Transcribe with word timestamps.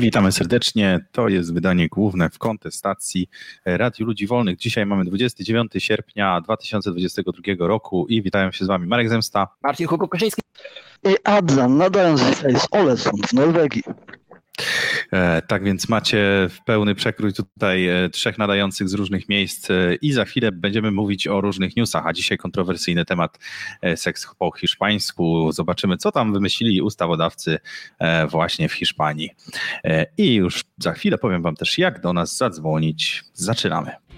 witamy 0.00 0.32
serdecznie. 0.32 1.00
To 1.12 1.28
jest 1.28 1.54
wydanie 1.54 1.88
główne 1.88 2.30
w 2.30 2.38
kontestacji 2.38 3.28
Radiu 3.64 4.06
Ludzi 4.06 4.26
Wolnych. 4.26 4.58
Dzisiaj 4.58 4.86
mamy 4.86 5.04
29 5.04 5.72
sierpnia 5.78 6.40
2022 6.40 7.42
roku 7.58 8.06
i 8.08 8.22
witają 8.22 8.52
się 8.52 8.64
z 8.64 8.68
Wami 8.68 8.86
Marek 8.86 9.08
Zemsta, 9.08 9.48
Marcin 9.62 9.86
Hukuk-Kosiński 9.86 10.40
i 11.04 11.16
Adzan, 11.24 11.76
nadając 11.76 12.20
z 12.20 12.66
Olesund 12.70 13.26
w 13.26 13.32
Norwegii. 13.32 13.82
E, 15.12 15.42
tak 15.42 15.64
więc 15.64 15.88
macie 15.88 16.48
w 16.50 16.64
pełny 16.64 16.94
przekrój 16.94 17.32
tutaj 17.32 17.88
e, 17.88 18.08
trzech 18.08 18.38
nadających 18.38 18.88
z 18.88 18.94
różnych 18.94 19.28
miejsc 19.28 19.70
e, 19.70 19.94
i 19.94 20.12
za 20.12 20.24
chwilę 20.24 20.52
będziemy 20.52 20.90
mówić 20.90 21.26
o 21.26 21.40
różnych 21.40 21.76
newsach, 21.76 22.06
a 22.06 22.12
dzisiaj 22.12 22.38
kontrowersyjny 22.38 23.04
temat 23.04 23.38
seks 23.96 24.26
po 24.38 24.52
hiszpańsku. 24.52 25.52
Zobaczymy, 25.52 25.96
co 25.96 26.12
tam 26.12 26.32
wymyślili 26.32 26.82
ustawodawcy 26.82 27.58
właśnie 28.30 28.68
w 28.68 28.72
Hiszpanii. 28.72 29.30
I 30.18 30.34
już 30.34 30.64
za 30.78 30.92
chwilę 30.92 31.18
powiem 31.18 31.42
wam 31.42 31.56
też, 31.56 31.78
jak 31.78 32.00
do 32.00 32.12
nas 32.12 32.36
zadzwonić. 32.36 33.24
Zaczynamy. 33.34 34.09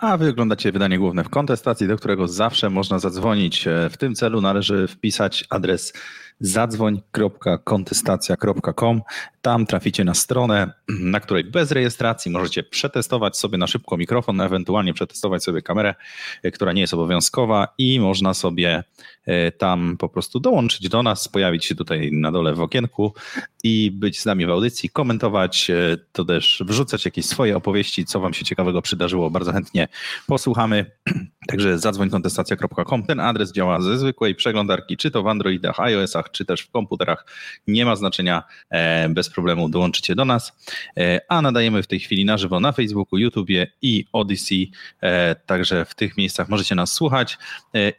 A 0.00 0.16
wy 0.16 0.28
oglądacie 0.28 0.72
wydanie 0.72 0.98
główne 0.98 1.24
w 1.24 1.28
kontestacji, 1.28 1.88
do 1.88 1.96
którego 1.96 2.28
zawsze 2.28 2.70
można 2.70 2.98
zadzwonić. 2.98 3.68
W 3.90 3.96
tym 3.96 4.14
celu 4.14 4.40
należy 4.40 4.88
wpisać 4.88 5.44
adres 5.50 5.92
zadzwoń.kontestacja.com. 6.40 9.02
Tam 9.42 9.66
traficie 9.66 10.04
na 10.04 10.14
stronę, 10.14 10.72
na 10.88 11.20
której 11.20 11.44
bez 11.44 11.72
rejestracji 11.72 12.30
możecie 12.30 12.62
przetestować 12.62 13.36
sobie 13.36 13.58
na 13.58 13.66
szybko 13.66 13.96
mikrofon, 13.96 14.40
ewentualnie 14.40 14.94
przetestować 14.94 15.44
sobie 15.44 15.62
kamerę, 15.62 15.94
która 16.52 16.72
nie 16.72 16.80
jest 16.80 16.94
obowiązkowa 16.94 17.68
i 17.78 18.00
można 18.00 18.34
sobie 18.34 18.84
e, 19.26 19.52
tam 19.52 19.96
po 19.98 20.08
prostu 20.08 20.40
dołączyć 20.40 20.88
do 20.88 21.02
nas, 21.02 21.28
pojawić 21.28 21.64
się 21.64 21.74
tutaj 21.74 22.10
na 22.12 22.32
dole 22.32 22.54
w 22.54 22.60
okienku 22.60 23.14
i 23.64 23.90
być 23.90 24.20
z 24.20 24.26
nami 24.26 24.46
w 24.46 24.50
audycji, 24.50 24.90
komentować, 24.90 25.70
e, 25.70 25.96
to 26.12 26.24
też 26.24 26.62
wrzucać 26.66 27.04
jakieś 27.04 27.26
swoje 27.26 27.56
opowieści, 27.56 28.04
co 28.04 28.20
wam 28.20 28.34
się 28.34 28.44
ciekawego 28.44 28.82
przydarzyło. 28.82 29.30
Bardzo 29.30 29.52
chętnie 29.52 29.88
posłuchamy. 30.26 30.90
Także 31.48 31.78
zadzwoń.kontestacja.com. 31.78 33.02
Ten 33.02 33.20
adres 33.20 33.52
działa 33.52 33.80
ze 33.80 33.98
zwykłej 33.98 34.34
przeglądarki, 34.34 34.96
czy 34.96 35.10
to 35.10 35.22
w 35.22 35.26
Androidach, 35.26 35.80
iOSach, 35.80 36.29
czy 36.32 36.44
też 36.44 36.60
w 36.60 36.70
komputerach. 36.70 37.26
Nie 37.66 37.84
ma 37.84 37.96
znaczenia, 37.96 38.42
e, 38.70 39.08
bez 39.08 39.30
problemu 39.30 39.68
dołączycie 39.68 40.14
do 40.14 40.24
nas. 40.24 40.52
E, 40.96 41.20
a 41.28 41.42
nadajemy 41.42 41.82
w 41.82 41.86
tej 41.86 42.00
chwili 42.00 42.24
na 42.24 42.38
żywo 42.38 42.60
na 42.60 42.72
Facebooku, 42.72 43.18
YouTubie 43.18 43.66
i 43.82 44.04
Odyssey. 44.12 44.70
E, 45.00 45.34
także 45.34 45.84
w 45.84 45.94
tych 45.94 46.16
miejscach 46.16 46.48
możecie 46.48 46.74
nas 46.74 46.92
słuchać 46.92 47.38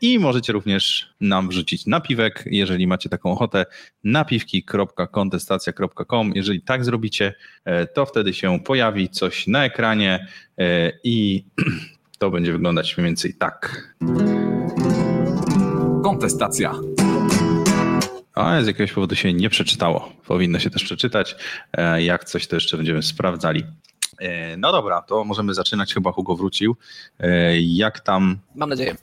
i 0.02 0.20
możecie 0.20 0.54
również 0.54 1.14
nam 1.22 1.50
wrzucić 1.50 1.86
napiwek, 1.86 2.44
jeżeli 2.46 2.88
macie 2.88 3.10
taką 3.10 3.32
ochotę, 3.32 3.66
napiwki.kontestacja.com. 4.04 6.32
Jeżeli 6.36 6.62
tak 6.62 6.86
zrobicie, 6.86 7.34
to 7.94 8.06
wtedy 8.06 8.34
się 8.34 8.60
pojawi 8.60 9.10
coś 9.10 9.48
na 9.48 9.66
ekranie 9.66 10.28
i 11.04 11.46
to 12.20 12.32
będzie 12.32 12.54
wyglądać 12.54 12.98
mniej 12.98 13.06
więcej 13.06 13.34
tak. 13.34 13.94
Kontestacja. 16.04 16.74
A 18.42 18.64
z 18.64 18.68
jakiegoś 18.68 18.92
powodu 18.94 19.16
się 19.16 19.34
nie 19.34 19.50
przeczytało. 19.50 20.14
Powinno 20.28 20.60
się 20.60 20.70
też 20.70 20.84
przeczytać. 20.84 21.36
E, 21.74 22.04
jak 22.04 22.26
coś, 22.26 22.48
to 22.48 22.56
jeszcze 22.56 22.78
będziemy 22.78 23.04
sprawdzali. 23.04 23.64
E, 24.20 24.58
no 24.58 24.72
dobra, 24.72 25.02
to 25.02 25.24
możemy 25.24 25.54
zaczynać. 25.54 25.94
Chyba 25.94 26.12
Hugo 26.12 26.36
wrócił. 26.36 26.76
E, 27.20 27.62
jak 27.62 28.00
tam? 28.00 28.40
Mam 28.56 28.70
nadzieję. 28.70 28.96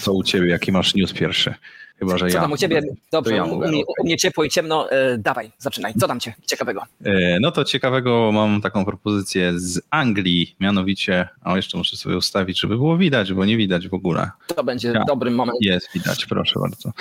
Co 0.00 0.12
u 0.12 0.22
ciebie? 0.22 0.48
Jaki 0.48 0.72
masz 0.72 0.94
news 0.94 1.12
pierwszy? 1.12 1.54
Chyba, 1.98 2.18
że 2.18 2.28
Co 2.30 2.34
ja. 2.36 2.40
tam 2.42 2.52
u 2.52 2.56
ciebie? 2.56 2.82
Dobrze, 3.12 3.34
ja 3.36 3.44
u, 3.44 3.56
mnie, 3.68 3.82
u 4.00 4.04
mnie 4.04 4.16
ciepło 4.16 4.44
i 4.44 4.48
ciemno. 4.50 4.90
E, 4.90 5.18
dawaj, 5.18 5.50
zaczynaj. 5.58 5.94
Co 6.00 6.08
tam 6.08 6.20
cię 6.20 6.34
ciekawego? 6.46 6.82
E, 7.04 7.40
no 7.40 7.50
to 7.50 7.64
ciekawego 7.64 8.30
mam 8.32 8.60
taką 8.60 8.84
propozycję 8.84 9.52
z 9.56 9.80
Anglii, 9.90 10.56
mianowicie, 10.60 11.28
a 11.42 11.56
jeszcze 11.56 11.78
muszę 11.78 11.96
sobie 11.96 12.16
ustawić, 12.16 12.60
żeby 12.60 12.76
było 12.76 12.96
widać, 12.98 13.32
bo 13.32 13.44
nie 13.44 13.56
widać 13.56 13.88
w 13.88 13.94
ogóle. 13.94 14.30
To 14.56 14.64
będzie 14.64 14.88
Ja. 14.88 15.04
dobry 15.04 15.30
moment. 15.30 15.58
Jest, 15.60 15.88
widać, 15.94 16.26
proszę 16.26 16.60
bardzo. 16.60 16.92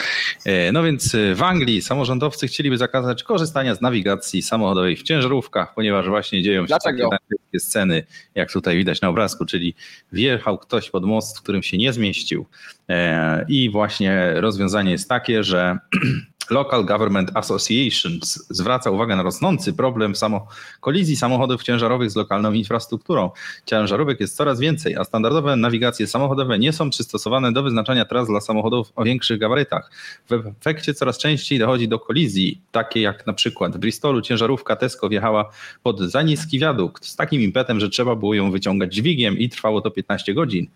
E, 0.45 0.72
No 0.72 0.83
więc 0.83 1.16
w 1.35 1.44
Anglii 1.44 1.81
samorządowcy 1.81 2.47
chcieliby 2.47 2.77
zakazać 2.77 3.23
korzystania 3.23 3.75
z 3.75 3.81
nawigacji 3.81 4.41
samochodowej 4.41 4.95
w 4.95 5.03
ciężarówkach, 5.03 5.73
ponieważ 5.73 6.07
właśnie 6.09 6.44
dzieją 6.44 6.63
się 6.63 6.67
Dlaczego? 6.67 7.09
takie 7.09 7.23
takie 7.45 7.59
sceny, 7.59 8.03
jak 8.35 8.51
tutaj 8.51 8.77
widać 8.77 9.01
na 9.01 9.09
obrazku, 9.09 9.45
czyli 9.45 9.73
wjechał 10.12 10.57
ktoś 10.57 10.89
pod 10.89 11.06
most, 11.06 11.38
w 11.38 11.41
którym 11.41 11.63
się 11.63 11.77
nie 11.77 11.94
zmieścił. 11.94 12.45
E, 12.89 13.45
I 13.50 13.69
właśnie 13.69 14.33
rozwiązanie 14.35 14.84
jest 14.91 15.09
takie, 15.09 15.44
że 15.44 15.78
Local 16.50 16.85
Government 16.85 17.31
Association 17.33 18.11
zwraca 18.50 18.91
uwagę 18.91 19.16
na 19.16 19.23
rosnący 19.23 19.73
problem 19.73 20.16
samo, 20.16 20.47
kolizji 20.81 21.16
samochodów 21.16 21.63
ciężarowych 21.63 22.11
z 22.11 22.16
lokalną 22.16 22.53
infrastrukturą. 22.53 23.31
Ciężarówek 23.66 24.19
jest 24.19 24.35
coraz 24.35 24.59
więcej, 24.59 24.95
a 24.95 25.03
standardowe 25.03 25.56
nawigacje 25.56 26.07
samochodowe 26.07 26.59
nie 26.59 26.73
są 26.73 26.89
przystosowane 26.89 27.53
do 27.53 27.63
wyznaczania 27.63 28.06
tras 28.06 28.28
dla 28.28 28.41
samochodów 28.41 28.91
o 28.95 29.03
większych 29.03 29.39
gabarytach. 29.39 29.91
W 30.29 30.33
efekcie 30.61 30.94
coraz 30.94 31.17
częściej 31.17 31.59
dochodzi 31.59 31.88
do 31.88 32.00
kolizji, 32.00 32.62
takie 32.72 33.01
jak 33.01 33.27
na 33.27 33.33
przykład 33.33 33.75
w 33.75 33.77
Bristolu 33.77 34.22
ciężarówka 34.22 34.75
Tesco 34.75 35.09
wjechała 35.09 35.50
pod 35.83 36.00
za 36.00 36.22
niski 36.22 36.59
wiadukt 36.59 37.06
z 37.06 37.16
takim 37.16 37.41
impetem, 37.41 37.79
że 37.79 37.89
trzeba 37.89 38.16
było 38.16 38.33
ją 38.33 38.51
wyciągać 38.51 38.94
dźwigiem 38.94 39.38
i 39.38 39.50
trwało 39.50 39.81
to 39.81 39.91
15 39.91 40.33
godzin. 40.33 40.67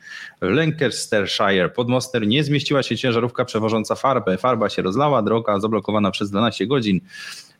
W 0.41 0.50
Lancastershire 0.50 1.69
pod 1.69 1.90
mostem 1.90 2.24
nie 2.24 2.44
zmieściła 2.44 2.84
się 2.84 2.97
ciężarówka 2.97 3.46
przewożąca 3.46 3.96
farbę. 3.96 4.38
Farba 4.38 4.69
się 4.69 4.81
rozlała, 4.81 5.22
droga 5.22 5.59
zablokowana 5.59 6.12
przez 6.12 6.31
12 6.31 6.68
godzin. 6.68 7.02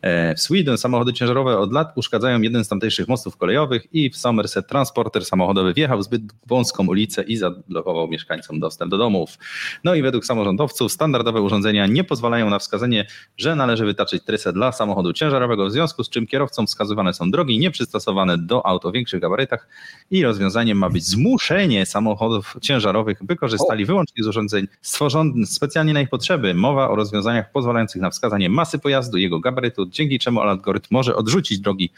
E, 0.02 0.34
W 0.34 0.40
Sweden 0.40 0.78
samochody 0.78 1.12
ciężarowe 1.12 1.58
od 1.58 1.72
lat 1.72 1.92
uszkadzają 1.94 2.40
jeden 2.40 2.64
z 2.64 2.68
tamtejszych 2.68 3.08
mostów 3.08 3.36
kolejowych 3.36 3.94
i 3.94 4.10
w 4.10 4.16
Somerset 4.16 4.66
transporter 4.66 5.24
samochodowy 5.24 5.74
wjechał 5.74 5.98
w 5.98 6.04
zbyt 6.04 6.22
wąską 6.46 6.86
ulicę 6.86 7.22
i 7.22 7.36
zablokował 7.36 8.08
mieszkańcom 8.08 8.60
dostęp 8.60 8.90
do 8.90 8.98
domów. 8.98 9.38
No 9.84 9.94
i 9.94 10.02
według 10.02 10.24
samorządowców 10.24 10.92
standardowe 10.92 11.40
urządzenia 11.40 11.86
nie 11.86 12.04
pozwalają 12.04 12.50
na 12.50 12.58
wskazanie, 12.58 13.06
że 13.36 13.56
należy 13.56 13.84
wytaczyć 13.84 14.24
trasę 14.24 14.52
dla 14.52 14.72
samochodu 14.72 15.12
ciężarowego, 15.12 15.66
w 15.66 15.72
związku 15.72 16.04
z 16.04 16.10
czym 16.10 16.26
kierowcom 16.26 16.66
wskazywane 16.66 17.14
są 17.14 17.30
drogi 17.30 17.58
nieprzystosowane 17.58 18.38
do 18.38 18.66
aut 18.66 18.86
o 18.86 18.92
większych 18.92 19.20
gabarytach 19.20 19.68
i 20.10 20.22
rozwiązaniem 20.22 20.78
ma 20.78 20.90
być 20.90 21.04
zmuszenie 21.04 21.86
samochodów 21.86 22.56
ciężarowych, 22.60 23.24
by 23.24 23.36
korzystali 23.36 23.84
wyłącznie 23.84 24.24
z 24.24 24.26
urządzeń 24.26 24.66
stworzonych 24.82 25.48
specjalnie 25.48 25.92
na 25.92 26.00
ich 26.00 26.08
potrzeby. 26.08 26.54
Mowa 26.54 26.90
o 26.90 26.96
rozwiązaniach 26.96 27.52
pozwalających 27.52 27.89
na 27.98 28.10
wskazanie 28.10 28.48
masy 28.48 28.78
pojazdu, 28.78 29.18
jego 29.18 29.40
gabarytu, 29.40 29.86
dzięki 29.86 30.18
czemu 30.18 30.40
algorytm 30.40 30.88
może 30.90 31.16
odrzucić 31.16 31.60
drogi, 31.60 31.90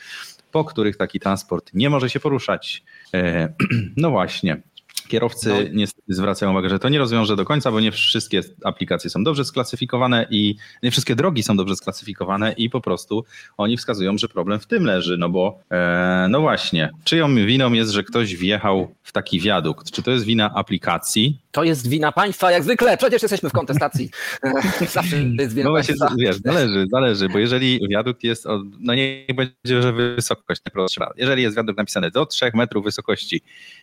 po 0.53 0.65
których 0.65 0.97
taki 0.97 1.21
transport 1.21 1.71
nie 1.75 1.91
może 1.91 2.11
się 2.11 2.21
poruszać. 2.21 2.83
E, 3.15 3.53
No 3.97 4.11
właśnie. 4.11 4.63
Kierowcy 5.09 5.49
No. 5.49 5.57
niestety 5.73 6.15
zwracają 6.15 6.53
uwagę, 6.53 6.69
że 6.69 6.79
to 6.79 6.89
nie 6.89 6.99
rozwiąże 6.99 7.37
do 7.37 7.45
końca, 7.45 7.71
bo 7.73 7.81
nie 7.81 7.93
wszystkie 7.93 8.41
aplikacje 8.65 9.11
są 9.11 9.25
dobrze 9.25 9.45
sklasyfikowane 9.45 10.27
i 10.31 10.57
nie 10.83 10.91
wszystkie 10.91 11.15
drogi 11.17 11.43
są 11.43 11.57
dobrze 11.57 11.77
sklasyfikowane 11.77 12.53
i 12.53 12.71
po 12.71 12.81
prostu 12.81 13.25
oni 13.57 13.77
wskazują, 13.77 14.19
że 14.19 14.29
problem 14.29 14.61
w 14.61 14.67
tym 14.67 14.85
leży, 14.85 15.17
no 15.19 15.29
bo 15.29 15.59
e, 15.71 16.27
no 16.31 16.41
właśnie, 16.41 16.91
czyją 17.05 17.35
winą 17.35 17.73
jest, 17.73 17.91
że 17.91 18.03
ktoś 18.05 18.37
wjechał 18.37 18.95
w 19.03 19.13
taki 19.13 19.41
wiadukt? 19.41 19.91
Czy 19.91 20.03
to 20.03 20.11
jest 20.11 20.25
wina 20.25 20.55
aplikacji? 20.55 21.39
To 21.53 21.65
jest 21.65 21.89
wina 21.89 22.13
państwa, 22.13 22.51
jak 22.51 22.63
zwykle. 22.65 22.97
Przecież 22.97 23.23
jesteśmy 23.23 23.49
w 23.51 23.53
kontestacji. 23.53 24.11
Zawsze 24.93 25.17
jest 25.17 25.55
wina 25.55 25.65
No 25.65 25.71
właśnie, 25.71 25.95
państwa. 25.97 26.17
wiesz, 26.19 26.37
zależy, 26.37 26.87
zależy, 26.91 27.29
bo 27.29 27.39
jeżeli 27.39 27.89
wiadukt 27.89 28.25
jest, 28.25 28.47
od, 28.47 28.63
no 28.81 28.95
nie 28.95 29.27
będzie, 29.35 29.83
że 29.83 29.93
wysokość 29.93 30.61
najprostsza. 30.67 31.11
Jeżeli 31.17 31.43
jest 31.43 31.57
wiadukt 31.57 31.79
napisany 31.79 32.11
do 32.11 32.27
3 32.27 32.51
metrów 32.55 32.85
wysokości 32.85 33.41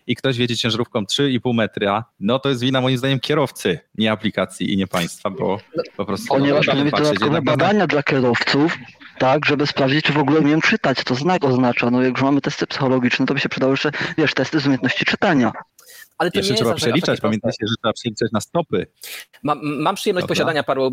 i 0.08 0.16
ktoś 0.16 0.38
wiedzie 0.38 0.58
ciężarówką 0.58 1.06
3,5 1.10 1.54
metra, 1.54 2.06
no 2.20 2.40
to 2.40 2.50
jest 2.50 2.62
wina 2.62 2.82
moim 2.82 2.98
zdaniem 2.98 3.20
kierowcy, 3.20 3.80
nie 3.98 4.12
aplikacji 4.12 4.74
i 4.74 4.78
nie 4.78 4.88
państwa, 4.88 5.30
bo 5.30 5.60
po 5.98 6.06
prostu 6.06 6.28
Ponieważ 6.28 6.68
mamy 6.68 6.92
patrzeć 6.92 7.20
dodatkowe 7.20 7.42
badania 7.42 7.88
dla 7.88 8.04
kierowców, 8.04 8.78
tak, 9.20 9.46
żeby 9.46 9.68
sprawdzić, 9.68 10.06
czy 10.06 10.14
w 10.14 10.18
ogóle 10.18 10.40
umiem 10.40 10.62
czytać, 10.62 10.98
co 11.06 11.16
znak 11.16 11.44
oznacza. 11.44 11.92
No 11.92 12.02
jak 12.02 12.12
już 12.12 12.22
mamy 12.22 12.42
testy 12.42 12.68
psychologiczne, 12.68 13.26
to 13.26 13.34
by 13.34 13.40
się 13.40 13.50
przydały 13.50 13.74
jeszcze, 13.74 13.92
wiesz, 14.18 14.34
testy 14.34 14.60
z 14.60 14.66
umiejętności 14.66 15.06
czytania. 15.06 15.52
Ale 16.20 16.32
to 16.32 16.40
Jeszcze 16.40 16.54
nie 16.54 16.58
trzeba 16.58 16.72
jest 16.72 16.82
przeliczać, 16.82 17.22
pamiętajcie, 17.22 17.68
że 17.68 17.76
trzeba 17.82 17.94
przeliczać 17.94 18.32
na 18.32 18.42
stopy. 18.42 18.88
Mam, 19.44 19.60
mam 19.64 19.96
przyjemność 19.96 20.24
Dobra. 20.24 20.36
posiadania 20.36 20.64
paru, 20.64 20.92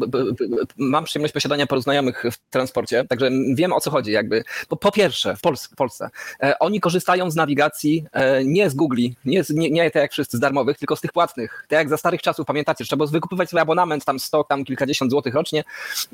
mam 0.76 1.05
przyjemność 1.05 1.34
posiadania 1.34 1.67
paru 1.67 1.81
znajomych 1.81 2.25
w 2.32 2.50
transporcie, 2.50 3.05
także 3.08 3.31
wiem 3.55 3.73
o 3.73 3.81
co 3.81 3.90
chodzi 3.90 4.12
jakby. 4.12 4.44
Po, 4.69 4.76
po 4.76 4.93
pierwsze, 4.93 5.37
w, 5.37 5.40
Pols- 5.40 5.73
w 5.73 5.75
Polsce, 5.75 6.11
e, 6.43 6.58
oni 6.58 6.81
korzystają 6.81 7.31
z 7.31 7.37
nawigacji 7.37 8.05
e, 8.12 8.44
nie 8.44 8.70
z 8.70 8.75
Google, 8.75 9.02
nie, 9.25 9.44
z, 9.44 9.50
nie, 9.50 9.70
nie 9.70 9.90
tak 9.90 10.02
jak 10.02 10.12
wszyscy 10.12 10.37
z 10.37 10.40
darmowych, 10.40 10.78
tylko 10.78 10.96
z 10.96 11.00
tych 11.00 11.12
płatnych. 11.12 11.67
Tak 11.69 11.78
jak 11.78 11.88
za 11.88 11.96
starych 11.96 12.23
czasów, 12.23 12.46
pamiętacie, 12.46 12.84
trzeba 12.84 12.96
było 12.96 13.08
wykupywać 13.08 13.50
sobie 13.50 13.61
abonament, 13.61 14.05
tam 14.05 14.19
100, 14.19 14.44
tam 14.44 14.64
kilkadziesiąt 14.64 15.11
złotych 15.11 15.34
rocznie, 15.34 15.64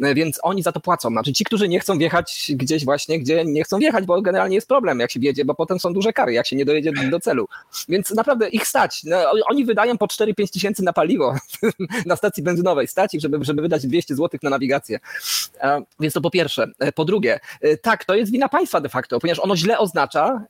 e, 0.03 0.15
więc 0.15 0.39
oni 0.43 0.63
za 0.63 0.73
to 0.73 0.81
płacą. 0.81 1.11
Znaczy 1.11 1.33
ci, 1.33 1.45
którzy 1.45 1.69
nie 1.69 1.81
chcą 1.81 1.99
wjechać 1.99 2.53
gdzieś 2.55 2.85
właśnie, 2.85 3.19
gdzie 3.19 3.45
nie 3.45 3.65
chcą 3.65 3.79
wjechać, 3.79 4.05
bo 4.05 4.23
generalnie 4.23 4.55
jest 4.55 4.69
problem, 4.69 5.01
jak 5.01 5.11
się 5.11 5.21
wjedzie, 5.21 5.45
bo 5.45 5.55
potem 5.55 5.81
są 5.81 5.93
duże 5.93 6.13
kary, 6.13 6.33
jak 6.33 6.47
się 6.47 6.57
nie 6.57 6.65
dojedzie 6.65 6.93
do 7.11 7.21
celu. 7.21 7.49
Więc 7.89 8.11
naprawdę 8.11 8.49
ich 8.49 8.67
stać. 8.67 9.02
No, 9.05 9.17
oni 9.51 9.65
wydają 9.65 9.99
po 9.99 10.07
4-5 10.07 10.53
tysięcy 10.53 10.83
na 10.83 10.93
paliwo 10.93 11.35
na 12.07 12.17
stacji 12.17 12.43
benzynowej. 12.43 12.89
Stać 12.89 13.15
ich, 13.15 13.21
żeby, 13.21 13.39
żeby 13.45 13.63
wydać 13.63 13.87
200 13.87 14.15
zł 14.17 14.41
na 14.43 14.51
nawigację. 14.51 14.99
E, 15.61 15.83
Więc 16.01 16.15
to 16.15 16.21
po 16.21 16.31
pierwsze. 16.31 16.67
E, 16.79 16.93
Po 16.93 17.05
drugie, 17.05 17.41
e, 17.61 17.77
tak, 17.77 18.05
to 18.05 18.15
jest 18.15 18.33
wina 18.33 18.49
państwa 18.49 18.81
de 18.81 18.89
facto, 18.89 19.21
ponieważ 19.21 19.39
ono 19.39 19.57
źle 19.57 19.79
oznacza 19.79 20.45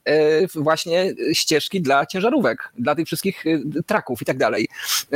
właśnie 0.55 1.13
ścieżki 1.33 1.81
dla 1.81 2.05
ciężarówek, 2.05 2.71
dla 2.79 2.95
tych 2.95 3.05
wszystkich 3.07 3.43
traków 3.85 4.21
i 4.21 4.25
tak 4.25 4.37
dalej. 4.37 4.67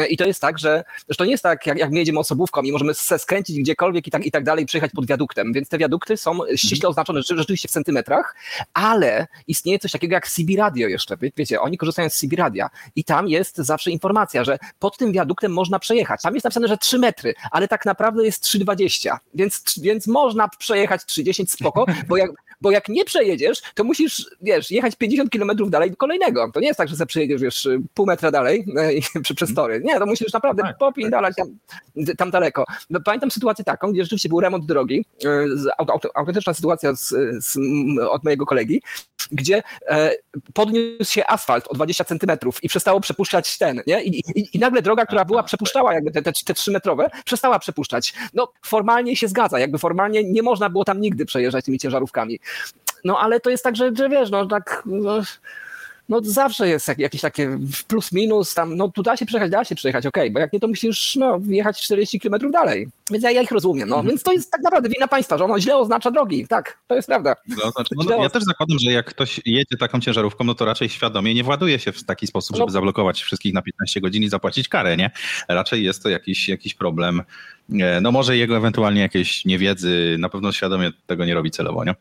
I 0.09 0.17
to 0.17 0.25
jest 0.25 0.41
tak, 0.41 0.59
że, 0.59 0.83
że 1.09 1.15
to 1.15 1.25
nie 1.25 1.31
jest 1.31 1.43
tak, 1.43 1.65
jak, 1.65 1.77
jak 1.77 1.91
my 1.91 1.99
jedziemy 1.99 2.19
osobówką 2.19 2.61
i 2.61 2.71
możemy 2.71 2.93
se 2.93 3.19
skręcić 3.19 3.59
gdziekolwiek 3.59 4.07
i 4.07 4.11
tak, 4.11 4.25
i 4.25 4.31
tak 4.31 4.43
dalej, 4.43 4.65
przejechać 4.65 4.91
pod 4.95 5.05
wiaduktem. 5.05 5.53
Więc 5.53 5.69
te 5.69 5.77
wiadukty 5.77 6.17
są 6.17 6.39
ściśle 6.55 6.89
oznaczone 6.89 7.19
rze- 7.19 7.37
rzeczywiście 7.37 7.67
w 7.67 7.71
centymetrach, 7.71 8.35
ale 8.73 9.27
istnieje 9.47 9.79
coś 9.79 9.91
takiego 9.91 10.13
jak 10.13 10.27
CB 10.27 10.55
Radio 10.57 10.87
jeszcze. 10.87 11.17
Wie- 11.17 11.31
Wiecie, 11.37 11.61
oni 11.61 11.77
korzystają 11.77 12.09
z 12.09 12.15
CB 12.15 12.35
Radia 12.35 12.69
i 12.95 13.03
tam 13.03 13.26
jest 13.27 13.57
zawsze 13.57 13.91
informacja, 13.91 14.43
że 14.43 14.57
pod 14.79 14.97
tym 14.97 15.11
wiaduktem 15.11 15.53
można 15.53 15.79
przejechać. 15.79 16.21
Tam 16.21 16.33
jest 16.33 16.43
napisane, 16.43 16.67
że 16.67 16.77
3 16.77 16.99
metry, 16.99 17.33
ale 17.51 17.67
tak 17.67 17.85
naprawdę 17.85 18.25
jest 18.25 18.43
3,20, 18.43 19.17
więc, 19.33 19.63
więc 19.81 20.07
można 20.07 20.47
przejechać 20.47 21.01
3,10 21.01 21.45
spoko, 21.45 21.85
bo 22.07 22.17
jak, 22.17 22.31
bo 22.61 22.71
jak 22.71 22.89
nie 22.89 23.05
przejedziesz, 23.05 23.61
to 23.75 23.83
musisz, 23.83 24.29
wiesz, 24.41 24.71
jechać 24.71 24.95
50 24.95 25.29
kilometrów 25.29 25.69
dalej 25.69 25.91
do 25.91 25.97
kolejnego. 25.97 26.51
To 26.53 26.59
nie 26.59 26.67
jest 26.67 26.77
tak, 26.77 26.89
że 26.89 26.95
sobie 26.95 27.05
przejedziesz, 27.05 27.41
wiesz, 27.41 27.67
pół 27.93 28.05
metra 28.05 28.31
dalej 28.31 28.65
i 28.95 29.19
przy, 29.23 29.35
przez 29.35 29.53
tory. 29.53 29.81
Nie, 29.85 29.99
to 29.99 30.05
musisz 30.05 30.33
naprawdę 30.33 30.63
Tak, 30.63 30.77
popindalać 30.77 31.35
tam, 31.35 31.47
tam 32.17 32.31
daleko. 32.31 32.65
No, 32.89 32.99
pamiętam 33.05 33.31
sytuację 33.31 33.65
taką, 33.65 33.91
gdzie 33.91 34.03
rzeczywiście 34.03 34.29
był 34.29 34.39
remont 34.39 34.65
drogi, 34.65 35.05
e, 35.25 35.45
autentyczna 36.15 36.53
sytuacja 36.53 36.95
z, 36.95 37.09
z, 37.45 37.57
od 38.09 38.23
mojego 38.23 38.45
kolegi, 38.45 38.81
gdzie 39.31 39.63
e, 39.87 40.11
podniósł 40.53 41.13
się 41.13 41.27
asfalt 41.27 41.67
o 41.67 41.73
20 41.73 42.03
centymetrów 42.03 42.63
i 42.63 42.69
przestało 42.69 42.99
przepuszczać 42.99 43.57
ten, 43.57 43.81
nie? 43.87 44.03
I, 44.03 44.19
i, 44.19 44.49
i 44.53 44.59
nagle 44.59 44.81
droga, 44.81 45.05
która 45.05 45.25
była, 45.25 45.43
przepuszczała 45.43 45.93
jakby 45.93 46.11
te, 46.11 46.21
te, 46.21 46.31
te 46.45 46.53
3 46.53 46.71
metrowe, 46.71 47.09
przestała 47.25 47.59
przepuszczać. 47.59 48.13
No 48.33 48.51
formalnie 48.65 49.15
się 49.15 49.27
zgadza, 49.27 49.59
jakby 49.59 49.77
formalnie 49.77 50.23
nie 50.23 50.43
można 50.43 50.69
było 50.69 50.85
tam 50.85 51.01
nigdy 51.01 51.25
przejeżdżać 51.25 51.65
tymi 51.65 51.79
ciężarówkami. 51.79 52.39
No 53.03 53.19
ale 53.19 53.39
to 53.39 53.49
jest 53.49 53.63
tak, 53.63 53.75
że, 53.75 53.91
że 53.95 54.09
wiesz, 54.09 54.29
no 54.29 54.45
tak... 54.45 54.83
No, 54.85 55.21
no 56.09 56.21
zawsze 56.23 56.69
jest 56.69 56.87
jak, 56.87 56.99
jakieś 56.99 57.21
takie 57.21 57.59
plus 57.87 58.11
minus 58.11 58.53
tam, 58.53 58.77
no 58.77 58.89
tu 58.89 59.03
da 59.03 59.17
się 59.17 59.25
przejechać, 59.25 59.51
da 59.51 59.65
się 59.65 59.75
przejechać, 59.75 60.05
okej, 60.05 60.31
bo 60.31 60.39
jak 60.39 60.53
nie, 60.53 60.59
to 60.59 60.67
musisz 60.67 61.15
no, 61.15 61.39
jechać 61.47 61.81
40 61.81 62.19
km 62.19 62.51
dalej. 62.51 62.87
Więc 63.11 63.23
ja, 63.23 63.31
ja 63.31 63.41
ich 63.41 63.51
rozumiem, 63.51 63.89
no. 63.89 64.03
Więc 64.03 64.23
to 64.23 64.31
jest 64.33 64.51
tak 64.51 64.61
naprawdę 64.61 64.89
wina 64.89 65.07
państwa, 65.07 65.37
że 65.37 65.43
ono 65.45 65.59
źle 65.59 65.77
oznacza 65.77 66.11
drogi. 66.11 66.47
Tak, 66.47 66.77
to 66.87 66.95
jest 66.95 67.07
prawda. 67.07 67.35
No, 67.47 67.71
no, 67.95 68.03
no, 68.17 68.23
ja 68.23 68.29
też 68.29 68.43
zakładam, 68.43 68.79
że 68.79 68.91
jak 68.91 69.05
ktoś 69.05 69.41
jedzie 69.45 69.77
taką 69.79 69.99
ciężarówką, 69.99 70.43
no 70.43 70.55
to 70.55 70.65
raczej 70.65 70.89
świadomie 70.89 71.33
nie 71.33 71.43
właduje 71.43 71.79
się 71.79 71.91
w 71.91 72.03
taki 72.03 72.27
sposób, 72.27 72.55
żeby 72.55 72.65
No. 72.67 72.71
zablokować 72.71 73.21
wszystkich 73.21 73.53
na 73.53 73.61
15 73.61 74.01
godzin 74.01 74.23
i 74.23 74.29
zapłacić 74.29 74.69
karę, 74.69 74.97
nie? 74.97 75.11
Raczej 75.47 75.83
jest 75.83 76.03
to 76.03 76.09
jakiś, 76.09 76.49
jakiś 76.49 76.73
problem. 76.73 77.21
e, 77.81 78.01
No 78.01 78.11
może 78.11 78.37
jego 78.37 78.57
ewentualnie 78.57 79.01
jakiejś 79.01 79.45
niewiedzy, 79.45 80.15
na 80.19 80.29
pewno 80.29 80.51
świadomie 80.51 80.91
tego 81.07 81.25
nie 81.25 81.33
robi 81.33 81.51
celowo, 81.51 81.83
nie? 81.85 81.95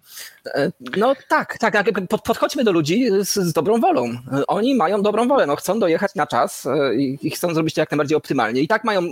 E, 0.55 0.73
No 0.97 1.15
tak, 1.29 1.59
tak, 1.59 1.73
tak. 1.73 2.09
Pod, 2.09 2.23
podchodźmy 2.23 2.65
do 2.65 2.73
ludzi 2.73 3.05
z, 3.21 3.35
z 3.35 3.53
dobrą 3.53 3.81
wolą. 3.81 4.09
Oni 4.49 4.75
mają 4.75 5.03
dobrą 5.03 5.29
wolę, 5.29 5.47
no 5.47 5.57
chcą 5.57 5.79
dojechać 5.79 6.15
na 6.15 6.27
czas 6.27 6.67
e, 6.67 6.95
i, 6.95 7.19
i 7.23 7.31
chcą 7.31 7.55
zrobić 7.55 7.75
to 7.75 7.81
jak 7.81 7.91
najbardziej 7.91 8.17
optymalnie. 8.17 8.61
I 8.61 8.69
tak 8.69 8.85
mają, 8.85 9.03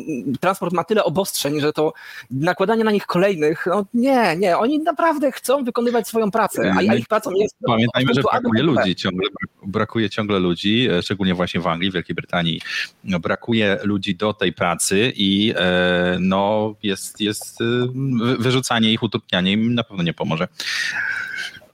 transport 0.41 0.73
ma 0.73 0.85
tyle 0.85 1.05
obostrzeń, 1.05 1.61
że 1.61 1.73
to 1.73 1.84
nakładanie 2.31 2.85
na 2.85 2.91
nich 2.91 3.07
kolejnych, 3.07 3.67
no 3.67 3.85
nie, 3.95 4.37
nie, 4.37 4.59
oni 4.59 4.79
naprawdę 4.79 5.33
chcą 5.33 5.65
wykonywać 5.65 6.09
swoją 6.09 6.31
pracę, 6.31 6.73
a, 6.77 6.79
a 6.79 6.95
ich 6.95 7.09
pracą 7.09 7.31
jest... 7.31 7.57
Pamiętajmy, 7.67 8.15
że 8.15 8.23
brakuje 8.23 8.63
ludzi 8.63 8.97
ciągle, 8.97 9.29
brakuje 9.67 10.11
ciągle 10.11 10.39
ludzi, 10.39 10.89
e, 10.91 11.03
szczególnie 11.03 11.35
właśnie 11.35 11.61
w 11.61 11.67
Anglii, 11.67 11.91
w 11.91 11.95
Wielkiej 11.95 12.15
Brytanii. 12.15 12.61
No, 13.05 13.21
brakuje 13.21 13.79
ludzi 13.85 14.15
do 14.15 14.33
tej 14.33 14.53
pracy 14.53 15.13
i 15.17 15.55
e, 15.57 16.17
no, 16.21 16.75
jest, 16.83 17.21
jest 17.21 17.61
e, 17.61 17.65
wy- 18.25 18.37
wyrzucanie 18.37 18.93
ich, 18.93 19.03
utrudnianie 19.03 19.53
im 19.53 19.75
na 19.75 19.85
pewno 19.85 20.03
nie 20.03 20.15
pomoże. 20.15 20.49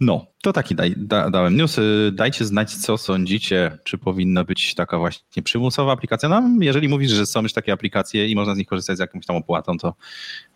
No, 0.01 0.27
to 0.43 0.53
taki 0.53 0.75
daj, 0.75 0.95
da, 0.97 1.31
dałem 1.31 1.57
news. 1.57 1.79
Y, 1.79 2.11
Dajcie 2.13 2.45
znać, 2.45 2.75
co 2.77 2.99
sądzicie, 2.99 3.79
czy 3.85 3.99
powinna 3.99 4.45
być 4.45 4.75
taka 4.75 4.99
właśnie 4.99 5.43
przymusowa 5.43 5.93
aplikacja. 5.93 6.29
No, 6.29 6.43
jeżeli 6.61 6.89
mówisz, 6.89 7.11
że 7.11 7.27
są 7.27 7.43
już 7.43 7.53
takie 7.53 7.73
aplikacje 7.73 8.29
i 8.29 8.35
można 8.35 8.55
z 8.55 8.59
nich 8.59 8.67
korzystać 8.69 8.97
z 8.97 9.01
jakąś 9.01 9.27
tam 9.27 9.37
opłatą, 9.37 9.79
to 9.79 9.95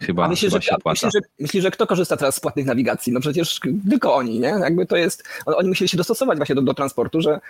chyba, 0.01 0.25
A 0.25 0.29
myślisz, 0.29 0.51
chyba 0.53 0.61
że, 0.63 0.67
się 0.69 0.77
opłaca. 0.77 1.07
myślisz, 1.07 1.23
że, 1.23 1.29
myślisz, 1.41 1.63
że 1.63 1.71
kto 1.71 1.87
korzysta 1.87 2.17
teraz 2.17 2.35
z 2.37 2.41
płatnych 2.41 2.67
nawigacji? 2.67 3.13
No 3.13 3.21
przecież 3.21 3.61
tylko 3.91 4.15
oni, 4.15 4.41
nie? 4.41 4.49
Jakby 4.49 4.87
to 4.87 4.97
jest, 4.97 5.25
oni 5.47 5.69
musieli 5.69 5.89
się 5.89 5.97
dostosować 5.97 6.37
właśnie 6.39 6.55
do, 6.55 6.63
do 6.63 6.75
transportu, 6.75 7.21
że, 7.21 7.41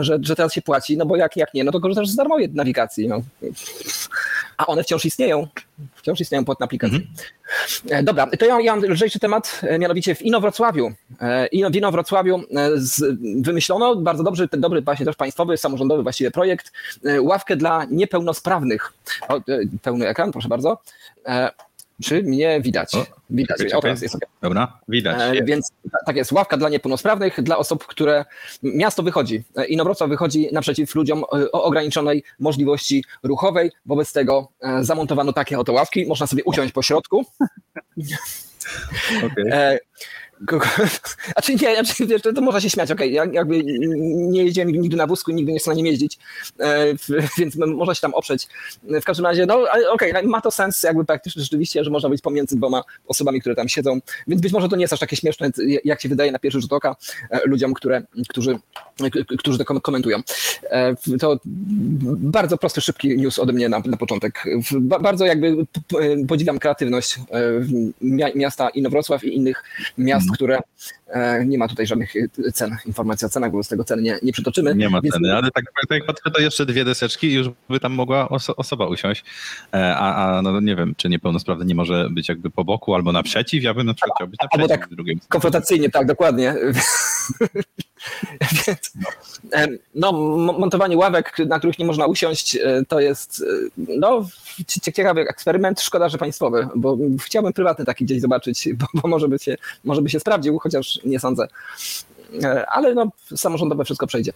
że, 0.00 0.18
że 0.22 0.36
teraz 0.36 0.52
się 0.52 0.62
płaci, 0.62 0.96
no 0.96 1.06
bo 1.06 1.16
jak, 1.16 1.36
jak 1.36 1.54
nie, 1.54 1.64
no 1.64 1.72
to 1.72 1.80
korzystasz 1.80 2.08
z 2.08 2.16
darmowej 2.16 2.50
nawigacji. 2.50 3.08
No. 3.08 3.20
A 4.56 4.66
one 4.66 4.82
wciąż 4.82 5.04
istnieją. 5.04 5.48
Wciąż 6.04 6.20
istnieją 6.20 6.44
płatne 6.44 6.64
aplikacje. 6.64 6.98
E, 7.90 8.02
Dobra, 8.02 8.26
to 8.38 8.46
ja, 8.46 8.60
ja 8.60 8.76
mam 8.76 8.84
lżejszy 8.84 9.18
temat, 9.18 9.60
e, 9.62 9.78
mianowicie 9.78 10.14
w 10.14 10.22
Inowrocławiu. 10.22 10.92
E, 11.20 11.48
w 11.70 11.76
Inowrocławiu 11.76 12.36
e, 12.36 12.70
wymyślono 13.40 13.96
bardzo 13.96 14.22
dobry, 14.22 14.48
ten 14.48 14.60
dobry 14.60 14.82
właśnie 14.82 15.06
też 15.06 15.16
państwowy, 15.16 15.56
samorządowy 15.56 16.02
właściwie 16.02 16.30
projekt, 16.30 16.72
ławkę 17.20 17.56
dla 17.56 17.84
niepełnosprawnych. 17.90 18.92
O, 19.28 19.40
pełny 19.82 20.08
ekran, 20.08 20.32
proszę 20.32 20.48
bardzo. 20.48 20.78
Czy 22.02 22.22
mnie 22.22 22.60
widać? 22.60 22.94
O, 22.94 23.06
Widać, 23.30 23.58
czekaj, 23.58 23.72
o, 23.72 23.80
to 23.80 23.88
czekaj. 23.88 24.02
jest, 24.02 24.14
okay. 24.14 24.28
Dobra, 24.42 24.78
widać. 24.88 25.16
E, 25.38 25.44
Więc 25.44 25.70
ta- 25.92 25.98
tak 26.06 26.16
jest, 26.16 26.32
ławka 26.32 26.56
dla 26.56 26.68
niepełnosprawnych, 26.68 27.42
dla 27.42 27.56
osób, 27.58 27.86
które 27.86 28.24
miasto 28.62 29.02
wychodzi. 29.02 29.42
E, 29.56 29.64
Inowrocław 29.66 30.10
wychodzi 30.10 30.48
naprzeciw 30.52 30.94
ludziom 30.94 31.18
e, 31.18 31.52
o 31.52 31.64
ograniczonej 31.64 32.22
możliwości 32.38 33.04
ruchowej. 33.22 33.70
Wobec 33.86 34.12
tego 34.12 34.48
e, 34.60 34.84
zamontowano 34.84 35.32
takie 35.32 35.58
oto 35.58 35.72
ławki. 35.72 36.06
Można 36.06 36.26
sobie 36.26 36.44
usiąść 36.44 36.72
po 36.72 36.82
środku. 36.82 37.24
Okej. 39.26 39.44
E, 39.50 39.78
ko- 40.46 40.60
ko- 40.60 40.66
A 41.36 41.42
czy 41.42 41.54
nie, 41.54 41.84
znaczy, 41.84 42.34
to, 42.34 42.40
można 42.40 42.60
się 42.60 42.70
śmiać, 42.70 42.90
okej, 42.90 43.12
ja 43.12 43.24
jakby 43.32 43.62
nie 43.64 44.44
jeździłem 44.44 44.68
nigdy 44.68 44.96
na 44.96 45.06
wózku, 45.06 45.32
nigdy 45.32 45.52
nie 45.52 45.58
chcę 45.58 45.70
na 45.70 45.76
nim 45.76 45.86
jeździć, 45.86 46.18
e, 46.60 46.86
więc 47.38 47.56
można 47.56 47.94
się 47.94 48.00
tam 48.00 48.14
oprzeć. 48.14 48.48
W 48.82 49.04
każdym 49.04 49.26
razie, 49.26 49.46
no 49.46 49.64
okej, 49.90 50.12
no, 50.12 50.22
ma 50.22 50.40
to 50.40 50.50
sens 50.50 50.82
jakby 50.82 51.04
praktycznie 51.04 51.42
rzeczywiście, 51.42 51.84
że 51.84 51.90
można 51.90 52.08
być 52.08 52.22
pomiędzy 52.22 52.56
dwoma 52.56 52.82
osobami, 53.06 53.40
które 53.40 53.54
tam 53.54 53.68
siedzą, 53.68 54.00
więc 54.26 54.42
być 54.42 54.52
może 54.52 54.68
to 54.68 54.76
nie 54.76 54.82
jest 54.82 54.92
aż 54.92 55.00
takie 55.00 55.16
śmieszne, 55.16 55.50
jak 55.84 56.00
się 56.00 56.08
wydaje 56.08 56.32
na 56.32 56.38
pierwszy 56.38 56.60
rzut 56.60 56.72
oka 56.72 56.96
e, 57.30 57.40
ludziom, 57.44 57.74
które, 57.74 58.02
którzy, 58.28 58.58
którzy 59.38 59.58
to 59.58 59.64
kom- 59.64 59.80
komentują. 59.80 60.18
E, 60.70 60.94
To 61.20 61.40
bardzo 62.16 62.58
prosty, 62.58 62.80
szybki 62.80 63.16
news 63.16 63.38
ode 63.38 63.52
mnie 63.52 63.68
na, 63.68 63.78
na 63.86 63.96
początek. 63.96 64.44
Bardzo 64.80 65.24
jakby 65.26 65.56
podziwiam 66.28 66.58
kreatywność 66.58 67.16
e, 67.18 67.20
mia- 68.02 68.36
miasta 68.36 68.68
Inowrocław 68.68 69.24
i 69.24 69.36
innych 69.36 69.64
miast, 69.98 70.26
które 70.34 70.58
e, 71.08 71.46
nie 71.46 71.58
ma 71.58 71.68
tutaj 71.68 71.86
żadnych 71.86 72.12
cen, 72.54 72.76
informacji 72.86 73.26
o 73.26 73.28
cenach, 73.28 73.50
bo 73.52 73.62
z 73.64 73.68
tego 73.68 73.84
cen 73.84 74.02
nie, 74.02 74.18
nie 74.22 74.32
przytoczymy. 74.32 74.74
Nie 74.74 74.88
ma 74.90 75.00
Więc- 75.00 75.14
ceny, 75.14 75.32
ale 75.36 75.50
tak, 75.50 75.64
tak 75.88 75.98
jak 75.98 76.06
patrzę, 76.06 76.30
to 76.30 76.40
jeszcze 76.40 76.66
dwie 76.66 76.84
deseczki 76.84 77.26
i 77.26 77.34
już 77.34 77.48
by 77.70 77.80
tam 77.80 77.92
mogła 77.92 78.28
oso 78.28 78.56
osoba 78.56 78.86
usiąść. 78.86 79.24
A, 79.72 80.36
a 80.38 80.42
no 80.42 80.60
nie 80.60 80.76
wiem, 80.76 80.94
czy 80.96 81.08
niepełnosprawny 81.08 81.64
nie 81.64 81.74
może 81.74 82.08
być 82.10 82.28
jakby 82.28 82.50
po 82.50 82.64
boku 82.64 82.94
albo 82.94 83.12
naprzeciw. 83.12 83.62
Ja 83.64 83.74
bym 83.74 83.86
na 83.86 83.94
przykład 83.94 84.16
chciał 84.16 84.28
być 84.28 84.40
Albo 84.40 84.56
naprzeciw 84.62 84.80
tak 84.88 84.94
drugim. 84.96 85.20
Konfrontacyjnie, 85.28 85.90
tak, 85.90 86.06
dokładnie. 86.06 86.54
Więc 88.66 88.92
no, 89.94 90.12
mo- 90.12 90.52
montowanie 90.58 90.96
ławek, 90.96 91.38
na 91.38 91.58
których 91.58 91.78
nie 91.78 91.84
można 91.84 92.06
usiąść, 92.06 92.56
e, 92.56 92.82
to 92.88 93.00
jest 93.00 93.44
e, 93.78 93.82
no, 93.98 94.28
cie- 94.66 94.92
ciekawy 94.92 95.20
eksperyment. 95.20 95.80
Szkoda, 95.80 96.08
że 96.08 96.18
państwowy, 96.18 96.68
bo 96.74 96.96
chciałbym 97.24 97.52
prywatny 97.52 97.84
taki 97.84 98.04
gdzieś 98.04 98.20
zobaczyć, 98.20 98.68
bo, 98.80 98.86
bo 98.94 99.08
może, 99.08 99.28
by 99.28 99.38
się, 99.38 99.56
może 99.84 100.02
by 100.02 100.10
się 100.10 100.20
sprawdził, 100.20 100.58
chociaż 100.58 101.00
nie 101.04 101.20
sądzę. 101.20 101.48
E, 102.42 102.66
Ale 102.66 102.94
no, 102.94 103.08
samorządowe 103.36 103.84
wszystko 103.84 104.06
przejdzie. 104.06 104.32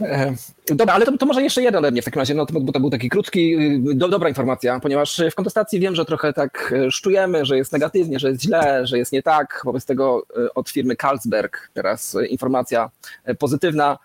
E, 0.00 0.34
dobra, 0.66 0.94
ale 0.94 1.06
to, 1.06 1.18
to, 1.18 1.26
może 1.26 1.42
jeszcze 1.42 1.62
jeden 1.62 1.78
ode 1.78 1.90
mnie 1.90 2.02
w 2.02 2.04
takim 2.04 2.18
razie, 2.20 2.34
no, 2.34 2.46
bo 2.46 2.72
to 2.72 2.80
był 2.80 2.90
taki 2.90 3.08
krótki, 3.08 3.56
y, 3.56 3.94
do, 3.94 4.08
dobra 4.08 4.28
informacja, 4.28 4.80
ponieważ 4.80 5.22
w 5.30 5.34
kontestacji 5.34 5.80
wiem, 5.80 5.94
że 5.94 6.04
trochę 6.04 6.32
tak 6.32 6.74
e, 6.76 6.90
szczujemy, 6.90 7.44
że 7.44 7.56
jest 7.56 7.72
negatywnie, 7.72 8.18
że 8.18 8.28
jest 8.28 8.42
źle, 8.42 8.86
że 8.86 8.98
jest 8.98 9.12
nie 9.12 9.22
tak. 9.22 9.60
Wobec 9.64 9.84
tego 9.84 10.22
e, 10.46 10.54
od 10.54 10.70
firmy 10.70 10.96
Carlsberg 10.96 11.70
teraz 11.74 12.16
informacja 12.28 12.90
pozytywna. 13.38 13.98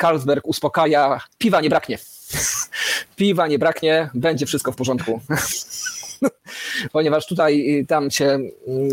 Carlsberg 0.00 0.46
uspokaja, 0.46 1.20
piwa 1.38 1.60
nie 1.60 1.68
braknie. 1.68 1.98
piwa 3.16 3.46
nie 3.46 3.58
braknie, 3.58 4.10
będzie 4.14 4.46
wszystko 4.46 4.72
w 4.72 4.76
porządku. 4.76 5.20
ponieważ 6.92 7.26
tutaj 7.26 7.84
tam 7.88 8.10
się 8.10 8.38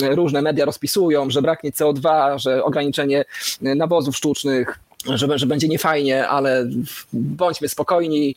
różne 0.02 0.42
media 0.42 0.66
rozpisują, 0.66 1.30
że 1.30 1.42
braknie 1.42 1.72
CO2, 1.72 2.38
że 2.40 2.64
ograniczenie 2.64 3.26
nawozów 3.62 4.18
sztucznych, 4.18 4.80
że, 5.06 5.40
że 5.40 5.46
będzie 5.46 5.68
niefajnie, 5.68 6.28
ale 6.28 6.66
bądźmy 7.14 7.70
spokojni. 7.70 8.36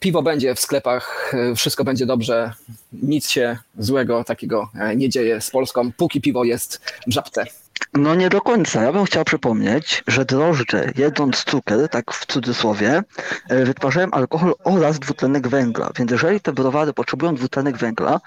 Piwo 0.00 0.22
będzie 0.22 0.54
w 0.54 0.60
sklepach, 0.60 1.34
wszystko 1.56 1.84
będzie 1.84 2.06
dobrze, 2.06 2.52
nic 2.92 3.28
się 3.28 3.58
złego 3.78 4.24
takiego 4.24 4.70
nie 4.96 5.08
dzieje 5.08 5.40
z 5.40 5.50
Polską, 5.50 5.92
póki 5.92 6.20
piwo 6.20 6.44
jest 6.44 6.80
w 7.06 7.12
żabce. 7.12 7.46
No 7.94 8.14
nie 8.14 8.28
do 8.28 8.40
końca. 8.40 8.82
Ja 8.82 8.92
bym 8.92 9.04
chciał 9.04 9.24
przypomnieć, 9.24 10.04
że 10.06 10.24
drożdże, 10.24 10.92
jedząc 10.96 11.44
cukier, 11.44 11.88
tak 11.88 12.12
w 12.12 12.26
cudzysłowie, 12.26 13.02
e, 13.48 13.64
wytwarzają 13.64 14.10
alkohol 14.10 14.54
oraz 14.64 14.98
dwutlenek 14.98 15.48
węgla. 15.48 15.90
Więc 15.98 16.10
jeżeli 16.10 16.40
te 16.40 16.52
browary 16.52 16.92
potrzebują 16.92 17.34
dwutlenek 17.34 17.76
węgla, 17.76 18.20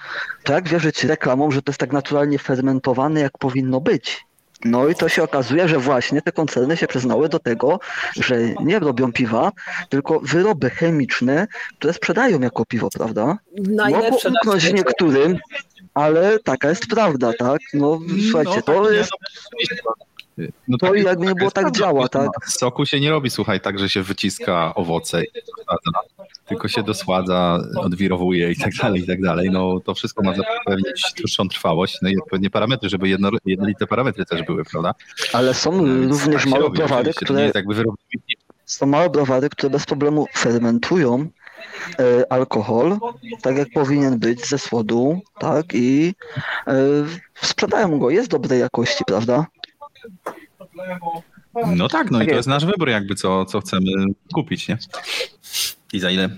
to 0.43 0.53
jak 0.53 0.69
wierzyć 0.69 1.03
reklamom, 1.03 1.51
że 1.51 1.61
to 1.61 1.71
jest 1.71 1.79
tak 1.79 1.93
naturalnie 1.93 2.39
fermentowane, 2.39 3.19
jak 3.19 3.37
powinno 3.37 3.81
być? 3.81 4.25
No 4.65 4.87
i 4.87 4.95
to 4.95 5.09
się 5.09 5.23
okazuje, 5.23 5.67
że 5.67 5.79
właśnie 5.79 6.21
te 6.21 6.31
koncerny 6.31 6.77
się 6.77 6.87
przyznały 6.87 7.29
do 7.29 7.39
tego, 7.39 7.79
że 8.15 8.37
nie 8.63 8.79
robią 8.79 9.11
piwa, 9.11 9.51
tylko 9.89 10.19
wyroby 10.19 10.69
chemiczne, 10.69 11.47
które 11.77 11.93
sprzedają 11.93 12.39
jako 12.39 12.65
piwo, 12.65 12.89
prawda? 12.93 13.37
Mogło 13.77 14.19
umknąć 14.27 14.73
niektórym, 14.73 15.37
ale 15.93 16.39
taka 16.39 16.69
jest 16.69 16.87
prawda, 16.87 17.31
tak? 17.39 17.59
No, 17.73 17.99
no 18.07 18.15
słuchajcie, 18.31 18.61
to 18.61 18.81
no, 18.81 18.89
jest... 18.89 19.11
No 20.67 20.77
to 20.77 20.87
tak, 20.87 21.03
jakby 21.03 21.25
nie 21.25 21.35
było 21.35 21.51
tak 21.51 21.71
działa, 21.71 22.07
tak? 22.09 22.29
Soku 22.47 22.85
się 22.85 22.99
nie 22.99 23.09
robi, 23.09 23.29
słuchaj, 23.29 23.61
tak, 23.61 23.79
że 23.79 23.89
się 23.89 24.03
wyciska 24.03 24.75
owoce 24.75 25.23
i 25.23 25.27
tylko 26.45 26.67
się 26.67 26.83
dosładza, 26.83 27.59
odwirowuje 27.77 28.51
i 28.51 28.55
tak 28.55 28.73
dalej, 28.81 29.01
i 29.01 29.07
tak 29.07 29.21
dalej. 29.21 29.49
No 29.51 29.79
to 29.79 29.93
wszystko 29.93 30.23
ma 30.23 30.33
zapewnić 30.35 31.13
dłuższą 31.17 31.47
trwałość, 31.47 31.97
no 32.01 32.09
i 32.09 32.17
odpowiednie 32.17 32.49
parametry, 32.49 32.89
żeby 32.89 33.09
jedno, 33.09 33.29
jednolite 33.45 33.87
parametry 33.87 34.25
też 34.25 34.43
były, 34.43 34.63
prawda? 34.65 34.93
Ale 35.33 35.53
są 35.53 35.81
no, 35.81 36.07
również 36.07 36.43
tak 36.43 36.51
małe 36.51 36.69
browary, 36.69 37.13
które... 37.13 37.51
Są 38.65 38.85
małe 38.85 39.09
browary, 39.09 39.49
które 39.49 39.69
bez 39.69 39.85
problemu 39.85 40.27
fermentują 40.37 41.27
e, 41.99 42.31
alkohol, 42.31 42.97
tak 43.41 43.57
jak 43.57 43.67
powinien 43.73 44.19
być 44.19 44.47
ze 44.47 44.57
słodu, 44.57 45.21
tak, 45.39 45.65
i 45.73 46.15
e, 46.67 46.73
sprzedają 47.41 47.99
go, 47.99 48.09
jest 48.09 48.29
dobrej 48.29 48.59
jakości, 48.59 49.03
prawda? 49.07 49.45
No 51.75 51.87
tak, 51.87 52.11
no 52.11 52.19
tak 52.19 52.27
i 52.27 52.29
to 52.29 52.35
jest 52.35 52.47
nasz 52.47 52.65
wybór 52.65 52.89
jakby, 52.89 53.15
co, 53.15 53.45
co 53.45 53.59
chcemy 53.61 53.91
kupić, 54.33 54.67
nie? 54.67 54.77
I 55.95 55.99
za 55.99 56.11
ile? 56.11 56.29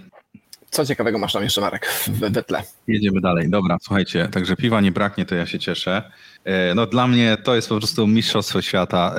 Co 0.69 0.85
ciekawego 0.85 1.17
masz 1.17 1.33
tam 1.33 1.43
jeszcze, 1.43 1.61
Marek, 1.61 1.85
w 2.07 2.43
tle? 2.43 2.63
Jedziemy 2.87 3.21
dalej. 3.21 3.49
Dobra, 3.49 3.77
słuchajcie, 3.81 4.27
także 4.31 4.55
piwa 4.55 4.81
nie 4.81 4.91
braknie, 4.91 5.25
to 5.25 5.35
ja 5.35 5.45
się 5.45 5.59
cieszę. 5.59 6.11
E, 6.43 6.75
no 6.75 6.85
dla 6.85 7.07
mnie 7.07 7.37
to 7.43 7.55
jest 7.55 7.69
po 7.69 7.77
prostu 7.77 8.07
mistrzostwo 8.07 8.61
świata. 8.61 9.15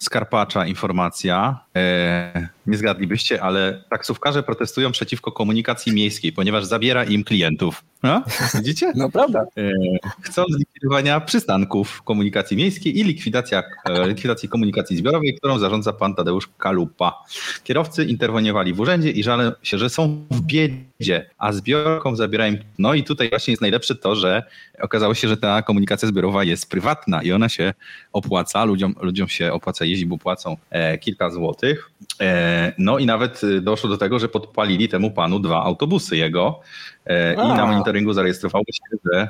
Skarpacza 0.00 0.66
informacja. 0.66 1.64
E, 1.76 2.48
nie 2.66 2.76
zgadlibyście, 2.76 3.42
ale 3.42 3.84
taksówkarze 3.90 4.42
protestują 4.42 4.92
przeciwko 4.92 5.32
komunikacji 5.32 5.92
miejskiej, 5.92 6.32
ponieważ 6.32 6.64
zabiera 6.64 7.04
im 7.04 7.24
klientów. 7.24 7.84
No? 8.02 8.22
Widzicie? 8.54 8.92
No 8.96 9.10
prawda. 9.10 9.46
E, 9.56 9.72
chcą 10.20 10.44
zlikwidowania 10.50 11.20
przystanków 11.20 12.02
komunikacji 12.02 12.56
miejskiej 12.56 12.98
i 12.98 13.04
likwidacja, 13.04 13.62
e, 13.84 14.08
likwidacji 14.08 14.48
komunikacji 14.48 14.96
zbiorowej, 14.96 15.34
którą 15.34 15.58
zarządza 15.58 15.92
pan 15.92 16.14
Tadeusz 16.14 16.48
Kalupa. 16.58 17.24
Kierowcy 17.64 18.04
interweniowali 18.04 18.72
w 18.72 18.80
urzędzie 18.80 19.10
i 19.10 19.22
żalą 19.22 19.52
się, 19.62 19.78
że 19.78 19.90
są 19.90 20.26
w 20.30 20.40
biedzie, 20.40 21.30
a 21.38 21.52
zbiorkom 21.52 22.16
zabierają. 22.16 22.56
No 22.78 22.94
i 22.94 23.04
tutaj 23.04 23.30
właśnie 23.30 23.52
jest 23.52 23.60
najlepsze 23.60 23.94
to, 23.94 24.16
że 24.16 24.42
okazało 24.80 25.14
się, 25.14 25.28
że 25.28 25.36
ta 25.36 25.62
komunikacja 25.62 26.08
zbiorowa 26.08 26.44
jest 26.44 26.70
prywatna 26.70 27.22
i 27.22 27.32
ona 27.32 27.48
się 27.48 27.74
opłaca, 28.12 28.64
ludziom, 28.64 28.94
ludziom 29.00 29.28
się 29.28 29.52
opłaca 29.52 29.84
jeździć, 29.90 30.08
bo 30.08 30.18
płacą 30.18 30.56
e, 30.70 30.98
kilka 30.98 31.30
złotych. 31.30 31.90
E, 32.20 32.72
no 32.78 32.98
i 32.98 33.06
nawet 33.06 33.40
e, 33.44 33.60
doszło 33.60 33.90
do 33.90 33.96
tego, 33.96 34.18
że 34.18 34.28
podpalili 34.28 34.88
temu 34.88 35.10
panu 35.10 35.38
dwa 35.38 35.62
autobusy 35.62 36.16
jego 36.16 36.60
i 37.32 37.48
na 37.48 37.66
monitoringu 37.66 38.12
zarejestrowało 38.12 38.64
się, 38.72 38.98
że 39.12 39.28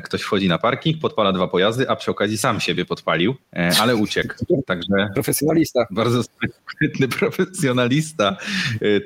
ktoś 0.00 0.22
wchodzi 0.22 0.48
na 0.48 0.58
parking, 0.58 1.00
podpala 1.00 1.32
dwa 1.32 1.48
pojazdy, 1.48 1.90
a 1.90 1.96
przy 1.96 2.10
okazji 2.10 2.38
sam 2.38 2.60
siebie 2.60 2.84
podpalił, 2.84 3.34
ale 3.80 3.96
uciekł. 3.96 4.34
Także 4.66 5.08
profesjonalista. 5.14 5.86
Bardzo 5.90 6.22
sprytny 6.22 7.08
profesjonalista. 7.08 8.36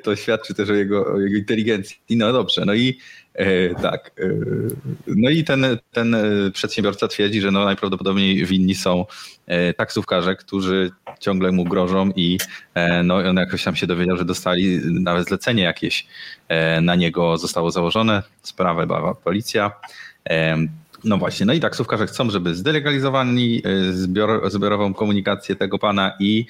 To 0.03 0.15
świadczy 0.15 0.53
też 0.53 0.69
o 0.69 0.73
jego, 0.73 1.13
o 1.13 1.19
jego 1.19 1.37
inteligencji. 1.37 1.97
No 2.09 2.33
dobrze, 2.33 2.65
no 2.65 2.73
i 2.73 2.99
tak. 3.81 4.11
E, 4.19 4.23
no 5.07 5.29
i 5.29 5.43
ten, 5.43 5.65
ten 5.91 6.15
przedsiębiorca 6.53 7.07
twierdzi, 7.07 7.41
że 7.41 7.51
no 7.51 7.65
najprawdopodobniej 7.65 8.45
winni 8.45 8.75
są 8.75 9.05
e, 9.47 9.73
taksówkarze, 9.73 10.35
którzy 10.35 10.91
ciągle 11.19 11.51
mu 11.51 11.63
grożą 11.63 12.11
i 12.15 12.37
no 13.03 13.15
on 13.15 13.35
jakoś 13.35 13.63
tam 13.63 13.75
się 13.75 13.87
dowiedział, 13.87 14.17
że 14.17 14.25
dostali 14.25 14.79
nawet 14.85 15.27
zlecenie 15.27 15.63
jakieś 15.63 16.07
na 16.81 16.95
niego 16.95 17.37
zostało 17.37 17.71
założone. 17.71 18.23
Sprawę 18.41 18.87
bała 18.87 19.15
policja. 19.15 19.71
No 21.03 21.17
właśnie, 21.17 21.45
no 21.45 21.53
i 21.53 21.59
taksówkarze 21.59 22.07
chcą, 22.07 22.29
żeby 22.29 22.55
zdelegalizowali 22.55 23.61
e, 23.65 23.93
zbior, 23.93 24.51
zbiorową 24.51 24.93
komunikację 24.93 25.55
tego 25.55 25.79
pana 25.79 26.11
i 26.19 26.45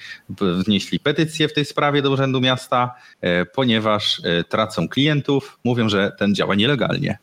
wnieśli 0.66 1.00
petycję 1.00 1.48
w 1.48 1.54
tej 1.54 1.66
sprawie 1.66 2.02
do 2.02 2.12
Urzędu 2.12 2.42
Miasta, 2.42 2.96
e, 3.22 3.46
ponieważ 3.46 4.22
e, 4.24 4.44
tracą 4.44 4.88
klientów, 4.88 5.60
mówią, 5.64 5.90
że 5.90 6.12
ten 6.20 6.36
działa 6.36 6.56
nielegalnie. 6.56 7.18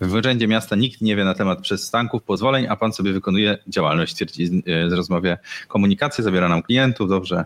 W 0.00 0.14
Urzędzie 0.14 0.48
Miasta 0.48 0.76
nikt 0.76 1.00
nie 1.00 1.16
wie 1.16 1.24
na 1.24 1.34
temat 1.34 1.60
przystanków, 1.60 2.22
pozwoleń, 2.22 2.66
a 2.68 2.76
pan 2.76 2.92
sobie 2.92 3.12
wykonuje 3.12 3.58
działalność, 3.68 4.14
twierdzi 4.14 4.46
z 4.88 4.92
rozmowie 4.92 5.38
komunikację, 5.68 6.24
zabiera 6.24 6.48
nam 6.48 6.62
klientów, 6.62 7.08
dobrze, 7.08 7.44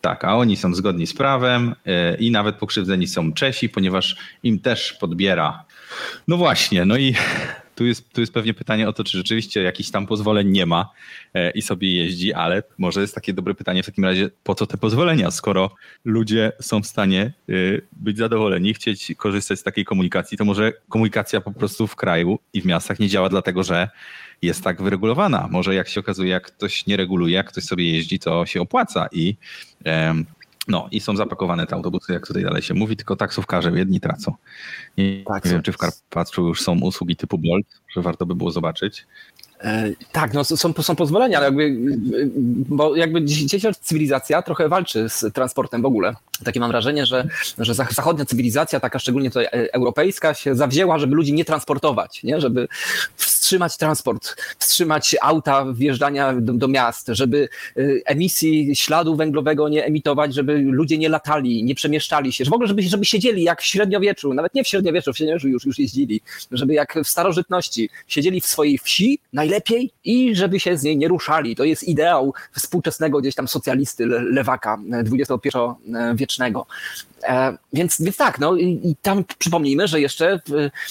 tak, 0.00 0.24
a 0.24 0.36
oni 0.36 0.56
są 0.56 0.74
zgodni 0.74 1.06
z 1.06 1.14
prawem 1.14 1.74
i 2.18 2.30
nawet 2.30 2.56
pokrzywdzeni 2.56 3.06
są 3.06 3.32
Czesi, 3.32 3.68
ponieważ 3.68 4.16
im 4.42 4.58
też 4.58 4.92
podbiera. 4.92 5.64
No 6.28 6.36
właśnie, 6.36 6.84
no 6.84 6.96
i 6.96 7.14
tu 7.76 7.86
jest, 7.86 8.12
tu 8.12 8.20
jest 8.20 8.32
pewnie 8.32 8.54
pytanie 8.54 8.88
o 8.88 8.92
to, 8.92 9.04
czy 9.04 9.18
rzeczywiście 9.18 9.62
jakiś 9.62 9.90
tam 9.90 10.06
pozwoleń 10.06 10.48
nie 10.48 10.66
ma 10.66 10.90
e, 11.34 11.50
i 11.50 11.62
sobie 11.62 11.94
jeździ, 11.94 12.32
ale 12.32 12.62
może 12.78 13.00
jest 13.00 13.14
takie 13.14 13.32
dobre 13.32 13.54
pytanie 13.54 13.82
w 13.82 13.86
takim 13.86 14.04
razie, 14.04 14.30
po 14.44 14.54
co 14.54 14.66
te 14.66 14.76
pozwolenia, 14.76 15.30
skoro 15.30 15.70
ludzie 16.04 16.52
są 16.60 16.82
w 16.82 16.86
stanie 16.86 17.32
e, 17.48 17.52
być 17.92 18.18
zadowoleni, 18.18 18.74
chcieć 18.74 19.12
korzystać 19.16 19.60
z 19.60 19.62
takiej 19.62 19.84
komunikacji, 19.84 20.38
to 20.38 20.44
może 20.44 20.72
komunikacja 20.88 21.40
po 21.40 21.52
prostu 21.52 21.86
w 21.86 21.96
kraju 21.96 22.38
i 22.52 22.62
w 22.62 22.64
miastach 22.64 22.98
nie 22.98 23.08
działa 23.08 23.28
dlatego, 23.28 23.62
że 23.62 23.88
jest 24.42 24.64
tak 24.64 24.82
wyregulowana. 24.82 25.48
Może 25.50 25.74
jak 25.74 25.88
się 25.88 26.00
okazuje, 26.00 26.30
jak 26.30 26.46
ktoś 26.46 26.86
nie 26.86 26.96
reguluje, 26.96 27.34
jak 27.34 27.48
ktoś 27.48 27.64
sobie 27.64 27.92
jeździ, 27.92 28.18
to 28.18 28.46
się 28.46 28.60
opłaca 28.60 29.08
i 29.12 29.36
no 30.68 30.88
i 30.90 31.00
są 31.00 31.16
zapakowane 31.16 31.66
te 31.66 31.74
autobusy, 31.74 32.12
jak 32.12 32.26
tutaj 32.26 32.42
dalej 32.42 32.62
się 32.62 32.74
mówi, 32.74 32.96
tylko 32.96 33.16
taksówkarze 33.16 33.70
jedni 33.70 34.00
tracą. 34.00 34.34
Nie, 34.98 35.24
tak, 35.24 35.44
nie 35.44 35.50
wiem, 35.50 35.62
czy 35.62 35.72
w 35.72 35.78
Karpaczu 35.78 36.48
już 36.48 36.62
są 36.62 36.80
usługi 36.80 37.16
typu 37.16 37.38
Bolt, 37.38 37.66
że 37.96 38.02
warto 38.02 38.26
by 38.26 38.34
było 38.34 38.50
zobaczyć. 38.50 39.06
E, 39.60 39.90
tak, 40.12 40.34
no 40.34 40.44
są, 40.44 40.72
są 40.72 40.96
pozwolenia, 40.96 41.38
ale 41.38 41.46
jakby, 41.46 41.76
bo 42.68 42.96
jakby 42.96 43.24
dzisiejsza 43.24 43.72
cywilizacja 43.72 44.42
trochę 44.42 44.68
walczy 44.68 45.08
z 45.08 45.24
transportem 45.34 45.82
w 45.82 45.86
ogóle. 45.86 46.14
Takie 46.44 46.60
mam 46.60 46.70
wrażenie, 46.70 47.06
że, 47.06 47.28
że 47.58 47.74
zachodnia 47.74 48.24
cywilizacja, 48.24 48.80
taka 48.80 48.98
szczególnie 48.98 49.30
tutaj 49.30 49.44
e, 49.44 49.74
europejska, 49.74 50.34
się 50.34 50.54
zawzięła, 50.54 50.98
żeby 50.98 51.16
ludzi 51.16 51.32
nie 51.32 51.44
transportować, 51.44 52.22
nie? 52.22 52.40
żeby 52.40 52.68
wstrzymać 53.16 53.76
transport, 53.76 54.36
wstrzymać 54.58 55.16
auta 55.22 55.72
wjeżdżania 55.72 56.32
do, 56.40 56.52
do 56.52 56.68
miast, 56.68 57.08
żeby 57.08 57.48
e, 57.76 57.82
emisji 58.04 58.76
śladu 58.76 59.16
węglowego 59.16 59.68
nie 59.68 59.84
emitować, 59.84 60.34
żeby 60.34 60.58
ludzie 60.58 60.98
nie 60.98 61.08
latali, 61.08 61.64
nie 61.64 61.74
przemieszczali 61.74 62.32
się, 62.32 62.44
że 62.44 62.50
w 62.50 62.54
ogóle 62.54 62.68
żeby, 62.68 62.82
żeby 62.82 63.04
siedzieli 63.04 63.42
jak 63.42 63.62
w 63.62 63.64
średniowieczu, 63.64 64.34
nawet 64.34 64.54
nie 64.54 64.64
w 64.64 64.68
średniowieczu, 64.68 65.12
w 65.12 65.16
średniowieczu 65.16 65.48
już, 65.48 65.64
już 65.66 65.78
jeździli, 65.78 66.20
żeby 66.50 66.74
jak 66.74 66.98
w 67.04 67.08
starożytności 67.08 67.85
siedzieli 68.08 68.40
w 68.40 68.46
swojej 68.46 68.78
wsi, 68.78 69.18
najlepiej 69.32 69.90
i 70.04 70.34
żeby 70.34 70.60
się 70.60 70.76
z 70.76 70.82
niej 70.82 70.96
nie 70.96 71.08
ruszali. 71.08 71.56
To 71.56 71.64
jest 71.64 71.84
ideał 71.84 72.34
współczesnego 72.52 73.20
gdzieś 73.20 73.34
tam 73.34 73.48
socjalisty, 73.48 74.06
lewaka 74.06 74.78
XXI 74.92 75.48
wiecznego. 76.14 76.66
E, 77.15 77.15
więc, 77.72 78.00
więc 78.00 78.16
tak, 78.16 78.38
no 78.38 78.56
i, 78.56 78.96
tam 79.02 79.24
przypomnijmy, 79.38 79.88
że 79.88 80.00
jeszcze 80.00 80.40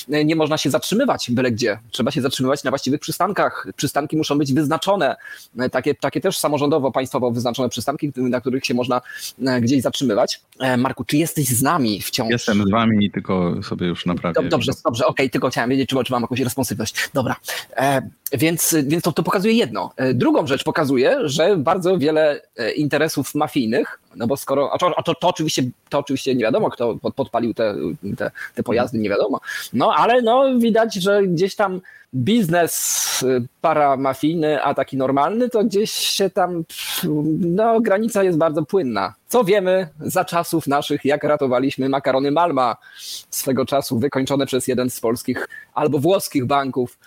nie 0.08 0.36
można 0.36 0.58
się 0.58 0.70
zatrzymywać 0.70 1.32
byle 1.36 1.52
gdzie. 1.52 1.80
Trzeba 1.92 2.12
się 2.12 2.22
zatrzymywać 2.22 2.64
na 2.64 2.72
właściwych 2.72 3.00
przystankach. 3.00 3.68
Przystanki 3.76 4.18
muszą 4.18 4.38
być 4.38 4.54
wyznaczone, 4.54 5.16
e, 5.60 5.70
takie, 5.70 5.96
takie 5.96 6.22
też 6.22 6.38
samorządowo, 6.38 6.92
państwowo 6.92 7.32
wyznaczone 7.32 7.70
przystanki, 7.70 8.12
na 8.16 8.42
których 8.42 8.66
się 8.66 8.74
można 8.74 9.02
e, 9.48 9.62
gdzieś 9.62 9.82
zatrzymywać. 9.82 10.42
Marku, 10.78 11.06
czy 11.06 11.18
jesteś 11.18 11.48
z 11.48 11.62
nami 11.62 12.02
wciąż? 12.02 12.30
Jestem 12.30 12.64
z 12.64 12.72
wami, 12.72 13.12
tylko 13.12 13.64
sobie 13.64 13.88
już 13.88 14.06
naprawdę. 14.06 14.44
Dobrze, 14.44 14.72
dobrze, 14.86 15.06
okej, 15.06 15.26
okay, 15.26 15.30
tylko 15.30 15.50
chciałem 15.50 15.70
wiedzieć, 15.70 15.90
czy, 15.90 16.04
czy 16.04 16.12
mam 16.12 16.22
jakąś 16.22 16.40
responsywność. 16.40 17.10
Dobra, 17.14 17.36
e, 17.78 18.10
więc, 18.32 18.76
więc 18.84 19.04
to, 19.04 19.12
to 19.12 19.24
pokazuje 19.24 19.54
jedno. 19.54 19.92
Drugą 20.14 20.48
rzecz 20.48 20.64
pokazuje, 20.64 21.18
że 21.24 21.58
bardzo 21.58 21.98
wiele 21.98 22.42
interesów 22.76 23.36
mafijnych 23.36 24.00
no 24.16 24.28
bo 24.28 24.38
skoro, 24.38 24.74
a 24.74 24.78
to, 24.78 24.94
a 24.98 25.04
to, 25.04 25.16
to, 25.16 25.28
oczywiście, 25.28 25.64
to 25.90 26.00
oczywiście 26.00 26.36
nie 26.36 26.44
wiadomo, 26.44 26.70
kto 26.70 26.96
pod, 27.02 27.16
podpalił 27.16 27.54
te, 27.54 27.76
te, 28.18 28.32
te 28.56 28.64
pojazdy, 28.64 28.98
nie 28.98 29.10
wiadomo. 29.10 29.40
No 29.74 29.94
ale 29.96 30.22
no 30.22 30.60
widać, 30.60 30.94
że 30.94 31.24
gdzieś 31.24 31.56
tam 31.56 31.82
biznes 32.16 33.24
y, 33.24 33.48
paramafijny, 33.62 34.64
a 34.64 34.74
taki 34.74 34.98
normalny, 34.98 35.50
to 35.50 35.64
gdzieś 35.64 35.92
się 35.92 36.30
tam, 36.30 36.64
no 37.40 37.82
granica 37.82 38.24
jest 38.24 38.38
bardzo 38.38 38.64
płynna. 38.64 39.14
Co 39.28 39.44
wiemy 39.44 39.88
za 40.00 40.26
czasów 40.26 40.68
naszych, 40.68 41.06
jak 41.06 41.24
ratowaliśmy 41.24 41.90
makarony 41.90 42.32
Malma 42.32 42.76
swego 43.30 43.66
czasu, 43.66 44.00
wykończone 44.00 44.46
przez 44.46 44.68
jeden 44.68 44.90
z 44.90 45.00
polskich 45.00 45.48
albo 45.74 46.00
włoskich 46.00 46.46
banków 46.46 46.98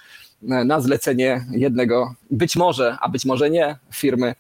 na 0.42 0.80
zlecenie 0.80 1.44
jednego, 1.50 2.14
być 2.30 2.56
może, 2.56 2.96
a 3.00 3.08
być 3.08 3.24
może 3.24 3.50
nie, 3.50 3.76
firmy 3.92 4.34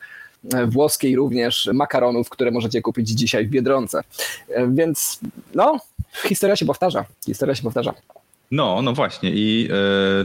włoskiej 0.66 1.16
również 1.16 1.70
makaronów, 1.74 2.28
które 2.28 2.50
możecie 2.50 2.82
kupić 2.82 3.08
dzisiaj 3.08 3.46
w 3.46 3.50
Biedronce. 3.50 4.00
E, 4.48 4.68
więc 4.68 5.20
no, 5.54 5.80
historia 6.24 6.56
się 6.56 6.66
powtarza. 6.66 7.04
Historia 7.26 7.54
się 7.54 7.62
powtarza. 7.62 7.94
No, 8.50 8.82
no 8.82 8.92
właśnie 8.92 9.30
i 9.30 9.68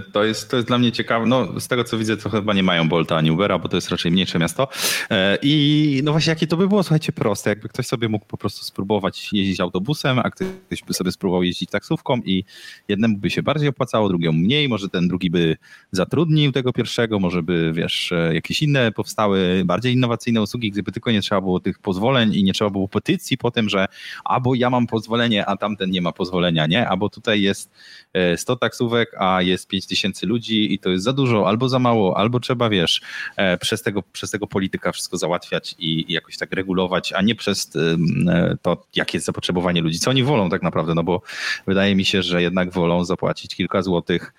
y, 0.08 0.12
to, 0.12 0.24
jest, 0.24 0.50
to 0.50 0.56
jest 0.56 0.68
dla 0.68 0.77
mnie 0.77 0.92
ciekawe, 0.92 1.25
no 1.25 1.60
z 1.60 1.68
tego 1.68 1.84
co 1.84 1.98
widzę 1.98 2.18
to 2.18 2.30
chyba 2.30 2.53
nie 2.53 2.63
mają 2.63 2.89
Bolta 2.89 3.18
ani 3.18 3.32
Ubera, 3.32 3.60
bo 3.60 3.70
to 3.70 3.77
jest 3.77 3.89
raczej 3.89 4.12
mniejsze 4.12 4.39
miasto. 4.39 4.68
Y, 5.12 5.15
i 5.42 6.01
no 6.03 6.12
właśnie 6.12 6.30
jakie 6.30 6.48
to 6.48 6.58
by 6.58 6.68
było, 6.68 6.84
słuchajcie, 6.84 7.12
proste, 7.12 7.50
jakby 7.50 7.70
ktoś 7.70 7.88
sobie 7.88 8.10
mógł 8.10 8.25
po 8.25 8.38
prostu 8.38 8.65
spróbować 8.65 9.34
jeździć 9.34 9.60
autobusem, 9.60 10.20
a 10.20 10.30
ktoś 10.30 10.84
by 10.88 10.94
sobie 10.94 11.12
spróbował 11.12 11.44
jeździć 11.44 11.70
taksówką 11.70 12.18
i 12.25 12.44
jednemu 12.88 13.18
by 13.18 13.30
się 13.30 13.44
bardziej 13.44 13.70
opłacało, 13.70 14.10
drugiemu 14.10 14.39
mniej, 14.39 14.70
może 14.70 14.89
ten 14.89 15.08
drugi 15.08 15.30
by 15.30 15.58
zatrudnił 15.92 16.51
tego 16.51 16.74
pierwszego, 16.74 17.20
może 17.20 17.44
by, 17.44 17.72
wiesz, 17.74 18.12
e, 18.12 18.34
jakieś 18.34 18.62
inne 18.62 18.92
powstały, 18.92 19.63
bardziej 19.65 19.94
innowacyjne 19.94 20.42
usługi, 20.42 20.72
gdyby 20.72 20.92
tylko 20.92 21.12
nie 21.12 21.22
trzeba 21.22 21.42
było 21.42 21.60
tych 21.60 21.80
pozwoleń 21.80 22.34
i 22.34 22.44
nie 22.44 22.53
trzeba 22.53 22.70
było 22.70 22.88
petycji 22.88 23.38
po 23.38 23.51
tym, 23.51 23.70
że 23.70 23.86
albo 24.24 24.56
ja 24.56 24.70
mam 24.70 24.88
pozwolenie, 24.88 25.46
a 25.46 25.58
tamten 25.58 25.89
nie 25.89 26.01
ma 26.01 26.12
pozwolenia, 26.12 26.68
nie, 26.68 26.89
albo 26.89 27.10
tutaj 27.10 27.42
jest 27.42 27.70
100 28.38 28.55
taksówek, 28.55 29.12
a 29.20 29.41
jest 29.41 29.67
5000 29.67 30.27
ludzi 30.27 30.74
i 30.74 30.79
to 30.79 30.89
jest 30.89 31.03
za 31.03 31.13
dużo, 31.13 31.48
albo 31.48 31.70
za 31.70 31.79
mało, 31.79 32.17
albo 32.17 32.39
trzeba, 32.39 32.70
wiesz, 32.70 33.01
e, 33.36 33.58
przez 33.58 33.82
tego, 33.82 34.03
przez 34.03 34.32
tego 34.32 34.48
polityka 34.48 34.91
wszystko 34.91 35.17
załatwiać 35.17 35.75
i, 35.79 36.12
i 36.12 36.13
jakoś 36.13 36.38
tak 36.38 36.51
regulować, 36.51 37.13
a 37.13 37.22
nie 37.22 37.36
przez 37.36 37.72
e, 37.75 38.58
to, 38.62 38.86
jakie 38.96 39.17
jest 39.17 39.25
zapotrzebowanie 39.25 39.82
ludzi, 39.82 40.00
co 40.00 40.10
oni 40.10 40.24
wolą 40.24 40.50
tak 40.50 40.62
naprawdę, 40.62 40.96
no 40.96 41.03
bo 41.03 41.22
wydaje 41.67 41.96
mi 41.96 42.05
się, 42.05 42.24
że 42.24 42.41
jednak 42.41 42.72
wolą 42.72 43.05
zapłacić 43.05 43.55
kilka 43.55 43.82
złotych 43.82 44.34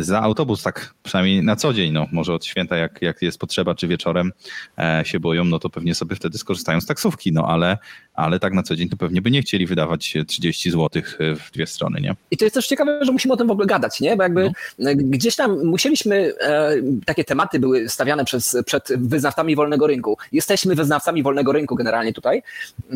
za 0.00 0.22
autobus, 0.22 0.62
tak 0.62 0.94
przynajmniej 1.02 1.42
na 1.42 1.56
co 1.56 1.72
dzień, 1.72 1.92
no 1.92 2.06
może 2.12 2.34
od 2.34 2.44
święta, 2.44 2.76
jak, 2.76 3.02
jak 3.02 3.22
jest 3.22 3.38
potrzeba, 3.38 3.74
czy 3.74 3.88
wieczorem 3.88 4.32
e, 4.78 5.02
się 5.04 5.20
boją, 5.20 5.44
no 5.44 5.58
to 5.58 5.70
pewnie 5.70 5.94
sobie 5.94 6.16
wtedy 6.16 6.38
skorzystają 6.38 6.80
z 6.80 6.86
taksówki, 6.86 7.32
no 7.32 7.46
ale, 7.48 7.78
ale 8.18 8.38
tak 8.38 8.52
na 8.52 8.62
co 8.62 8.76
dzień 8.76 8.88
to 8.88 8.96
pewnie 8.96 9.22
by 9.22 9.30
nie 9.30 9.42
chcieli 9.42 9.66
wydawać 9.66 10.14
30 10.26 10.70
zł 10.70 11.02
w 11.18 11.50
dwie 11.52 11.66
strony, 11.66 12.00
nie? 12.00 12.14
I 12.30 12.36
to 12.36 12.44
jest 12.44 12.54
też 12.54 12.66
ciekawe, 12.66 13.04
że 13.04 13.12
musimy 13.12 13.34
o 13.34 13.36
tym 13.36 13.46
w 13.46 13.50
ogóle 13.50 13.66
gadać, 13.66 14.00
nie? 14.00 14.16
Bo 14.16 14.22
jakby 14.22 14.50
no. 14.78 14.90
gdzieś 14.94 15.36
tam 15.36 15.64
musieliśmy, 15.64 16.32
e, 16.40 16.72
takie 17.06 17.24
tematy 17.24 17.58
były 17.58 17.88
stawiane 17.88 18.24
przez, 18.24 18.56
przed 18.66 18.88
wyznawcami 18.96 19.56
wolnego 19.56 19.86
rynku. 19.86 20.18
Jesteśmy 20.32 20.74
wyznawcami 20.74 21.22
wolnego 21.22 21.52
rynku 21.52 21.74
generalnie 21.74 22.12
tutaj, 22.12 22.42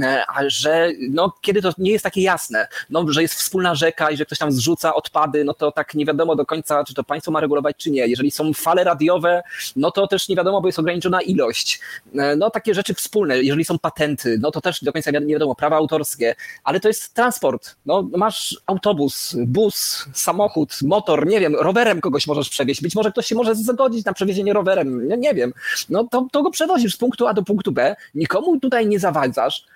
e, 0.00 0.24
a 0.28 0.48
że 0.48 0.90
no, 1.10 1.32
kiedy 1.40 1.62
to 1.62 1.72
nie 1.78 1.90
jest 1.90 2.04
takie 2.04 2.22
jasne, 2.22 2.68
no, 2.90 3.04
że 3.08 3.22
jest 3.22 3.34
wspólna 3.34 3.74
rzeka 3.74 4.10
i 4.10 4.16
że 4.16 4.26
ktoś 4.26 4.38
tam 4.38 4.52
zrzuca 4.52 4.94
odpady, 4.94 5.44
no 5.44 5.54
to 5.54 5.72
tak 5.72 5.94
nie 5.94 6.06
wiadomo 6.06 6.36
do 6.36 6.46
końca 6.46 6.84
czy 6.84 6.94
to 6.94 7.04
państwo 7.04 7.32
ma 7.32 7.40
regulować, 7.40 7.76
czy 7.76 7.90
nie. 7.90 8.06
Jeżeli 8.06 8.30
są 8.30 8.52
fale 8.52 8.84
radiowe, 8.84 9.42
no 9.76 9.90
to 9.90 10.06
też 10.06 10.28
nie 10.28 10.36
wiadomo, 10.36 10.60
bo 10.60 10.68
jest 10.68 10.78
ograniczona 10.78 11.20
ilość. 11.20 11.80
E, 12.14 12.36
no 12.36 12.50
takie 12.50 12.74
rzeczy 12.74 12.94
wspólne, 12.94 13.42
jeżeli 13.42 13.64
są 13.64 13.78
patenty, 13.78 14.38
no 14.40 14.50
to 14.50 14.60
też 14.60 14.84
do 14.84 14.92
końca 14.92 15.11
nie 15.20 15.34
wiadomo, 15.34 15.54
prawa 15.54 15.76
autorskie, 15.76 16.34
ale 16.64 16.80
to 16.80 16.88
jest 16.88 17.14
transport. 17.14 17.76
No 17.86 18.08
masz 18.16 18.60
autobus, 18.66 19.36
bus, 19.38 20.06
samochód, 20.14 20.78
motor, 20.82 21.26
nie 21.26 21.40
wiem, 21.40 21.56
rowerem 21.56 22.00
kogoś 22.00 22.26
możesz 22.26 22.48
przewieźć, 22.48 22.82
być 22.82 22.94
może 22.94 23.10
ktoś 23.10 23.26
się 23.26 23.34
może 23.34 23.54
zgodzić 23.54 24.04
na 24.04 24.12
przewiezienie 24.12 24.52
rowerem, 24.52 25.08
nie, 25.08 25.16
nie 25.16 25.34
wiem. 25.34 25.52
No 25.88 26.04
to, 26.04 26.26
to 26.32 26.42
go 26.42 26.50
przewozisz 26.50 26.94
z 26.94 26.96
punktu 26.96 27.26
A 27.26 27.34
do 27.34 27.42
punktu 27.42 27.72
B, 27.72 27.96
nikomu 28.14 28.60
tutaj 28.60 28.86
nie 28.86 28.98
zawadzasz, 28.98 29.66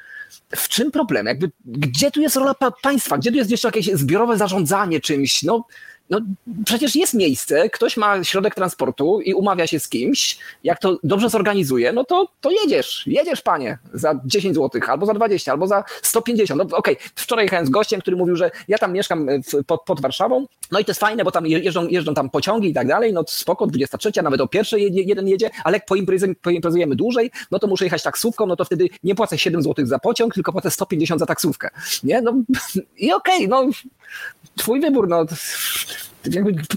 w 0.57 0.69
czym 0.69 0.91
problem? 0.91 1.27
Jakby, 1.27 1.51
gdzie 1.65 2.11
tu 2.11 2.21
jest 2.21 2.37
rola 2.37 2.55
pa 2.55 2.71
państwa? 2.71 3.19
Gdzie 3.19 3.31
tu 3.31 3.37
jest 3.37 3.51
jeszcze 3.51 3.69
jakieś 3.69 3.87
zbiorowe 3.87 4.37
zarządzanie 4.37 5.01
czymś? 5.01 5.43
No, 5.43 5.65
no 6.11 6.21
przecież 6.65 6.97
jest 6.97 7.15
miejsce, 7.15 7.71
ktoś 7.71 7.97
ma 7.97 8.25
środek 8.25 8.55
transportu 8.55 9.21
i 9.21 9.35
umawia 9.35 9.67
się 9.67 9.81
z 9.81 9.89
kimś, 9.89 10.39
jak 10.65 10.79
to 10.79 10.99
dobrze 11.05 11.31
zorganizuje, 11.31 11.93
no 11.93 12.05
to, 12.05 12.29
to 12.41 12.51
jedziesz, 12.51 13.03
jedziesz 13.07 13.43
panie 13.43 13.79
za 13.95 14.21
10 14.25 14.55
zł, 14.55 14.81
albo 14.89 15.07
za 15.07 15.15
20, 15.15 15.53
albo 15.53 15.67
za 15.67 15.85
150. 16.03 16.59
No 16.59 16.77
okej, 16.77 16.97
okay. 16.97 17.09
wczoraj 17.15 17.45
jechałem 17.45 17.67
z 17.67 17.71
gościem, 17.71 18.01
który 18.01 18.17
mówił, 18.17 18.37
że 18.37 18.51
ja 18.69 18.79
tam 18.79 18.93
mieszkam 18.93 19.27
w, 19.43 19.65
pod, 19.65 19.83
pod 19.83 20.01
Warszawą, 20.01 20.47
no 20.73 20.79
i 20.79 20.85
to 20.85 20.91
jest 20.91 21.01
fajne, 21.01 21.25
bo 21.25 21.31
tam 21.31 21.47
jeżdżą, 21.47 21.89
jeżdżą 21.89 22.15
tam 22.15 22.31
pociągi 22.31 22.69
i 22.69 22.75
tak 22.75 22.89
dalej, 22.89 23.13
no 23.13 23.25
spoko, 23.29 23.67
23, 23.67 24.23
nawet 24.23 24.41
o 24.41 24.49
pierwszej 24.49 25.07
jeden 25.07 25.29
jedzie, 25.29 25.51
ale 25.65 25.77
jak 25.77 25.87
poimprezujemy 26.43 26.97
dłużej, 26.97 27.31
no 27.51 27.59
to 27.59 27.67
muszę 27.67 27.85
jechać 27.85 28.03
taksówką, 28.03 28.47
no 28.47 28.57
to 28.57 28.65
wtedy 28.65 28.89
nie 29.03 29.15
płacę 29.15 29.39
7 29.39 29.63
zł 29.63 29.87
za 29.87 29.99
pociąg, 29.99 30.35
tylko 30.35 30.53
płacę 30.53 30.71
150 30.71 31.21
za 31.21 31.27
taksówkę, 31.27 31.71
nie? 32.05 32.23
No 32.23 32.33
i 32.99 33.13
okej, 33.13 33.47
okay, 33.47 33.49
no 33.49 33.71
twój 34.57 34.81
wybór, 34.81 35.09
no 35.09 35.27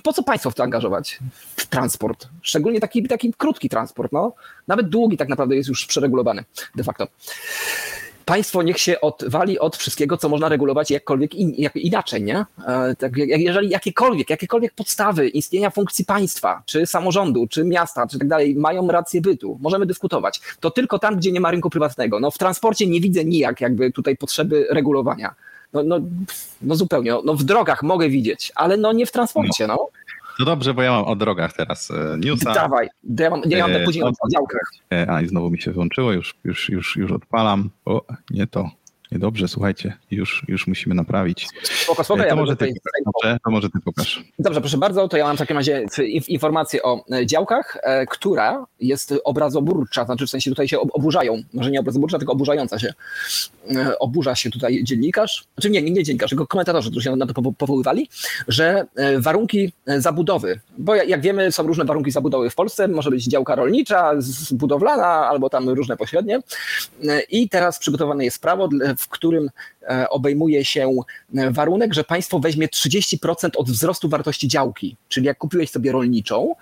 po 0.04 0.14
co 0.14 0.24
państwo 0.24 0.52
w 0.52 0.56
to 0.56 0.64
angażować? 0.64 1.20
W 1.56 1.66
transport. 1.66 2.28
Szczególnie 2.42 2.80
taki, 2.80 3.04
taki 3.04 3.34
krótki 3.38 3.70
transport, 3.70 4.12
no. 4.12 4.34
Nawet 4.68 4.90
długi 4.90 5.18
tak 5.18 5.30
naprawdę 5.30 5.56
jest 5.56 5.70
już 5.70 5.86
przeregulowany 5.86 6.44
de 6.76 6.84
facto. 6.84 7.08
Państwo 8.30 8.64
niech 8.64 8.80
się 8.80 9.02
odwali 9.02 9.60
od 9.60 9.78
wszystkiego, 9.78 10.18
co 10.18 10.30
można 10.30 10.50
regulować 10.50 10.92
jakkolwiek 10.92 11.36
in, 11.36 11.54
jak, 11.58 11.76
inaczej, 11.76 12.24
nie? 12.24 12.46
E, 12.68 12.96
tak, 12.96 13.18
jeżeli 13.18 13.70
jakiekolwiek, 13.70 14.30
jakiekolwiek 14.30 14.74
podstawy 14.74 15.30
istnienia 15.30 15.70
funkcji 15.70 16.06
państwa, 16.06 16.64
czy 16.66 16.86
samorządu, 16.86 17.48
czy 17.48 17.64
miasta, 17.64 18.08
czy 18.08 18.20
tak 18.20 18.28
dalej, 18.28 18.56
mają 18.56 18.88
rację 18.88 19.22
bytu, 19.22 19.58
możemy 19.62 19.86
dyskutować. 19.86 20.42
To 20.60 20.72
tylko 20.72 21.00
tam, 21.00 21.18
gdzie 21.18 21.32
nie 21.32 21.40
ma 21.40 21.52
rynku 21.52 21.70
prywatnego. 21.70 22.20
No 22.20 22.32
w 22.32 22.38
transporcie 22.38 22.88
nie 22.88 23.02
widzę 23.02 23.26
nijak 23.26 23.62
jakby 23.62 23.92
tutaj 23.92 24.18
potrzeby 24.18 24.68
regulowania 24.70 25.36
no, 25.74 25.84
no, 25.84 26.00
no 26.62 26.76
zupełnie, 26.76 27.14
no 27.26 27.34
w 27.34 27.44
drogach 27.44 27.84
mogę 27.84 28.10
widzieć, 28.10 28.52
ale 28.56 28.78
no 28.78 28.92
nie 28.92 29.06
w 29.06 29.12
transporcie, 29.12 29.68
no. 29.68 29.88
No 30.40 30.46
dobrze, 30.46 30.74
bo 30.74 30.82
ja 30.82 30.92
mam 30.92 31.06
o 31.06 31.16
drogach 31.16 31.54
teraz 31.54 31.92
e, 31.92 32.18
newsa. 32.18 32.54
Dawaj, 32.54 32.90
ja 33.20 33.30
mam, 33.30 33.42
ja 33.46 33.68
mam 33.68 33.72
te 33.72 33.84
później 33.84 34.04
o, 34.04 34.08
o 34.08 34.30
działkach. 34.34 34.72
E, 34.94 35.06
a 35.10 35.22
i 35.22 35.28
znowu 35.28 35.50
mi 35.50 35.62
się 35.62 35.72
włączyło, 35.72 36.12
już, 36.12 36.36
już, 36.44 36.70
już, 36.70 36.96
już 36.96 37.12
odpalam. 37.12 37.70
O, 37.86 38.02
nie 38.30 38.48
to. 38.48 38.70
Niedobrze, 39.12 39.48
słuchajcie, 39.48 39.94
już, 40.12 40.46
już 40.48 40.68
musimy 40.68 40.96
naprawić. 40.96 41.48
Spoko, 41.64 42.04
spoko, 42.04 42.20
e, 42.20 42.24
to, 42.24 42.30
ja 42.30 42.36
może 42.36 42.56
ty, 42.56 42.74
dobrze, 43.06 43.38
to 43.46 43.52
może 43.52 43.70
ty 43.70 43.80
pokaż. 43.86 44.24
Dobrze, 44.40 44.62
proszę 44.62 44.78
bardzo, 44.78 45.08
to 45.08 45.18
ja 45.18 45.26
mam 45.26 45.36
w 45.36 45.40
takim 45.40 45.58
razie 45.58 45.86
informację 46.28 46.84
o 46.84 47.06
e, 47.12 47.26
działkach, 47.26 47.78
e, 47.84 48.06
która 48.06 48.66
jest 48.80 49.14
obrazoburcza, 49.24 50.06
znaczy 50.06 50.28
w 50.28 50.30
sensie 50.30 50.50
tutaj 50.52 50.68
się 50.68 50.80
oburzają, 50.80 51.44
może 51.54 51.72
nie 51.72 51.80
obrazoburcza, 51.80 52.18
tylko 52.18 52.34
oburzająca 52.34 52.80
się. 52.80 52.94
Oburza 54.00 54.36
się 54.36 54.50
tutaj 54.50 54.84
dziennikarz, 54.84 55.46
znaczy 55.54 55.70
nie, 55.70 55.82
nie, 55.82 55.92
nie 55.92 56.04
dziennikarz, 56.04 56.30
tylko 56.30 56.48
komentatorzy, 56.48 56.92
którzy 56.92 57.04
się 57.04 57.16
na 57.16 57.28
to 57.28 57.42
powoływali, 57.58 58.10
że 58.48 58.86
warunki 59.18 59.74
zabudowy, 59.98 60.60
bo 60.78 60.96
jak 60.96 61.22
wiemy 61.22 61.52
są 61.52 61.64
różne 61.64 61.86
warunki 61.86 62.12
zabudowy 62.12 62.50
w 62.50 62.56
Polsce, 62.56 62.88
może 62.88 63.10
być 63.10 63.24
działka 63.26 63.56
rolnicza, 63.56 64.12
budowlana 64.52 65.06
albo 65.06 65.50
tam 65.50 65.70
różne 65.70 65.98
pośrednie 65.98 66.40
i 67.30 67.50
teraz 67.50 67.80
przygotowane 67.80 68.26
jest 68.26 68.42
prawo 68.42 68.70
w 69.00 69.08
którym 69.08 69.50
e, 69.90 70.10
obejmuje 70.10 70.66
się 70.66 70.92
e, 71.36 71.52
warunek, 71.52 71.94
że 71.94 72.04
państwo 72.04 72.40
weźmie 72.40 72.68
30% 72.68 73.50
od 73.58 73.72
wzrostu 73.72 74.10
wartości 74.10 74.48
działki. 74.48 74.96
Czyli 75.10 75.26
jak 75.26 75.38
kupiłeś 75.38 75.70
sobie 75.70 75.92
rolniczą, 75.92 76.56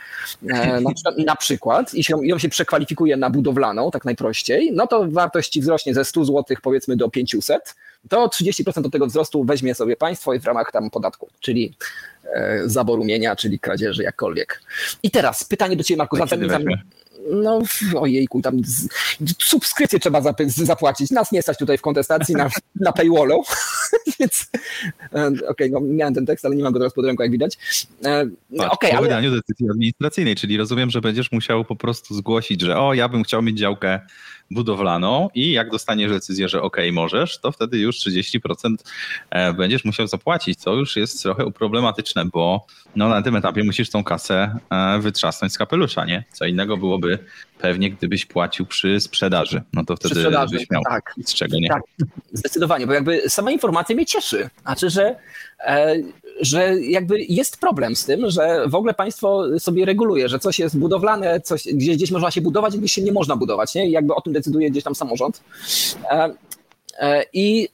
e, 0.49 0.81
na 0.81 0.93
przykład, 0.93 1.17
na 1.17 1.35
przykład 1.35 1.93
i 1.93 2.03
się, 2.03 2.13
ją 2.23 2.37
się 2.37 2.49
przekwalifikuje 2.49 3.17
na 3.17 3.29
budowlaną, 3.29 3.91
tak 3.91 4.05
najprościej, 4.05 4.71
no 4.73 4.87
to 4.87 5.07
wartość 5.07 5.59
wzrośnie 5.59 5.93
ze 5.93 6.05
100 6.05 6.25
zł 6.25 6.57
powiedzmy 6.61 6.95
do 6.95 7.09
500, 7.09 7.75
to 8.09 8.27
30% 8.27 8.85
od 8.85 8.91
tego 8.91 9.07
wzrostu 9.07 9.43
weźmie 9.43 9.75
sobie 9.75 9.95
państwo 9.95 10.33
i 10.33 10.39
w 10.39 10.45
ramach 10.45 10.71
tam 10.71 10.89
podatku, 10.89 11.27
czyli 11.39 11.73
zaboru 12.65 13.03
mienia, 13.03 13.35
czyli 13.35 13.59
kradzieży, 13.59 14.03
jakkolwiek. 14.03 14.61
I 15.03 15.11
teraz 15.11 15.43
pytanie 15.43 15.75
do 15.75 15.83
Ciebie, 15.83 15.97
Marku. 15.97 16.17
Zanim, 16.27 16.49
no 17.31 17.61
ojejku, 17.95 18.41
tam 18.41 18.57
subskrypcję 19.41 19.99
trzeba 19.99 20.21
zapłacić. 20.47 21.11
Nas 21.11 21.31
nie 21.31 21.41
stać 21.41 21.57
tutaj 21.57 21.77
w 21.77 21.81
kontestacji 21.81 22.35
na, 22.35 22.49
na 22.75 22.91
paywallu, 22.91 23.43
więc 24.19 24.51
e, 25.13 25.27
okej, 25.27 25.47
okay, 25.47 25.69
no 25.69 25.79
miałem 25.81 26.13
ten 26.13 26.25
tekst, 26.25 26.45
ale 26.45 26.55
nie 26.55 26.63
mam 26.63 26.73
go 26.73 26.79
teraz 26.79 26.93
pod 26.93 27.05
ręką, 27.05 27.23
jak 27.23 27.31
widać. 27.31 27.57
E, 28.03 28.25
Patrz, 28.57 28.73
okay, 28.73 28.89
po 28.89 28.97
ale... 28.97 29.07
wydaniu 29.07 29.31
decyzji 29.31 29.69
administracyjnej, 29.69 30.35
czyli 30.35 30.57
rozumiem, 30.57 30.89
że 30.89 31.01
będziesz 31.01 31.31
musiał 31.31 31.65
po 31.65 31.75
prostu 31.75 32.15
zgłosić, 32.15 32.61
że 32.61 32.79
o, 32.79 32.93
ja 32.93 33.09
bym 33.09 33.23
chciał 33.23 33.41
mieć 33.41 33.57
działkę 33.57 33.99
budowlaną 34.51 35.29
i 35.35 35.51
jak 35.51 35.71
dostaniesz 35.71 36.11
decyzję, 36.11 36.49
że 36.49 36.61
ok, 36.61 36.77
możesz, 36.91 37.37
to 37.37 37.51
wtedy 37.51 37.77
już 37.77 37.97
30% 37.97 38.75
e, 39.29 39.53
będziesz 39.53 39.85
musiał 39.85 40.07
zapłacić, 40.07 40.59
co 40.59 40.73
już 40.73 40.95
jest 40.95 41.23
trochę 41.23 41.51
problematyczne, 41.51 42.25
bo 42.25 42.65
no, 42.95 43.09
na 43.09 43.21
tym 43.21 43.35
etapie 43.35 43.63
musisz 43.63 43.89
tą 43.89 44.03
kasę 44.03 44.59
wytrzasnąć 44.99 45.53
z 45.53 45.57
kapelusza, 45.57 46.05
nie? 46.05 46.23
Co 46.31 46.45
innego 46.45 46.77
byłoby 46.77 47.19
pewnie, 47.59 47.91
gdybyś 47.91 48.25
płacił 48.25 48.65
przy 48.65 48.99
sprzedaży. 48.99 49.61
No 49.73 49.85
to 49.85 49.95
wtedy 49.95 50.29
byś 50.51 50.69
miał 50.69 50.81
tak, 50.89 51.13
z 51.25 51.33
czego 51.33 51.59
nie. 51.59 51.69
Tak, 51.69 51.81
zdecydowanie, 52.33 52.87
bo 52.87 52.93
jakby 52.93 53.29
sama 53.29 53.51
informacja 53.51 53.76
mnie 53.89 54.05
cieszy. 54.05 54.49
Znaczy, 54.61 54.89
że, 54.89 55.15
e, 55.59 55.95
że 56.41 56.81
jakby 56.81 57.19
jest 57.19 57.57
problem 57.57 57.95
z 57.95 58.05
tym, 58.05 58.29
że 58.29 58.63
w 58.67 58.75
ogóle 58.75 58.93
państwo 58.93 59.59
sobie 59.59 59.85
reguluje, 59.85 60.29
że 60.29 60.39
coś 60.39 60.59
jest 60.59 60.77
budowlane, 60.77 61.41
coś, 61.41 61.63
gdzieś, 61.63 61.97
gdzieś 61.97 62.11
można 62.11 62.31
się 62.31 62.41
budować, 62.41 62.77
gdzieś 62.77 62.91
się 62.91 63.01
nie 63.01 63.11
można 63.11 63.35
budować, 63.35 63.75
nie? 63.75 63.87
I 63.87 63.91
jakby 63.91 64.15
o 64.15 64.21
tym 64.21 64.33
decyduje 64.33 64.71
gdzieś 64.71 64.83
tam 64.83 64.95
samorząd. 64.95 65.43
E, 66.11 66.33
e, 66.99 67.23
I 67.33 67.69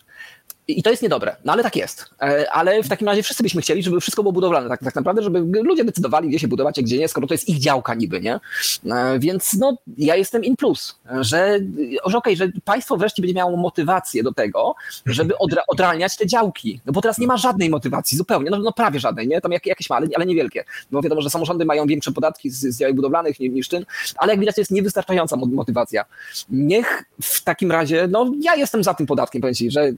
i 0.67 0.84
to 0.84 0.89
jest 0.89 1.04
niedobre, 1.04 1.36
no 1.45 1.54
ale 1.54 1.63
tak 1.63 1.76
jest. 1.76 2.06
E, 2.21 2.52
ale 2.52 2.84
w 2.84 2.89
takim 2.89 3.08
razie 3.08 3.23
wszyscy 3.23 3.43
byśmy 3.43 3.62
chcieli, 3.62 3.84
żeby 3.84 4.02
wszystko 4.02 4.23
było 4.23 4.34
budowlane, 4.34 4.69
tak, 4.69 4.84
tak 4.84 4.95
naprawdę, 4.95 5.23
żeby 5.23 5.62
ludzie 5.62 5.84
decydowali, 5.84 6.30
gdzie 6.30 6.39
się 6.39 6.47
budować, 6.47 6.80
a 6.80 6.82
gdzie 6.82 6.97
nie, 6.97 7.08
skoro 7.08 7.28
to 7.28 7.34
jest 7.34 7.49
ich 7.49 7.60
działka 7.60 7.93
niby, 7.93 8.21
nie? 8.21 8.39
E, 8.86 9.19
więc 9.19 9.54
no, 9.54 9.78
ja 9.97 10.15
jestem 10.15 10.43
in 10.43 10.56
plus, 10.56 10.95
że, 11.21 11.60
że 12.06 12.17
okej, 12.17 12.34
okay, 12.34 12.36
że 12.36 12.47
państwo 12.65 12.97
wreszcie 12.97 13.21
będzie 13.21 13.36
miało 13.36 13.58
motywację 13.58 14.23
do 14.23 14.34
tego, 14.34 14.76
żeby 15.06 15.38
odra 15.38 15.62
odralniać 15.67 16.17
te 16.17 16.28
działki, 16.28 16.82
no 16.86 16.93
bo 16.93 17.02
teraz 17.02 17.17
nie 17.17 17.28
ma 17.28 17.38
żadnej 17.38 17.69
motywacji, 17.69 18.17
zupełnie, 18.17 18.49
no, 18.49 18.58
no 18.60 18.71
prawie 18.71 18.99
żadnej, 18.99 19.28
nie? 19.28 19.41
Tam 19.41 19.52
jak, 19.52 19.65
jakieś 19.65 19.89
ma, 19.89 19.95
ale, 19.95 20.26
niewielkie. 20.26 20.63
No 20.91 21.02
wiadomo, 21.02 21.21
że 21.21 21.30
samorządy 21.30 21.65
mają 21.65 21.88
większe 21.88 22.12
podatki 22.12 22.49
z, 22.49 22.60
z 22.60 22.80
działek 22.80 22.95
budowlanych 22.95 23.39
niż 23.39 23.67
ten, 23.67 23.86
ale 24.17 24.34
jak 24.34 24.39
widać, 24.39 24.56
to 24.56 24.62
jest 24.62 24.71
niewystarczająca 24.71 25.36
motywacja. 25.36 26.06
Niech 26.49 27.04
w 27.21 27.43
takim 27.43 27.71
razie, 27.71 28.08
no 28.12 28.32
ja 28.41 28.56
jestem 28.56 28.84
za 28.84 28.93
tym 28.93 29.08
podatkiem, 29.08 29.41
powiem 29.41 29.56
ci, 29.56 29.71
że 29.71 29.91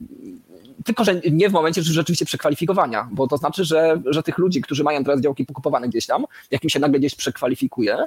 tylko, 0.84 1.04
że 1.04 1.20
nie 1.30 1.48
w 1.50 1.52
momencie 1.52 1.82
rzeczywiście 1.82 2.24
przekwalifikowania, 2.24 3.08
bo 3.12 3.28
to 3.28 3.36
znaczy, 3.36 3.64
że, 3.64 4.00
że 4.06 4.22
tych 4.22 4.38
ludzi, 4.38 4.60
którzy 4.60 4.84
mają 4.84 5.04
teraz 5.04 5.20
działki 5.20 5.44
pokupowane 5.46 5.88
gdzieś 5.88 6.06
tam, 6.06 6.24
jak 6.50 6.64
im 6.64 6.70
się 6.70 6.80
nagle 6.80 6.98
gdzieś 6.98 7.14
przekwalifikuje, 7.14 7.98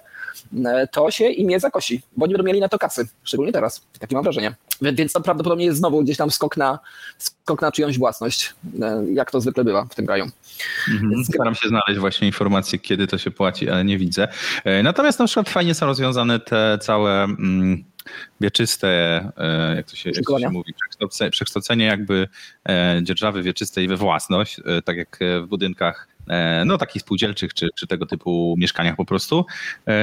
e, 0.65 0.87
to 0.87 1.11
się 1.11 1.29
im 1.29 1.49
je 1.49 1.59
zakosi, 1.59 2.01
bo 2.17 2.27
nie 2.27 2.33
będą 2.33 2.47
mieli 2.47 2.59
na 2.59 2.69
to 2.69 2.79
kasy, 2.79 3.07
szczególnie 3.23 3.51
teraz. 3.53 3.81
Takie 3.99 4.15
mam 4.15 4.23
wrażenie. 4.23 4.55
Więc 4.81 5.13
to 5.13 5.21
prawdopodobnie 5.21 5.65
jest 5.65 5.77
znowu 5.77 6.03
gdzieś 6.03 6.17
tam 6.17 6.31
skok 6.31 6.57
na, 6.57 6.79
skok 7.17 7.61
na 7.61 7.71
czyjąś 7.71 7.97
własność, 7.97 8.53
e, 8.81 9.03
jak 9.13 9.31
to 9.31 9.41
zwykle 9.41 9.63
bywa 9.63 9.85
w 9.85 9.95
tym 9.95 10.05
kraju. 10.05 10.25
Mhm. 10.93 11.25
Staram 11.25 11.55
się 11.55 11.69
znaleźć 11.69 11.99
właśnie 11.99 12.27
informacje, 12.27 12.79
kiedy 12.79 13.07
to 13.07 13.17
się 13.17 13.31
płaci, 13.31 13.69
ale 13.69 13.85
nie 13.85 13.97
widzę. 13.97 14.27
E, 14.63 14.83
natomiast 14.83 15.19
na 15.19 15.25
przykład 15.25 15.49
fajnie 15.49 15.73
są 15.73 15.85
rozwiązane 15.85 16.39
te 16.39 16.77
całe 16.81 17.23
mm, 17.23 17.83
wieczyste, 18.41 18.87
e, 19.37 19.75
jak 19.75 19.85
to 19.85 19.95
się, 19.95 20.09
jak 20.09 20.25
to 20.25 20.39
się 20.39 20.49
mówi, 20.49 20.73
przekształcenie 21.31 21.85
jakby 21.85 22.27
e, 22.69 22.99
dzierżawy 23.03 23.43
wieczystej 23.43 23.87
we 23.87 23.97
własność, 23.97 24.59
e, 24.65 24.81
tak 24.81 24.97
jak 24.97 25.19
w 25.41 25.47
budynkach 25.47 26.07
no 26.65 26.77
takich 26.77 27.01
spółdzielczych 27.01 27.53
czy, 27.53 27.67
czy 27.75 27.87
tego 27.87 28.05
typu 28.05 28.55
mieszkaniach 28.57 28.95
po 28.95 29.05
prostu, 29.05 29.45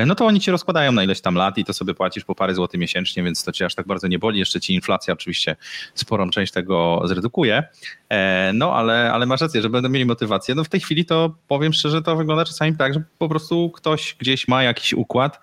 no 0.06 0.14
to 0.14 0.26
oni 0.26 0.40
ci 0.40 0.50
rozkładają 0.50 0.92
na 0.92 1.04
ileś 1.04 1.20
tam 1.20 1.34
lat 1.34 1.58
i 1.58 1.64
to 1.64 1.72
sobie 1.72 1.94
płacisz 1.94 2.24
po 2.24 2.34
parę 2.34 2.54
złotych 2.54 2.80
miesięcznie, 2.80 3.22
więc 3.22 3.44
to 3.44 3.52
cię 3.52 3.66
aż 3.66 3.74
tak 3.74 3.86
bardzo 3.86 4.08
nie 4.08 4.18
boli. 4.18 4.38
Jeszcze 4.38 4.60
ci 4.60 4.74
inflacja 4.74 5.14
oczywiście 5.14 5.56
sporą 5.94 6.30
część 6.30 6.52
tego 6.52 7.02
zredukuje. 7.04 7.64
E, 8.08 8.50
no 8.54 8.74
ale, 8.74 9.12
ale 9.12 9.26
masz 9.26 9.40
rację, 9.40 9.62
że 9.62 9.70
będą 9.70 9.88
mieli 9.88 10.04
motywację. 10.04 10.54
No 10.54 10.64
w 10.64 10.68
tej 10.68 10.80
chwili 10.80 11.04
to 11.04 11.34
powiem 11.48 11.72
szczerze, 11.72 12.02
to 12.02 12.16
wygląda 12.16 12.44
czasami 12.44 12.76
tak, 12.76 12.94
że 12.94 13.02
po 13.18 13.28
prostu 13.28 13.70
ktoś 13.70 14.16
gdzieś 14.18 14.48
ma 14.48 14.62
jakiś 14.62 14.92
układ 14.92 15.40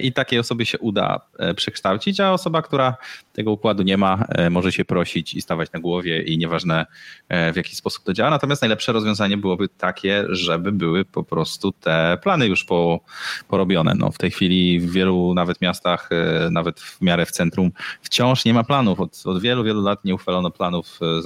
i 0.00 0.12
takiej 0.12 0.38
osobie 0.38 0.66
się 0.66 0.78
uda 0.78 1.20
przekształcić, 1.56 2.20
a 2.20 2.32
osoba, 2.32 2.62
która 2.62 2.96
tego 3.32 3.52
układu 3.52 3.82
nie 3.82 3.96
ma, 3.96 4.24
może 4.50 4.72
się 4.72 4.84
prosić 4.84 5.34
i 5.34 5.42
stawać 5.42 5.72
na 5.72 5.80
głowie 5.80 6.22
i 6.22 6.38
nieważne 6.38 6.86
w 7.30 7.56
jaki 7.56 7.76
sposób 7.76 8.04
to 8.04 8.12
działa. 8.12 8.30
Natomiast 8.30 8.62
najlepsze 8.62 8.92
rozwiązanie 8.92 9.36
byłoby 9.36 9.68
takie, 9.68 10.24
żeby 10.28 10.72
były 10.72 11.04
po 11.04 11.24
prostu 11.24 11.72
te 11.72 12.18
plany 12.22 12.46
już 12.46 12.64
po, 12.64 13.00
porobione. 13.48 13.94
No, 13.98 14.10
w 14.10 14.18
tej 14.18 14.30
chwili 14.30 14.80
w 14.80 14.92
wielu 14.92 15.34
nawet 15.34 15.60
miastach, 15.60 16.08
e, 16.12 16.50
nawet 16.50 16.80
w 16.80 17.00
miarę 17.00 17.26
w 17.26 17.30
centrum, 17.30 17.70
wciąż 18.02 18.44
nie 18.44 18.54
ma 18.54 18.64
planów. 18.64 19.00
Od, 19.00 19.22
od 19.24 19.42
wielu, 19.42 19.64
wielu 19.64 19.82
lat 19.82 20.04
nie 20.04 20.14
uchwalono 20.14 20.50
planów 20.50 20.98
e, 21.18 21.22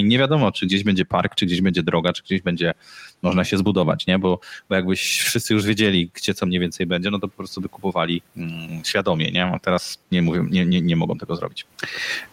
i 0.00 0.04
nie 0.04 0.18
wiadomo, 0.18 0.52
czy 0.52 0.66
gdzieś 0.66 0.84
będzie 0.84 1.04
park, 1.04 1.34
czy 1.34 1.46
gdzieś 1.46 1.60
będzie 1.60 1.82
droga, 1.82 2.12
czy 2.12 2.22
gdzieś 2.22 2.42
będzie 2.42 2.74
można 3.22 3.44
się 3.44 3.58
zbudować, 3.58 4.06
nie? 4.06 4.18
Bo, 4.18 4.40
bo 4.68 4.74
jakbyś 4.74 5.20
wszyscy 5.20 5.54
już 5.54 5.64
wiedzieli, 5.64 6.10
gdzie 6.14 6.34
co 6.34 6.46
mniej 6.46 6.60
więcej 6.60 6.86
będzie, 6.86 7.10
no 7.10 7.18
to 7.18 7.28
po 7.28 7.36
prostu 7.36 7.60
by 7.60 7.68
kupowali 7.68 8.22
mm, 8.36 8.84
świadomie, 8.84 9.30
nie? 9.32 9.44
A 9.44 9.58
teraz 9.58 9.98
nie, 10.12 10.22
mówią, 10.22 10.44
nie, 10.44 10.66
nie, 10.66 10.80
nie 10.80 10.96
mogą 10.96 11.18
tego 11.18 11.36
zrobić. 11.36 11.66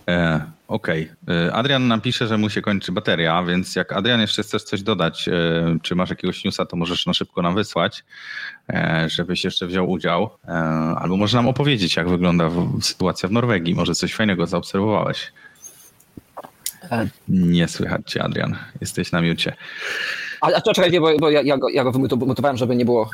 E, 0.08 0.42
Okej. 0.68 1.10
Okay. 1.24 1.36
E, 1.36 1.54
Adrian 1.54 1.88
nam 1.88 2.02
pisze, 2.02 2.28
że 2.28 2.38
mu 2.38 2.50
się 2.50 2.62
kończy 2.62 2.92
bateria, 2.92 3.44
więc 3.44 3.76
jak 3.76 3.94
Adrian 3.94 4.22
jeszcze 4.22 4.44
chcesz 4.44 4.64
coś 4.64 4.82
dodać, 4.82 5.28
e, 5.28 5.32
czy 5.82 5.96
masz 5.96 6.10
jakiegoś 6.10 6.44
newsa, 6.44 6.66
to 6.66 6.76
możesz 6.76 7.06
na 7.06 7.14
szybko 7.14 7.42
nam 7.42 7.56
wysłać, 7.56 8.04
e, 8.70 9.08
żebyś 9.10 9.44
jeszcze 9.44 9.68
wziął 9.68 9.90
udział. 9.90 10.30
Albo 10.98 11.18
może 11.18 11.38
nam 11.38 11.48
opowiedzieć, 11.48 11.96
jak 11.96 12.10
wygląda 12.10 12.50
sytuacja 12.82 13.30
w 13.30 13.32
Norwegii. 13.32 13.76
Może 13.76 13.96
coś 13.96 14.14
fajnego 14.14 14.48
zaobserwowałeś. 14.48 15.32
Nie 17.28 17.68
słychać 17.68 18.02
cię, 18.06 18.24
Adrian. 18.24 18.56
Jesteś 18.82 19.12
na 19.12 19.22
miucie. 19.22 19.56
A, 20.42 20.48
a 20.48 20.62
to 20.62 20.74
czekaj, 20.74 20.92
nie, 20.92 21.02
bo, 21.02 21.18
bo 21.20 21.30
ja, 21.30 21.42
ja, 21.42 21.58
go, 21.58 21.70
ja 21.70 21.84
go 21.84 21.92
wymutowałem, 21.92 22.58
żeby 22.58 22.76
nie 22.76 22.86
było 22.86 23.10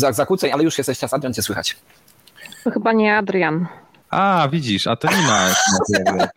e, 0.00 0.12
zakłóceń, 0.12 0.52
ale 0.52 0.64
już 0.64 0.78
jesteś 0.78 0.98
czas, 0.98 1.14
Adrian, 1.14 1.34
cię 1.34 1.42
słychać. 1.42 1.76
To 2.64 2.70
chyba 2.70 2.92
nie 2.92 3.16
Adrian. 3.16 3.66
A, 4.10 4.48
widzisz, 4.52 4.86
a 4.86 4.96
to 4.96 5.08
nie 5.10 5.22
ma. 5.22 5.48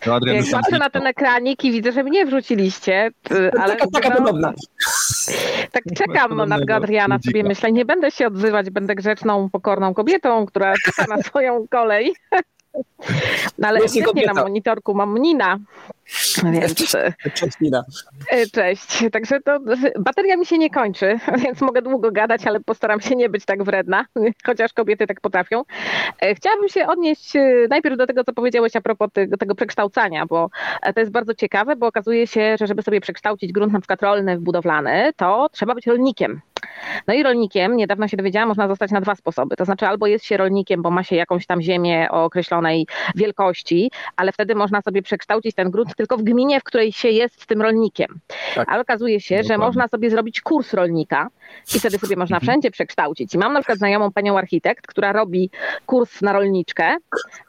to 0.00 0.14
Adrian 0.14 0.36
Jak 0.36 0.50
patrzę 0.50 0.78
na 0.78 0.90
ten 0.90 1.06
ekranik 1.06 1.64
i 1.64 1.72
widzę, 1.72 1.92
że 1.92 2.04
mnie 2.04 2.26
wrzuciliście, 2.26 3.10
ale... 3.60 3.76
Taka, 3.76 3.86
taka 3.90 4.08
no, 4.08 4.16
podobna. 4.16 4.52
Tak 5.72 5.82
czekam 5.96 6.48
na 6.48 6.74
Adriana, 6.74 7.18
sobie 7.18 7.42
myślę, 7.42 7.72
nie 7.72 7.84
będę 7.84 8.10
się 8.10 8.26
odzywać, 8.26 8.70
będę 8.70 8.94
grzeczną, 8.94 9.50
pokorną 9.50 9.94
kobietą, 9.94 10.46
która 10.46 10.74
czeka 10.84 11.16
na 11.16 11.22
swoją 11.22 11.68
kolej. 11.68 12.14
No 13.58 13.68
ale 13.68 13.80
nie 14.14 14.26
na 14.26 14.34
monitorku 14.34 14.94
mam 14.94 15.18
Nina. 15.18 15.58
Więc... 16.52 16.96
Cześć 17.34 17.60
Nina. 17.60 17.84
E, 18.30 18.46
cześć. 18.46 19.04
Także 19.12 19.40
to 19.40 19.58
bateria 19.98 20.36
mi 20.36 20.46
się 20.46 20.58
nie 20.58 20.70
kończy, 20.70 21.18
więc 21.44 21.60
mogę 21.60 21.82
długo 21.82 22.12
gadać, 22.12 22.46
ale 22.46 22.60
postaram 22.60 23.00
się 23.00 23.16
nie 23.16 23.28
być 23.28 23.44
tak 23.44 23.62
wredna, 23.62 24.04
chociaż 24.46 24.72
kobiety 24.72 25.06
tak 25.06 25.20
potrafią. 25.20 25.62
E, 26.20 26.34
chciałabym 26.34 26.68
się 26.68 26.86
odnieść 26.86 27.36
e, 27.36 27.66
najpierw 27.70 27.96
do 27.96 28.06
tego, 28.06 28.24
co 28.24 28.32
powiedziałeś 28.32 28.76
a 28.76 28.80
propos 28.80 29.08
tego, 29.12 29.36
tego 29.36 29.54
przekształcania, 29.54 30.26
bo 30.26 30.50
to 30.94 31.00
jest 31.00 31.12
bardzo 31.12 31.34
ciekawe, 31.34 31.76
bo 31.76 31.86
okazuje 31.86 32.26
się, 32.26 32.56
że 32.60 32.66
żeby 32.66 32.82
sobie 32.82 33.00
przekształcić 33.00 33.52
grunt 33.52 33.72
na 33.72 33.80
przykład 33.80 34.02
rolny 34.02 34.38
w 34.38 34.40
budowlany, 34.40 35.12
to 35.16 35.48
trzeba 35.52 35.74
być 35.74 35.86
rolnikiem. 35.86 36.40
No 37.06 37.14
i 37.14 37.22
rolnikiem, 37.22 37.76
niedawno 37.76 38.08
się 38.08 38.16
dowiedziałam, 38.16 38.48
można 38.48 38.68
zostać 38.68 38.90
na 38.90 39.00
dwa 39.00 39.14
sposoby. 39.14 39.56
To 39.56 39.64
znaczy 39.64 39.86
albo 39.86 40.06
jest 40.06 40.24
się 40.24 40.36
rolnikiem, 40.36 40.82
bo 40.82 40.90
ma 40.90 41.02
się 41.02 41.16
jakąś 41.16 41.46
tam 41.46 41.62
ziemię 41.62 42.08
o 42.10 42.24
określonej 42.24 42.86
wielkości, 43.14 43.90
ale 44.16 44.32
wtedy 44.32 44.54
można 44.54 44.82
sobie 44.82 45.02
przekształcić 45.02 45.54
ten 45.54 45.70
grunt 45.70 45.95
tylko 45.96 46.16
w 46.16 46.22
gminie, 46.22 46.60
w 46.60 46.64
której 46.64 46.92
się 46.92 47.08
jest 47.08 47.46
tym 47.46 47.62
rolnikiem. 47.62 48.20
Tak. 48.54 48.68
Ale 48.68 48.80
okazuje 48.80 49.20
się, 49.20 49.34
Dokładnie. 49.34 49.54
że 49.54 49.58
można 49.58 49.88
sobie 49.88 50.10
zrobić 50.10 50.40
kurs 50.40 50.72
rolnika 50.72 51.28
i 51.74 51.80
wtedy 51.80 51.98
sobie 51.98 52.16
można 52.16 52.36
mhm. 52.36 52.48
wszędzie 52.48 52.70
przekształcić. 52.70 53.34
I 53.34 53.38
mam 53.38 53.52
na 53.52 53.60
przykład 53.60 53.78
znajomą 53.78 54.12
panią 54.12 54.38
architekt, 54.38 54.86
która 54.86 55.12
robi 55.12 55.50
kurs 55.86 56.22
na 56.22 56.32
rolniczkę. 56.32 56.96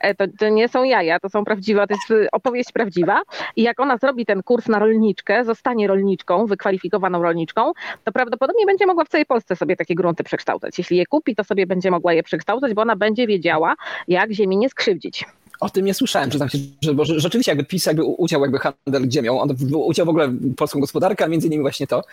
E, 0.02 0.16
to, 0.16 0.26
to 0.40 0.50
nie 0.50 0.70
są 0.70 0.84
jaja, 0.84 1.20
to 1.20 1.30
są 1.30 1.46
prawdziwe, 1.46 1.88
to 1.88 1.94
jest 1.94 2.12
y, 2.12 2.28
opowieść 2.32 2.72
prawdziwa. 2.72 3.22
I 3.56 3.62
jak 3.64 3.80
ona 3.80 3.98
zrobi 3.98 4.26
ten 4.26 4.44
kurs 4.44 4.68
na 4.68 4.80
rolniczkę, 4.80 5.46
zostanie 5.46 5.88
rolniczką, 5.88 6.46
wykwalifikowaną 6.46 7.24
rolniczką, 7.24 7.72
to 8.04 8.12
prawdopodobnie 8.12 8.66
będzie 8.66 8.86
mogła 8.86 9.06
w 9.06 9.10
całej 9.10 9.26
Polsce 9.26 9.56
sobie 9.56 9.76
takie 9.76 9.96
grunty 9.96 10.24
przekształcać. 10.24 10.78
Jeśli 10.78 10.98
je 10.98 11.06
kupi, 11.06 11.36
to 11.36 11.44
sobie 11.44 11.68
będzie 11.68 11.92
mogła 11.92 12.14
je 12.14 12.24
przekształcać, 12.24 12.74
bo 12.74 12.82
ona 12.82 12.96
będzie 12.96 13.28
wiedziała, 13.28 13.76
jak 14.08 14.32
ziemi 14.32 14.58
nie 14.58 14.70
skrzywdzić. 14.70 15.26
O 15.60 15.70
tym 15.70 15.86
nie 15.86 15.94
słyszałem, 15.94 16.30
przyznam 16.30 16.50
się, 16.50 16.58
że 16.82 16.94
bo 16.94 17.06
rzeczywiście 17.06 17.52
jakby 17.52 17.66
PiS 17.66 17.86
jakby 17.86 18.04
uciął 18.04 18.42
jakby 18.42 18.60
handel 18.60 19.12
ziemią, 19.12 19.40
on 19.40 19.50
uciął 19.74 20.06
w 20.06 20.10
ogóle 20.10 20.34
polską 20.58 20.80
gospodarkę, 20.80 21.26
a 21.26 21.28
między 21.28 21.48
innymi 21.48 21.62
właśnie 21.62 21.88
to. 21.88 22.04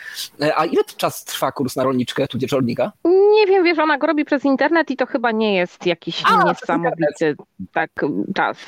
E, 0.40 0.59
a 0.59 0.64
ile 0.64 0.83
czas 0.96 1.24
trwa 1.24 1.52
kurs 1.52 1.76
na 1.76 1.85
rolniczkę, 1.85 2.26
tudzież 2.26 2.52
rolnika? 2.52 2.92
Nie 3.04 3.46
wiem, 3.46 3.64
wiesz, 3.64 3.78
ona 3.78 3.98
go 3.98 4.07
robi 4.07 4.24
przez 4.24 4.44
internet 4.44 4.90
i 4.90 4.96
to 4.96 5.07
chyba 5.07 5.33
nie 5.33 5.54
jest 5.54 5.87
jakiś 5.87 6.22
a, 6.24 6.44
niesamowity 6.44 7.37
tak, 7.72 7.90
czas. 8.35 8.59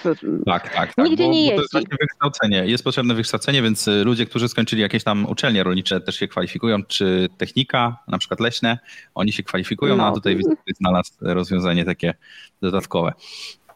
Tak, 0.47 0.75
tak. 0.75 0.95
tak 0.95 1.07
Nigdzie 1.07 1.25
bo, 1.25 1.31
nie 1.33 1.51
bo 1.51 1.53
jeździ. 1.53 1.69
To 1.73 1.79
jest 1.79 1.91
wykształcenie. 2.01 2.67
Jest 2.67 2.85
potrzebne 2.85 3.15
wykształcenie, 3.15 3.63
więc 3.63 3.89
y, 3.89 4.05
ludzie, 4.05 4.27
którzy 4.27 4.49
skończyli 4.49 4.83
jakieś 4.83 5.05
tam 5.05 5.27
uczelnie 5.27 5.63
rolnicze 5.63 6.01
też 6.01 6.17
się 6.17 6.29
kwalifikują, 6.29 6.83
czy 6.85 7.29
technika, 7.39 7.97
na 8.09 8.19
przykład 8.19 8.41
leśne, 8.41 8.79
oni 9.15 9.33
się 9.33 9.43
kwalifikują, 9.43 9.97
no. 9.97 10.07
a 10.07 10.13
tutaj 10.13 10.41
znalazł 10.81 11.13
rozwiązanie 11.21 11.85
takie 11.85 12.15
dodatkowe 12.61 13.13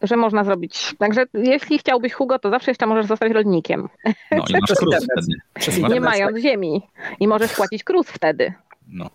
że 0.01 0.17
można 0.17 0.43
zrobić. 0.43 0.95
Także 0.97 1.25
jeśli 1.33 1.79
chciałbyś 1.79 2.13
Hugo, 2.13 2.39
to 2.39 2.49
zawsze 2.49 2.71
jeszcze 2.71 2.85
możesz 2.85 3.05
zostać 3.05 3.31
rolnikiem. 3.31 3.89
No 4.31 4.43
i 4.49 4.53
masz 4.61 4.73
krus 4.77 4.95
wtedy. 4.97 5.89
Nie 5.93 6.01
mając 6.01 6.37
ziemi. 6.37 6.81
I 7.19 7.27
możesz 7.27 7.53
płacić 7.53 7.83
krus 7.83 8.07
wtedy. 8.07 8.53
No. 8.87 9.09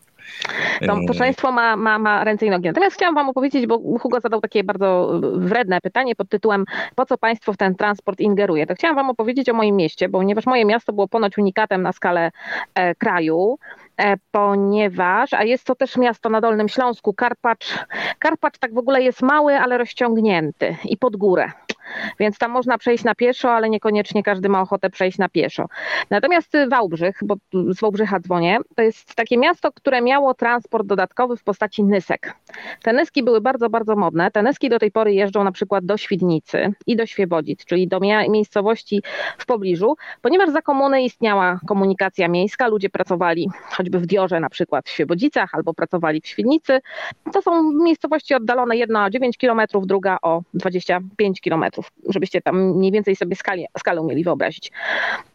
To, 0.86 0.96
to 1.08 1.14
szaleństwo 1.14 1.52
ma, 1.52 1.76
ma, 1.76 1.98
ma 1.98 2.24
ręce 2.24 2.46
i 2.46 2.50
nogi. 2.50 2.66
Natomiast 2.68 2.96
chciałam 2.96 3.14
wam 3.14 3.28
opowiedzieć, 3.28 3.66
bo 3.66 3.98
Hugo 3.98 4.20
zadał 4.20 4.40
takie 4.40 4.64
bardzo 4.64 5.20
wredne 5.34 5.80
pytanie 5.80 6.16
pod 6.16 6.28
tytułem 6.28 6.64
po 6.94 7.06
co 7.06 7.18
państwo 7.18 7.52
w 7.52 7.56
ten 7.56 7.74
transport 7.74 8.20
ingeruje? 8.20 8.66
To 8.66 8.74
chciałam 8.74 8.96
wam 8.96 9.10
opowiedzieć 9.10 9.48
o 9.48 9.54
moim 9.54 9.76
mieście, 9.76 10.08
bo 10.08 10.18
ponieważ 10.18 10.46
moje 10.46 10.64
miasto 10.64 10.92
było 10.92 11.08
ponoć 11.08 11.38
unikatem 11.38 11.82
na 11.82 11.92
skalę 11.92 12.30
e, 12.74 12.94
kraju, 12.94 13.58
ponieważ, 14.30 15.34
a 15.34 15.44
jest 15.44 15.64
to 15.64 15.74
też 15.74 15.96
miasto 15.96 16.28
na 16.28 16.40
Dolnym 16.40 16.68
Śląsku, 16.68 17.14
Karpacz. 17.14 17.84
Karpacz 18.18 18.58
tak 18.58 18.74
w 18.74 18.78
ogóle 18.78 19.02
jest 19.02 19.22
mały, 19.22 19.56
ale 19.56 19.78
rozciągnięty 19.78 20.76
i 20.84 20.96
pod 20.96 21.16
górę. 21.16 21.52
Więc 22.20 22.38
tam 22.38 22.50
można 22.50 22.78
przejść 22.78 23.04
na 23.04 23.14
pieszo, 23.14 23.52
ale 23.52 23.70
niekoniecznie 23.70 24.22
każdy 24.22 24.48
ma 24.48 24.60
ochotę 24.60 24.90
przejść 24.90 25.18
na 25.18 25.28
pieszo. 25.28 25.66
Natomiast 26.10 26.52
Wałbrzych, 26.70 27.18
bo 27.22 27.34
z 27.52 27.80
Wałbrzycha 27.80 28.20
dzwonię, 28.20 28.58
to 28.76 28.82
jest 28.82 29.14
takie 29.14 29.38
miasto, 29.38 29.72
które 29.72 30.02
miało 30.02 30.34
transport 30.34 30.86
dodatkowy 30.86 31.36
w 31.36 31.44
postaci 31.44 31.84
nysek. 31.84 32.34
Te 32.82 32.92
nyski 32.92 33.22
były 33.22 33.40
bardzo, 33.40 33.70
bardzo 33.70 33.96
modne. 33.96 34.30
Te 34.30 34.42
nyski 34.42 34.68
do 34.68 34.78
tej 34.78 34.90
pory 34.90 35.14
jeżdżą 35.14 35.44
na 35.44 35.52
przykład 35.52 35.84
do 35.84 35.96
Świdnicy 35.96 36.72
i 36.86 36.96
do 36.96 37.06
Świebodzic, 37.06 37.64
czyli 37.64 37.88
do 37.88 38.00
miejscowości 38.28 39.02
w 39.38 39.46
pobliżu, 39.46 39.96
ponieważ 40.22 40.50
za 40.50 40.62
komuny 40.62 41.02
istniała 41.02 41.60
komunikacja 41.66 42.28
miejska, 42.28 42.68
ludzie 42.68 42.90
pracowali 42.90 43.48
choćby 43.70 43.98
w 43.98 44.06
Diorze 44.06 44.40
na 44.40 44.48
przykład 44.48 44.86
w 44.86 44.90
Świebodzicach 44.90 45.54
albo 45.54 45.74
pracowali 45.74 46.20
w 46.20 46.26
Świdnicy. 46.26 46.80
To 47.32 47.42
są 47.42 47.72
miejscowości 47.72 48.34
oddalone, 48.34 48.76
jedna 48.76 49.04
o 49.04 49.10
9 49.10 49.38
km, 49.38 49.60
druga 49.82 50.18
o 50.22 50.42
25 50.54 51.40
km, 51.40 51.64
żebyście 52.08 52.40
tam 52.42 52.76
mniej 52.76 52.92
więcej 52.92 53.16
sobie 53.16 53.36
skali, 53.36 53.66
skalę 53.78 54.00
umieli 54.00 54.24
wyobrazić. 54.24 54.72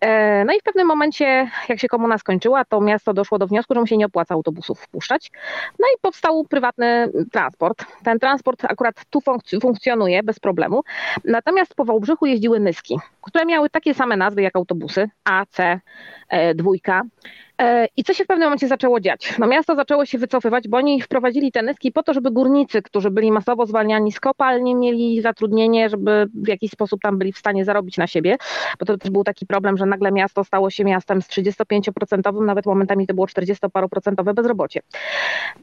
E, 0.02 0.46
no 0.46 0.54
i 0.54 0.60
w 0.60 0.64
pewnym 0.64 0.88
momencie, 0.88 1.50
jak 1.70 1.80
się 1.80 1.88
komuna 1.88 2.18
skończyła, 2.18 2.66
to 2.66 2.82
miasto 2.82 3.14
doszło 3.14 3.40
do 3.40 3.48
wniosku, 3.48 3.74
że 3.74 3.80
mu 3.80 3.88
się 3.88 3.98
nie 3.98 4.06
opłaca 4.06 4.36
autobusów 4.36 4.80
wpuszczać. 4.82 5.32
No 5.80 5.88
i 5.88 6.00
powstał 6.02 6.46
prywatny 6.50 7.12
transport. 7.32 7.86
Ten 8.04 8.20
transport 8.20 8.66
akurat 8.66 9.06
tu 9.10 9.20
funkcjonuje 9.62 10.24
bez 10.24 10.40
problemu. 10.40 10.84
Natomiast 11.26 11.76
po 11.76 11.86
Wałbrzychu 11.86 12.26
jeździły 12.26 12.60
Nyski, 12.60 13.00
które 13.22 13.46
miały 13.46 13.70
takie 13.70 13.94
same 13.94 14.18
nazwy 14.18 14.42
jak 14.42 14.56
autobusy 14.56 15.10
A, 15.24 15.46
C, 15.46 15.80
e, 16.30 16.56
dwójka. 16.56 17.02
E, 17.02 17.06
I 17.98 18.04
co 18.04 18.14
się 18.14 18.24
w 18.24 18.28
pewnym 18.28 18.46
momencie 18.46 18.68
zaczęło 18.68 19.00
dziać? 19.00 19.34
No 19.40 19.48
miasto 19.48 19.76
zaczęło 19.76 20.06
się 20.06 20.18
wycofywać, 20.18 20.68
bo 20.68 20.78
oni 20.78 21.02
wprowadzili 21.02 21.52
te 21.52 21.62
nyski 21.62 21.92
po 21.92 22.04
to, 22.04 22.14
żeby 22.14 22.32
górnicy, 22.32 22.82
którzy 22.82 23.12
byli 23.12 23.32
masowo 23.32 23.66
zwalniani 23.66 24.12
z 24.12 24.20
kopalni, 24.20 24.76
mieli 24.76 25.22
zatrudnienie, 25.22 25.90
żeby 25.90 26.28
w 26.34 26.48
jakiś 26.48 26.72
sposób 26.72 27.02
tam 27.02 27.18
byli 27.18 27.34
w 27.34 27.38
stanie 27.38 27.66
zarobić 27.66 27.98
na 27.98 28.08
siebie, 28.08 28.38
bo 28.80 28.86
to 28.86 28.98
też 28.98 29.12
był 29.12 29.24
taki 29.24 29.46
problem, 29.46 29.78
że 29.78 29.86
nagle 29.86 30.12
miasto 30.12 30.44
stało 30.44 30.70
się 30.70 30.84
miastem 30.84 31.22
z 31.22 31.28
35%, 31.28 32.42
nawet 32.42 32.66
momentami 32.66 33.08
to 33.08 33.14
było 33.14 33.28
40-paroprocentowe 33.28 34.34
bezrobocie. 34.34 34.82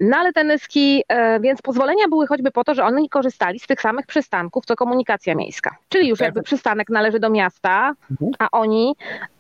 No 0.01 0.17
ale 0.17 0.33
te 0.33 0.45
nyski, 0.45 1.03
e, 1.09 1.41
więc 1.41 1.63
pozwolenia 1.63 2.09
były 2.09 2.27
choćby 2.27 2.51
po 2.51 2.65
to, 2.65 2.75
że 2.75 2.85
oni 2.85 3.09
korzystali 3.09 3.59
z 3.59 3.67
tych 3.67 3.81
samych 3.81 4.07
przystanków, 4.07 4.65
co 4.67 4.77
komunikacja 4.77 5.35
miejska. 5.35 5.77
Czyli 5.89 6.09
już 6.09 6.21
jakby 6.21 6.43
przystanek 6.43 6.91
należy 6.91 7.21
do 7.21 7.31
miasta, 7.31 7.95
mhm. 8.11 8.33
a 8.39 8.49
oni 8.53 8.95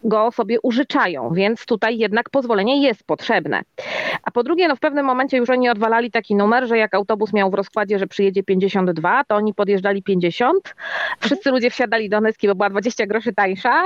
go 0.04 0.32
sobie 0.32 0.60
użyczają, 0.62 1.34
więc 1.34 1.66
tutaj 1.66 1.98
jednak 1.98 2.30
pozwolenia 2.30 2.47
pozwolenie 2.48 2.82
jest 2.82 3.04
potrzebne. 3.04 3.62
A 4.22 4.30
po 4.30 4.42
drugie, 4.42 4.68
no 4.68 4.76
w 4.76 4.80
pewnym 4.80 5.06
momencie 5.06 5.36
już 5.36 5.50
oni 5.50 5.68
odwalali 5.68 6.10
taki 6.10 6.34
numer, 6.34 6.68
że 6.68 6.78
jak 6.78 6.94
autobus 6.94 7.32
miał 7.32 7.50
w 7.50 7.54
rozkładzie, 7.54 7.98
że 7.98 8.06
przyjedzie 8.06 8.42
52, 8.42 9.24
to 9.24 9.34
oni 9.34 9.54
podjeżdżali 9.54 10.02
50. 10.02 10.74
Wszyscy 11.20 11.50
ludzie 11.50 11.70
wsiadali 11.70 12.08
do 12.08 12.20
Nyski, 12.20 12.48
bo 12.48 12.54
była 12.54 12.70
20 12.70 13.06
groszy 13.06 13.32
tańsza, 13.32 13.84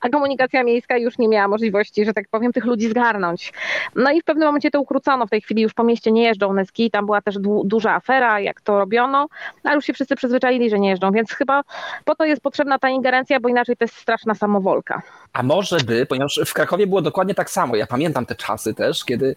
a 0.00 0.08
komunikacja 0.08 0.64
miejska 0.64 0.96
już 0.96 1.18
nie 1.18 1.28
miała 1.28 1.48
możliwości, 1.48 2.04
że 2.04 2.12
tak 2.12 2.28
powiem, 2.30 2.52
tych 2.52 2.64
ludzi 2.64 2.88
zgarnąć. 2.88 3.52
No 3.94 4.10
i 4.10 4.20
w 4.20 4.24
pewnym 4.24 4.46
momencie 4.46 4.70
to 4.70 4.80
ukrócono. 4.80 5.26
W 5.26 5.30
tej 5.30 5.40
chwili 5.40 5.62
już 5.62 5.74
po 5.74 5.84
mieście 5.84 6.12
nie 6.12 6.22
jeżdżą 6.22 6.52
Nyski. 6.52 6.90
Tam 6.90 7.06
była 7.06 7.20
też 7.20 7.38
du 7.38 7.62
duża 7.64 7.94
afera, 7.94 8.40
jak 8.40 8.60
to 8.60 8.78
robiono, 8.78 9.28
ale 9.64 9.74
już 9.74 9.84
się 9.84 9.92
wszyscy 9.92 10.16
przyzwyczaili, 10.16 10.70
że 10.70 10.78
nie 10.78 10.88
jeżdżą, 10.88 11.12
więc 11.12 11.32
chyba 11.32 11.62
po 12.04 12.14
to 12.14 12.24
jest 12.24 12.42
potrzebna 12.42 12.78
ta 12.78 12.88
ingerencja, 12.88 13.40
bo 13.40 13.48
inaczej 13.48 13.76
to 13.76 13.84
jest 13.84 13.96
straszna 13.96 14.34
samowolka. 14.34 15.02
A 15.32 15.42
może 15.42 15.76
by, 15.76 16.06
ponieważ 16.06 16.40
w 16.46 16.54
Krakowie 16.54 16.86
było 16.86 17.02
dokładnie 17.02 17.34
tak 17.34 17.50
samo. 17.50 17.76
Ja 17.76 17.83
pamiętam 17.86 18.26
te 18.26 18.34
czasy 18.34 18.74
też, 18.74 19.04
kiedy, 19.04 19.34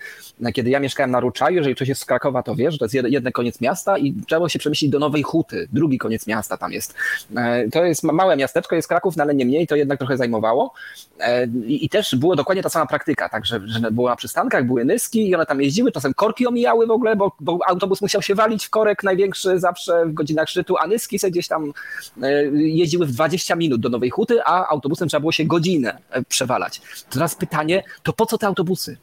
kiedy 0.54 0.70
ja 0.70 0.80
mieszkałem 0.80 1.12
na 1.12 1.20
Ruczaju, 1.20 1.56
jeżeli 1.56 1.76
ktoś 1.76 1.88
jest 1.88 2.02
z 2.02 2.06
Krakowa, 2.06 2.44
to 2.44 2.56
wiesz, 2.56 2.74
że 2.74 2.80
to 2.80 2.86
jest 2.86 2.96
jeden 3.14 3.34
koniec 3.34 3.62
miasta 3.62 3.98
i 3.98 4.14
trzeba 4.28 4.50
się 4.50 4.60
przemieścić 4.60 4.90
do 4.90 5.00
Nowej 5.00 5.24
Huty, 5.24 5.68
drugi 5.74 5.98
koniec 5.98 6.28
miasta 6.28 6.58
tam 6.58 6.72
jest. 6.72 6.96
E, 7.36 7.70
to 7.70 7.86
jest 7.86 8.04
małe 8.04 8.38
miasteczko, 8.38 8.76
jest 8.76 8.88
Kraków, 8.88 9.18
no 9.18 9.24
ale 9.24 9.36
nie 9.36 9.46
mniej, 9.46 9.68
to 9.68 9.76
jednak 9.76 10.00
trochę 10.00 10.18
zajmowało. 10.18 10.74
E, 11.20 11.48
I 11.68 11.90
też 11.90 12.16
było 12.16 12.36
dokładnie 12.36 12.64
ta 12.64 12.70
sama 12.70 12.86
praktyka, 12.86 13.30
także 13.30 13.62
że 13.66 13.92
było 13.92 14.10
na 14.10 14.16
przystankach, 14.16 14.66
były 14.66 14.86
nyski 14.86 15.30
i 15.30 15.36
one 15.36 15.46
tam 15.46 15.62
jeździły, 15.62 15.92
czasem 15.92 16.14
korki 16.14 16.48
omijały 16.48 16.88
w 16.88 16.92
ogóle, 16.92 17.16
bo, 17.16 17.32
bo 17.40 17.60
autobus 17.68 18.02
musiał 18.02 18.22
się 18.22 18.36
walić 18.36 18.66
w 18.66 18.70
korek 18.70 19.04
największy 19.04 19.60
zawsze 19.60 20.06
w 20.06 20.14
godzinach 20.14 20.50
szczytu, 20.50 20.78
a 20.78 20.88
nyski 20.88 21.20
sobie 21.20 21.32
gdzieś 21.32 21.48
tam 21.48 21.74
e, 22.22 22.44
jeździły 22.54 23.06
w 23.06 23.12
20 23.12 23.56
minut 23.56 23.82
do 23.82 23.90
Nowej 23.90 24.10
Huty, 24.10 24.44
a 24.44 24.68
autobusem 24.68 25.08
trzeba 25.08 25.20
było 25.20 25.32
się 25.32 25.46
godzinę 25.46 25.98
przewalać. 26.30 26.82
Teraz 27.10 27.36
pytanie, 27.36 27.84
to 28.04 28.14
po 28.14 28.26
co 28.26 28.37
te 28.38 28.45
autobusy? 28.45 28.97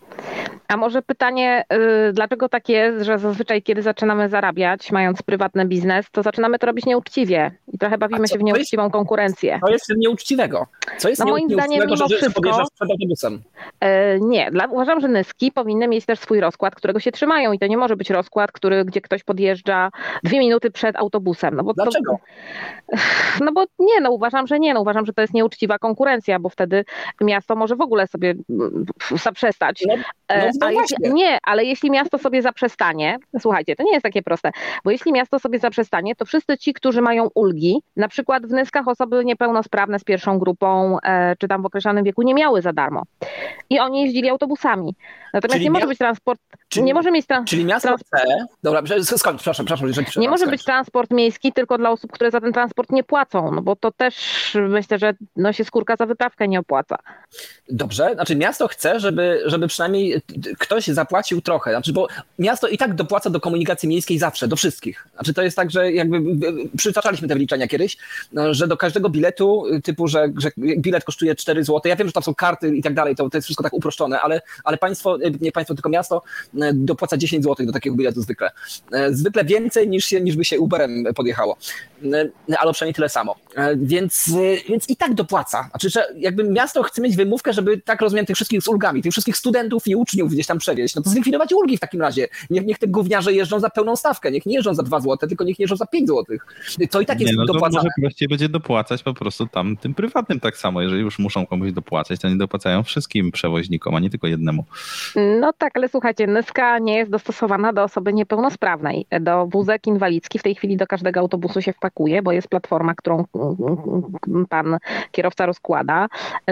A 0.69 0.77
może 0.77 1.03
pytanie, 1.03 1.65
yy, 1.71 2.13
dlaczego 2.13 2.49
tak 2.49 2.69
jest, 2.69 3.05
że 3.05 3.19
zazwyczaj 3.19 3.63
kiedy 3.63 3.83
zaczynamy 3.83 4.29
zarabiać, 4.29 4.93
mając 4.93 5.23
prywatny 5.23 5.67
biznes, 5.67 6.11
to 6.11 6.23
zaczynamy 6.23 6.59
to 6.59 6.67
robić 6.67 6.87
nieuczciwie 6.87 7.51
i 7.73 7.79
trochę 7.79 7.99
bawimy 7.99 8.29
się 8.29 8.39
w 8.39 8.43
nieuczciwą 8.43 8.83
jest, 8.83 8.93
konkurencję. 8.93 9.61
Co 9.67 9.73
jest 9.73 9.93
nieuczciwego? 9.97 10.67
Co 10.99 11.09
jest 11.09 11.25
no 11.25 11.31
moim 11.31 11.51
zdaniem 11.51 11.81
mimo 11.81 11.97
że, 11.97 12.07
wszystko, 12.07 12.41
przed 12.75 12.91
autobusem? 12.91 13.43
Yy, 13.83 13.89
nie, 14.21 14.51
dla, 14.51 14.67
uważam, 14.67 15.01
że 15.01 15.09
nyski 15.09 15.53
powinny 15.53 15.89
mieć 15.89 16.07
też 16.07 16.19
swój 16.19 16.41
rozkład, 16.41 16.75
którego 16.75 17.01
się 17.01 17.13
trzymają 17.13 17.53
i 17.53 17.59
to 17.59 17.67
nie 17.67 17.77
może 17.77 17.97
być 17.97 18.11
rozkład, 18.11 18.53
który, 18.53 18.85
gdzie 18.85 19.01
ktoś 19.01 19.25
podjeżdża 19.25 19.91
dwie 20.23 20.39
minuty 20.39 20.71
przed 20.71 20.97
autobusem. 20.97 21.55
No 21.55 21.65
bo 21.65 21.75
Dlaczego? 21.75 22.19
To, 22.91 22.97
no 23.45 23.53
bo 23.53 23.65
nie, 23.79 24.01
no 24.01 24.11
uważam, 24.11 24.47
że 24.47 24.59
nie, 24.59 24.75
no 24.75 24.81
uważam, 24.81 25.07
że 25.07 25.13
to 25.13 25.21
jest 25.21 25.35
nieuczciwa 25.35 25.79
konkurencja, 25.79 26.39
bo 26.39 26.49
wtedy 26.49 26.85
miasto 27.21 27.57
może 27.57 27.77
w 27.77 27.81
ogóle 27.81 28.07
sobie 28.07 28.35
mm, 28.51 28.85
zaprzestać. 29.11 29.85
No, 29.89 29.95
no, 30.29 30.51
no 30.61 30.71
jeśli, 30.71 31.13
nie, 31.13 31.39
ale 31.43 31.65
jeśli 31.65 31.91
miasto 31.91 32.19
sobie 32.19 32.43
zaprzestanie, 32.43 33.19
słuchajcie, 33.41 33.77
to 33.77 33.83
nie 33.83 33.93
jest 33.93 34.03
takie 34.03 34.23
proste, 34.23 34.51
bo 34.85 34.91
jeśli 34.91 35.13
miasto 35.13 35.39
sobie 35.39 35.59
zaprzestanie, 35.59 36.17
to 36.17 36.25
wszyscy 36.25 36.59
ci, 36.59 36.75
którzy 36.75 37.03
mają 37.03 37.29
ulgi, 37.35 37.83
na 37.97 38.09
przykład 38.09 38.47
w 38.47 38.51
Nyskach 38.51 38.89
osoby 38.89 39.25
niepełnosprawne 39.25 39.99
z 39.99 40.05
pierwszą 40.05 40.39
grupą, 40.39 40.99
e, 41.03 41.37
czy 41.39 41.49
tam 41.49 41.63
w 41.63 41.67
określonym 41.67 42.05
wieku 42.05 42.23
nie 42.23 42.35
miały 42.35 42.63
za 42.63 42.73
darmo. 42.73 43.03
I 43.71 43.81
oni 43.81 44.03
jeździli 44.03 44.29
autobusami. 44.29 44.95
Natomiast 45.33 45.53
czyli 45.53 45.65
nie 45.65 45.71
może 45.71 45.87
być 45.87 45.99
transport, 45.99 46.41
czyli, 46.69 46.87
nie 46.87 46.95
może 46.95 47.11
mieć 47.11 47.27
tra- 47.27 47.45
Czyli 47.45 47.65
miasto 47.65 47.89
trans- 47.89 48.03
chce, 48.07 48.47
dobra, 48.63 48.83
skończ, 49.03 49.41
przepraszam, 49.41 49.67
przepraszam. 49.67 49.89
Jeżeli 49.89 50.21
nie 50.21 50.29
może 50.29 50.47
być 50.47 50.65
transport 50.65 51.11
miejski 51.11 51.53
tylko 51.53 51.79
dla 51.79 51.91
osób, 51.91 52.13
które 52.13 52.31
za 52.31 52.41
ten 52.41 52.53
transport 52.53 52.93
nie 52.93 53.05
płacą, 53.05 53.51
no 53.53 53.63
bo 53.63 53.77
to 53.77 53.93
też 53.93 54.15
myślę, 54.55 54.99
że 54.99 55.15
no 55.37 55.53
się 55.53 55.65
skórka 55.65 55.97
za 55.97 56.07
wyprawkę 56.07 56.49
nie 56.49 56.61
opłaca. 56.61 56.97
Dobrze, 57.69 58.11
znaczy 58.15 58.37
miasto 58.37 58.69
chce, 58.69 59.01
żeby, 59.01 59.43
żeby 59.47 59.67
przynajmniej 59.67 59.94
ktoś 60.59 60.87
zapłacił 60.87 61.41
trochę, 61.41 61.71
znaczy, 61.71 61.93
bo 61.93 62.09
miasto 62.39 62.69
i 62.69 62.79
tak 62.79 62.95
dopłaca 62.95 63.31
do 63.31 63.41
komunikacji 63.41 63.89
miejskiej 63.89 64.19
zawsze, 64.19 64.49
do 64.49 64.57
wszystkich. 64.57 65.09
Znaczy 65.15 65.35
to 65.35 65.43
jest 65.43 65.57
tak, 65.57 65.71
że 65.71 65.93
jakby 65.93 66.21
przytaczaliśmy 66.77 67.29
te 67.29 67.35
wyliczenia 67.35 67.69
kiedyś, 67.69 67.97
no, 68.33 68.55
że 68.55 68.69
do 68.69 68.77
każdego 68.77 69.09
biletu, 69.09 69.65
typu, 69.85 70.09
że, 70.09 70.29
że 70.37 70.51
bilet 70.57 71.05
kosztuje 71.05 71.35
4 71.35 71.65
zł, 71.65 71.81
ja 71.85 71.97
wiem, 71.97 72.07
że 72.07 72.13
tam 72.13 72.23
są 72.23 72.35
karty 72.35 72.77
i 72.77 72.83
tak 72.83 72.95
dalej, 72.95 73.17
to, 73.17 73.31
to 73.31 73.39
jest 73.39 73.45
wszystko 73.45 73.63
tak 73.63 73.73
uproszczone, 73.73 74.21
ale, 74.21 74.41
ale 74.65 74.79
państwo, 74.79 75.19
nie 75.41 75.53
państwo, 75.53 75.75
tylko 75.75 75.89
miasto 75.89 76.23
dopłaca 76.75 77.17
10 77.17 77.45
zł 77.45 77.67
do 77.67 77.73
takiego 77.73 77.97
biletu 77.97 78.23
zwykle. 78.23 78.51
Zwykle 79.11 79.45
więcej 79.45 79.89
niż, 79.89 80.05
się, 80.05 80.21
niż 80.21 80.37
by 80.37 80.45
się 80.45 80.61
Uberem 80.61 81.05
podjechało, 81.15 81.57
ale 82.59 82.73
przynajmniej 82.73 82.95
tyle 82.95 83.09
samo. 83.09 83.37
Więc, 83.77 84.31
więc 84.69 84.91
i 84.91 84.97
tak 84.97 85.15
dopłaca. 85.15 85.69
Znaczy, 85.71 85.91
że 85.91 86.07
jakby 86.17 86.45
miasto 86.45 86.83
chce 86.83 87.03
mieć 87.03 87.17
wymówkę, 87.17 87.53
żeby 87.53 87.81
tak 87.81 88.01
rozumiem 88.01 88.27
tych 88.27 88.37
wszystkich 88.37 88.63
z 88.63 88.69
ulgami, 88.69 89.03
tych 89.03 89.13
wszystkich 89.13 89.37
studentów 89.37 89.84
i 89.87 89.95
dzieci, 89.95 90.03
uczniów 90.03 90.33
gdzieś 90.33 90.47
tam 90.47 90.59
przewieźć, 90.59 90.95
no 90.95 91.03
to 91.03 91.11
zlikwidować 91.11 91.53
ulgi 91.53 91.77
w 91.77 91.81
takim 91.81 92.01
razie. 92.01 92.29
Niech, 92.51 92.67
niech 92.67 92.79
te 92.79 92.87
gówniarze 92.87 93.33
jeżdżą 93.33 93.61
za 93.61 93.71
pełną 93.71 93.97
stawkę, 93.97 94.31
niech 94.31 94.47
nie 94.47 94.55
jeżdżą 94.55 94.75
za 94.75 94.83
2 94.83 95.01
zł, 95.01 95.29
tylko 95.29 95.45
niech 95.45 95.59
jeżdżą 95.59 95.77
za 95.77 95.87
5 95.87 96.09
zł. 96.09 96.37
To 96.91 97.01
i 97.01 97.07
tak 97.07 97.21
jest 97.21 97.33
nie, 97.33 97.39
no 97.39 97.45
dopłacane. 97.45 97.79
może 97.79 97.89
prościej 98.01 98.29
będzie 98.29 98.49
dopłacać 98.49 99.03
po 99.03 99.15
prostu 99.15 99.47
tam 99.47 99.77
tym 99.77 99.95
prywatnym 99.95 100.41
tak 100.41 100.57
samo. 100.57 100.83
Jeżeli 100.83 101.03
już 101.03 101.19
muszą 101.19 101.47
komuś 101.47 101.73
dopłacać, 101.73 102.21
to 102.21 102.29
nie 102.29 102.37
dopłacają 102.37 102.83
wszystkim 102.83 103.33
przewoźnikom, 103.33 103.95
a 103.95 104.01
nie 104.01 104.11
tylko 104.11 104.27
jednemu. 104.27 104.65
No 105.41 105.53
tak, 105.59 105.77
ale 105.77 105.89
słuchajcie, 105.89 106.27
Nyska 106.27 106.79
nie 106.79 106.97
jest 106.97 107.11
dostosowana 107.11 107.73
do 107.73 107.83
osoby 107.83 108.13
niepełnosprawnej. 108.13 109.07
Do 109.21 109.47
wózek 109.47 109.87
inwalidzki 109.87 110.39
w 110.39 110.43
tej 110.43 110.55
chwili 110.55 110.77
do 110.77 110.87
każdego 110.87 111.21
autobusu 111.21 111.63
się 111.63 111.73
wpakuje, 111.73 112.23
bo 112.23 112.33
jest 112.33 112.49
platforma, 112.49 112.95
którą 112.95 113.25
pan 114.49 114.79
kierowca 115.13 115.47
rozkłada. 115.47 116.09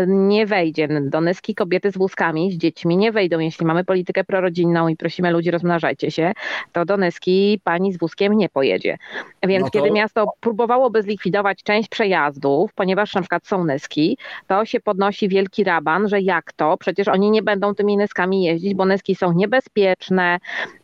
Nie 0.07 0.47
wejdzie 0.47 0.88
do 1.01 1.21
Nyski 1.21 1.55
kobiety 1.55 1.90
z 1.90 1.99
wózkami, 1.99 2.53
z 2.53 2.57
dziećmi 2.57 2.97
nie 2.97 3.12
wejdą. 3.23 3.39
Jeśli 3.39 3.67
mamy 3.67 3.85
politykę 3.85 4.25
prorodzinną 4.25 4.89
i 4.89 4.97
prosimy 4.97 5.31
ludzi 5.31 5.51
rozmnażajcie 5.51 6.11
się, 6.11 6.33
to 6.73 6.85
do 6.85 6.97
Nyski 6.97 7.61
pani 7.65 7.93
z 7.93 7.99
wózkiem 7.99 8.33
nie 8.33 8.49
pojedzie. 8.49 8.99
Więc 9.43 9.65
no 9.65 9.71
to... 9.71 9.79
kiedy 9.79 9.91
miasto 9.91 10.27
próbowałoby 10.41 11.03
zlikwidować 11.03 11.63
część 11.63 11.89
przejazdów, 11.89 12.75
ponieważ 12.75 13.15
na 13.15 13.21
przykład 13.21 13.47
są 13.47 13.65
Nyski, 13.65 14.19
to 14.47 14.65
się 14.65 14.81
podnosi 14.81 15.29
wielki 15.29 15.65
raban, 15.65 16.09
że 16.09 16.21
jak 16.21 16.53
to? 16.53 16.77
Przecież 16.77 17.09
oni 17.09 17.31
nie 17.31 17.43
będą 17.43 17.75
tymi 17.75 17.97
Nyskami 17.97 18.45
jeździć, 18.45 18.75
bo 18.75 18.85
Nyski 18.85 19.15
są 19.15 19.33
niebezpieczne, 19.33 20.39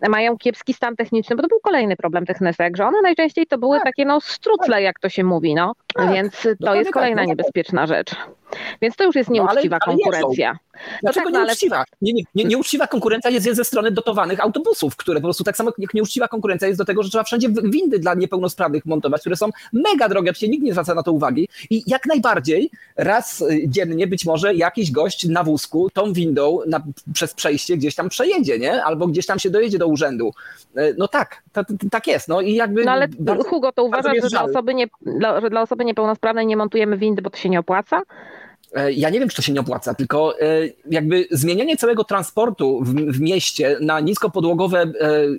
mają 0.08 0.38
kiepski 0.38 0.74
stan 0.74 0.96
techniczny, 0.96 1.36
bo 1.36 1.42
to 1.42 1.48
był 1.48 1.60
kolejny 1.60 1.96
problem 1.96 2.26
tych 2.26 2.40
Nysek, 2.40 2.76
że 2.76 2.86
one 2.86 3.02
najczęściej 3.02 3.46
to 3.46 3.58
były 3.58 3.76
tak. 3.76 3.84
takie 3.84 4.04
no 4.04 4.20
strucle, 4.20 4.82
jak 4.82 5.00
to 5.00 5.08
się 5.08 5.24
mówi, 5.24 5.54
no. 5.54 5.72
Tak. 5.94 6.12
Więc 6.12 6.34
to 6.64 6.74
jest 6.74 6.90
kolejna 6.90 7.22
tak, 7.22 7.28
niebezpieczna 7.28 7.86
rzecz. 7.86 8.10
Więc 8.82 8.96
to 8.96 9.04
już 9.04 9.14
jest 9.14 9.30
nieuczciwa 9.30 9.76
no, 9.76 9.86
ale, 9.86 9.94
ale 9.94 9.98
konkurencja. 9.98 10.52
No 10.52 10.58
Dlaczego 11.02 11.24
tak, 11.24 11.34
no, 11.34 11.44
nieuczciwa? 11.44 11.76
Ale... 11.76 11.84
Nie, 12.02 12.12
nie, 12.34 12.44
nieuczciwa 12.44 12.86
konkurencja 12.86 13.30
jest 13.30 13.46
ze 13.46 13.64
strony 13.64 13.90
dotowanych 13.90 14.40
autobusów, 14.40 14.96
które 14.96 15.20
po 15.20 15.26
prostu 15.26 15.44
tak 15.44 15.56
samo 15.56 15.72
jak 15.78 15.94
nieuczciwa 15.94 16.28
konkurencja 16.28 16.68
jest 16.68 16.80
do 16.80 16.84
tego, 16.84 17.02
że 17.02 17.10
trzeba 17.10 17.24
wszędzie 17.24 17.48
windy 17.64 17.98
dla 17.98 18.14
niepełnosprawnych 18.14 18.86
montować, 18.86 19.20
które 19.20 19.36
są 19.36 19.50
mega 19.72 20.08
drogie, 20.08 20.32
przecież 20.32 20.50
nikt 20.50 20.64
nie 20.64 20.72
zwraca 20.72 20.94
na 20.94 21.02
to 21.02 21.12
uwagi. 21.12 21.48
I 21.70 21.82
jak 21.86 22.06
najbardziej 22.06 22.70
raz 22.96 23.40
y, 23.40 23.62
dziennie 23.66 24.06
być 24.06 24.24
może 24.24 24.54
jakiś 24.54 24.90
gość 24.90 25.28
na 25.28 25.44
wózku 25.44 25.90
tą 25.90 26.12
windą 26.12 26.58
na, 26.66 26.82
przez 27.14 27.34
przejście 27.34 27.76
gdzieś 27.76 27.94
tam 27.94 28.08
przejedzie, 28.08 28.58
nie? 28.58 28.84
Albo 28.84 29.06
gdzieś 29.06 29.26
tam 29.26 29.38
się 29.38 29.50
dojedzie 29.50 29.78
do 29.78 29.86
urzędu. 29.86 30.32
Y, 30.78 30.94
no 30.98 31.08
tak, 31.08 31.42
to, 31.52 31.64
to, 31.64 31.72
tak 31.90 32.06
jest. 32.06 32.28
No 32.28 32.40
i 32.40 32.54
jakby. 32.54 32.84
No 32.84 32.92
ale 32.92 33.08
bardzo, 33.18 33.44
Hugo, 33.44 33.72
to 33.72 33.84
uważasz, 33.84 34.16
że 34.22 34.28
dla, 34.28 34.44
osoby 34.44 34.74
nie, 34.74 34.86
dla, 35.02 35.40
że 35.40 35.50
dla 35.50 35.62
osoby 35.62 35.84
niepełnosprawnej 35.88 36.46
nie 36.46 36.56
montujemy 36.56 36.98
windy, 36.98 37.22
bo 37.22 37.30
to 37.30 37.36
się 37.36 37.48
nie 37.48 37.60
opłaca? 37.60 38.02
E, 38.74 38.92
ja 38.92 39.10
nie 39.10 39.20
wiem, 39.20 39.28
czy 39.28 39.36
to 39.36 39.42
się 39.42 39.52
nie 39.52 39.60
opłaca, 39.60 39.94
tylko 39.94 40.40
e, 40.40 40.44
jakby 40.90 41.26
zmienianie 41.30 41.76
całego 41.76 42.04
transportu 42.04 42.80
w, 42.84 42.94
w 42.94 43.20
mieście 43.20 43.76
na 43.80 44.00
niskopodłogowe, 44.00 44.80
e, 44.80 44.92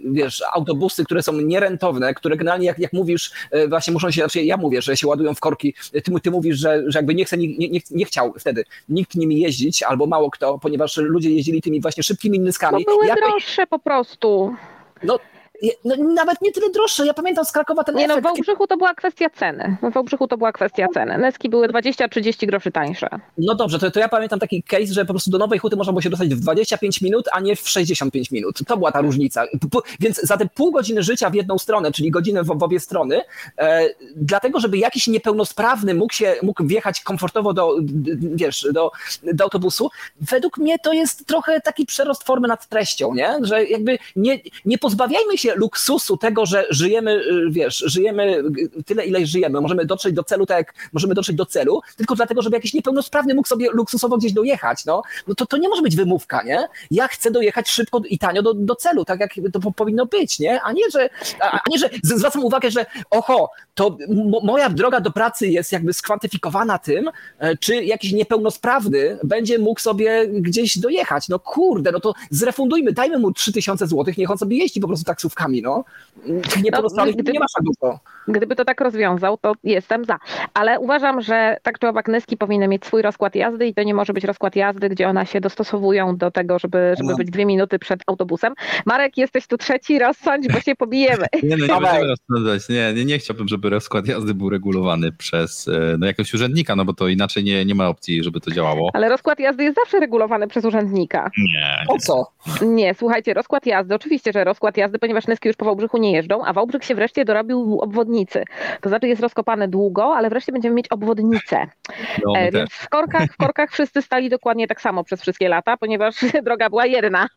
wiesz, 0.06 0.44
autobusy, 0.54 1.06
które 1.06 1.24
są 1.24 1.34
nierentowne, 1.34 2.14
które 2.14 2.38
generalnie, 2.38 2.66
jak, 2.66 2.80
jak 2.80 2.94
mówisz, 2.94 3.32
właśnie 3.70 3.94
muszą 3.94 4.12
się, 4.12 4.22
znaczy 4.22 4.44
ja 4.44 4.58
mówię, 4.58 4.82
że 4.82 4.98
się 4.98 5.08
ładują 5.08 5.34
w 5.34 5.40
korki, 5.40 5.74
ty, 5.92 6.02
ty 6.24 6.32
mówisz, 6.32 6.58
że, 6.58 6.84
że 6.88 7.00
jakby 7.00 7.16
nie, 7.16 7.26
chce, 7.26 7.38
nie, 7.38 7.58
nie, 7.58 7.80
nie 7.92 8.06
chciał 8.06 8.34
wtedy 8.40 8.64
nikt 8.90 9.16
nimi 9.16 9.40
jeździć, 9.40 9.84
albo 9.84 10.06
mało 10.06 10.32
kto, 10.32 10.60
ponieważ 10.60 10.98
ludzie 10.98 11.30
jeździli 11.30 11.62
tymi 11.62 11.82
właśnie 11.82 12.04
szybkimi 12.04 12.40
nyskami. 12.40 12.86
No 12.88 12.94
były 12.94 13.08
jak... 13.08 13.18
droższe 13.20 13.68
po 13.68 13.80
prostu. 13.80 14.56
No 15.04 15.20
no, 15.86 15.96
nawet 15.98 16.42
nie 16.42 16.52
tyle 16.52 16.70
droższe. 16.70 17.06
Ja 17.06 17.14
pamiętam 17.14 17.46
z 17.46 17.52
Krakowa 17.52 17.84
ten 17.84 17.96
Nie 17.96 18.06
efekt. 18.06 18.16
no, 18.16 18.22
w 18.22 18.24
Wałbrzychu 18.34 18.68
to 18.68 18.78
była 18.78 18.94
kwestia 18.94 19.30
ceny. 19.30 19.78
W 19.84 19.94
Wałbrzychu 19.94 20.28
to 20.28 20.38
była 20.38 20.52
kwestia 20.52 20.88
ceny. 20.94 21.18
Neski 21.18 21.50
były 21.50 21.68
20-30 21.68 22.46
groszy 22.48 22.72
tańsze. 22.72 23.10
No 23.38 23.56
dobrze, 23.56 23.80
to, 23.80 23.92
to 23.92 24.00
ja 24.00 24.10
pamiętam 24.10 24.40
taki 24.40 24.64
case, 24.64 24.86
że 24.94 25.06
po 25.06 25.14
prostu 25.14 25.32
do 25.32 25.38
Nowej 25.38 25.60
Huty 25.60 25.76
można 25.76 25.94
było 25.94 26.02
się 26.02 26.10
dostać 26.10 26.36
w 26.36 26.40
25 26.40 27.02
minut, 27.02 27.26
a 27.32 27.40
nie 27.40 27.56
w 27.56 27.70
65 27.70 28.32
minut. 28.32 28.60
To 28.68 28.78
była 28.78 28.92
ta 28.92 29.02
różnica. 29.02 29.44
Więc 30.00 30.22
za 30.22 30.38
te 30.38 30.46
pół 30.56 30.72
godziny 30.72 31.04
życia 31.04 31.30
w 31.30 31.34
jedną 31.34 31.58
stronę, 31.58 31.92
czyli 31.92 32.12
godzinę 32.12 32.44
w, 32.44 32.48
w 32.48 32.64
obie 32.64 32.80
strony, 32.80 33.22
e, 33.58 33.90
dlatego, 34.16 34.60
żeby 34.60 34.78
jakiś 34.78 35.08
niepełnosprawny 35.08 35.94
mógł 35.94 36.14
się 36.14 36.36
mógł 36.44 36.64
wjechać 36.66 37.02
komfortowo 37.02 37.54
do, 37.54 37.76
wiesz, 38.20 38.68
do, 38.74 38.92
do 39.34 39.44
autobusu, 39.44 39.90
według 40.22 40.58
mnie 40.58 40.80
to 40.80 40.94
jest 40.94 41.26
trochę 41.28 41.62
taki 41.62 41.86
przerost 41.86 42.24
formy 42.24 42.48
nad 42.48 42.70
treścią, 42.70 43.14
nie? 43.14 43.36
Że 43.42 43.66
jakby 43.66 43.98
nie, 44.16 44.40
nie 44.66 44.78
pozbawiajmy 44.78 45.38
się 45.38 45.49
luksusu 45.56 46.18
tego, 46.18 46.46
że 46.46 46.66
żyjemy, 46.70 47.12
y, 47.12 47.52
wiesz, 47.52 47.84
żyjemy 47.88 48.44
tyle, 48.86 49.06
ile 49.06 49.26
żyjemy, 49.26 49.62
możemy 49.62 49.86
dotrzeć 49.86 50.14
do 50.14 50.24
celu 50.24 50.46
tak 50.46 50.58
jak 50.58 50.74
możemy 50.94 51.14
dotrzeć 51.14 51.36
do 51.36 51.46
celu, 51.46 51.82
tylko 51.96 52.16
dlatego, 52.16 52.42
żeby 52.42 52.56
jakiś 52.56 52.74
niepełnosprawny 52.74 53.34
mógł 53.34 53.48
sobie 53.48 53.72
luksusowo 53.72 54.18
gdzieś 54.18 54.34
dojechać, 54.34 54.86
no, 54.86 55.02
no 55.28 55.36
to, 55.36 55.46
to 55.46 55.58
nie 55.58 55.70
może 55.70 55.82
być 55.82 55.96
wymówka, 55.96 56.44
nie? 56.44 56.68
Ja 56.92 57.08
chcę 57.08 57.32
dojechać 57.32 57.70
szybko 57.70 58.02
i 58.10 58.20
tanio 58.20 58.42
do, 58.42 58.54
do 58.54 58.76
celu, 58.76 59.06
tak 59.06 59.20
jak 59.20 59.32
to 59.54 59.72
powinno 59.72 60.06
być, 60.06 60.40
nie? 60.40 60.62
A 60.62 60.72
nie, 60.72 60.84
że, 60.94 61.10
a, 61.42 61.60
nie, 61.70 61.78
że 61.78 61.90
zwracam 62.04 62.44
uwagę, 62.44 62.72
że 62.72 62.86
oho, 63.10 63.50
to 63.74 63.98
moja 64.44 64.70
droga 64.70 65.02
do 65.02 65.12
pracy 65.12 65.48
jest 65.48 65.72
jakby 65.72 65.94
skwantyfikowana 65.94 66.80
tym, 66.80 67.10
e, 67.40 67.58
czy 67.58 67.84
jakiś 67.84 68.12
niepełnosprawny 68.12 69.20
będzie 69.24 69.60
mógł 69.60 69.80
sobie 69.80 70.28
gdzieś 70.28 70.78
dojechać. 70.78 71.30
No 71.30 71.40
kurde, 71.40 71.92
no 71.92 72.00
to 72.00 72.14
zrefundujmy, 72.30 72.94
dajmy 72.94 73.20
mu 73.20 73.34
3000 73.34 73.88
zł, 73.88 74.14
niech 74.18 74.32
on 74.32 74.38
sobie 74.38 74.58
jeździ 74.58 74.80
po 74.80 74.88
prostu 74.88 75.06
taksówkami 75.40 75.62
no. 75.62 75.84
Nie 76.64 76.72
no, 76.72 77.06
gdyby, 77.14 77.32
nie 77.32 77.40
dużo. 77.62 78.00
Gdyby 78.28 78.56
to 78.56 78.66
tak 78.66 78.82
rozwiązał, 78.82 79.38
to 79.38 79.54
jestem 79.64 80.06
za. 80.06 80.20
Ale 80.54 80.80
uważam, 80.80 81.22
że 81.22 81.58
tak 81.64 81.80
czy 81.80 81.88
owak 81.88 82.08
Nyski 82.08 82.38
powinny 82.38 82.68
mieć 82.68 82.86
swój 82.86 83.02
rozkład 83.02 83.36
jazdy 83.36 83.68
i 83.68 83.74
to 83.74 83.84
nie 83.84 83.94
może 83.94 84.14
być 84.14 84.24
rozkład 84.24 84.56
jazdy, 84.56 84.90
gdzie 84.90 85.08
one 85.08 85.26
się 85.26 85.42
dostosowują 85.42 86.18
do 86.18 86.32
tego, 86.32 86.60
żeby, 86.60 86.94
żeby 86.98 87.10
no. 87.10 87.18
być 87.18 87.30
dwie 87.30 87.46
minuty 87.46 87.80
przed 87.80 88.02
autobusem. 88.08 88.54
Marek, 88.86 89.18
jesteś 89.18 89.48
tu 89.48 89.58
trzeci, 89.58 90.00
rozsądź, 90.00 90.48
bo 90.48 90.60
się 90.60 90.76
pobijemy. 90.76 91.26
Nie, 91.44 91.58
no, 91.58 91.66
nie 91.66 91.82
będziemy 91.82 92.08
rozsądzać. 92.08 92.70
Nie, 92.70 92.94
nie, 92.94 93.06
nie 93.06 93.20
chciałbym, 93.20 93.48
żeby 93.48 93.70
rozkład 93.70 94.08
jazdy 94.08 94.34
był 94.34 94.50
regulowany 94.50 95.12
przez 95.12 95.68
e, 95.68 95.96
no, 96.00 96.06
jakiegoś 96.06 96.34
urzędnika, 96.34 96.76
no 96.76 96.86
bo 96.86 96.94
to 96.94 97.08
inaczej 97.08 97.44
nie, 97.44 97.66
nie 97.66 97.76
ma 97.76 97.88
opcji, 97.88 98.24
żeby 98.24 98.40
to 98.40 98.52
działało. 98.52 98.90
Ale 98.94 99.10
rozkład 99.10 99.40
jazdy 99.40 99.64
jest 99.64 99.76
zawsze 99.76 100.00
regulowany 100.00 100.48
przez 100.48 100.66
urzędnika. 100.66 101.32
Nie. 101.38 101.44
nie. 101.44 101.86
O 101.88 101.98
co? 101.98 102.32
Nie, 102.66 102.94
słuchajcie, 102.94 103.34
rozkład 103.34 103.66
jazdy, 103.66 103.96
oczywiście, 103.96 104.32
że 104.34 104.44
rozkład 104.44 104.78
jazdy, 104.78 105.00
ponieważ 105.00 105.28
Już 105.46 105.56
po 105.56 105.66
Wałbrzychu 105.66 105.98
nie 105.98 106.12
jeżdżą, 106.12 106.46
a 106.46 106.54
Wałbrzych 106.54 106.84
się 106.84 106.96
wreszcie 106.96 107.26
dorobił 107.26 107.80
obwodnicy. 107.80 108.44
To 108.82 108.90
znaczy 108.90 109.08
jest 109.08 109.22
rozkopany 109.22 109.68
długo, 109.68 110.16
ale 110.16 110.30
wreszcie 110.30 110.52
będziemy 110.52 110.76
mieć 110.76 110.88
obwodnicę. 110.88 111.68
No, 112.26 112.34
e, 112.36 112.52
więc 112.52 112.70
w 112.70 112.90
korkach, 112.90 113.34
w 113.34 113.38
korkach 113.38 113.72
wszyscy 113.72 114.02
stali 114.02 114.30
dokładnie 114.30 114.68
tak 114.68 114.82
samo 114.82 115.04
przez 115.04 115.22
wszystkie 115.22 115.50
lata, 115.50 115.78
ponieważ 115.78 116.16
droga 116.46 116.70
była 116.70 116.86
jedna, 116.86 117.28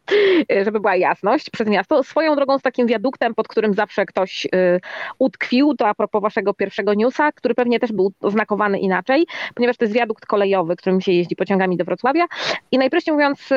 e, 0.52 0.64
żeby 0.64 0.80
była 0.80 0.96
jasność 0.96 1.50
przez 1.50 1.68
miasto. 1.68 2.02
Swoją 2.02 2.36
drogą 2.36 2.58
z 2.58 2.62
takim 2.62 2.86
wiaduktem, 2.86 3.34
pod 3.34 3.48
którym 3.48 3.74
zawsze 3.74 4.06
ktoś 4.06 4.46
y, 4.46 4.80
utkwił, 5.18 5.74
to 5.74 5.88
a 5.88 5.94
propos 5.94 6.22
waszego 6.22 6.54
pierwszego 6.54 6.94
newsa, 6.94 7.32
który 7.32 7.54
pewnie 7.54 7.80
też 7.80 7.92
był 7.92 8.12
oznakowany 8.20 8.78
inaczej, 8.78 9.26
ponieważ 9.54 9.76
to 9.76 9.84
jest 9.84 9.94
wiadukt 9.94 10.26
kolejowy, 10.26 10.76
którym 10.76 11.00
się 11.00 11.12
jeździ 11.12 11.36
pociągami 11.36 11.76
do 11.76 11.84
Wrocławia. 11.84 12.26
I 12.70 12.78
najprościej 12.78 13.14
mówiąc, 13.14 13.48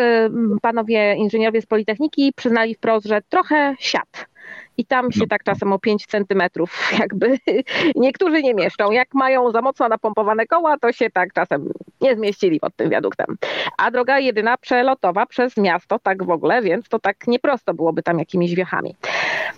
panowie 0.61 1.15
inżynierowie 1.15 1.61
z 1.61 1.65
Politechniki 1.65 2.33
przyznali 2.35 2.75
wprost, 2.75 3.05
że 3.07 3.21
trochę 3.29 3.75
siat 3.79 4.24
i 4.77 4.85
tam 4.85 5.11
się 5.11 5.19
no. 5.19 5.27
tak 5.27 5.43
czasem 5.43 5.73
o 5.73 5.79
5 5.79 6.05
centymetrów 6.05 6.89
jakby 6.99 7.37
niektórzy 7.95 8.43
nie 8.43 8.53
mieszczą. 8.53 8.91
Jak 8.91 9.13
mają 9.13 9.51
za 9.51 9.61
mocno 9.61 9.87
napompowane 9.87 10.45
koła, 10.45 10.77
to 10.77 10.91
się 10.91 11.09
tak 11.09 11.33
czasem 11.33 11.69
nie 12.01 12.15
zmieścili 12.15 12.59
pod 12.59 12.75
tym 12.75 12.89
wiaduktem. 12.89 13.37
A 13.77 13.91
droga 13.91 14.19
jedyna 14.19 14.57
przelotowa 14.57 15.25
przez 15.25 15.57
miasto, 15.57 15.99
tak 15.99 16.23
w 16.23 16.29
ogóle, 16.29 16.61
więc 16.61 16.89
to 16.89 16.99
tak 16.99 17.27
nieprosto 17.27 17.73
byłoby 17.73 18.03
tam 18.03 18.19
jakimiś 18.19 18.55
wiechami. 18.55 18.95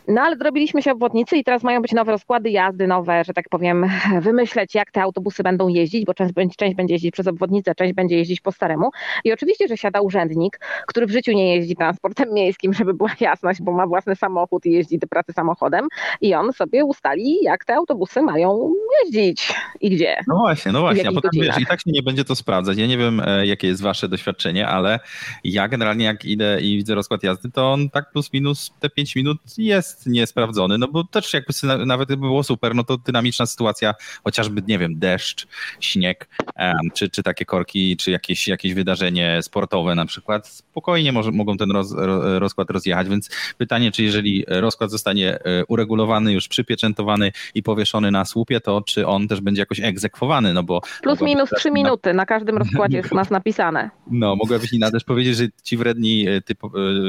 No 0.07 0.21
ale 0.21 0.35
zrobiliśmy 0.37 0.81
się 0.81 0.91
obwodnicy 0.91 1.37
i 1.37 1.43
teraz 1.43 1.63
mają 1.63 1.81
być 1.81 1.91
nowe 1.91 2.11
rozkłady 2.11 2.49
jazdy, 2.49 2.87
nowe, 2.87 3.23
że 3.23 3.33
tak 3.33 3.49
powiem, 3.49 3.85
wymyśleć 4.21 4.75
jak 4.75 4.91
te 4.91 5.01
autobusy 5.01 5.43
będą 5.43 5.67
jeździć, 5.67 6.05
bo 6.05 6.13
część, 6.13 6.33
część 6.57 6.75
będzie 6.75 6.93
jeździć 6.93 7.11
przez 7.11 7.27
obwodnicę, 7.27 7.75
część 7.75 7.93
będzie 7.93 8.17
jeździć 8.17 8.41
po 8.41 8.51
staremu. 8.51 8.89
I 9.23 9.33
oczywiście, 9.33 9.67
że 9.67 9.77
siada 9.77 10.01
urzędnik, 10.01 10.59
który 10.87 11.05
w 11.05 11.11
życiu 11.11 11.31
nie 11.31 11.55
jeździ 11.55 11.75
transportem 11.75 12.33
miejskim, 12.39 12.73
żeby 12.73 12.93
była 12.93 13.09
jasność, 13.19 13.61
bo 13.61 13.71
ma 13.71 13.87
własny 13.87 14.15
samochód 14.15 14.65
i 14.65 14.71
jeździ 14.71 14.99
do 15.07 15.09
pracy 15.09 15.33
samochodem 15.33 15.87
i 16.21 16.33
on 16.33 16.53
sobie 16.53 16.85
ustali, 16.85 17.37
jak 17.43 17.65
te 17.65 17.75
autobusy 17.75 18.21
mają 18.21 18.73
jeździć 19.03 19.53
i 19.81 19.89
gdzie. 19.89 20.17
No 20.27 20.35
właśnie, 20.35 20.71
no 20.71 20.81
właśnie, 20.81 21.09
a 21.09 21.11
potem 21.11 21.31
wiesz, 21.33 21.59
i 21.59 21.65
tak 21.65 21.81
się 21.81 21.91
nie 21.91 22.03
będzie 22.03 22.23
to 22.23 22.35
sprawdzać. 22.35 22.77
Ja 22.77 22.87
nie 22.87 22.97
wiem, 22.97 23.21
e, 23.25 23.45
jakie 23.45 23.67
jest 23.67 23.81
wasze 23.81 24.09
doświadczenie, 24.09 24.67
ale 24.67 24.99
ja 25.43 25.67
generalnie 25.67 26.05
jak 26.05 26.25
idę 26.25 26.61
i 26.61 26.77
widzę 26.77 26.95
rozkład 26.95 27.23
jazdy, 27.23 27.51
to 27.51 27.73
on 27.73 27.89
tak 27.89 28.11
plus 28.11 28.33
minus 28.33 28.71
te 28.79 28.89
5 28.89 29.15
minut 29.15 29.37
jest 29.57 30.07
niesprawdzony, 30.07 30.77
no 30.77 30.87
bo 30.87 31.03
też 31.03 31.33
jakby 31.33 31.53
nawet 31.85 32.07
gdyby 32.07 32.21
było 32.21 32.43
super, 32.43 32.75
no 32.75 32.83
to 32.83 32.97
dynamiczna 32.97 33.45
sytuacja, 33.45 33.93
chociażby, 34.23 34.63
nie 34.67 34.79
wiem, 34.79 34.99
deszcz, 34.99 35.47
śnieg, 35.79 36.29
czy, 36.93 37.09
czy 37.09 37.23
takie 37.23 37.45
korki, 37.45 37.97
czy 37.97 38.11
jakieś, 38.11 38.47
jakieś 38.47 38.73
wydarzenie 38.73 39.39
sportowe 39.41 39.95
na 39.95 40.05
przykład, 40.05 40.47
spokojnie 40.47 41.11
może, 41.11 41.31
mogą 41.31 41.57
ten 41.57 41.71
roz, 41.71 41.93
rozkład 42.39 42.69
rozjechać, 42.69 43.09
więc 43.09 43.29
pytanie, 43.57 43.91
czy 43.91 44.03
jeżeli 44.03 44.45
rozkład 44.47 44.91
zostanie 44.97 45.39
uregulowany, 45.67 46.33
już 46.33 46.47
przypieczętowany 46.47 47.31
i 47.55 47.63
powieszony 47.63 48.11
na 48.11 48.25
słupie, 48.25 48.59
to 48.61 48.81
czy 48.81 49.07
on 49.07 49.27
też 49.27 49.41
będzie 49.41 49.61
jakoś 49.61 49.79
egzekwowany, 49.79 50.53
no 50.53 50.63
bo... 50.63 50.81
Plus 51.01 51.21
minus 51.21 51.49
trzy 51.49 51.71
minuty, 51.71 52.13
na 52.13 52.25
każdym 52.25 52.57
rozkładzie 52.63 52.97
jest 52.97 53.11
u 53.11 53.15
nas 53.15 53.29
napisane. 53.29 53.89
No, 54.11 54.35
mogłabyś 54.35 54.71
Nina 54.71 54.91
też 54.91 55.03
powiedzieć, 55.03 55.35
że 55.35 55.43
ci 55.63 55.77
wredni, 55.77 56.25
typ, 56.45 56.59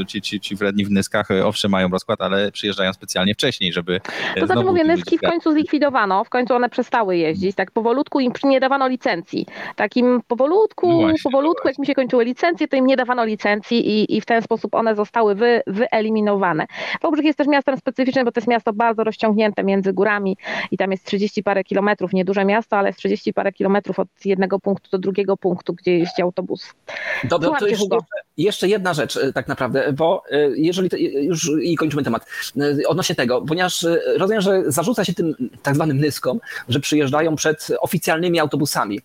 ci, 0.07 0.23
ci, 0.23 0.41
ci 0.41 0.57
wredni 0.57 0.85
w 0.85 0.91
Nyskach 0.91 1.29
owszem 1.45 1.71
mają 1.71 1.89
rozkład, 1.89 2.21
ale 2.21 2.53
przyjeżdżają 2.53 2.93
specjalnie 2.93 3.35
wcześniej, 3.35 3.73
żeby... 3.73 4.01
To 4.41 4.47
znaczy 4.47 4.65
mówię, 4.65 4.85
Nyski 4.85 5.19
w 5.19 5.21
końcu 5.21 5.53
zlikwidowano, 5.53 6.25
w 6.25 6.29
końcu 6.29 6.55
one 6.55 6.69
przestały 6.69 7.17
jeździć, 7.17 7.57
tak 7.57 7.71
powolutku 7.71 8.21
im 8.21 8.33
nie 8.45 8.61
dawano 8.61 8.89
licencji. 8.89 9.47
Takim 9.77 10.21
powolutku, 10.29 10.93
no 10.93 10.99
właśnie, 10.99 11.31
powolutku, 11.31 11.63
no 11.65 11.71
jak 11.71 11.79
mi 11.79 11.87
się 11.87 11.95
kończyły 11.95 12.25
licencje, 12.25 12.69
to 12.69 12.77
im 12.77 12.87
nie 12.87 12.97
dawano 12.97 13.25
licencji 13.25 13.89
i, 13.91 14.17
i 14.17 14.21
w 14.21 14.27
ten 14.27 14.43
sposób 14.43 14.75
one 14.75 14.95
zostały 14.95 15.35
wy, 15.35 15.63
wyeliminowane. 15.67 16.67
Wałbrzych 17.03 17.25
jest 17.25 17.39
też 17.39 17.47
miastem 17.47 17.77
specyficznym, 17.79 18.25
bo 18.25 18.33
to 18.33 18.41
jest 18.41 18.49
miasto 18.49 18.73
bardzo 18.73 19.05
rozciągnięte 19.05 19.65
między 19.65 19.93
górami 19.93 20.37
i 20.71 20.77
tam 20.77 20.91
jest 20.91 21.05
30 21.05 21.43
parę 21.43 21.65
kilometrów, 21.65 22.13
nieduże 22.13 22.45
miasto, 22.45 22.77
ale 22.77 22.89
jest 22.89 22.99
30 22.99 23.33
parę 23.33 23.53
kilometrów 23.53 23.99
od 23.99 24.09
jednego 24.25 24.59
punktu 24.59 24.91
do 24.91 24.99
drugiego 24.99 25.37
punktu, 25.37 25.75
gdzie 25.75 25.99
jeździ 25.99 26.23
autobus. 26.23 26.75
Dobrze, 27.25 27.51
to 27.59 27.67
jeszcze, 27.67 27.97
jeszcze, 28.37 28.69
jedna 28.69 28.95
rzecz 28.95 29.17
e, 29.17 29.33
tak 29.33 29.49
naprawdę, 29.49 29.93
bo 29.93 30.23
e, 30.31 30.51
jeżeli, 30.57 30.91
to, 30.91 30.97
już 30.97 31.51
i 31.63 31.77
kończymy 31.77 32.03
temat, 32.03 32.27
e, 32.61 32.89
odnośnie 32.89 33.15
tego, 33.15 33.43
ponieważ 33.43 33.87
rozumiem, 34.17 34.41
że 34.43 34.63
zarzuca 34.67 35.05
się 35.05 35.15
tym 35.15 35.35
tak 35.63 35.75
zwanym 35.75 36.01
nyskom, 36.01 36.41
że 36.69 36.81
przyjeżdżają 36.81 37.37
przed 37.37 37.69
oficjalnymi 37.81 38.41
autobusami 38.41 39.01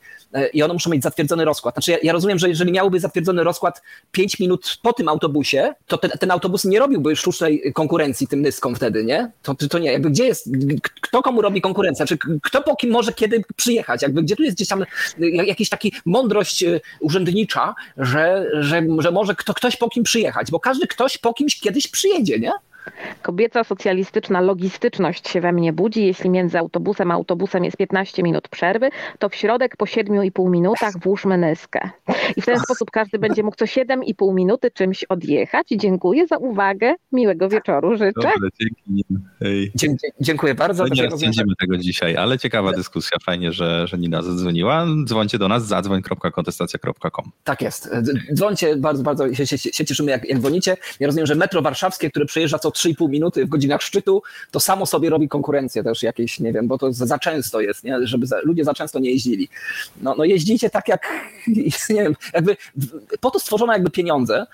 i 0.54 0.64
one 0.64 0.74
muszą 0.74 0.90
mieć 0.90 1.04
zatwierdzony 1.04 1.46
rozkład. 1.46 1.76
Znaczy 1.76 1.92
ja, 1.92 1.98
ja 2.04 2.14
rozumiem, 2.14 2.40
że 2.40 2.50
jeżeli 2.50 2.72
miałyby 2.72 3.00
zatwierdzony 3.00 3.44
rozkład 3.44 3.82
5 4.12 4.40
minut 4.40 4.80
po 4.82 4.94
tym 4.94 5.10
autobusie, 5.10 5.74
to 5.88 5.98
ten, 5.98 6.12
ten 6.12 6.32
autobus 6.32 6.66
nie 6.66 6.80
robiłby 6.80 7.16
sztucznej 7.16 7.74
konkurencji 7.74 8.28
tym 8.28 8.42
nyskom 8.42 8.63
wtedy, 8.76 9.06
nie? 9.06 9.32
To, 9.42 9.56
to 9.56 9.80
nie, 9.80 9.92
jakby 9.92 10.10
gdzie 10.10 10.26
jest, 10.26 10.50
kto 11.02 11.22
komu 11.22 11.42
robi 11.42 11.62
konkurencję? 11.62 12.06
Czy 12.06 12.18
kto 12.44 12.62
po 12.62 12.76
kim 12.76 12.92
może 12.92 13.14
kiedy 13.14 13.44
przyjechać? 13.56 14.02
Jakby 14.02 14.24
gdzie 14.24 14.36
tu 14.36 14.44
jest 14.44 14.56
gdzieś 14.56 14.68
tam 14.68 14.86
jakiś 15.20 15.70
taki 15.70 15.94
mądrość 16.06 16.64
e, 16.64 16.80
urzędnicza, 17.00 17.76
że, 17.98 18.50
że, 18.60 18.82
że 19.00 19.12
może 19.12 19.36
kto, 19.36 19.54
ktoś 19.54 19.78
po 19.78 19.90
kim 19.90 20.04
przyjechać, 20.04 20.52
bo 20.52 20.60
każdy 20.60 20.88
ktoś 20.88 21.18
po 21.18 21.34
kimś 21.34 21.60
kiedyś 21.60 21.88
przyjedzie, 21.88 22.40
nie? 22.40 22.52
Kobieca 23.22 23.64
socjalistyczna 23.64 24.42
logistyczność 24.42 25.30
się 25.30 25.42
we 25.42 25.52
mnie 25.52 25.74
budzi. 25.74 26.06
Jeśli 26.06 26.30
między 26.30 26.60
autobusem 26.60 27.12
a 27.12 27.14
autobusem 27.14 27.64
jest 27.64 27.78
15 27.78 28.24
minut 28.24 28.48
przerwy, 28.48 28.90
to 29.20 29.30
w 29.30 29.36
środek 29.36 29.78
po 29.78 29.86
7,5 29.86 30.50
minutach 30.50 31.00
włóżmy 31.00 31.38
nyskę. 31.38 31.90
I 32.36 32.42
w 32.42 32.46
ten 32.46 32.60
sposób 32.60 32.92
każdy 32.92 33.20
będzie 33.20 33.44
mógł 33.44 33.58
co 33.58 33.66
7,5 33.66 34.34
minuty 34.34 34.72
czymś 34.72 35.04
odjechać. 35.04 35.68
Dziękuję 35.72 36.28
za 36.28 36.38
uwagę. 36.38 36.96
Miłego 37.12 37.50
wieczoru 37.50 37.98
życzę. 37.98 38.12
Dobrze, 38.16 38.50
dzięki. 38.60 39.06
Dzie 39.76 39.88
dziękuję 40.22 40.56
bardzo. 40.56 40.84
No 40.84 40.96
nie 40.96 41.10
rozsądzimy 41.10 41.54
tego 41.60 41.78
dzisiaj, 41.78 42.18
ale 42.18 42.40
ciekawa 42.40 42.72
dyskusja. 42.72 43.18
Fajnie, 43.26 43.52
że, 43.52 43.88
że 43.88 43.98
Nina 43.98 44.22
zadzwoniła. 44.22 44.86
Dzwońcie 45.06 45.38
do 45.38 45.48
nas 45.48 45.66
zadzwoń.kontestacja.com. 45.68 47.32
Tak 47.44 47.62
jest. 47.62 47.90
Dzwońcie, 48.34 48.76
bardzo, 48.76 49.04
bardzo 49.04 49.34
się, 49.34 49.48
się, 49.48 49.58
się 49.58 49.86
cieszymy, 49.86 50.12
jak, 50.12 50.30
jak 50.30 50.40
dzwonicie. 50.40 50.78
Ja 51.00 51.08
rozumiem, 51.08 51.28
że 51.28 51.36
metro 51.36 51.62
warszawskie, 51.62 52.10
które 52.10 52.26
przejeżdża 52.26 52.60
co 52.60 52.72
3,5 52.74 53.10
minuty 53.10 53.46
w 53.46 53.50
godzinach 53.50 53.82
szczytu, 53.82 54.24
to 54.52 54.60
samo 54.60 54.86
sobie 54.86 55.10
robi 55.10 55.30
konkurencję 55.30 55.84
też 55.84 56.04
jakieś, 56.04 56.40
nie 56.40 56.54
wiem, 56.54 56.68
bo 56.68 56.78
to 56.78 56.94
za, 56.94 57.20
często 57.20 57.62
jest, 57.62 57.84
nie? 57.84 58.08
żeby 58.08 58.28
za, 58.28 58.40
ludzie 58.44 58.64
za 58.64 58.74
często 58.74 59.00
nie 59.00 59.12
jeździli. 59.12 59.50
No, 60.02 60.16
no 60.18 60.26
jeździcie 60.26 60.70
tak 60.70 60.88
jak, 60.88 61.08
nie 61.90 62.04
wiem, 62.04 62.16
jakby 62.34 62.58
po 63.20 63.32
to 63.32 63.40
stworzono 63.40 63.74
jakby 63.74 63.90
pieniądze, 63.90 64.46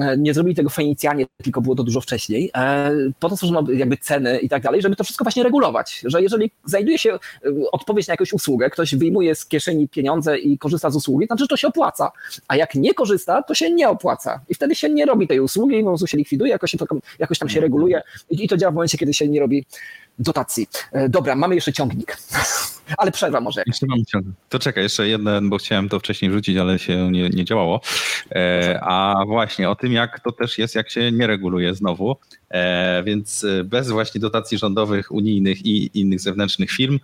e, 0.00 0.16
nie 0.18 0.34
zrobili 0.34 0.56
tego 0.56 0.70
Fenicjanie, 0.70 1.26
tylko 1.42 1.60
było 1.60 1.74
to 1.74 1.82
dużo 1.82 2.00
wcześniej. 2.00 2.50
E, 2.56 2.90
po 3.20 3.28
to 3.28 3.36
stworzono 3.36 3.72
jakby 3.72 3.96
ceny 3.96 4.38
i 4.38 4.48
tak 4.48 4.62
dalej, 4.62 4.82
żeby 4.82 4.96
to 4.96 5.04
wszystko 5.04 5.24
właśnie 5.24 5.42
regulować, 5.42 6.00
że 6.04 6.22
jeżeli 6.22 6.50
znajduje 6.64 6.98
się 6.98 7.12
e, 7.12 7.18
odpowiedź 7.72 8.08
na 8.08 8.12
jakąś 8.12 8.32
usługę, 8.32 8.70
ktoś 8.70 8.94
wyjmuje 8.94 9.34
z 9.34 9.46
kieszeni 9.46 9.88
pieniądze 9.88 10.38
i 10.38 10.58
korzysta 10.58 10.90
z 10.90 10.96
usługi, 10.96 11.28
to 11.28 11.34
znaczy, 11.34 11.48
to 11.48 11.56
się 11.56 11.68
opłaca, 11.68 12.12
a 12.48 12.56
jak 12.56 12.74
nie 12.74 12.94
korzysta, 12.94 13.42
to 13.42 13.54
się 13.54 13.70
nie 13.70 13.88
opłaca 13.88 14.40
i 14.48 14.54
wtedy 14.54 14.74
się 14.74 14.90
nie 14.90 15.06
robi 15.06 15.28
tej 15.28 15.40
usługi, 15.40 15.82
po 15.82 15.88
prostu 15.88 16.06
się 16.06 16.16
likwiduje, 16.18 16.50
jakoś, 16.50 16.76
to, 16.78 16.86
jakoś 17.18 17.38
tam 17.38 17.48
się 17.48 17.60
reguluje 17.60 17.67
i 18.30 18.48
to 18.48 18.56
działa 18.56 18.70
w 18.70 18.74
momencie, 18.74 18.98
kiedy 18.98 19.14
się 19.14 19.28
nie 19.28 19.40
robi 19.40 19.66
dotacji. 20.18 20.68
E, 20.92 21.08
dobra, 21.08 21.34
mamy 21.34 21.54
jeszcze 21.54 21.72
ciągnik. 21.72 22.16
Ale 22.96 23.12
przerwa 23.12 23.40
może. 23.40 23.62
Jeszcze 23.66 23.86
mam. 23.86 23.98
To 24.48 24.58
czekaj, 24.58 24.82
jeszcze 24.82 25.08
jeden, 25.08 25.50
bo 25.50 25.58
chciałem 25.58 25.88
to 25.88 25.98
wcześniej 25.98 26.30
wrzucić, 26.30 26.56
ale 26.56 26.78
się 26.78 27.10
nie, 27.10 27.28
nie 27.28 27.44
działało. 27.44 27.80
E, 28.32 28.80
a 28.82 29.24
właśnie 29.26 29.70
o 29.70 29.74
tym, 29.74 29.92
jak 29.92 30.20
to 30.20 30.32
też 30.32 30.58
jest, 30.58 30.74
jak 30.74 30.90
się 30.90 31.12
nie 31.12 31.26
reguluje 31.26 31.74
znowu. 31.74 32.16
E, 32.50 33.02
więc 33.02 33.46
bez 33.64 33.90
właśnie 33.90 34.20
dotacji 34.20 34.58
rządowych, 34.58 35.12
unijnych 35.12 35.66
i 35.66 36.00
innych 36.00 36.20
zewnętrznych 36.20 36.70
firm, 36.70 36.98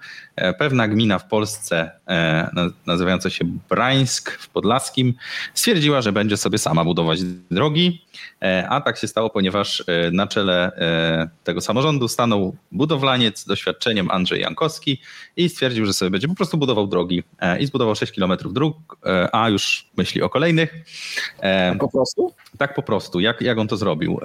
pewna 0.59 0.89
gmina 0.89 1.19
w 1.19 1.29
Polsce, 1.29 1.91
nazywająca 2.87 3.31
się 3.31 3.45
Brańsk 3.69 4.31
w 4.31 4.49
Podlaskim, 4.49 5.15
stwierdziła, 5.55 6.03
że 6.03 6.13
będzie 6.13 6.37
sobie 6.37 6.59
sama 6.59 6.85
budować 6.85 7.23
drogi. 7.51 8.05
A 8.69 8.81
tak 8.81 8.99
się 8.99 9.09
stało, 9.09 9.31
ponieważ 9.31 9.85
na 10.13 10.27
czele 10.27 10.73
tego 11.45 11.61
samorządu 11.61 12.09
stanął 12.09 12.57
budowlaniec 12.73 13.45
doświadczeniem 13.45 14.11
Andrzej 14.11 14.41
Jankowski 14.41 15.01
i 15.37 15.49
stwierdził, 15.49 15.74
że 15.77 15.93
sobie 15.93 16.11
będzie 16.11 16.29
po 16.29 16.35
prostu 16.35 16.59
budował 16.59 16.87
drogi 16.87 17.23
i 17.61 17.67
zbudował 17.67 17.95
6 17.95 18.13
kilometrów 18.13 18.53
dróg, 18.53 18.97
a 19.33 19.49
już 19.49 19.87
myśli 19.97 20.23
o 20.23 20.29
kolejnych. 20.29 20.75
Tak 21.41 21.79
po 21.79 21.89
prostu? 21.89 22.33
Tak 22.59 22.75
po 22.75 22.83
prostu. 22.83 23.21
Jak, 23.21 23.41
jak 23.41 23.59
on 23.59 23.69
to 23.69 23.77
zrobił? 23.77 24.21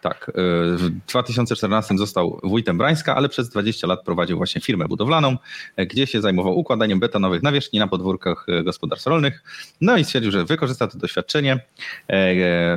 Tak, 0.00 0.32
w 0.76 0.90
2014 1.08 1.98
został 1.98 2.40
wójtem 2.42 2.78
Brańska, 2.78 3.16
ale 3.16 3.28
przez 3.28 3.48
20 3.48 3.86
lat 3.86 4.04
prowadził 4.04 4.36
właśnie 4.36 4.60
firmę 4.60 4.88
budowlaną, 4.88 5.36
gdzie 5.76 6.06
się 6.06 6.20
zajmował 6.20 6.58
układaniem 6.58 7.00
betonowych 7.00 7.42
nawierzchni 7.42 7.78
na 7.78 7.88
podwórkach 7.88 8.46
gospodarstw 8.64 9.06
rolnych. 9.06 9.42
No 9.80 9.96
i 9.96 10.04
stwierdził, 10.04 10.32
że 10.32 10.44
wykorzysta 10.44 10.86
to 10.86 10.98
doświadczenie, 10.98 11.60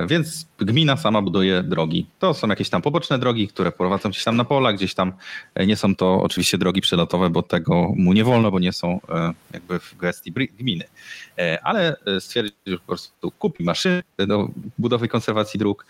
więc 0.07 0.47
gmina 0.57 0.97
sama 0.97 1.21
buduje 1.21 1.63
drogi. 1.63 2.07
To 2.19 2.33
są 2.33 2.47
jakieś 2.47 2.69
tam 2.69 2.81
poboczne 2.81 3.19
drogi, 3.19 3.47
które 3.47 3.71
prowadzą 3.71 4.09
gdzieś 4.09 4.23
tam 4.23 4.37
na 4.37 4.45
pola, 4.45 4.73
gdzieś 4.73 4.93
tam 4.93 5.13
nie 5.65 5.75
są 5.75 5.95
to 5.95 6.21
oczywiście 6.21 6.57
drogi 6.57 6.81
przelotowe, 6.81 7.29
bo 7.29 7.43
tego 7.43 7.86
mu 7.95 8.13
nie 8.13 8.23
wolno, 8.23 8.51
bo 8.51 8.59
nie 8.59 8.73
są 8.73 8.99
jakby 9.53 9.79
w 9.79 9.97
gestii 9.97 10.31
gminy. 10.31 10.85
Ale 11.63 11.95
stwierdził, 12.19 12.53
że 12.67 12.77
po 12.77 12.85
prostu 12.85 13.31
kupi 13.31 13.63
maszyny 13.63 14.03
do 14.17 14.49
budowy 14.77 15.05
i 15.05 15.09
konserwacji 15.09 15.57
dróg, 15.57 15.85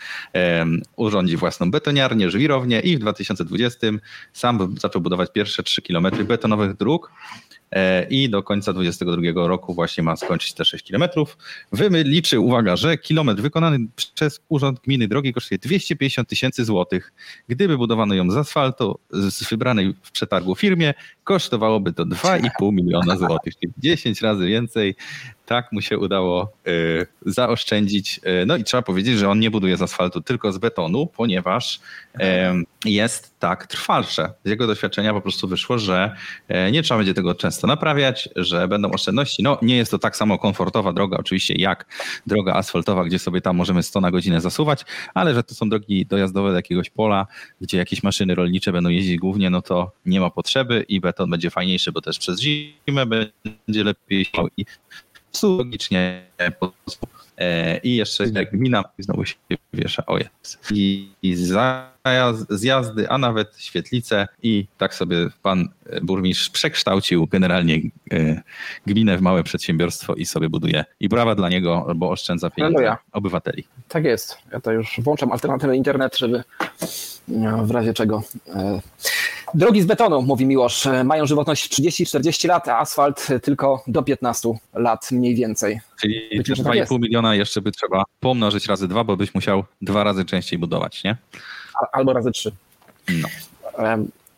urządzi 0.96 1.36
własną 1.36 1.70
betoniarnię, 1.70 2.30
żwirownię 2.30 2.80
i 2.80 2.96
w 2.96 3.00
2020 3.00 3.86
sam 4.32 4.76
zaczął 4.78 5.02
budować 5.02 5.32
pierwsze 5.32 5.62
3 5.62 5.82
kilometry 5.82 6.24
betonowych 6.24 6.76
dróg 6.76 7.10
e, 7.10 7.47
i 8.10 8.28
do 8.30 8.42
końca 8.42 8.72
2022 8.72 9.46
roku 9.48 9.74
właśnie 9.74 10.02
ma 10.02 10.16
skończyć 10.16 10.52
te 10.52 10.64
6 10.64 10.84
kilometrów. 10.84 11.38
Liczy, 12.04 12.40
uwaga, 12.40 12.76
że 12.76 12.98
kilometr 12.98 13.42
wykonany 13.42 13.78
przez 14.14 14.40
Urząd 14.48 14.80
Gminy 14.80 15.08
Drogi 15.08 15.32
kosztuje 15.32 15.58
250 15.58 16.28
tysięcy 16.28 16.64
złotych. 16.64 17.12
Gdyby 17.48 17.78
budowano 17.78 18.14
ją 18.14 18.30
z 18.30 18.36
asfaltu 18.36 18.98
z 19.10 19.48
wybranej 19.50 19.94
w 20.02 20.10
przetargu 20.10 20.54
firmie, 20.54 20.94
kosztowałoby 21.24 21.92
to 21.92 22.04
2,5 22.04 22.72
miliona 22.72 23.16
złotych, 23.16 23.58
czyli 23.58 23.72
10 23.78 24.22
razy 24.22 24.46
więcej 24.46 24.96
tak 25.48 25.72
mu 25.72 25.80
się 25.80 25.98
udało 25.98 26.52
y, 26.68 27.06
zaoszczędzić. 27.26 28.20
Y, 28.42 28.46
no 28.46 28.56
i 28.56 28.64
trzeba 28.64 28.82
powiedzieć, 28.82 29.18
że 29.18 29.30
on 29.30 29.40
nie 29.40 29.50
buduje 29.50 29.76
z 29.76 29.82
asfaltu, 29.82 30.20
tylko 30.20 30.52
z 30.52 30.58
betonu, 30.58 31.06
ponieważ 31.06 31.80
jest 32.84 33.38
tak 33.38 33.66
trwalsze. 33.66 34.32
Z 34.44 34.50
jego 34.50 34.66
doświadczenia 34.66 35.12
po 35.12 35.20
prostu 35.20 35.48
wyszło, 35.48 35.78
że 35.78 36.16
e, 36.48 36.70
nie 36.70 36.82
trzeba 36.82 36.98
będzie 36.98 37.14
tego 37.14 37.34
często 37.34 37.66
naprawiać, 37.66 38.28
że 38.36 38.68
będą 38.68 38.90
oszczędności. 38.90 39.42
No 39.42 39.58
nie 39.62 39.76
jest 39.76 39.90
to 39.90 39.98
tak 39.98 40.16
samo 40.16 40.38
komfortowa 40.38 40.92
droga 40.92 41.16
oczywiście 41.16 41.54
jak 41.54 41.86
droga 42.26 42.54
asfaltowa, 42.54 43.04
gdzie 43.04 43.18
sobie 43.18 43.40
tam 43.40 43.56
możemy 43.56 43.82
100 43.82 44.00
na 44.00 44.10
godzinę 44.10 44.40
zasuwać, 44.40 44.84
ale 45.14 45.34
że 45.34 45.42
to 45.42 45.54
są 45.54 45.68
drogi 45.68 46.06
dojazdowe 46.06 46.50
do 46.50 46.56
jakiegoś 46.56 46.90
pola, 46.90 47.26
gdzie 47.60 47.78
jakieś 47.78 48.02
maszyny 48.02 48.34
rolnicze 48.34 48.72
będą 48.72 48.90
jeździć 48.90 49.18
głównie, 49.18 49.50
no 49.50 49.62
to 49.62 49.92
nie 50.06 50.20
ma 50.20 50.30
potrzeby 50.30 50.84
i 50.88 51.00
beton 51.00 51.30
będzie 51.30 51.50
fajniejszy, 51.50 51.92
bo 51.92 52.00
też 52.00 52.18
przez 52.18 52.40
zimę 52.40 53.06
będzie 53.06 53.84
lepiej 53.84 54.26
i 54.56 54.64
logicznie 55.42 56.26
e, 57.36 57.78
i 57.78 57.96
jeszcze 57.96 58.26
gmina 58.52 58.84
znowu 58.98 59.24
się 59.24 59.34
wiesza, 59.72 60.06
o 60.06 60.18
jest. 60.18 60.58
I, 60.70 61.08
i 61.22 61.36
zjazdy, 62.48 63.08
a 63.08 63.18
nawet 63.18 63.54
świetlice 63.58 64.28
i 64.42 64.66
tak 64.78 64.94
sobie 64.94 65.16
pan 65.42 65.68
burmistrz 66.02 66.50
przekształcił 66.50 67.26
generalnie 67.26 67.80
e, 68.12 68.42
gminę 68.86 69.18
w 69.18 69.20
małe 69.20 69.42
przedsiębiorstwo 69.42 70.14
i 70.14 70.26
sobie 70.26 70.48
buduje. 70.48 70.84
I 71.00 71.08
brawa 71.08 71.34
dla 71.34 71.48
niego, 71.48 71.86
bo 71.96 72.10
oszczędza 72.10 72.50
pieniądze 72.50 72.96
obywateli. 73.12 73.64
Tak 73.88 74.04
jest. 74.04 74.38
Ja 74.52 74.60
to 74.60 74.72
już 74.72 75.00
włączam 75.00 75.32
alternatywny 75.32 75.76
internet, 75.76 76.18
żeby 76.18 76.44
no, 77.28 77.66
w 77.66 77.70
razie 77.70 77.94
czego. 77.94 78.22
E, 78.54 78.80
drogi 79.54 79.82
z 79.82 79.86
betonu, 79.86 80.22
mówi 80.22 80.46
Miłosz, 80.46 80.86
e, 80.86 81.04
mają 81.04 81.26
żywotność 81.26 81.80
30-40 81.80 82.48
lat, 82.48 82.68
a 82.68 82.78
asfalt 82.78 83.28
tylko 83.42 83.82
do 83.86 84.02
15 84.02 84.54
lat 84.74 85.10
mniej 85.12 85.34
więcej. 85.34 85.80
Czyli 86.00 86.42
2,5 86.42 86.88
tak 86.88 86.90
miliona 86.90 87.34
jeszcze 87.34 87.60
by 87.60 87.72
trzeba 87.72 88.04
pomnożyć 88.20 88.66
razy 88.66 88.88
dwa, 88.88 89.04
bo 89.04 89.16
byś 89.16 89.34
musiał 89.34 89.64
dwa 89.82 90.04
razy 90.04 90.24
częściej 90.24 90.58
budować, 90.58 91.04
nie? 91.04 91.16
Albo 91.92 92.12
razy 92.12 92.32
trzy. 92.32 92.52
No. 93.08 93.28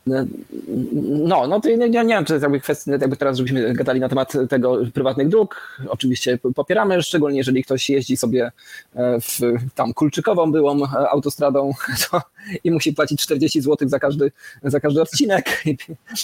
No, 0.07 1.47
no 1.47 1.61
to 1.61 1.69
ja 1.69 1.77
nie, 1.87 2.05
wiem, 2.05 2.25
czy 2.25 2.39
jakby 2.43 2.61
kwestia, 2.61 2.93
jakby 2.93 3.17
teraz 3.17 3.37
żebyśmy 3.37 3.75
gadali 3.75 4.01
na 4.01 4.09
temat 4.09 4.33
tego 4.49 4.79
prywatnych 4.95 5.29
dróg. 5.29 5.79
Oczywiście 5.89 6.39
popieramy, 6.55 7.03
szczególnie 7.03 7.39
jeżeli 7.39 7.65
ktoś 7.65 7.91
jeździ 7.91 8.17
sobie 8.17 8.53
e, 8.95 9.21
w 9.21 9.41
tam 9.75 9.95
Kulczykową 9.95 10.53
byłą 10.53 10.85
e, 10.85 11.11
autostradą 11.11 11.73
to, 12.11 12.23
i 12.65 12.71
musi 12.71 12.93
płacić 12.93 13.21
40 13.23 13.61
zł 13.61 13.89
za 13.89 13.99
każdy, 13.99 14.33
za 14.63 14.81
każdy 14.81 15.03
odcinek 15.03 15.63
i, 15.67 15.77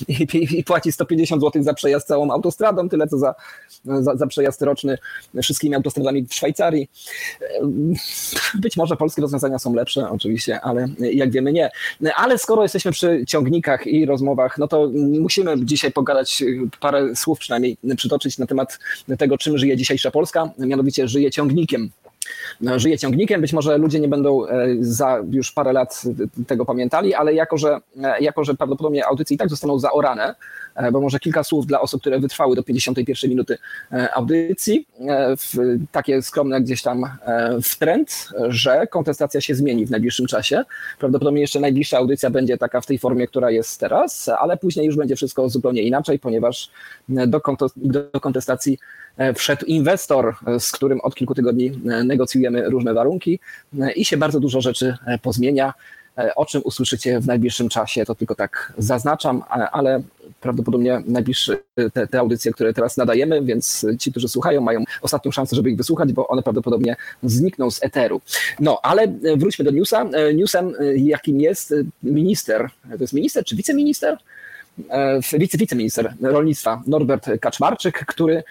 i, 0.09 0.59
i 0.59 0.64
płaci 0.64 0.93
150 0.93 1.43
zł 1.43 1.62
za 1.62 1.75
przejazd 1.75 2.09
całą 2.09 2.31
autostradą, 2.31 2.89
tyle 2.89 3.07
co 3.07 3.19
za, 3.19 3.35
za, 3.85 4.17
za 4.17 4.27
przejazd 4.27 4.62
roczny 4.62 4.99
wszystkimi 5.43 5.75
autostradami 5.75 6.27
w 6.27 6.35
Szwajcarii. 6.35 6.89
Być 8.55 8.77
może 8.77 8.97
polskie 8.97 9.23
rozwiązania 9.23 9.59
są 9.59 9.75
lepsze, 9.75 10.11
oczywiście, 10.11 10.61
ale 10.61 10.89
jak 10.99 11.31
wiemy 11.31 11.53
nie. 11.53 11.71
Ale 12.17 12.39
skoro 12.39 12.62
jesteśmy 12.62 12.93
przy 12.93 13.25
ciągnikach 13.27 13.87
i 13.87 14.07
rozmowach, 14.07 14.59
no 14.59 14.69
to 14.69 14.91
musimy 15.21 15.64
dzisiaj 15.64 15.93
pogadać 15.93 16.45
parę 16.81 17.17
słów 17.17 17.39
przynajmniej 17.39 17.77
przytoczyć 17.97 18.39
na 18.39 18.47
temat 18.47 18.79
tego, 19.19 19.39
czym 19.39 19.59
żyje 19.59 19.77
dzisiejsza 19.77 20.11
Polska, 20.11 20.51
mianowicie 20.59 21.09
żyje 21.09 21.31
ciągnikiem. 21.31 21.91
No, 22.61 22.79
żyje 22.79 22.99
ciągnikiem. 22.99 23.41
Być 23.41 23.53
może 23.53 23.79
ludzie 23.79 24.01
nie 24.01 24.09
będą 24.09 24.47
e, 24.47 24.66
za 24.81 25.22
już 25.31 25.53
parę 25.53 25.72
lat 25.72 26.03
tego 26.47 26.64
pamiętali, 26.64 27.14
ale 27.14 27.35
jako, 27.35 27.59
że, 27.59 27.79
e, 28.03 28.20
jako, 28.20 28.45
że 28.45 28.55
prawdopodobnie 28.55 29.07
audycje 29.07 29.35
i 29.35 29.39
tak 29.39 29.49
zostaną 29.49 29.79
zaorane, 29.79 30.35
bo 30.93 31.01
może 31.01 31.18
kilka 31.18 31.45
słów 31.45 31.66
dla 31.66 31.81
osób, 31.81 32.01
które 32.01 32.20
wytrwały 32.20 32.57
do 32.57 32.62
51 32.62 33.31
minuty 33.31 33.59
audycji, 34.14 34.87
takie 35.93 36.22
skromne 36.22 36.61
gdzieś 36.61 36.83
tam 36.83 37.05
w 37.62 37.79
trend, 37.79 38.29
że 38.49 38.87
kontestacja 38.87 39.41
się 39.41 39.55
zmieni 39.55 39.87
w 39.87 39.91
najbliższym 39.91 40.27
czasie. 40.27 40.62
Prawdopodobnie 40.99 41.41
jeszcze 41.41 41.61
najbliższa 41.61 41.99
audycja 41.99 42.31
będzie 42.31 42.59
taka 42.59 42.81
w 42.81 42.87
tej 42.87 42.99
formie, 42.99 43.27
która 43.27 43.51
jest 43.51 43.81
teraz, 43.81 44.31
ale 44.41 44.57
później 44.57 44.87
już 44.87 44.97
będzie 44.97 45.16
wszystko 45.16 45.49
zupełnie 45.49 45.83
inaczej, 45.83 46.18
ponieważ 46.18 46.70
do 47.77 48.20
kontestacji 48.20 48.79
E, 49.16 49.35
wszedł 49.35 49.66
inwestor, 49.66 50.35
e, 50.47 50.61
z 50.61 50.72
którym 50.72 51.01
od 51.01 51.14
kilku 51.14 51.35
tygodni 51.35 51.66
e, 51.66 52.05
negocjujemy 52.05 52.70
różne 52.70 52.95
warunki 52.95 53.41
i 53.97 54.05
się 54.05 54.16
bardzo 54.16 54.41
dużo 54.41 54.61
rzeczy 54.61 54.97
pozmienia. 55.22 55.74
O 56.37 56.47
czym 56.47 56.62
usłyszycie 56.64 57.20
w 57.20 57.27
najbliższym 57.27 57.68
czasie, 57.68 58.05
to 58.05 58.14
tylko 58.14 58.35
tak 58.35 58.72
zaznaczam, 58.79 59.43
ale 59.72 60.03
prawdopodobnie 60.47 61.03
najbliższe 61.07 61.57
te, 61.92 62.07
te, 62.07 62.18
audycje, 62.18 62.53
które 62.53 62.72
teraz 62.72 62.97
nadajemy, 62.97 63.42
więc 63.42 63.86
ci, 63.99 64.11
którzy 64.11 64.28
słuchają, 64.28 64.61
mają 64.61 64.84
ostatnią 65.03 65.32
szansę, 65.32 65.57
żeby 65.57 65.70
ich 65.70 65.76
wysłuchać, 65.76 66.12
bo 66.12 66.28
one 66.28 66.42
prawdopodobnie 66.42 66.97
znikną 67.22 67.70
z 67.70 67.82
eteru. 67.82 68.20
No, 68.61 68.80
ale 68.82 69.09
wróćmy 69.36 69.64
do 69.64 69.70
newsa. 69.70 70.07
Newsem, 70.34 70.72
jakim 70.97 71.40
jest 71.40 71.74
minister, 72.03 72.70
to 72.90 72.99
jest 73.01 73.12
minister 73.12 73.44
czy 73.44 73.57
wiceminister? 73.57 74.18
E, 74.90 75.20
wice, 75.38 75.59
wiceminister 75.59 76.14
rolnictwa 76.22 76.82
Norbert 76.86 77.26
Kaczmarczyk, 77.40 78.05
który 78.07 78.42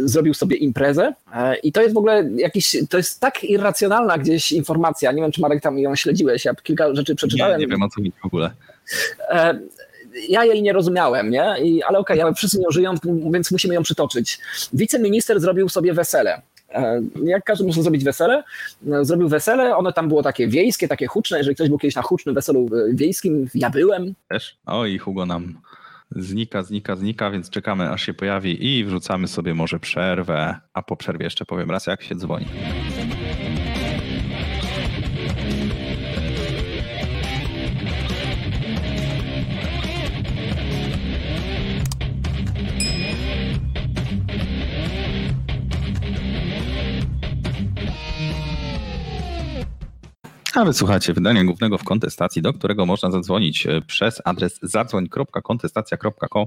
zrobił 0.00 0.34
sobie 0.34 0.56
imprezę 0.56 1.12
e, 1.34 1.56
i 1.56 1.72
to 1.72 1.82
jest 1.82 1.94
w 1.94 1.98
ogóle 1.98 2.30
jakiś, 2.36 2.76
to 2.90 2.96
jest 2.96 3.20
tak 3.20 3.44
irracjonalna 3.44 4.18
gdzieś 4.18 4.52
informacja, 4.52 5.12
nie 5.12 5.22
wiem 5.22 5.32
czy 5.32 5.40
Marek 5.40 5.62
tam 5.62 5.78
ją 5.78 5.96
śledziłeś, 5.96 6.44
ja 6.44 6.54
kilka 6.54 6.94
rzeczy 6.94 7.14
przeczytałem. 7.14 7.60
Nie, 7.60 7.66
nie 7.66 7.70
wiem 7.70 7.82
o 7.82 7.88
co 7.88 8.00
mi 8.00 8.12
w 8.22 8.26
ogóle. 8.26 8.50
Ja 10.28 10.44
jej 10.44 10.62
nie 10.62 10.72
rozumiałem, 10.72 11.30
nie? 11.30 11.54
I, 11.62 11.82
ale 11.82 11.98
okej, 11.98 12.16
okay, 12.16 12.24
ale 12.24 12.34
wszyscy 12.34 12.58
nią 12.58 12.70
żyją, 12.70 12.94
więc 13.32 13.50
musimy 13.50 13.74
ją 13.74 13.82
przytoczyć. 13.82 14.38
Wiceminister 14.72 15.40
zrobił 15.40 15.68
sobie 15.68 15.94
wesele. 15.94 16.42
E, 16.74 17.02
jak 17.24 17.44
każdy 17.44 17.64
może 17.64 17.82
zrobić 17.82 18.04
wesele, 18.04 18.44
e, 18.92 19.04
zrobił 19.04 19.28
wesele, 19.28 19.76
ono 19.76 19.92
tam 19.92 20.08
było 20.08 20.22
takie 20.22 20.48
wiejskie, 20.48 20.88
takie 20.88 21.06
huczne, 21.06 21.38
jeżeli 21.38 21.54
ktoś 21.54 21.68
był 21.68 21.78
kiedyś 21.78 21.96
na 21.96 22.02
hucznym 22.02 22.34
weselu 22.34 22.66
e, 22.66 22.94
wiejskim, 22.94 23.48
ja 23.54 23.70
byłem. 23.70 24.14
Też? 24.28 24.56
O 24.66 24.86
i 24.86 24.98
Hugo 24.98 25.26
nam 25.26 25.54
znika, 26.16 26.62
znika, 26.62 26.96
znika, 26.96 27.30
więc 27.30 27.50
czekamy 27.50 27.90
aż 27.90 28.02
się 28.02 28.14
pojawi 28.14 28.66
i 28.66 28.84
wrzucamy 28.84 29.28
sobie 29.28 29.54
może 29.54 29.80
przerwę, 29.80 30.56
a 30.72 30.82
po 30.82 30.96
przerwie 30.96 31.24
jeszcze 31.24 31.44
powiem 31.44 31.70
raz 31.70 31.86
jak 31.86 32.02
się 32.02 32.14
dzwoni. 32.14 32.46
A 50.54 50.64
wysłuchacie 50.64 51.12
wydania 51.12 51.44
głównego 51.44 51.78
w 51.78 51.84
kontestacji, 51.84 52.42
do 52.42 52.52
którego 52.52 52.86
można 52.86 53.10
zadzwonić 53.10 53.66
e, 53.66 53.80
przez 53.80 54.22
adres 54.24 54.58
zadzwoń.kontestacja.com. 54.62 56.46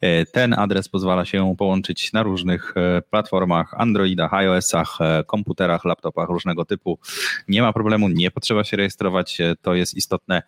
E, 0.00 0.26
ten 0.26 0.54
adres 0.54 0.88
pozwala 0.88 1.24
się 1.24 1.54
połączyć 1.58 2.12
na 2.12 2.22
różnych 2.22 2.74
e, 2.76 3.02
platformach, 3.02 3.74
Androidach, 3.74 4.34
iOSach, 4.34 4.98
komputerach, 5.26 5.84
laptopach 5.84 6.28
różnego 6.28 6.64
typu. 6.64 6.98
Nie 7.48 7.62
ma 7.62 7.72
problemu, 7.72 8.08
nie 8.08 8.30
potrzeba 8.30 8.64
się 8.64 8.76
rejestrować, 8.76 9.38
to 9.62 9.74
jest 9.74 9.94
istotne 9.94 10.42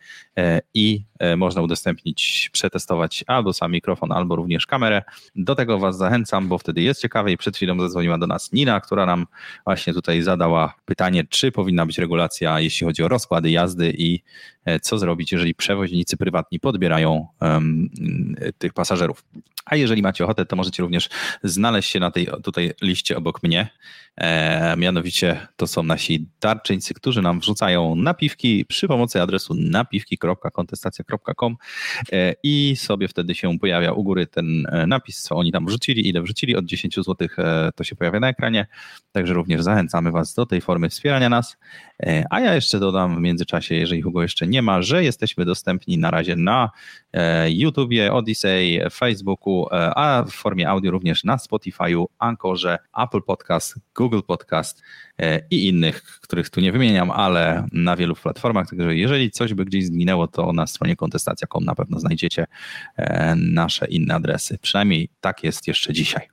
i 0.75 1.05
można 1.37 1.63
udostępnić, 1.63 2.51
przetestować 2.53 3.25
albo 3.27 3.53
sam 3.53 3.73
mikrofon, 3.73 4.13
albo 4.13 4.37
również 4.37 4.67
kamerę. 4.67 5.03
Do 5.37 5.55
tego 5.55 5.79
Was 5.79 5.97
zachęcam, 5.97 6.49
bo 6.49 6.59
wtedy 6.59 6.83
jest 6.83 7.01
ciekawe 7.01 7.33
i 7.33 7.37
przed 7.37 7.57
chwilą 7.57 7.81
zadzwoniła 7.81 8.19
do 8.19 8.27
nas 8.27 8.53
Nina, 8.53 8.81
która 8.81 9.07
nam 9.07 9.27
właśnie 9.65 9.95
tutaj 9.95 10.23
zadała 10.23 10.75
pytanie, 10.85 11.25
czy 11.29 11.53
powinna 11.53 11.87
być 11.87 11.99
regulacja, 11.99 12.61
jeśli 12.61 12.87
chodzi 12.87 13.00
chodzi 13.01 13.05
o 13.05 13.09
rozkłady 13.09 13.51
jazdy 13.51 13.95
i 13.99 14.23
co 14.83 14.99
zrobić, 14.99 15.33
jeżeli 15.33 15.55
przewoźnicy 15.55 16.17
prywatni 16.17 16.61
podbierają 16.61 17.27
um, 17.41 17.91
tych 18.59 18.73
pasażerów. 18.73 19.25
A 19.65 19.77
jeżeli 19.77 20.03
macie 20.03 20.25
ochotę, 20.25 20.47
to 20.47 20.57
możecie 20.57 20.83
również 20.83 21.09
znaleźć 21.43 21.91
się 21.91 22.01
na 22.01 22.11
tej 22.11 22.29
tutaj 22.43 22.73
liście 22.83 23.17
obok 23.17 23.43
mnie. 23.43 23.69
E, 24.17 24.77
mianowicie 24.77 25.47
to 25.57 25.67
są 25.67 25.83
nasi 25.83 26.27
darczyńcy, 26.41 26.95
którzy 26.95 27.23
nam 27.23 27.41
wrzucają 27.41 27.95
napiwki 27.95 28.65
przy 28.65 28.89
pomocy 28.89 29.23
adresu 29.23 29.55
napiwki.kontestacja.com 29.55 31.57
e, 32.13 32.35
i 32.43 32.77
sobie 32.77 33.09
wtedy 33.09 33.35
się 33.35 33.59
pojawia 33.59 33.93
u 33.93 34.05
góry 34.05 34.27
ten 34.27 34.67
e, 34.67 34.87
napis, 34.87 35.23
co 35.23 35.37
oni 35.37 35.53
tam 35.53 35.67
wrzucili, 35.67 36.09
ile 36.09 36.23
wrzucili, 36.23 36.57
od 36.57 36.65
10 36.65 36.95
zł 36.95 37.29
e, 37.39 37.71
to 37.75 37.85
się 37.85 37.97
pojawia 37.97 38.21
na 38.21 38.29
ekranie. 38.29 38.67
Także 39.13 39.35
również 39.35 39.63
zachęcamy 39.63 40.11
Was 40.11 40.35
do 40.35 40.47
tej 40.47 40.61
formy 40.61 40.89
wspierania 40.89 41.29
nas. 41.29 41.57
E, 42.03 42.25
a 42.31 42.41
ja 42.41 42.55
jeszcze 42.55 42.79
dodam 42.79 43.17
w 43.17 43.21
międzyczasie, 43.21 43.75
jeżeli 43.75 44.03
Hugo 44.03 44.23
jeszcze 44.23 44.47
nie 44.51 44.63
ma, 44.63 44.83
że 44.83 45.05
jesteśmy 45.05 45.45
dostępni 45.45 45.99
na 45.99 46.11
razie 46.11 46.37
na 46.37 46.71
e, 47.13 47.51
YouTubie, 47.51 48.13
Odyssey, 48.13 48.81
Facebooku, 48.91 49.67
e, 49.73 49.95
a 49.95 50.25
w 50.25 50.31
formie 50.31 50.69
audio 50.69 50.91
również 50.91 51.25
na 51.25 51.37
Spotify'u, 51.37 52.05
Anchorze, 52.19 52.79
Apple 52.99 53.23
Podcast, 53.23 53.75
Google 53.95 54.21
Podcast 54.27 54.83
i 55.51 55.69
innych, 55.69 56.03
których 56.03 56.51
tu 56.51 56.61
nie 56.61 56.73
wymieniam, 56.73 57.11
ale 57.11 57.67
na 57.73 57.97
wielu 57.97 58.15
platformach. 58.15 58.69
Także 58.71 58.97
jeżeli 58.97 59.31
coś 59.31 59.55
by 59.55 59.65
gdzieś 59.65 59.87
zginęło, 59.87 60.29
to 60.29 60.53
na 60.53 60.67
stronie 60.67 60.97
kontestacja.com 60.97 61.65
na 61.65 61.75
pewno 61.75 62.01
znajdziecie 62.01 62.47
nasze 63.37 63.87
inne 63.87 64.15
adresy. 64.15 64.59
Przynajmniej 64.63 65.09
tak 65.21 65.45
jest 65.45 65.69
jeszcze 65.69 65.93
dzisiaj. 65.93 66.29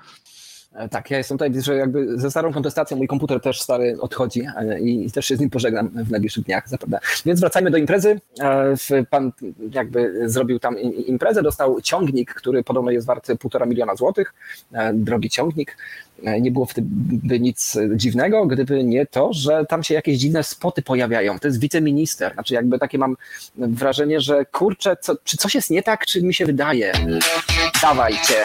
E, 0.78 0.89
tak, 0.89 1.11
ja 1.11 1.17
jestem 1.17 1.38
tutaj, 1.38 1.61
że 1.61 1.75
jakby 1.75 2.19
ze 2.19 2.32
starą 2.32 2.53
kontestacją 2.53 2.97
mój 2.97 3.07
komputer 3.07 3.41
też 3.41 3.61
stary 3.61 3.97
odchodzi 3.99 4.47
e, 4.57 4.80
i 4.80 5.11
też 5.11 5.25
się 5.25 5.36
z 5.36 5.39
nim 5.39 5.49
pożegnam 5.49 5.89
w 5.89 6.11
najbliższych 6.11 6.43
dniach, 6.43 6.69
zapewne. 6.69 6.99
Więc 7.25 7.39
wracajmy 7.39 7.71
do 7.71 7.78
imprezy. 7.78 8.21
E, 8.39 9.03
pan 9.09 9.32
jakby 9.71 10.30
zrobił 10.30 10.59
tam 10.59 10.80
imprezę, 10.80 11.43
dostał 11.43 11.82
ciągnik, 11.82 12.34
który 12.34 12.63
podobno 12.63 12.91
jest 12.91 13.07
wart 13.07 13.28
półtora 13.39 13.65
miliona 13.65 13.95
złotych, 13.95 14.34
drogi 14.93 15.30
ciągnik. 15.30 15.78
Nie 16.41 16.51
było 16.51 16.65
wtedy 16.65 17.39
nic 17.39 17.78
dziwnego, 17.95 18.45
gdyby 18.45 18.84
nie 18.84 19.05
to, 19.05 19.34
że 19.34 19.65
tam 19.69 19.84
się 19.84 19.93
jakieś 19.93 20.17
dziwne 20.17 20.43
spoty 20.43 20.82
pojawiają. 20.82 21.39
To 21.39 21.47
jest 21.47 21.59
wiceminister. 21.59 22.34
Znaczy 22.34 22.53
jakby 22.53 22.80
takie 22.80 22.97
mam 22.97 23.17
wrażenie, 23.57 24.21
że 24.21 24.45
kurczę, 24.45 24.97
co, 25.01 25.15
czy 25.23 25.38
coś 25.38 25.55
jest 25.55 25.69
nie 25.69 25.84
tak, 25.84 26.05
czy 26.05 26.23
mi 26.23 26.34
się 26.34 26.45
wydaje? 26.45 26.91
Dawajcie. 27.82 28.36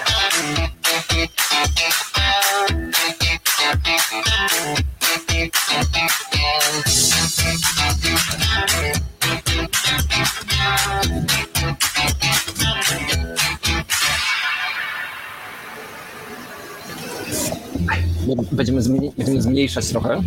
Będziemy, 18.53 18.81
będziemy 19.16 19.43
zmniejszać 19.43 19.89
trochę. 19.89 20.20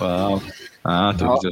Wow. 0.00 0.40
A, 0.84 1.14
to 1.18 1.24
no, 1.24 1.34
widzę. 1.34 1.48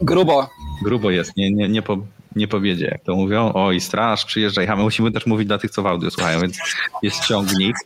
Grubo. 0.00 0.48
Grubo 0.84 1.10
jest, 1.10 1.36
nie, 1.36 1.50
nie, 1.50 1.68
nie, 1.68 1.82
po, 1.82 1.98
nie 2.36 2.48
powiedzie, 2.48 2.86
jak 2.86 3.04
to 3.04 3.16
mówią. 3.16 3.52
Oj, 3.54 3.80
straż, 3.80 4.24
przyjeżdżaj. 4.24 4.68
A 4.68 4.76
my 4.76 4.82
musimy 4.82 5.12
też 5.12 5.26
mówić 5.26 5.48
dla 5.48 5.58
tych, 5.58 5.70
co 5.70 5.82
w 5.82 5.86
audio 5.86 6.10
słuchają, 6.10 6.40
więc 6.40 6.58
jest 7.02 7.24
ciągnik 7.24 7.76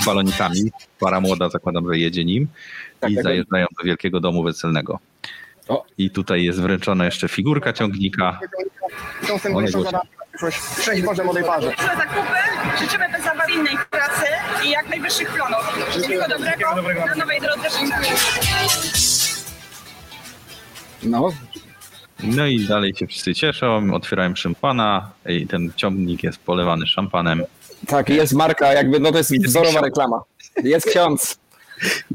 z 0.00 0.06
balonikami. 0.06 0.72
Para 1.00 1.20
młoda 1.20 1.48
zakładam, 1.48 1.92
że 1.92 1.98
jedzie 1.98 2.24
nim 2.24 2.48
tak, 3.00 3.10
i 3.10 3.14
tak, 3.14 3.24
zajeżdżają 3.24 3.66
do 3.78 3.84
wielkiego 3.84 4.20
domu 4.20 4.42
weselnego. 4.42 4.98
I 5.98 6.10
tutaj 6.10 6.44
jest 6.44 6.60
wręczona 6.60 7.04
jeszcze 7.04 7.28
figurka 7.28 7.72
ciągnika. 7.72 8.40
Tą 9.28 9.38
symboliczną 9.38 9.84
Boże 11.04 11.24
młodej 11.24 11.44
parze. 11.44 11.72
zakupy, 11.96 12.28
życzymy 12.80 13.06
pracy 13.90 14.26
i 14.64 14.70
jak 14.70 14.88
najwyższych 14.88 15.28
plonów. 15.28 15.86
Wszystkiego 15.90 16.28
dobrego, 16.28 16.74
dobrego 16.76 17.06
na 17.06 17.14
nowej 17.14 17.40
drodze. 17.40 17.68
No. 21.02 21.32
No 22.22 22.46
i 22.46 22.66
dalej 22.66 22.94
się 22.94 23.06
wszyscy 23.06 23.34
cieszą, 23.34 23.94
otwierają 23.94 24.34
szampana 24.36 25.10
i 25.26 25.46
ten 25.46 25.72
ciągnik 25.76 26.22
jest 26.22 26.38
polewany 26.38 26.86
szampanem. 26.86 27.44
Tak, 27.86 28.08
jest 28.08 28.32
marka, 28.32 28.72
jakby, 28.72 29.00
no 29.00 29.12
to 29.12 29.18
jest 29.18 29.46
wzorowa 29.46 29.80
reklama. 29.80 30.22
Jest 30.64 30.86
ksiądz. 30.86 31.38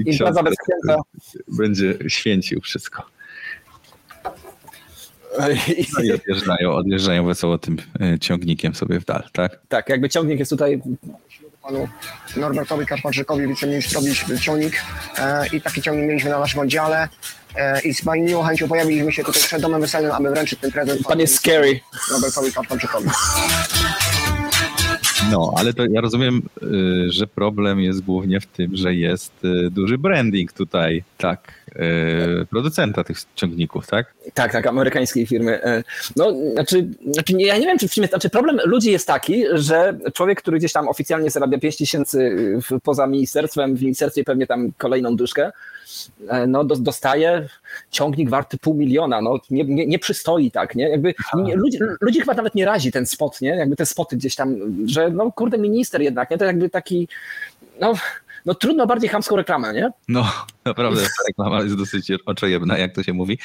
Impreza 0.05 0.43
bez 0.43 0.55
księdza. 0.57 1.01
Będzie 1.47 1.97
święcił 2.07 2.61
wszystko. 2.61 3.03
No 5.39 6.03
i 6.03 6.11
odjeżdżają, 6.11 6.71
odjeżdżają 6.71 7.25
wesoło 7.25 7.57
tym 7.57 7.77
e, 8.01 8.19
ciągnikiem 8.19 8.75
sobie 8.75 8.99
w 8.99 9.05
dal, 9.05 9.23
tak? 9.33 9.59
Tak, 9.67 9.89
jakby 9.89 10.09
ciągnik 10.09 10.39
jest 10.39 10.51
tutaj 10.51 10.81
panu 11.61 11.87
Norbertowi 12.37 12.85
Karpaczykowi, 12.85 13.47
wiceministrowi 13.47 14.39
ciągnik 14.41 14.81
e, 15.17 15.47
i 15.47 15.61
taki 15.61 15.81
ciągnik 15.81 16.07
mieliśmy 16.07 16.29
na 16.29 16.39
naszym 16.39 16.59
oddziale 16.59 17.07
e, 17.55 17.81
i 17.81 17.93
z 17.93 18.05
miłą 18.05 18.43
chęcią 18.43 18.67
pojawiliśmy 18.67 19.11
się 19.11 19.23
tutaj 19.23 19.41
przed 19.41 19.61
domem 19.61 19.81
weselnym, 19.81 20.11
aby 20.11 20.29
wręczyć 20.29 20.59
ten 20.59 20.71
prezent. 20.71 21.01
Pan 21.07 21.19
jest 21.19 21.35
scary. 21.35 21.79
Norbertowi 22.11 22.53
Karpaczykowi. 22.53 23.09
No, 25.31 25.53
ale 25.57 25.73
to 25.73 25.85
ja 25.85 26.01
rozumiem, 26.01 26.41
y, 26.63 27.11
że 27.11 27.27
problem 27.27 27.79
jest 27.79 28.01
głównie 28.01 28.39
w 28.39 28.45
tym, 28.45 28.75
że 28.75 28.95
jest 28.95 29.45
y, 29.45 29.69
duży 29.71 29.97
branding 29.97 30.53
tutaj, 30.53 31.03
tak, 31.17 31.53
y, 31.69 32.45
producenta 32.45 33.03
tych 33.03 33.17
ciągników, 33.35 33.87
tak? 33.87 34.13
Tak, 34.33 34.51
tak, 34.51 34.67
amerykańskiej 34.67 35.25
firmy. 35.25 35.83
No, 36.15 36.33
znaczy, 36.53 36.87
znaczy 37.11 37.33
ja 37.37 37.57
nie 37.57 37.65
wiem, 37.65 37.77
czy 37.77 37.87
w 37.87 37.93
sumie, 37.93 38.07
znaczy 38.07 38.29
problem 38.29 38.59
ludzi 38.65 38.91
jest 38.91 39.07
taki, 39.07 39.43
że 39.53 39.97
człowiek, 40.13 40.41
który 40.41 40.57
gdzieś 40.57 40.73
tam 40.73 40.87
oficjalnie 40.87 41.29
zarabia 41.29 41.57
5 41.57 41.77
tysięcy 41.77 42.35
poza 42.83 43.07
ministerstwem, 43.07 43.75
w 43.75 43.81
ministerstwie 43.81 44.23
pewnie 44.23 44.47
tam 44.47 44.71
kolejną 44.77 45.15
dyszkę, 45.15 45.51
no, 46.47 46.63
dostaje 46.63 47.49
ciągnik 47.91 48.29
warty 48.29 48.57
pół 48.57 48.73
miliona, 48.73 49.21
no 49.21 49.39
nie, 49.49 49.63
nie, 49.63 49.87
nie 49.87 49.99
przystoi 49.99 50.51
tak, 50.51 50.75
nie? 50.75 50.89
Jakby 50.89 51.13
nie, 51.35 51.55
ludzi, 51.55 51.77
ludzi 52.01 52.19
chyba 52.19 52.33
nawet 52.33 52.55
nie 52.55 52.65
razi 52.65 52.91
ten 52.91 53.05
spot, 53.05 53.41
nie? 53.41 53.49
Jakby 53.49 53.75
te 53.75 53.85
spoty 53.85 54.17
gdzieś 54.17 54.35
tam, 54.35 54.57
że 54.85 55.09
no 55.09 55.31
kurde 55.31 55.57
minister 55.57 56.01
jednak, 56.01 56.31
nie? 56.31 56.37
To 56.37 56.45
jakby 56.45 56.69
taki, 56.69 57.07
no 57.79 57.93
no 58.45 58.55
trudno 58.55 58.87
bardziej 58.87 59.09
chamską 59.09 59.35
reklamę, 59.35 59.73
nie? 59.73 59.89
No, 60.07 60.25
naprawdę 60.65 61.01
reklama 61.27 61.61
jest 61.61 61.77
dosyć 61.77 62.11
oczojebna, 62.25 62.77
jak 62.77 62.95
to 62.95 63.03
się 63.03 63.13
mówi. 63.13 63.39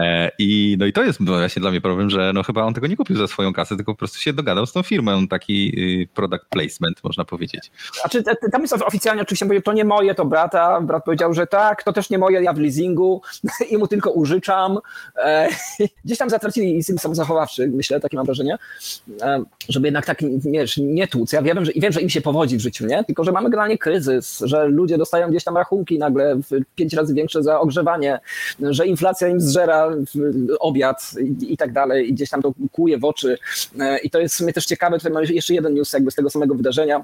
E, 0.00 0.30
I, 0.38 0.76
no 0.78 0.86
i 0.86 0.92
to 0.92 1.04
jest 1.04 1.24
właśnie 1.24 1.60
dla 1.60 1.70
mnie 1.70 1.80
problem, 1.80 2.10
że 2.10 2.32
no 2.34 2.42
chyba 2.42 2.62
on 2.62 2.74
tego 2.74 2.86
nie 2.86 2.96
kupił 2.96 3.16
za 3.16 3.26
swoją 3.26 3.52
kasę, 3.52 3.76
tylko 3.76 3.92
po 3.92 3.98
prostu 3.98 4.18
się 4.18 4.32
dogadał 4.32 4.66
z 4.66 4.72
tą 4.72 4.82
firmą, 4.82 5.28
taki 5.28 5.80
y, 6.02 6.08
product 6.14 6.44
placement, 6.50 7.04
można 7.04 7.24
powiedzieć. 7.24 7.70
Znaczy, 8.00 8.22
tam 8.52 8.62
jest 8.62 8.74
oficjalnie 8.74 9.22
oczywiście, 9.22 9.62
to 9.62 9.72
nie 9.72 9.84
moje, 9.84 10.14
to 10.14 10.24
brata. 10.24 10.80
Brat 10.80 11.04
powiedział, 11.04 11.34
że 11.34 11.46
tak, 11.46 11.82
to 11.82 11.92
też 11.92 12.10
nie 12.10 12.18
moje, 12.18 12.42
ja 12.42 12.52
w 12.52 12.58
leasingu 12.58 13.22
i 13.70 13.78
mu 13.78 13.88
tylko 13.88 14.10
użyczam. 14.10 14.78
E, 15.16 15.48
gdzieś 16.04 16.18
tam 16.18 16.30
zatracili 16.30 16.74
instynkt 16.74 17.02
samozachowawczy, 17.02 17.68
myślę, 17.68 18.00
takie 18.00 18.16
mam 18.16 18.26
wrażenie, 18.26 18.58
e, 19.22 19.44
żeby 19.68 19.86
jednak 19.86 20.06
tak, 20.06 20.18
wiesz, 20.38 20.76
nie 20.76 21.08
tłuc. 21.08 21.32
Ja 21.32 21.42
wiem, 21.42 21.64
że, 21.64 21.72
wiem, 21.76 21.92
że 21.92 22.00
im 22.00 22.10
się 22.10 22.20
powodzi 22.20 22.56
w 22.56 22.60
życiu, 22.60 22.86
nie? 22.86 23.04
Tylko, 23.04 23.24
że 23.24 23.32
mamy 23.32 23.50
generalnie 23.50 23.78
kryzys, 23.78 24.43
że 24.44 24.66
ludzie 24.66 24.98
dostają 24.98 25.30
gdzieś 25.30 25.44
tam 25.44 25.56
rachunki 25.56 25.98
nagle 25.98 26.40
pięć 26.74 26.94
razy 26.94 27.14
większe 27.14 27.42
za 27.42 27.60
ogrzewanie, 27.60 28.20
że 28.60 28.86
inflacja 28.86 29.28
im 29.28 29.40
zżera 29.40 29.90
obiad 30.60 31.10
i, 31.40 31.56
tak 31.56 31.72
dalej 31.72 32.08
i 32.08 32.14
gdzieś 32.14 32.30
tam 32.30 32.42
to 32.42 32.52
kuje 32.72 32.98
w 32.98 33.04
oczy. 33.04 33.38
E, 33.80 33.98
I 33.98 34.10
to 34.10 34.20
jest 34.20 34.34
w 34.34 34.38
sumie 34.38 34.52
też 34.52 34.66
ciekawe, 34.66 34.98
tutaj 34.98 35.12
mamy 35.12 35.26
jeszcze 35.26 35.54
jeden 35.54 35.74
news 35.74 35.92
jakby 35.92 36.10
z 36.10 36.14
tego 36.14 36.30
samego 36.30 36.54
wydarzenia, 36.54 37.02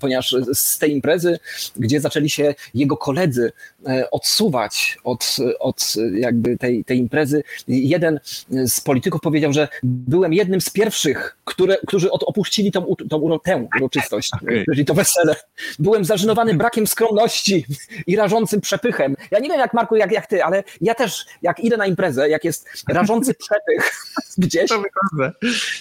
ponieważ 0.00 0.36
z 0.52 0.78
tej 0.78 0.92
imprezy, 0.92 1.38
gdzie 1.76 2.00
zaczęli 2.00 2.30
się 2.30 2.54
jego 2.74 2.96
koledzy 2.96 3.52
e, 3.86 4.10
odsuwać 4.10 4.98
od, 5.04 5.36
od 5.60 5.94
jakby 6.14 6.58
tej, 6.58 6.84
tej 6.84 6.98
imprezy, 6.98 7.42
jeden 7.68 8.20
z 8.48 8.80
polityków 8.80 9.20
powiedział, 9.20 9.52
że 9.52 9.68
byłem 9.82 10.32
jednym 10.32 10.60
z 10.60 10.70
pierwszych, 10.70 11.36
które, 11.44 11.76
którzy 11.86 12.10
opuścili 12.10 12.72
tą, 12.72 12.94
tą, 13.10 13.38
tę 13.44 13.68
uroczystość, 13.78 14.30
okay. 14.42 14.64
czyli 14.64 14.84
to 14.84 14.94
wesele. 14.94 15.36
Byłem 15.78 16.04
zażenowany 16.04 16.54
brakiem 16.64 16.86
skromności 16.86 17.66
i 18.06 18.16
rażącym 18.16 18.60
przepychem. 18.60 19.16
Ja 19.30 19.38
nie 19.38 19.48
wiem 19.48 19.58
jak 19.58 19.74
Marku, 19.74 19.96
jak, 19.96 20.12
jak 20.12 20.26
ty, 20.26 20.44
ale 20.44 20.64
ja 20.80 20.94
też 20.94 21.26
jak 21.42 21.60
idę 21.60 21.76
na 21.76 21.86
imprezę, 21.86 22.28
jak 22.28 22.44
jest 22.44 22.68
rażący 22.88 23.34
przepych 23.44 23.92
gdzieś, 24.38 24.68
to 24.68 24.82
wychodzę. 24.82 25.32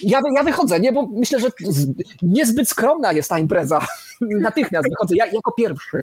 Ja, 0.02 0.22
ja 0.36 0.44
wychodzę, 0.44 0.80
nie, 0.80 0.91
bo 0.91 1.08
myślę, 1.12 1.39
że 1.39 1.48
niezbyt 2.22 2.70
skromna 2.70 3.14
jest 3.14 3.33
impreza. 3.40 3.88
Natychmiast 4.22 4.90
wychodzę, 4.90 5.16
ja 5.16 5.26
jako 5.26 5.52
pierwszy. 5.52 6.02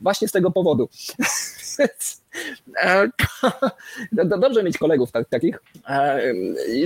Właśnie 0.00 0.28
z 0.28 0.32
tego 0.32 0.50
powodu. 0.50 0.88
E, 2.82 3.08
dobrze 4.24 4.62
mieć 4.62 4.78
kolegów 4.78 5.12
tak, 5.12 5.28
takich. 5.28 5.58
E, 5.88 6.20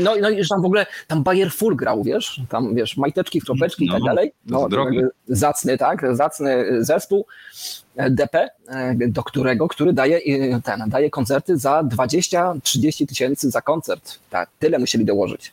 no, 0.01 0.15
no 0.21 0.31
i 0.31 0.49
tam 0.49 0.63
w 0.63 0.65
ogóle 0.65 0.87
tam 1.07 1.23
Bayer 1.23 1.53
Full 1.53 1.77
grał, 1.77 2.03
wiesz, 2.03 2.41
tam 2.49 2.75
wiesz, 2.75 2.97
majteczki, 2.97 3.41
kropeczki 3.41 3.87
no, 3.87 3.93
i 3.93 3.97
tak 3.97 4.07
dalej. 4.07 4.33
No, 4.47 4.69
zacny, 5.29 5.79
tak, 5.79 6.17
zacny 6.17 6.67
zespół 6.85 7.27
e, 7.97 8.11
DP, 8.11 8.49
do 9.09 9.23
którego, 9.23 9.69
który 9.69 9.93
daje, 9.93 10.21
ten, 10.65 10.85
daje 10.87 11.11
koncerty 11.11 11.59
za 11.59 11.83
20-30 11.83 13.07
tysięcy 13.07 13.51
za 13.51 13.61
koncert. 13.61 14.19
Tak, 14.31 14.51
tyle 14.59 14.79
musieli 14.79 15.05
dołożyć. 15.05 15.53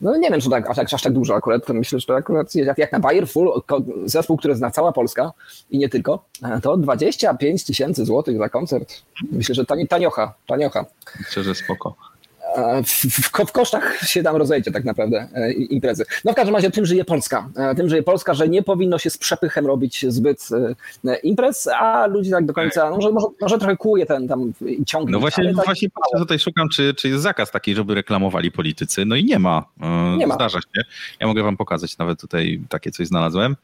No 0.00 0.16
nie 0.16 0.30
wiem, 0.30 0.40
czy 0.40 0.50
tak, 0.50 0.70
aż, 0.70 0.76
tak, 0.76 0.94
aż 0.94 1.02
tak 1.02 1.12
dużo 1.12 1.34
akurat, 1.34 1.68
myślę, 1.68 2.00
że 2.00 2.06
to 2.06 2.16
akurat 2.16 2.54
jak, 2.54 2.78
jak 2.78 2.92
na 2.92 3.00
Bayer 3.00 3.28
Full, 3.28 3.62
zespół, 4.04 4.36
który 4.36 4.54
zna 4.54 4.70
cała 4.70 4.92
Polska 4.92 5.32
i 5.70 5.78
nie 5.78 5.88
tylko, 5.88 6.24
to 6.62 6.76
25 6.76 7.64
tysięcy 7.64 8.04
złotych 8.04 8.38
za 8.38 8.48
koncert. 8.48 9.02
Myślę, 9.32 9.54
że 9.54 9.64
tani, 9.64 9.88
taniocha, 9.88 10.34
taniocha. 10.46 10.84
Myślę, 11.20 11.42
że 11.42 11.54
spoko 11.54 12.11
w, 12.84 13.46
w, 13.46 13.52
kosztach 13.52 13.98
się 13.98 14.22
tam 14.22 14.36
rozejdzie 14.36 14.72
tak 14.72 14.84
naprawdę 14.84 15.28
e, 15.34 15.52
imprezy. 15.52 16.04
No 16.24 16.32
w 16.32 16.34
każdym 16.34 16.54
razie 16.54 16.70
tym 16.70 16.86
żyje 16.86 17.04
Polska. 17.04 17.48
E, 17.56 17.74
tym 17.74 17.88
żyje 17.88 18.02
Polska, 18.02 18.34
że 18.34 18.48
nie 18.48 18.62
powinno 18.62 18.98
się 18.98 19.10
z 19.10 19.18
przepychem 19.18 19.66
robić 19.66 20.06
zbyt 20.08 20.48
e, 21.04 21.16
imprez, 21.16 21.68
a 21.68 22.06
ludzi 22.06 22.30
tak 22.30 22.46
do 22.46 22.52
końca, 22.52 22.90
no, 22.90 22.96
może, 22.96 23.12
może, 23.12 23.26
może 23.40 23.58
trochę 23.58 23.76
kłuje 23.76 24.06
ten 24.06 24.28
tam 24.28 24.52
i 24.66 24.84
ciągnie. 24.84 25.12
No 25.12 25.20
właśnie, 25.20 25.54
tak, 25.54 25.64
właśnie 25.64 25.88
patrzę, 25.90 26.18
tutaj 26.18 26.38
szukam, 26.38 26.68
czy, 26.68 26.94
czy 26.94 27.08
jest 27.08 27.22
zakaz 27.22 27.50
taki, 27.50 27.74
żeby 27.74 27.94
reklamowali 27.94 28.52
politycy. 28.52 29.04
No 29.04 29.16
i 29.16 29.24
nie 29.24 29.38
ma. 29.38 29.64
Nie 30.16 30.26
ma. 30.26 30.34
Zdarza 30.34 30.60
się. 30.60 30.82
Ja 31.20 31.26
mogę 31.26 31.42
wam 31.42 31.56
pokazać 31.56 31.98
nawet 31.98 32.20
tutaj 32.20 32.60
takie 32.68 32.90
coś 32.90 33.06
znalazłem, 33.06 33.56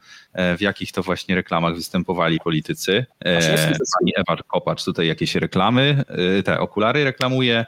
w 0.57 0.61
jakich 0.61 0.91
to 0.91 1.03
właśnie 1.03 1.35
reklamach 1.35 1.75
występowali 1.75 2.39
politycy. 2.39 3.05
Pani 3.99 4.13
Ewa 4.15 4.37
Kopacz 4.47 4.85
tutaj 4.85 5.07
jakieś 5.07 5.35
reklamy, 5.35 6.03
te 6.45 6.59
okulary 6.59 7.03
reklamuje, 7.03 7.65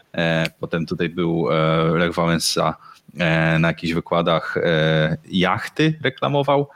potem 0.59 0.85
tutaj 0.85 1.10
był 1.11 1.51
e, 1.51 1.97
Lech 1.97 2.13
Wałęsa 2.13 2.77
e, 3.17 3.59
na 3.59 3.67
jakichś 3.67 3.93
wykładach 3.93 4.57
e, 4.57 5.17
jachty 5.31 5.99
reklamował. 6.03 6.67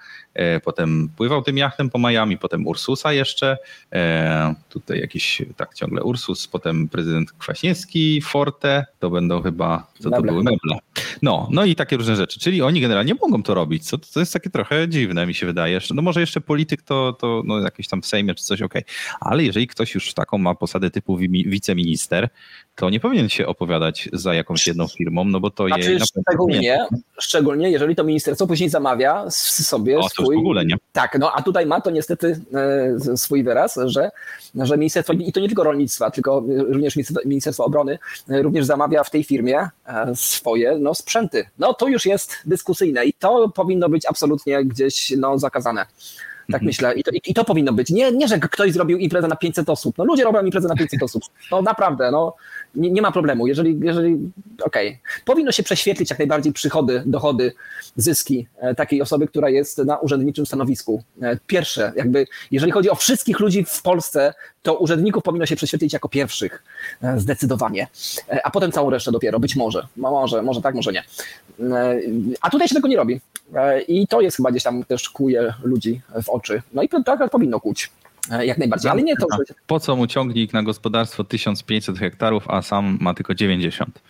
Potem 0.63 1.09
pływał 1.17 1.41
tym 1.41 1.57
jachtem 1.57 1.89
po 1.89 1.99
Miami, 1.99 2.37
potem 2.37 2.67
Ursusa 2.67 3.13
jeszcze. 3.13 3.57
Tutaj 4.69 4.99
jakiś, 4.99 5.41
tak 5.55 5.73
ciągle 5.73 6.03
Ursus, 6.03 6.47
potem 6.47 6.89
prezydent 6.89 7.31
Kwaśniewski, 7.31 8.21
Forte, 8.21 8.85
to 8.99 9.09
będą 9.09 9.41
chyba, 9.41 9.87
co 9.99 10.09
to 10.09 10.21
były 10.21 10.43
meble. 10.43 10.77
No, 11.21 11.47
no 11.51 11.65
i 11.65 11.75
takie 11.75 11.97
różne 11.97 12.15
rzeczy. 12.15 12.39
Czyli 12.39 12.61
oni 12.61 12.81
generalnie 12.81 13.13
mogą 13.21 13.43
to 13.43 13.53
robić, 13.53 13.85
co 13.85 13.97
to 13.97 14.19
jest 14.19 14.33
takie 14.33 14.49
trochę 14.49 14.89
dziwne, 14.89 15.25
mi 15.27 15.33
się 15.33 15.45
wydaje. 15.45 15.79
No 15.93 16.01
może 16.01 16.19
jeszcze 16.19 16.41
polityk 16.41 16.81
to, 16.81 17.13
to 17.13 17.41
no, 17.45 17.59
jakiś 17.59 17.87
tam 17.87 18.01
w 18.01 18.05
Sejmie 18.05 18.35
czy 18.35 18.43
coś, 18.43 18.61
okej. 18.61 18.83
Okay. 18.83 19.17
Ale 19.19 19.43
jeżeli 19.43 19.67
ktoś 19.67 19.95
już 19.95 20.13
taką 20.13 20.37
ma 20.37 20.55
posadę 20.55 20.91
typu 20.91 21.17
wiceminister, 21.45 22.29
to 22.75 22.89
nie 22.89 22.99
powinien 22.99 23.29
się 23.29 23.47
opowiadać 23.47 24.09
za 24.13 24.33
jakąś 24.33 24.67
jedną 24.67 24.87
firmą, 24.87 25.25
no 25.25 25.39
bo 25.39 25.51
to 25.51 25.67
znaczy, 25.67 25.93
jest... 25.93 26.13
Szczególnie, 26.29 26.85
szczególnie, 27.19 27.71
jeżeli 27.71 27.95
to 27.95 28.03
ministerstwo 28.03 28.47
później 28.47 28.69
zamawia 28.69 29.25
sobie 29.29 29.99
o, 29.99 30.09
swój... 30.09 30.35
w 30.35 30.39
ogóle 30.39 30.65
nie. 30.65 30.75
Tak, 30.91 31.19
no 31.19 31.31
a 31.35 31.41
tutaj 31.41 31.65
ma 31.65 31.81
to 31.81 31.91
niestety 31.91 32.41
e, 33.13 33.17
swój 33.17 33.43
wyraz, 33.43 33.79
że, 33.85 34.11
że 34.55 34.77
ministerstwo, 34.77 35.13
i 35.13 35.31
to 35.31 35.39
nie 35.39 35.47
tylko 35.47 35.63
rolnictwa, 35.63 36.11
tylko 36.11 36.43
również 36.47 36.95
Ministerstwo 37.25 37.65
Obrony, 37.65 37.99
e, 38.29 38.41
również 38.41 38.65
zamawia 38.65 39.03
w 39.03 39.09
tej 39.09 39.23
firmie 39.23 39.67
e, 39.87 40.15
swoje 40.15 40.77
no, 40.79 40.95
sprzęty. 40.95 41.45
No 41.59 41.73
to 41.73 41.87
już 41.87 42.05
jest 42.05 42.37
dyskusyjne 42.45 43.05
i 43.05 43.13
to 43.13 43.49
powinno 43.49 43.89
być 43.89 44.05
absolutnie 44.05 44.65
gdzieś 44.65 45.13
no, 45.17 45.37
zakazane. 45.37 45.85
Tak 46.47 46.61
mhm. 46.61 46.65
myślę. 46.65 46.93
I 46.93 47.03
to, 47.03 47.11
I 47.25 47.33
to, 47.33 47.45
powinno 47.45 47.73
być. 47.73 47.89
Nie, 47.89 48.11
nie, 48.11 48.27
że 48.27 48.39
ktoś 48.39 48.71
zrobił 48.71 48.97
imprezę 48.97 49.27
na 49.27 49.35
500 49.35 49.69
osób. 49.69 49.97
No 49.97 50.05
ludzie 50.05 50.23
robią 50.23 50.45
imprezę 50.45 50.67
na 50.67 50.75
500 50.75 51.03
osób. 51.03 51.23
No 51.51 51.61
naprawdę, 51.61 52.11
no 52.11 52.35
nie, 52.75 52.91
nie 52.91 53.01
ma 53.01 53.11
problemu. 53.11 53.47
Jeżeli, 53.47 53.79
jeżeli 53.83 54.31
okej. 54.63 54.87
Okay. 54.87 55.23
Powinno 55.25 55.51
się 55.51 55.63
prześwietlić 55.63 56.09
jak 56.09 56.19
najbardziej 56.19 56.53
przychody, 56.53 57.03
dochody, 57.05 57.53
zyski 57.95 58.47
e, 58.57 58.75
takiej 58.75 59.01
osoby, 59.01 59.27
która 59.27 59.49
jest 59.49 59.77
na 59.77 59.97
urzędniczym 59.97 60.45
stanowisku. 60.45 61.03
E, 61.21 61.37
pierwsze, 61.47 61.93
jakby, 61.95 62.27
jeżeli 62.51 62.71
chodzi 62.71 62.89
o 62.89 62.95
wszystkich 62.95 63.39
ludzi 63.39 63.65
w 63.67 63.81
Polsce, 63.81 64.33
to 64.63 64.77
urzędników 64.77 65.23
powinno 65.23 65.45
się 65.45 65.55
prześwietlić 65.55 65.93
jako 65.93 66.09
pierwszych, 66.09 66.63
e, 67.03 67.19
zdecydowanie, 67.19 67.87
a 68.43 68.51
potem 68.51 68.71
całą 68.71 68.89
resztę 68.89 69.11
dopiero, 69.11 69.39
być 69.39 69.55
może, 69.55 69.87
może, 69.97 70.41
może 70.41 70.61
tak, 70.61 70.75
może 70.75 70.91
nie. 70.91 71.03
A 72.41 72.49
tutaj 72.49 72.67
się 72.67 72.75
tego 72.75 72.87
nie 72.87 72.97
robi 72.97 73.21
i 73.87 74.07
to 74.07 74.21
jest 74.21 74.37
chyba 74.37 74.51
gdzieś 74.51 74.63
tam 74.63 74.83
też 74.83 75.09
kuje 75.09 75.53
ludzi 75.63 76.01
w 76.23 76.29
oczy, 76.29 76.61
no 76.73 76.83
i 76.83 76.89
tak 76.89 77.29
powinno 77.31 77.59
kłuć. 77.59 77.91
Jak 78.43 78.57
najbardziej, 78.57 78.91
ale 78.91 79.03
nie 79.03 79.15
to. 79.15 79.27
Że... 79.47 79.53
Po 79.67 79.79
co 79.79 79.95
mu 79.95 80.07
ciągnik 80.07 80.53
na 80.53 80.63
gospodarstwo 80.63 81.23
1500 81.23 81.99
hektarów, 81.99 82.49
a 82.49 82.61
sam 82.61 82.97
ma 83.01 83.13
tylko 83.13 83.33
90? 83.33 84.01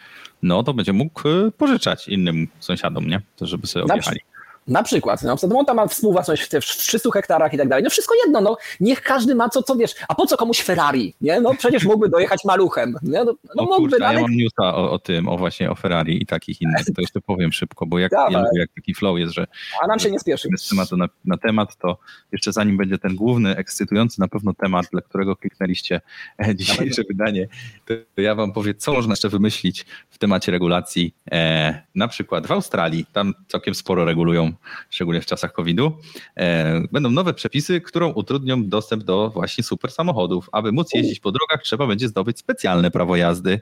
No 0.43 0.63
to 0.63 0.73
będzie 0.73 0.93
mógł 0.93 1.21
pożyczać 1.57 2.07
innym 2.07 2.47
sąsiadom, 2.59 3.07
nie? 3.07 3.21
To 3.35 3.47
żeby 3.47 3.67
sobie 3.67 3.85
objechali. 3.85 4.19
Na 4.67 4.83
przykład, 4.83 5.23
no, 5.23 5.35
on 5.55 5.65
tam 5.65 5.75
ma 5.75 5.87
współwłasność 5.87 6.43
w 6.43 6.59
300 6.59 7.09
hektarach 7.13 7.53
i 7.53 7.57
tak 7.57 7.67
dalej. 7.67 7.83
No 7.83 7.89
wszystko 7.89 8.15
jedno, 8.25 8.41
no 8.41 8.57
niech 8.79 9.01
każdy 9.01 9.35
ma 9.35 9.49
co, 9.49 9.63
co 9.63 9.75
wiesz, 9.75 9.95
a 10.07 10.15
po 10.15 10.25
co 10.25 10.37
komuś 10.37 10.61
Ferrari, 10.61 11.13
nie? 11.21 11.41
No 11.41 11.53
przecież 11.53 11.85
mógłby 11.85 12.09
dojechać 12.09 12.45
maluchem, 12.45 12.95
nie? 13.01 13.23
No, 13.23 13.35
no 13.55 13.63
o, 13.63 13.65
mógłby, 13.65 13.89
kurczę, 13.89 14.07
ale... 14.07 14.15
ja 14.15 14.21
mam 14.21 14.35
newsa 14.35 14.75
o, 14.75 14.91
o, 14.91 14.99
tym, 14.99 15.27
o 15.27 15.37
właśnie 15.37 15.71
o 15.71 15.75
Ferrari 15.75 16.23
i 16.23 16.25
takich 16.25 16.61
innych, 16.61 16.85
to 16.95 17.01
jeszcze 17.01 17.21
powiem 17.21 17.51
szybko, 17.51 17.85
bo 17.85 17.99
jak, 17.99 18.11
ja, 18.11 18.43
jak 18.53 18.69
taki 18.75 18.93
flow 18.93 19.19
jest, 19.19 19.33
że... 19.33 19.47
A 19.83 19.87
nam 19.87 19.99
się 19.99 20.11
nie 20.11 20.19
spieszy. 20.19 20.49
Z 20.57 20.69
tematu 20.69 20.97
na, 20.97 21.09
na 21.25 21.37
temat, 21.37 21.77
to 21.77 21.97
jeszcze 22.31 22.51
zanim 22.51 22.77
będzie 22.77 22.97
ten 22.97 23.15
główny, 23.15 23.55
ekscytujący 23.55 24.21
na 24.21 24.27
pewno 24.27 24.53
temat, 24.53 24.85
dla 24.91 25.01
którego 25.01 25.35
kliknęliście 25.35 26.01
e, 26.47 26.55
dzisiejsze 26.55 27.03
wydanie, 27.09 27.47
to 27.85 28.21
ja 28.21 28.35
wam 28.35 28.53
powiem, 28.53 28.73
co 28.77 28.93
można 28.93 29.11
jeszcze 29.11 29.29
wymyślić 29.29 29.85
w 30.09 30.17
temacie 30.17 30.51
regulacji. 30.51 31.13
E, 31.31 31.81
na 31.95 32.07
przykład 32.07 32.47
w 32.47 32.51
Australii, 32.51 33.05
tam 33.13 33.33
całkiem 33.47 33.75
sporo 33.75 34.05
regulują 34.05 34.54
szczególnie 34.89 35.21
w 35.21 35.25
czasach 35.25 35.53
COVID-u, 35.53 35.91
e, 36.37 36.81
będą 36.91 37.09
nowe 37.09 37.33
przepisy, 37.33 37.81
którą 37.81 38.11
utrudnią 38.11 38.69
dostęp 38.69 39.03
do 39.03 39.29
właśnie 39.29 39.63
super 39.63 39.91
samochodów. 39.91 40.49
Aby 40.51 40.71
móc 40.71 40.93
jeździć 40.93 41.19
po 41.19 41.31
drogach, 41.31 41.63
trzeba 41.63 41.87
będzie 41.87 42.07
zdobyć 42.07 42.39
specjalne 42.39 42.91
prawo 42.91 43.15
jazdy. 43.15 43.61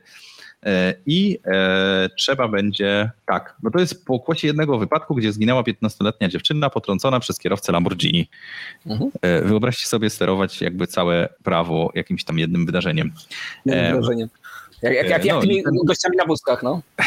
E, 0.66 0.94
I 1.06 1.40
e, 1.46 2.10
trzeba 2.18 2.48
będzie, 2.48 3.12
tak, 3.26 3.56
no 3.64 3.72
to 3.72 3.80
jest 3.80 4.06
po 4.06 4.14
układzie 4.14 4.48
jednego 4.48 4.78
wypadku, 4.78 5.16
gdzie 5.16 5.32
zginęła 5.32 5.62
15-letnia 5.62 6.28
dziewczyna 6.30 6.70
potrącona 6.70 7.20
przez 7.20 7.40
kierowcę 7.40 7.72
Lamborghini. 7.72 8.30
Mhm. 8.86 9.12
E, 9.22 9.42
wyobraźcie 9.42 9.88
sobie 9.88 10.10
sterować 10.10 10.62
jakby 10.62 10.88
całe 10.88 11.30
prawo 11.44 11.92
jakimś 11.96 12.24
tam 12.24 12.40
jednym 12.40 12.66
wydarzeniem. 12.66 13.12
Jednym 13.66 13.96
wydarzeniem. 13.96 14.30
Jak, 14.34 14.43
jak, 14.84 15.10
jak, 15.10 15.26
jak 15.26 15.36
no, 15.36 15.42
tymi 15.42 15.64
ten... 15.64 15.74
gościami 15.86 16.18
na 16.18 16.26
wózkach, 16.26 16.64
no. 16.64 16.82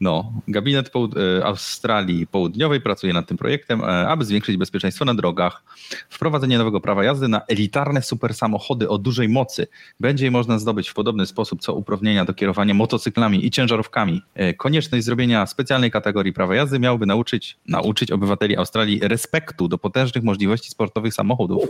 No, 0.00 0.32
gabinet 0.48 0.90
Połud 0.90 1.14
e, 1.16 1.44
Australii 1.44 2.26
Południowej 2.26 2.80
pracuje 2.80 3.12
nad 3.12 3.26
tym 3.28 3.36
projektem, 3.36 3.80
e, 3.80 4.08
aby 4.08 4.24
zwiększyć 4.24 4.56
bezpieczeństwo 4.56 5.04
na 5.04 5.14
drogach. 5.14 5.62
Wprowadzenie 6.10 6.58
nowego 6.58 6.80
prawa 6.80 7.04
jazdy 7.04 7.28
na 7.28 7.40
elitarne 7.48 8.02
supersamochody 8.02 8.88
o 8.88 8.98
dużej 8.98 9.28
mocy 9.28 9.66
będzie 10.00 10.30
można 10.30 10.58
zdobyć 10.58 10.88
w 10.88 10.94
podobny 10.94 11.26
sposób, 11.26 11.60
co 11.60 11.74
uprawnienia 11.74 12.24
do 12.24 12.34
kierowania 12.34 12.74
motocyklami 12.74 13.46
i 13.46 13.50
ciężarówkami. 13.50 14.22
E, 14.34 14.54
konieczność 14.54 15.04
zrobienia 15.04 15.46
specjalnej 15.46 15.90
kategorii 15.90 16.32
prawa 16.32 16.54
jazdy 16.54 16.78
miałoby 16.78 17.06
nauczyć, 17.06 17.56
nauczyć 17.66 18.10
obywateli 18.10 18.56
Australii 18.56 19.00
respektu 19.02 19.68
do 19.68 19.78
potężnych 19.78 20.24
możliwości 20.24 20.70
sportowych 20.70 21.14
samochodów. 21.14 21.62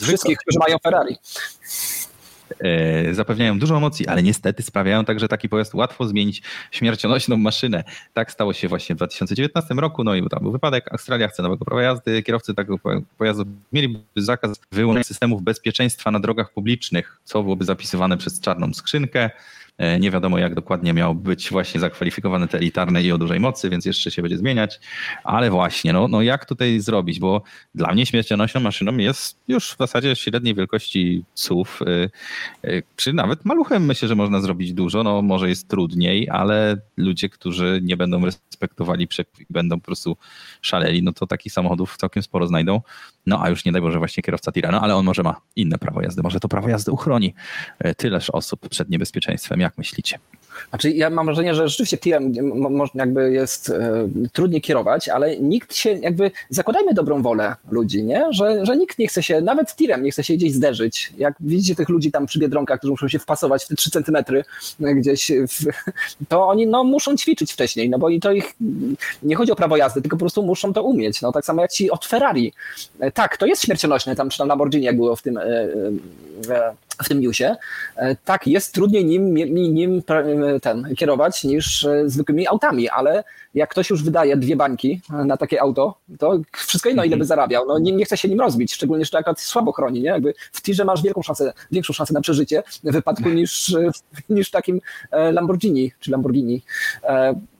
Wszystkich, 0.00 0.38
którzy 0.38 0.58
mają 0.58 0.78
Ferrari. 0.78 1.16
E, 2.58 3.14
zapewniają 3.14 3.58
dużo 3.58 3.76
emocji, 3.76 4.06
ale 4.06 4.22
niestety 4.22 4.62
sprawiają 4.62 5.04
także 5.04 5.28
taki 5.28 5.48
pojazd 5.48 5.74
łatwo 5.74 6.06
zmienić 6.06 6.42
śmiercionośną 6.70 7.36
maszynę. 7.36 7.84
Tak 8.14 8.32
stało 8.32 8.52
się 8.52 8.68
właśnie 8.68 8.94
w 8.94 8.98
2019 8.98 9.74
roku, 9.74 10.04
no 10.04 10.14
i 10.14 10.28
tam 10.28 10.42
był 10.42 10.52
wypadek. 10.52 10.92
Australia 10.92 11.28
chce 11.28 11.42
nowego 11.42 11.64
prawa 11.64 11.82
jazdy. 11.82 12.22
Kierowcy 12.22 12.54
takiego 12.54 12.78
pojazdu 13.18 13.44
mieliby 13.72 13.98
zakaz 14.16 14.60
wyłączenia 14.72 15.04
systemów 15.04 15.42
bezpieczeństwa 15.42 16.10
na 16.10 16.20
drogach 16.20 16.52
publicznych, 16.52 17.20
co 17.24 17.42
byłoby 17.42 17.64
zapisywane 17.64 18.16
przez 18.16 18.40
czarną 18.40 18.74
skrzynkę. 18.74 19.30
E, 19.80 20.00
nie 20.00 20.10
wiadomo, 20.10 20.38
jak 20.38 20.54
dokładnie 20.54 20.92
miało 20.92 21.14
być 21.14 21.50
właśnie 21.50 21.80
zakwalifikowane 21.80 22.48
te 22.48 22.58
elitarne 22.58 23.02
i 23.02 23.12
o 23.12 23.18
dużej 23.18 23.40
mocy, 23.40 23.70
więc 23.70 23.84
jeszcze 23.84 24.10
się 24.10 24.22
będzie 24.22 24.38
zmieniać. 24.38 24.80
Ale 25.24 25.50
właśnie, 25.50 25.92
no, 25.92 26.08
no 26.08 26.22
jak 26.22 26.44
tutaj 26.44 26.80
zrobić? 26.80 27.20
Bo 27.20 27.42
dla 27.74 27.92
mnie 27.92 28.06
śmiercionośną 28.06 28.60
maszyną 28.60 28.96
jest 28.96 29.36
już 29.48 29.72
w 29.72 29.78
zasadzie 29.78 30.16
średniej 30.16 30.54
wielkości 30.54 31.24
SUV, 31.34 31.70
czy 32.96 33.12
nawet 33.12 33.44
maluchem 33.44 33.84
myślę, 33.84 34.08
że 34.08 34.14
można 34.14 34.40
zrobić 34.40 34.72
dużo. 34.72 35.02
No 35.02 35.22
może 35.22 35.48
jest 35.48 35.68
trudniej, 35.68 36.28
ale 36.30 36.76
ludzie, 36.96 37.28
którzy 37.28 37.80
nie 37.82 37.96
będą 37.96 38.24
respektowali 38.24 39.06
przepisów 39.06 39.30
będą 39.50 39.80
po 39.80 39.86
prostu 39.86 40.16
szaleli, 40.62 41.02
no 41.02 41.12
to 41.12 41.26
takich 41.26 41.52
samochodów 41.52 41.96
całkiem 41.96 42.22
sporo 42.22 42.46
znajdą. 42.46 42.80
No 43.26 43.42
a 43.42 43.50
już 43.50 43.64
nie 43.64 43.72
daj 43.72 43.82
Boże 43.82 43.98
właśnie 43.98 44.22
kierowca 44.22 44.52
Tirana, 44.52 44.80
ale 44.80 44.96
on 44.96 45.04
może 45.04 45.22
ma 45.22 45.40
inne 45.56 45.78
prawo 45.78 46.02
jazdy. 46.02 46.22
Może 46.22 46.40
to 46.40 46.48
prawo 46.48 46.68
jazdy 46.68 46.92
uchroni 46.92 47.34
e, 47.78 47.94
tyleż 47.94 48.30
osób 48.30 48.68
przed 48.68 48.90
niebezpieczeństwem. 48.90 49.60
Jak 49.60 49.69
myślicie? 49.78 50.18
Znaczy 50.70 50.90
ja 50.90 51.10
mam 51.10 51.26
wrażenie, 51.26 51.54
że 51.54 51.68
rzeczywiście 51.68 51.98
tirem 51.98 52.32
jakby 52.94 53.32
jest 53.32 53.70
e, 53.70 54.08
trudniej 54.32 54.60
kierować, 54.60 55.08
ale 55.08 55.36
nikt 55.36 55.74
się 55.74 55.90
jakby, 55.90 56.30
zakładajmy 56.50 56.94
dobrą 56.94 57.22
wolę 57.22 57.56
ludzi, 57.70 58.04
nie? 58.04 58.26
Że, 58.30 58.66
że 58.66 58.76
nikt 58.76 58.98
nie 58.98 59.08
chce 59.08 59.22
się, 59.22 59.40
nawet 59.40 59.76
tirem 59.76 60.02
nie 60.02 60.10
chce 60.10 60.24
się 60.24 60.34
gdzieś 60.34 60.52
zderzyć. 60.52 61.12
Jak 61.18 61.34
widzicie 61.40 61.74
tych 61.74 61.88
ludzi 61.88 62.10
tam 62.10 62.26
przy 62.26 62.38
Biedronkach, 62.38 62.78
którzy 62.78 62.90
muszą 62.90 63.08
się 63.08 63.18
wpasować 63.18 63.64
w 63.64 63.68
te 63.68 63.74
3 63.74 63.90
centymetry 63.90 64.44
gdzieś, 64.80 65.32
w, 65.48 65.66
to 66.28 66.48
oni 66.48 66.66
no, 66.66 66.84
muszą 66.84 67.16
ćwiczyć 67.16 67.52
wcześniej, 67.52 67.90
no 67.90 67.98
bo 67.98 68.08
i 68.08 68.20
to 68.20 68.32
ich, 68.32 68.54
nie 69.22 69.36
chodzi 69.36 69.52
o 69.52 69.56
prawo 69.56 69.76
jazdy, 69.76 70.02
tylko 70.02 70.16
po 70.16 70.20
prostu 70.20 70.42
muszą 70.42 70.72
to 70.72 70.82
umieć. 70.82 71.22
No 71.22 71.32
tak 71.32 71.44
samo 71.44 71.62
jak 71.62 71.72
ci 71.72 71.90
od 71.90 72.06
Ferrari. 72.06 72.52
E, 73.00 73.12
tak, 73.12 73.36
to 73.36 73.46
jest 73.46 73.62
śmiercionośne, 73.62 74.16
tam 74.16 74.30
czy 74.30 74.38
tam 74.38 74.48
Lamborghini 74.48 74.84
jak 74.84 74.96
było 74.96 75.16
w 75.16 75.22
tym 75.22 75.38
e, 75.38 75.42
e, 75.42 76.74
w 77.04 77.08
tym 77.08 77.20
newsie, 77.20 77.56
e, 77.96 78.16
tak, 78.16 78.46
jest 78.46 78.74
trudniej 78.74 79.04
nim, 79.04 79.34
nim 79.74 80.02
ten, 80.62 80.94
kierować 80.96 81.44
niż 81.44 81.84
e, 81.84 82.08
zwykłymi 82.08 82.48
autami, 82.48 82.88
ale 82.88 83.24
jak 83.54 83.70
ktoś 83.70 83.90
już 83.90 84.02
wydaje 84.02 84.36
dwie 84.36 84.56
bańki 84.56 85.00
na 85.10 85.36
takie 85.36 85.62
auto, 85.62 85.94
to 86.18 86.40
wszystko 86.52 86.88
jedno, 86.88 87.04
ile 87.04 87.16
by 87.16 87.22
mhm. 87.22 87.26
zarabiał. 87.26 87.66
No, 87.66 87.78
nie, 87.78 87.92
nie 87.92 88.04
chce 88.04 88.16
się 88.16 88.28
nim 88.28 88.40
rozbić, 88.40 88.74
szczególnie, 88.74 89.04
że 89.04 89.18
akurat 89.18 89.40
słabo 89.40 89.72
chroni. 89.72 90.00
Nie? 90.00 90.08
Jakby 90.08 90.34
w 90.52 90.62
tirze 90.62 90.84
masz 90.84 91.02
wielką 91.02 91.22
szansę, 91.22 91.52
większą 91.72 91.92
szansę 91.92 92.14
na 92.14 92.20
przeżycie 92.20 92.62
w 92.84 92.92
wypadku 92.92 93.28
niż, 93.28 93.74
niż 94.30 94.50
takim 94.50 94.80
e, 95.10 95.32
Lamborghini 95.32 95.92
czy 96.00 96.10
Lamborghini. 96.10 96.62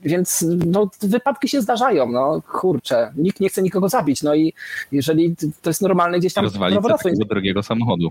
Więc 0.03 0.45
no, 0.67 0.91
wypadki 1.03 1.49
się 1.49 1.61
zdarzają, 1.61 2.13
no 2.13 2.43
kurczę, 2.53 3.13
nikt 3.17 3.41
nie 3.41 3.49
chce 3.49 3.63
nikogo 3.63 3.89
zabić, 3.89 4.23
no 4.23 4.35
i 4.35 4.55
jeżeli 4.93 5.37
to 5.63 5.71
jest 5.71 5.83
normalne 5.83 6.19
gdzieś 6.19 6.35
tam... 6.35 6.45
Rozwalić 6.45 6.79
takiego 6.99 7.25
drogiego 7.25 7.63
samochodu. 7.63 8.09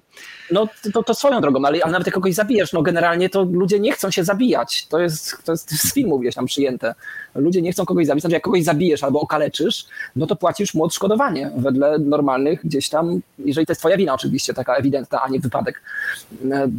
No 0.52 0.68
to, 0.94 1.04
to 1.04 1.14
swoją 1.14 1.42
drogą, 1.42 1.66
ale, 1.66 1.84
ale 1.84 1.92
nawet 1.92 2.08
jak 2.08 2.14
kogoś 2.14 2.34
zabijesz, 2.34 2.74
no 2.74 2.82
generalnie 2.82 3.30
to 3.30 3.44
ludzie 3.44 3.80
nie 3.80 3.92
chcą 3.92 4.12
się 4.12 4.24
zabijać, 4.24 4.88
to 4.88 5.00
jest, 5.00 5.44
to 5.46 5.52
jest 5.52 5.72
z 5.72 5.94
filmu 5.94 6.20
gdzieś 6.20 6.36
tam 6.36 6.46
przyjęte. 6.46 6.96
Ludzie 7.36 7.62
nie 7.62 7.72
chcą 7.72 7.86
kogoś 7.86 8.06
zabić, 8.06 8.22
znaczy 8.22 8.34
jak 8.34 8.44
kogoś 8.44 8.64
zabijesz 8.64 9.04
albo 9.04 9.22
okaleczysz, 9.22 9.86
no 10.16 10.28
to 10.28 10.36
płacisz 10.36 10.74
mu 10.74 10.84
odszkodowanie 10.84 11.52
wedle 11.58 12.00
normalnych 12.00 12.62
gdzieś 12.64 12.90
tam, 12.90 13.22
jeżeli 13.40 13.68
to 13.68 13.72
jest 13.72 13.82
twoja 13.82 13.98
wina 13.98 14.14
oczywiście, 14.14 14.54
taka 14.54 14.76
ewidentna, 14.76 15.22
a 15.22 15.30
nie 15.30 15.40
wypadek. 15.40 15.82
E, 16.52 16.70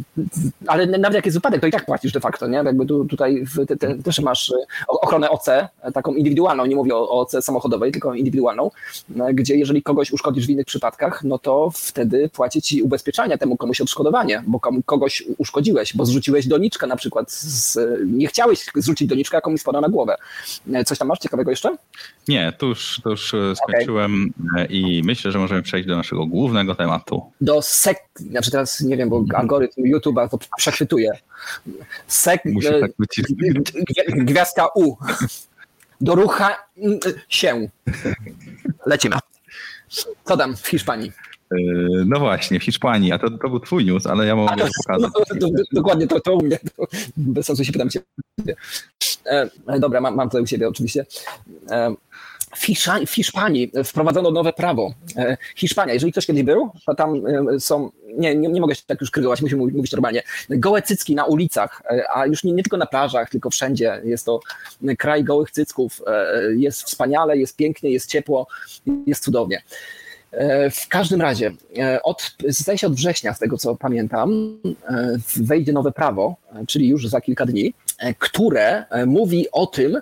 ale 0.67 0.85
nawet 0.85 1.15
jak 1.15 1.25
jest 1.25 1.37
wypadek, 1.37 1.61
to 1.61 1.67
i 1.67 1.71
tak 1.71 1.85
płacisz 1.85 2.11
de 2.11 2.19
facto, 2.19 2.47
nie? 2.47 2.57
Jakby 2.57 2.85
tu, 2.85 3.05
tutaj 3.05 3.45
te, 3.67 3.77
te, 3.77 3.95
też 3.95 4.19
masz 4.19 4.53
ochronę 4.87 5.29
OC, 5.29 5.45
taką 5.93 6.13
indywidualną, 6.13 6.65
nie 6.65 6.75
mówię 6.75 6.95
o 6.95 7.09
OC 7.09 7.31
samochodowej, 7.41 7.91
tylko 7.91 8.13
indywidualną, 8.13 8.71
e, 9.19 9.33
gdzie 9.33 9.55
jeżeli 9.55 9.83
kogoś 9.83 10.11
uszkodzisz 10.11 10.47
w 10.47 10.49
innych 10.49 10.65
przypadkach, 10.65 11.23
no 11.23 11.39
to 11.39 11.71
wtedy 11.73 12.29
płaci 12.29 12.61
ci 12.61 12.81
ubezpieczenie 12.81 13.37
temu 13.37 13.57
komuś 13.57 13.81
odszkodowanie, 13.81 14.43
bo 14.47 14.59
kogoś 14.85 15.23
uszkodziłeś, 15.37 15.95
bo 15.95 16.05
zrzuciłeś 16.05 16.47
doniczkę 16.47 16.87
na 16.87 16.95
przykład, 16.95 17.31
z, 17.31 17.77
nie 18.05 18.27
chciałeś 18.27 18.65
zrzucić 18.75 19.07
doniczkę, 19.07 19.37
a 19.37 19.41
komuś 19.41 19.61
spada 19.61 19.81
na 19.81 19.89
głowę. 19.89 20.17
E, 20.73 20.83
coś 20.83 20.97
tam 20.97 21.07
masz 21.07 21.19
ciekawego 21.19 21.49
jeszcze? 21.49 21.75
Nie, 22.27 22.53
to 22.57 22.65
już, 22.65 23.01
to 23.03 23.09
już 23.09 23.33
e, 23.33 23.55
skończyłem 23.55 24.33
okay. 24.51 24.65
i 24.65 25.01
myślę, 25.05 25.31
że 25.31 25.39
możemy 25.39 25.61
przejść 25.61 25.87
do 25.87 25.97
naszego 25.97 26.25
głównego 26.25 26.75
tematu. 26.75 27.31
Do 27.41 27.61
sek... 27.61 27.97
Znaczy 28.15 28.51
teraz 28.51 28.81
nie 28.81 28.97
wiem, 28.97 29.09
bo 29.09 29.23
algorytm 29.35 29.81
YouTube'a 29.81 30.29
to 30.29 30.39
przechwytuje. 30.57 31.11
Sek... 32.07 32.41
Muszę 32.45 32.79
tak 32.79 32.91
być. 32.99 33.21
Gwiazdka 34.07 34.67
U. 34.75 34.95
Do 36.01 36.15
rucha 36.15 36.55
się. 37.29 37.69
Lecimy. 38.85 39.15
Co 40.25 40.37
tam 40.37 40.55
w 40.55 40.67
Hiszpanii? 40.67 41.11
E, 41.51 41.55
no 42.05 42.19
właśnie, 42.19 42.59
w 42.59 42.63
Hiszpanii, 42.63 43.11
a 43.11 43.19
to, 43.19 43.29
to 43.29 43.49
był 43.49 43.59
twój 43.59 43.85
news, 43.85 44.07
ale 44.07 44.25
ja 44.25 44.35
mogę 44.35 44.67
pokazać. 44.77 45.11
No, 45.41 45.49
dokładnie, 45.71 46.07
to, 46.07 46.19
to 46.19 46.35
u 46.35 46.43
mnie. 46.43 46.59
To, 46.77 46.87
bez 47.17 47.45
sensu 47.45 47.65
się 47.65 47.71
pytam 47.71 47.89
cię. 47.89 47.99
E, 49.25 49.79
dobra, 49.79 50.01
mam, 50.01 50.15
mam 50.15 50.29
to 50.29 50.41
u 50.41 50.47
siebie 50.47 50.67
oczywiście. 50.67 51.05
E, 51.71 51.95
w 53.05 53.09
Hiszpanii 53.09 53.71
wprowadzono 53.85 54.31
nowe 54.31 54.53
prawo. 54.53 54.93
E, 55.17 55.37
Hiszpania, 55.55 55.93
jeżeli 55.93 56.11
ktoś 56.11 56.25
kiedyś 56.25 56.43
był, 56.43 56.71
to 56.85 56.95
tam 56.95 57.21
e, 57.27 57.59
są, 57.59 57.91
nie, 58.17 58.35
nie, 58.35 58.49
nie 58.49 58.61
mogę 58.61 58.75
się 58.75 58.81
tak 58.87 59.01
już 59.01 59.11
krygować, 59.11 59.41
musimy 59.41 59.61
mówić 59.61 59.91
normalnie, 59.91 60.23
gołe 60.49 60.81
cycki 60.81 61.15
na 61.15 61.25
ulicach, 61.25 61.81
e, 61.85 62.03
a 62.15 62.25
już 62.25 62.43
nie, 62.43 62.51
nie 62.53 62.63
tylko 62.63 62.77
na 62.77 62.85
plażach, 62.85 63.29
tylko 63.29 63.49
wszędzie. 63.49 64.01
Jest 64.03 64.25
to 64.25 64.39
kraj 64.97 65.23
gołych 65.23 65.51
cycków. 65.51 66.01
Jest 66.55 66.83
wspaniale, 66.83 67.37
jest 67.37 67.55
pięknie, 67.55 67.91
jest 67.91 68.09
ciepło, 68.09 68.47
jest 69.05 69.23
cudownie. 69.23 69.61
W 70.71 70.87
każdym 70.89 71.21
razie, 71.21 71.51
od, 72.03 72.35
zdaje 72.47 72.77
się 72.77 72.87
od 72.87 72.95
września, 72.95 73.33
z 73.33 73.39
tego 73.39 73.57
co 73.57 73.75
pamiętam, 73.75 74.57
wejdzie 75.35 75.73
nowe 75.73 75.91
prawo, 75.91 76.35
czyli 76.67 76.87
już 76.87 77.07
za 77.07 77.21
kilka 77.21 77.45
dni, 77.45 77.73
które 78.19 78.85
mówi 79.07 79.51
o 79.51 79.67
tym, 79.67 80.01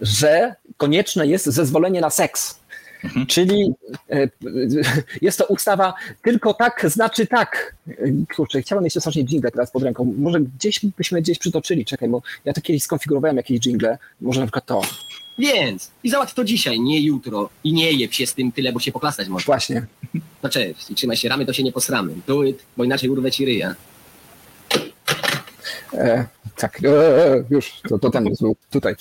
że 0.00 0.54
konieczne 0.76 1.26
jest 1.26 1.46
zezwolenie 1.46 2.00
na 2.00 2.10
seks. 2.10 2.58
Mhm. 3.04 3.26
Czyli 3.26 3.74
e, 4.10 4.28
jest 5.26 5.38
to 5.38 5.46
ustawa 5.46 5.94
tylko 6.22 6.54
tak 6.54 6.86
znaczy 6.88 7.26
tak. 7.26 7.74
Kurczę, 8.36 8.62
chciałem 8.62 8.84
jeszcze 8.84 9.00
strasznie 9.00 9.24
jingle 9.24 9.50
teraz 9.50 9.70
pod 9.70 9.82
ręką. 9.82 10.14
Może 10.18 10.40
gdzieś 10.40 10.80
byśmy 10.96 11.22
gdzieś 11.22 11.38
przytoczyli, 11.38 11.84
czekaj, 11.84 12.08
bo 12.08 12.22
ja 12.44 12.52
to 12.52 12.60
kiedyś 12.60 12.82
skonfigurowałem 12.82 13.36
jakieś 13.36 13.60
jingle, 13.60 13.98
może 14.20 14.40
na 14.40 14.46
przykład 14.46 14.66
to. 14.66 14.80
Więc 15.38 15.90
i 16.04 16.10
załatw 16.10 16.34
to 16.34 16.44
dzisiaj, 16.44 16.80
nie 16.80 17.00
jutro. 17.00 17.48
I 17.64 17.72
nie 17.72 17.92
jeb 17.92 18.12
się 18.12 18.26
z 18.26 18.34
tym 18.34 18.52
tyle, 18.52 18.72
bo 18.72 18.80
się 18.80 18.92
poklasać 18.92 19.28
może. 19.28 19.44
Właśnie. 19.44 19.86
No 20.42 20.48
cześć, 20.48 20.90
i 20.90 20.94
trzymaj 20.94 21.16
się 21.16 21.28
ramy, 21.28 21.46
to 21.46 21.52
się 21.52 21.62
nie 21.62 21.72
posramy. 21.72 22.12
Do 22.26 22.44
it, 22.44 22.62
bo 22.76 22.84
inaczej 22.84 23.10
urwę 23.10 23.30
ci 23.30 23.44
ryja. 23.44 23.74
E, 25.94 26.26
tak, 26.56 26.84
e, 26.84 26.88
e, 26.88 27.44
już, 27.50 27.80
to, 27.88 27.98
to 27.98 28.10
ten 28.10 28.24
był 28.40 28.56
tutaj. 28.70 28.94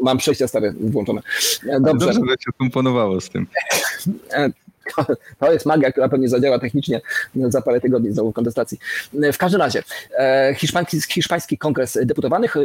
Mam 0.00 0.18
przejścia 0.18 0.48
stare 0.48 0.72
włączone. 0.80 1.20
E, 1.68 1.80
dobrze. 1.80 2.06
Dobrze, 2.06 2.12
że 2.12 2.34
się 2.40 2.52
komponowało 2.58 3.20
z 3.20 3.28
tym. 3.28 3.46
E, 4.98 5.04
to 5.40 5.52
jest 5.52 5.66
magia, 5.66 5.92
która 5.92 6.08
pewnie 6.08 6.28
zadziała 6.28 6.58
technicznie 6.58 7.00
za 7.48 7.62
parę 7.62 7.80
tygodni 7.80 8.12
znowu 8.12 8.32
kontestacji. 8.32 8.78
W 9.32 9.38
każdym 9.38 9.60
razie, 9.60 9.82
hiszpański, 10.56 11.00
hiszpański 11.12 11.58
kongres 11.58 11.98
deputowanych 12.04 12.56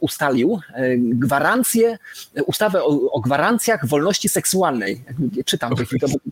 ustalił 0.00 0.60
gwarancję, 0.98 1.98
ustawę 2.46 2.84
o, 2.84 3.12
o 3.12 3.20
gwarancjach 3.20 3.86
wolności 3.86 4.28
seksualnej. 4.28 5.04
Czytam 5.44 5.72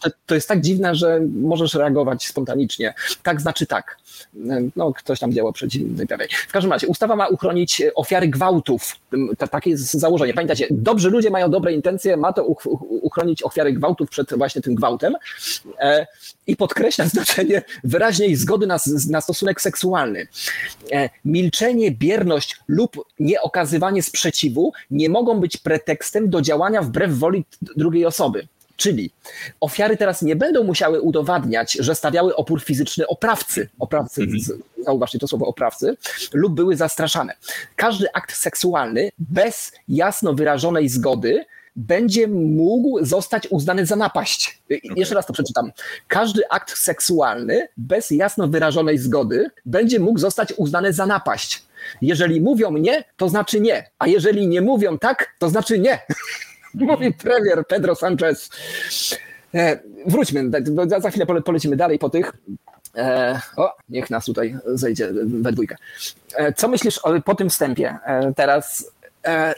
to, 0.01 0.11
to 0.26 0.34
jest 0.34 0.49
tak 0.49 0.61
dziwne, 0.61 0.95
że 0.95 1.20
możesz 1.34 1.74
reagować 1.74 2.26
spontanicznie. 2.26 2.95
Tak 3.22 3.41
znaczy 3.41 3.66
tak 3.66 3.97
no, 4.76 4.93
ktoś 4.93 5.20
tam 5.20 5.32
działał 5.32 5.53
przeciwnie 5.53 6.07
tak 6.07 6.32
W 6.32 6.53
każdym 6.53 6.72
razie, 6.72 6.86
ustawa 6.86 7.16
ma 7.16 7.26
uchronić 7.28 7.82
ofiary 7.95 8.28
gwałtów. 8.28 8.97
Takie 9.51 9.70
jest 9.70 9.93
założenie. 9.93 10.34
Pamiętacie, 10.34 10.66
dobrzy 10.70 11.11
ludzie 11.11 11.30
mają 11.30 11.51
dobre 11.51 11.72
intencje, 11.72 12.16
ma 12.16 12.32
to 12.32 12.45
uchronić 12.89 13.43
ofiary 13.43 13.72
gwałtów 13.72 14.11
przed 14.11 14.34
właśnie 14.34 14.62
tym 14.62 14.74
gwałtem 14.74 15.14
e, 15.14 15.18
i 16.47 16.57
podkreśla 16.57 17.09
znaczenie 17.14 17.62
wyraźnej 17.85 18.37
zgody 18.37 18.66
na, 18.66 18.79
na 19.11 19.20
stosunek 19.20 19.61
seksualny. 19.61 20.26
E, 20.93 21.11
milczenie, 21.24 21.91
bierność 21.91 22.57
lub 22.68 23.05
nieokazywanie 23.20 24.03
sprzeciwu 24.03 24.72
nie 24.91 25.09
mogą 25.09 25.41
być 25.41 25.57
pretekstem 25.57 26.31
do 26.31 26.43
działania 26.43 26.83
wbrew 26.83 27.18
woli 27.18 27.45
drugiej 27.76 28.07
osoby. 28.07 28.49
Czyli 28.76 29.11
ofiary 29.61 29.97
teraz 29.97 30.22
nie 30.22 30.37
będą 30.37 30.64
musiały 30.64 31.01
udowadniać, 31.01 31.72
że 31.72 31.95
stawiały 31.95 32.37
opór 32.37 32.62
fizyczny 32.62 33.07
oprawcy, 33.07 33.68
oprawcy, 33.79 34.22
mhm. 34.22 34.62
zauważcie 34.85 35.18
to 35.18 35.29
słowo 35.29 35.47
oprawcy, 35.47 35.97
lub 36.33 36.55
były 36.55 36.76
zastraszane. 36.76 37.35
Każdy 37.76 38.12
akt 38.12 38.37
seksualny 38.37 39.11
bez 39.18 39.72
jasno 39.89 40.35
wyrażonej 40.35 40.89
zgody 40.89 41.45
będzie 41.79 42.29
mógł 42.29 43.05
zostać 43.05 43.47
uznany 43.51 43.87
za 43.87 43.97
napaść. 43.97 44.62
Okay. 44.64 44.81
Jeszcze 44.97 45.14
raz 45.14 45.26
to 45.26 45.33
przeczytam. 45.33 45.72
Każdy 46.09 46.49
akt 46.51 46.79
seksualny 46.79 47.68
bez 47.76 48.11
jasno 48.11 48.49
wyrażonej 48.49 48.99
zgody 48.99 49.51
będzie 49.66 50.01
mógł 50.01 50.18
zostać 50.18 50.53
uznany 50.57 50.93
za 50.93 51.07
napaść. 51.07 51.62
Jeżeli 52.03 52.41
mówią 52.41 52.72
nie, 52.72 53.05
to 53.16 53.29
znaczy 53.29 53.61
nie, 53.61 53.91
a 53.99 54.07
jeżeli 54.07 54.49
nie 54.49 54.61
mówią 54.61 54.99
tak, 54.99 55.35
to 55.39 55.49
znaczy 55.49 55.79
nie. 55.79 55.99
mówi 56.74 57.14
premier 57.14 57.66
Pedro 57.66 57.95
Sanchez. 57.95 58.51
E, 59.55 59.79
wróćmy, 60.07 60.51
za 60.99 61.11
chwilę 61.11 61.26
polecimy 61.26 61.76
dalej 61.76 61.99
po 61.99 62.11
tych. 62.11 62.33
E, 62.97 63.41
o, 63.57 63.76
niech 63.89 64.11
nas 64.11 64.24
tutaj 64.24 64.57
zejdzie 64.66 65.12
we 65.26 65.53
dwójkę. 65.53 65.76
E, 66.35 66.53
co 66.53 66.68
myślisz 66.68 66.99
o, 66.99 67.20
po 67.20 67.35
tym 67.35 67.51
wstępie 67.51 67.99
teraz 68.37 68.93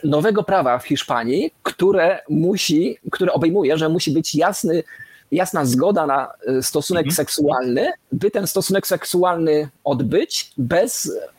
nowego 0.03 0.43
prawa 0.43 0.79
w 0.79 0.85
Hiszpanii, 0.85 1.51
które 1.63 2.19
musi, 2.29 2.97
które 3.11 3.33
obejmuje, 3.33 3.77
że 3.77 3.89
musi 3.89 4.11
być 4.11 4.35
jasny 4.35 4.83
jasna 5.31 5.65
zgoda 5.65 6.05
na 6.05 6.33
e, 6.47 6.63
stosunek 6.63 7.05
mhm. 7.05 7.15
seksualny, 7.15 7.91
by 8.11 8.31
ten 8.31 8.47
stosunek 8.47 8.87
seksualny 8.87 9.69
odbyć 9.83 10.51
bez 10.57 11.05
e, 11.05 11.29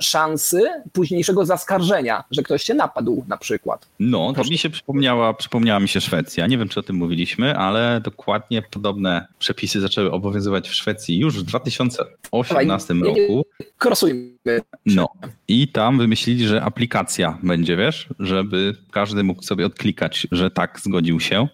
szansy 0.00 0.62
późniejszego 0.92 1.46
zaskarżenia, 1.46 2.24
że 2.30 2.42
ktoś 2.42 2.62
się 2.62 2.74
napadł 2.74 3.24
na 3.28 3.36
przykład. 3.36 3.86
No, 4.00 4.32
to 4.32 4.44
mi 4.44 4.58
się 4.58 4.70
przypomniała, 4.70 5.34
przypomniała 5.34 5.80
mi 5.80 5.88
się 5.88 6.00
Szwecja. 6.00 6.46
Nie 6.46 6.58
wiem, 6.58 6.68
czy 6.68 6.80
o 6.80 6.82
tym 6.82 6.96
mówiliśmy, 6.96 7.56
ale 7.56 8.00
dokładnie 8.04 8.62
podobne 8.62 9.26
przepisy 9.38 9.80
zaczęły 9.80 10.12
obowiązywać 10.12 10.68
w 10.68 10.74
Szwecji 10.74 11.18
już 11.18 11.38
w 11.38 11.42
2018 11.42 12.94
Dawaj, 12.94 13.20
roku. 13.20 13.46
Krosujmy. 13.78 14.38
No 14.86 15.08
i 15.48 15.68
tam 15.68 15.98
wymyślili, 15.98 16.48
że 16.48 16.62
aplikacja 16.62 17.38
będzie, 17.42 17.76
wiesz, 17.76 18.08
żeby 18.18 18.74
każdy 18.90 19.22
mógł 19.22 19.42
sobie 19.42 19.66
odklikać, 19.66 20.26
że 20.32 20.50
tak, 20.50 20.80
zgodził 20.80 21.20
się. 21.20 21.48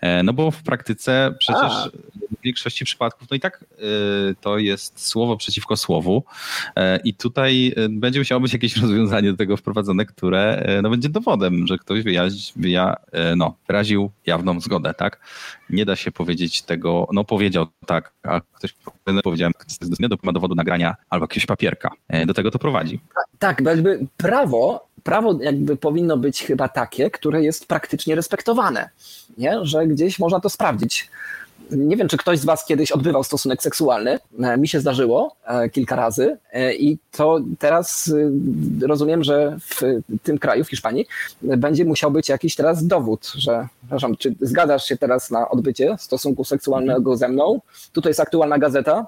E, 0.00 0.22
no 0.22 0.32
bo 0.32 0.50
w 0.50 0.62
praktyce 0.62 1.34
przecież 1.38 1.72
A. 1.72 1.88
w 2.40 2.42
większości 2.42 2.84
przypadków, 2.84 3.30
no 3.30 3.36
i 3.36 3.40
tak 3.40 3.64
e, 3.72 3.84
to 4.40 4.58
jest 4.58 5.08
słowo 5.08 5.36
przeciwko 5.36 5.76
słowu 5.76 6.24
e, 6.76 7.00
i 7.04 7.14
tutaj 7.22 7.74
będzie 7.90 8.18
musiało 8.18 8.40
być 8.40 8.52
jakieś 8.52 8.76
rozwiązanie 8.82 9.30
do 9.30 9.36
tego 9.36 9.56
wprowadzone, 9.56 10.06
które 10.06 10.66
no, 10.82 10.90
będzie 10.90 11.08
dowodem, 11.08 11.66
że 11.66 11.78
ktoś 11.78 12.02
wyjaź, 12.02 12.52
wyja, 12.56 12.96
no, 13.36 13.56
wyraził 13.66 14.10
jawną 14.26 14.60
zgodę, 14.60 14.94
tak? 14.94 15.20
Nie 15.70 15.84
da 15.84 15.96
się 15.96 16.12
powiedzieć 16.12 16.62
tego, 16.62 17.08
no 17.12 17.24
powiedział 17.24 17.66
tak, 17.86 18.12
a 18.22 18.40
ktoś 18.52 18.74
powiedział, 19.24 19.50
że 20.00 20.08
ma 20.22 20.32
dowodu 20.32 20.54
nagrania 20.54 20.96
albo 21.10 21.24
jakiegoś 21.24 21.46
papierka. 21.46 21.90
Do 22.26 22.34
tego 22.34 22.50
to 22.50 22.58
prowadzi. 22.58 23.00
Tak, 23.38 23.60
jakby 23.60 24.06
prawo, 24.16 24.88
prawo 25.02 25.38
jakby 25.42 25.76
powinno 25.76 26.16
być 26.16 26.42
chyba 26.42 26.68
takie, 26.68 27.10
które 27.10 27.42
jest 27.42 27.68
praktycznie 27.68 28.14
respektowane, 28.14 28.90
nie? 29.38 29.58
że 29.62 29.86
gdzieś 29.86 30.18
można 30.18 30.40
to 30.40 30.50
sprawdzić. 30.50 31.10
Nie 31.70 31.96
wiem, 31.96 32.08
czy 32.08 32.16
ktoś 32.16 32.38
z 32.38 32.44
Was 32.44 32.64
kiedyś 32.64 32.92
odbywał 32.92 33.24
stosunek 33.24 33.62
seksualny. 33.62 34.18
E, 34.42 34.56
mi 34.56 34.68
się 34.68 34.80
zdarzyło 34.80 35.36
e, 35.44 35.68
kilka 35.68 35.96
razy 35.96 36.38
e, 36.52 36.74
i 36.74 36.98
to 37.10 37.40
teraz 37.58 38.12
rozumiem, 38.82 39.24
że 39.24 39.56
w 39.60 39.80
tym 40.22 40.38
kraju, 40.38 40.64
w 40.64 40.70
Hiszpanii, 40.70 41.06
będzie 41.42 41.84
musiał 41.84 42.10
być 42.10 42.28
jakiś 42.28 42.54
teraz 42.54 42.86
dowód, 42.86 43.32
że, 43.36 43.68
przepraszam, 43.80 44.16
czy 44.16 44.34
zgadzasz 44.40 44.84
się 44.84 44.96
teraz 44.96 45.30
na 45.30 45.48
odbycie 45.48 45.96
stosunku 45.98 46.44
seksualnego 46.44 47.16
ze 47.16 47.28
mną? 47.28 47.60
Tutaj 47.92 48.10
jest 48.10 48.20
aktualna 48.20 48.58
gazeta 48.58 49.06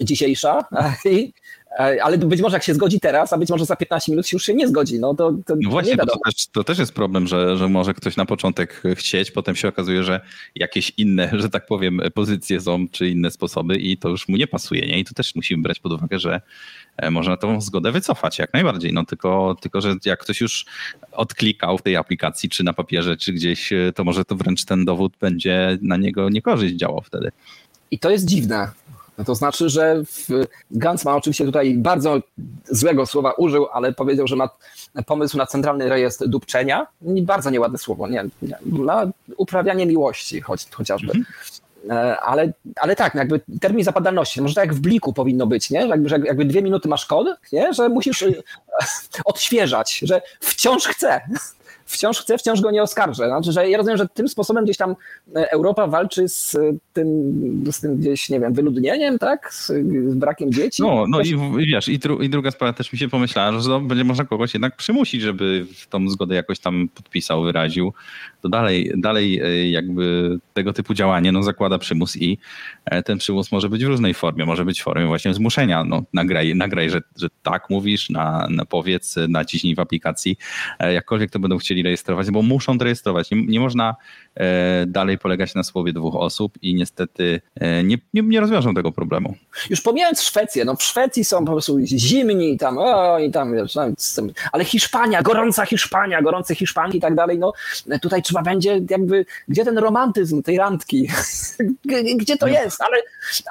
dzisiejsza 0.00 0.64
i 1.04 1.32
ale 1.78 2.18
być 2.18 2.40
może 2.40 2.56
jak 2.56 2.62
się 2.62 2.74
zgodzi 2.74 3.00
teraz, 3.00 3.32
a 3.32 3.38
być 3.38 3.50
może 3.50 3.64
za 3.64 3.76
15 3.76 4.12
minut 4.12 4.26
się 4.26 4.36
już 4.36 4.44
się 4.44 4.54
nie 4.54 4.68
zgodzi. 4.68 5.00
No, 5.00 5.14
to, 5.14 5.32
to, 5.46 5.54
no 5.60 5.70
właśnie, 5.70 5.96
to, 5.96 6.06
to, 6.06 6.18
też, 6.24 6.46
to 6.46 6.64
też 6.64 6.78
jest 6.78 6.92
problem, 6.92 7.26
że, 7.26 7.56
że 7.56 7.68
może 7.68 7.94
ktoś 7.94 8.16
na 8.16 8.26
początek 8.26 8.82
chcieć, 8.94 9.30
potem 9.30 9.56
się 9.56 9.68
okazuje, 9.68 10.04
że 10.04 10.20
jakieś 10.54 10.92
inne, 10.96 11.30
że 11.42 11.50
tak 11.50 11.66
powiem, 11.66 12.00
pozycje 12.14 12.60
są, 12.60 12.88
czy 12.88 13.08
inne 13.08 13.30
sposoby 13.30 13.76
i 13.76 13.96
to 13.96 14.08
już 14.08 14.28
mu 14.28 14.36
nie 14.36 14.46
pasuje. 14.46 14.86
Nie? 14.86 14.98
I 14.98 15.04
tu 15.04 15.14
też 15.14 15.34
musimy 15.34 15.62
brać 15.62 15.80
pod 15.80 15.92
uwagę, 15.92 16.18
że 16.18 16.40
e, 16.96 17.10
można 17.10 17.36
tą 17.36 17.60
zgodę 17.60 17.92
wycofać 17.92 18.38
jak 18.38 18.52
najbardziej. 18.52 18.92
No 18.92 19.04
tylko, 19.04 19.56
tylko, 19.60 19.80
że 19.80 19.94
jak 20.04 20.20
ktoś 20.20 20.40
już 20.40 20.66
odklikał 21.12 21.78
w 21.78 21.82
tej 21.82 21.96
aplikacji, 21.96 22.48
czy 22.48 22.64
na 22.64 22.72
papierze, 22.72 23.16
czy 23.16 23.32
gdzieś, 23.32 23.72
e, 23.72 23.92
to 23.94 24.04
może 24.04 24.24
to 24.24 24.36
wręcz 24.36 24.64
ten 24.64 24.84
dowód 24.84 25.12
będzie 25.20 25.78
na 25.82 25.96
niego 25.96 26.28
niekorzyść 26.30 26.74
działał 26.74 27.02
wtedy. 27.02 27.30
I 27.90 27.98
to 27.98 28.10
jest 28.10 28.24
dziwne, 28.24 28.68
no 29.18 29.24
to 29.24 29.34
znaczy, 29.34 29.68
że 29.68 30.02
Gantz 30.70 31.04
ma 31.04 31.16
oczywiście 31.16 31.44
tutaj 31.44 31.74
bardzo 31.74 32.18
złego 32.68 33.06
słowa 33.06 33.32
użył, 33.32 33.66
ale 33.72 33.92
powiedział, 33.92 34.26
że 34.26 34.36
ma 34.36 34.48
pomysł 35.06 35.36
na 35.36 35.46
centralny 35.46 35.88
rejestr 35.88 36.28
dupczenia. 36.28 36.86
Bardzo 37.02 37.50
nieładne 37.50 37.78
słowo, 37.78 38.08
nie, 38.08 38.24
nie 38.42 38.58
na 38.84 39.10
uprawianie 39.36 39.86
miłości 39.86 40.40
choć, 40.40 40.66
chociażby. 40.70 41.12
Mhm. 41.12 41.24
E, 41.90 42.20
ale, 42.20 42.52
ale 42.80 42.96
tak, 42.96 43.14
jakby 43.14 43.40
termin 43.60 43.84
zapadalności, 43.84 44.42
może 44.42 44.54
tak 44.54 44.64
jak 44.66 44.74
w 44.74 44.80
bliku 44.80 45.12
powinno 45.12 45.46
być, 45.46 45.70
nie? 45.70 45.86
Jakby, 45.86 46.08
że 46.08 46.18
jakby 46.24 46.44
dwie 46.44 46.62
minuty 46.62 46.88
masz 46.88 47.06
kod, 47.06 47.26
nie? 47.52 47.72
że 47.72 47.88
musisz 47.88 48.22
y, 48.22 48.42
odświeżać, 49.24 49.98
że 49.98 50.22
wciąż 50.40 50.86
chcę 50.86 51.20
wciąż 51.88 52.20
chce, 52.20 52.38
wciąż 52.38 52.60
go 52.60 52.70
nie 52.70 52.82
oskarżę. 52.82 53.26
Znaczy, 53.26 53.52
że 53.52 53.70
ja 53.70 53.78
rozumiem, 53.78 53.98
że 53.98 54.08
tym 54.08 54.28
sposobem 54.28 54.64
gdzieś 54.64 54.76
tam 54.76 54.96
e, 55.36 55.50
Europa 55.50 55.86
walczy 55.86 56.28
z 56.28 56.54
e, 56.54 56.72
tym, 56.92 57.06
z 57.72 57.80
tym 57.80 57.96
gdzieś, 57.96 58.28
nie 58.28 58.40
wiem, 58.40 58.52
wyludnieniem, 58.52 59.18
tak? 59.18 59.54
Z, 59.54 59.66
z 60.08 60.14
brakiem 60.14 60.52
dzieci. 60.52 60.82
No, 60.82 61.04
no 61.08 61.20
i, 61.20 61.28
i 61.58 61.66
wiesz, 61.66 61.88
i, 61.88 61.98
dru, 61.98 62.22
i, 62.22 62.28
druga 62.28 62.50
sprawa 62.50 62.72
też 62.72 62.92
mi 62.92 62.98
się 62.98 63.08
pomyślała, 63.08 63.60
że 63.60 63.80
będzie 63.80 64.04
można 64.04 64.24
kogoś 64.24 64.54
jednak 64.54 64.76
przymusić, 64.76 65.22
żeby 65.22 65.66
tą 65.90 66.08
zgodę 66.08 66.34
jakoś 66.34 66.58
tam 66.58 66.88
podpisał, 66.94 67.42
wyraził. 67.42 67.92
To 68.42 68.48
dalej, 68.48 68.92
dalej 68.96 69.40
e, 69.40 69.70
jakby 69.70 70.38
tego 70.58 70.72
typu 70.72 70.94
działanie 70.94 71.32
no, 71.32 71.42
zakłada 71.42 71.78
przymus 71.78 72.16
i 72.16 72.38
e, 72.84 73.02
ten 73.02 73.18
przymus 73.18 73.52
może 73.52 73.68
być 73.68 73.84
w 73.84 73.88
różnej 73.88 74.14
formie. 74.14 74.46
Może 74.46 74.64
być 74.64 74.80
w 74.80 74.84
formie 74.84 75.06
właśnie 75.06 75.34
zmuszenia. 75.34 75.84
No, 75.84 76.02
nagraj, 76.12 76.54
nagraj 76.54 76.90
że, 76.90 77.00
że 77.16 77.28
tak 77.42 77.70
mówisz, 77.70 78.10
na, 78.10 78.46
na 78.50 78.64
powiedz, 78.64 79.16
naciśnij 79.28 79.74
w 79.74 79.80
aplikacji. 79.80 80.36
E, 80.78 80.92
jakkolwiek 80.92 81.30
to 81.30 81.38
będą 81.38 81.58
chcieli 81.58 81.82
rejestrować, 81.82 82.30
bo 82.30 82.42
muszą 82.42 82.78
to 82.78 82.84
rejestrować. 82.84 83.30
Nie, 83.30 83.46
nie 83.46 83.60
można 83.60 83.96
e, 84.34 84.86
dalej 84.86 85.18
polegać 85.18 85.54
na 85.54 85.62
słowie 85.62 85.92
dwóch 85.92 86.16
osób 86.16 86.58
i 86.62 86.74
niestety 86.74 87.40
nie, 87.84 87.98
nie, 88.14 88.22
nie 88.22 88.40
rozwiążą 88.40 88.74
tego 88.74 88.92
problemu. 88.92 89.34
Już 89.70 89.80
pomijając 89.80 90.22
Szwecję, 90.22 90.64
no 90.64 90.76
w 90.76 90.82
Szwecji 90.82 91.24
są 91.24 91.44
po 91.44 91.52
prostu 91.52 91.78
zimni 91.84 92.58
tam, 92.58 92.78
o, 92.78 93.18
i 93.18 93.30
tam, 93.30 93.52
wiesz, 93.52 93.74
ale 94.52 94.64
Hiszpania, 94.64 95.22
gorąca 95.22 95.66
Hiszpania, 95.66 96.22
gorące 96.22 96.54
Hiszpanki 96.54 96.98
i 96.98 97.00
tak 97.00 97.14
dalej, 97.14 97.38
no 97.38 97.52
tutaj 98.02 98.22
trzeba 98.22 98.42
będzie 98.42 98.80
jakby, 98.90 99.26
gdzie 99.48 99.64
ten 99.64 99.78
romantyzm 99.78 100.42
tej 100.48 100.58
randki? 100.58 101.08
gdzie 102.16 102.36
to 102.36 102.46
jest? 102.46 102.82
Ale, 102.82 102.96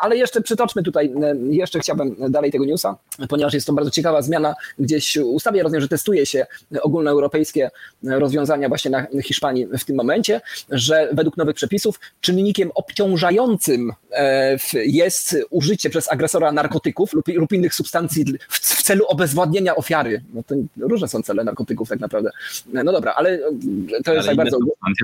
ale 0.01 0.17
jeszcze 0.17 0.41
przytoczmy 0.41 0.83
tutaj, 0.83 1.13
jeszcze 1.49 1.79
chciałbym 1.79 2.15
dalej 2.29 2.51
tego 2.51 2.65
newsa, 2.65 2.97
ponieważ 3.29 3.53
jest 3.53 3.67
to 3.67 3.73
bardzo 3.73 3.91
ciekawa 3.91 4.21
zmiana, 4.21 4.55
gdzieś 4.79 5.17
w 5.17 5.21
ustawie 5.21 5.63
rozumiem, 5.63 5.81
że 5.81 5.87
testuje 5.87 6.25
się 6.25 6.45
ogólnoeuropejskie 6.81 7.69
rozwiązania 8.03 8.69
właśnie 8.69 8.91
na 8.91 9.07
Hiszpanii 9.23 9.67
w 9.79 9.85
tym 9.85 9.95
momencie, 9.95 10.41
że 10.69 11.09
według 11.13 11.37
nowych 11.37 11.55
przepisów 11.55 11.99
czynnikiem 12.21 12.71
obciążającym 12.75 13.93
e, 14.11 14.57
jest 14.73 15.37
użycie 15.49 15.89
przez 15.89 16.11
agresora 16.11 16.51
narkotyków 16.51 17.13
lub, 17.13 17.27
lub 17.27 17.53
innych 17.53 17.73
substancji 17.73 18.25
w, 18.49 18.57
w 18.59 18.83
celu 18.83 19.05
obezwładnienia 19.07 19.75
ofiary. 19.75 20.21
No 20.33 20.43
to 20.43 20.55
różne 20.79 21.07
są 21.07 21.21
cele 21.21 21.43
narkotyków 21.43 21.89
tak 21.89 21.99
naprawdę. 21.99 22.29
No 22.73 22.91
dobra, 22.91 23.13
ale 23.13 23.39
to 24.05 24.13
jest 24.13 24.27
ale 24.27 24.27
tak 24.27 24.35
bardzo... 24.35 24.57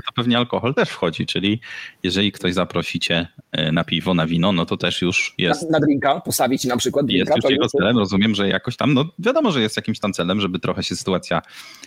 to 0.06 0.12
pewnie 0.14 0.38
alkohol 0.38 0.74
też 0.74 0.88
wchodzi, 0.88 1.26
czyli 1.26 1.60
jeżeli 2.02 2.32
ktoś 2.32 2.54
zaprosi 2.54 3.00
cię 3.00 3.26
e, 3.52 3.72
na 3.72 3.84
piwo, 3.84 4.14
na 4.14 4.26
wino, 4.26 4.52
no 4.52 4.66
to 4.66 4.76
też 4.76 5.02
już 5.02 5.34
jest... 5.38 5.62
Na, 5.62 5.78
na 5.78 5.86
drinka, 5.86 6.20
postawić 6.20 6.64
na 6.64 6.76
przykład 6.76 7.06
drinka. 7.06 7.34
Jest 7.34 7.44
już 7.44 7.52
jego 7.52 7.68
celem, 7.68 7.98
rozumiem, 7.98 8.34
że 8.34 8.48
jakoś 8.48 8.76
tam, 8.76 8.94
no 8.94 9.04
wiadomo, 9.18 9.52
że 9.52 9.62
jest 9.62 9.76
jakimś 9.76 9.98
tam 9.98 10.12
celem, 10.12 10.40
żeby 10.40 10.58
trochę 10.58 10.82
się 10.82 10.96
sytuacja 10.96 11.42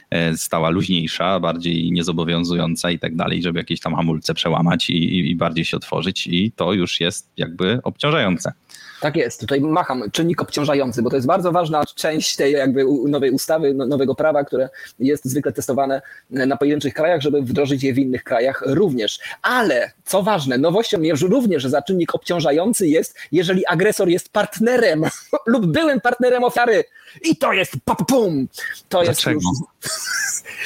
e, 0.10 0.38
stała 0.38 0.70
luźniejsza, 0.70 1.40
bardziej 1.40 1.92
niezobowiązująca 1.92 2.92
i 2.92 3.00
tak 3.00 3.16
dalej, 3.16 3.42
żeby 3.42 3.60
jakieś 3.60 3.80
tam 3.80 3.96
hamulce 3.96 4.34
przełamać 4.34 4.90
i, 4.90 5.30
i 5.30 5.36
bardziej 5.36 5.66
się 5.66 5.78
otworzyć 5.78 6.28
i 6.28 6.52
to 6.52 6.74
już 6.74 7.00
jest 7.00 7.30
jakby 7.38 7.80
obciążające. 7.84 8.54
Tak 9.02 9.16
jest, 9.16 9.40
tutaj 9.40 9.62
macham 9.62 10.12
czynnik 10.12 10.42
obciążający, 10.42 11.02
bo 11.02 11.10
to 11.10 11.16
jest 11.16 11.28
bardzo 11.28 11.52
ważna 11.52 11.84
część 11.96 12.36
tej 12.36 12.54
jakby 12.54 12.86
nowej 13.08 13.32
ustawy, 13.32 13.74
no, 13.74 13.86
nowego 13.86 14.16
prawa, 14.16 14.44
które 14.44 14.70
jest 15.00 15.26
zwykle 15.26 15.52
testowane 15.52 16.02
na 16.30 16.58
pojedynczych 16.58 16.94
krajach, 16.94 17.22
żeby 17.22 17.42
wdrożyć 17.42 17.84
je 17.84 17.94
w 17.94 17.98
innych 17.98 18.24
krajach 18.24 18.64
również. 18.66 19.20
Ale 19.42 19.92
co 20.06 20.24
ważne, 20.24 20.58
nowością 20.58 21.02
jest 21.02 21.24
również, 21.24 21.64
że 21.64 21.70
za 21.70 21.82
czynnik 21.82 22.16
obciążający 22.16 22.88
jest, 22.88 23.16
jeżeli 23.32 23.66
agresor 23.66 24.10
jest 24.10 24.30
partnerem 24.30 25.04
lub 25.46 25.66
byłym 25.66 26.02
partnerem 26.02 26.44
ofiary. 26.44 26.84
I 27.22 27.36
to 27.36 27.54
jest 27.54 27.74
pum, 28.08 28.48
to 28.90 29.04
Dlaczego? 29.04 29.32
jest 29.32 29.46
już... 29.46 29.68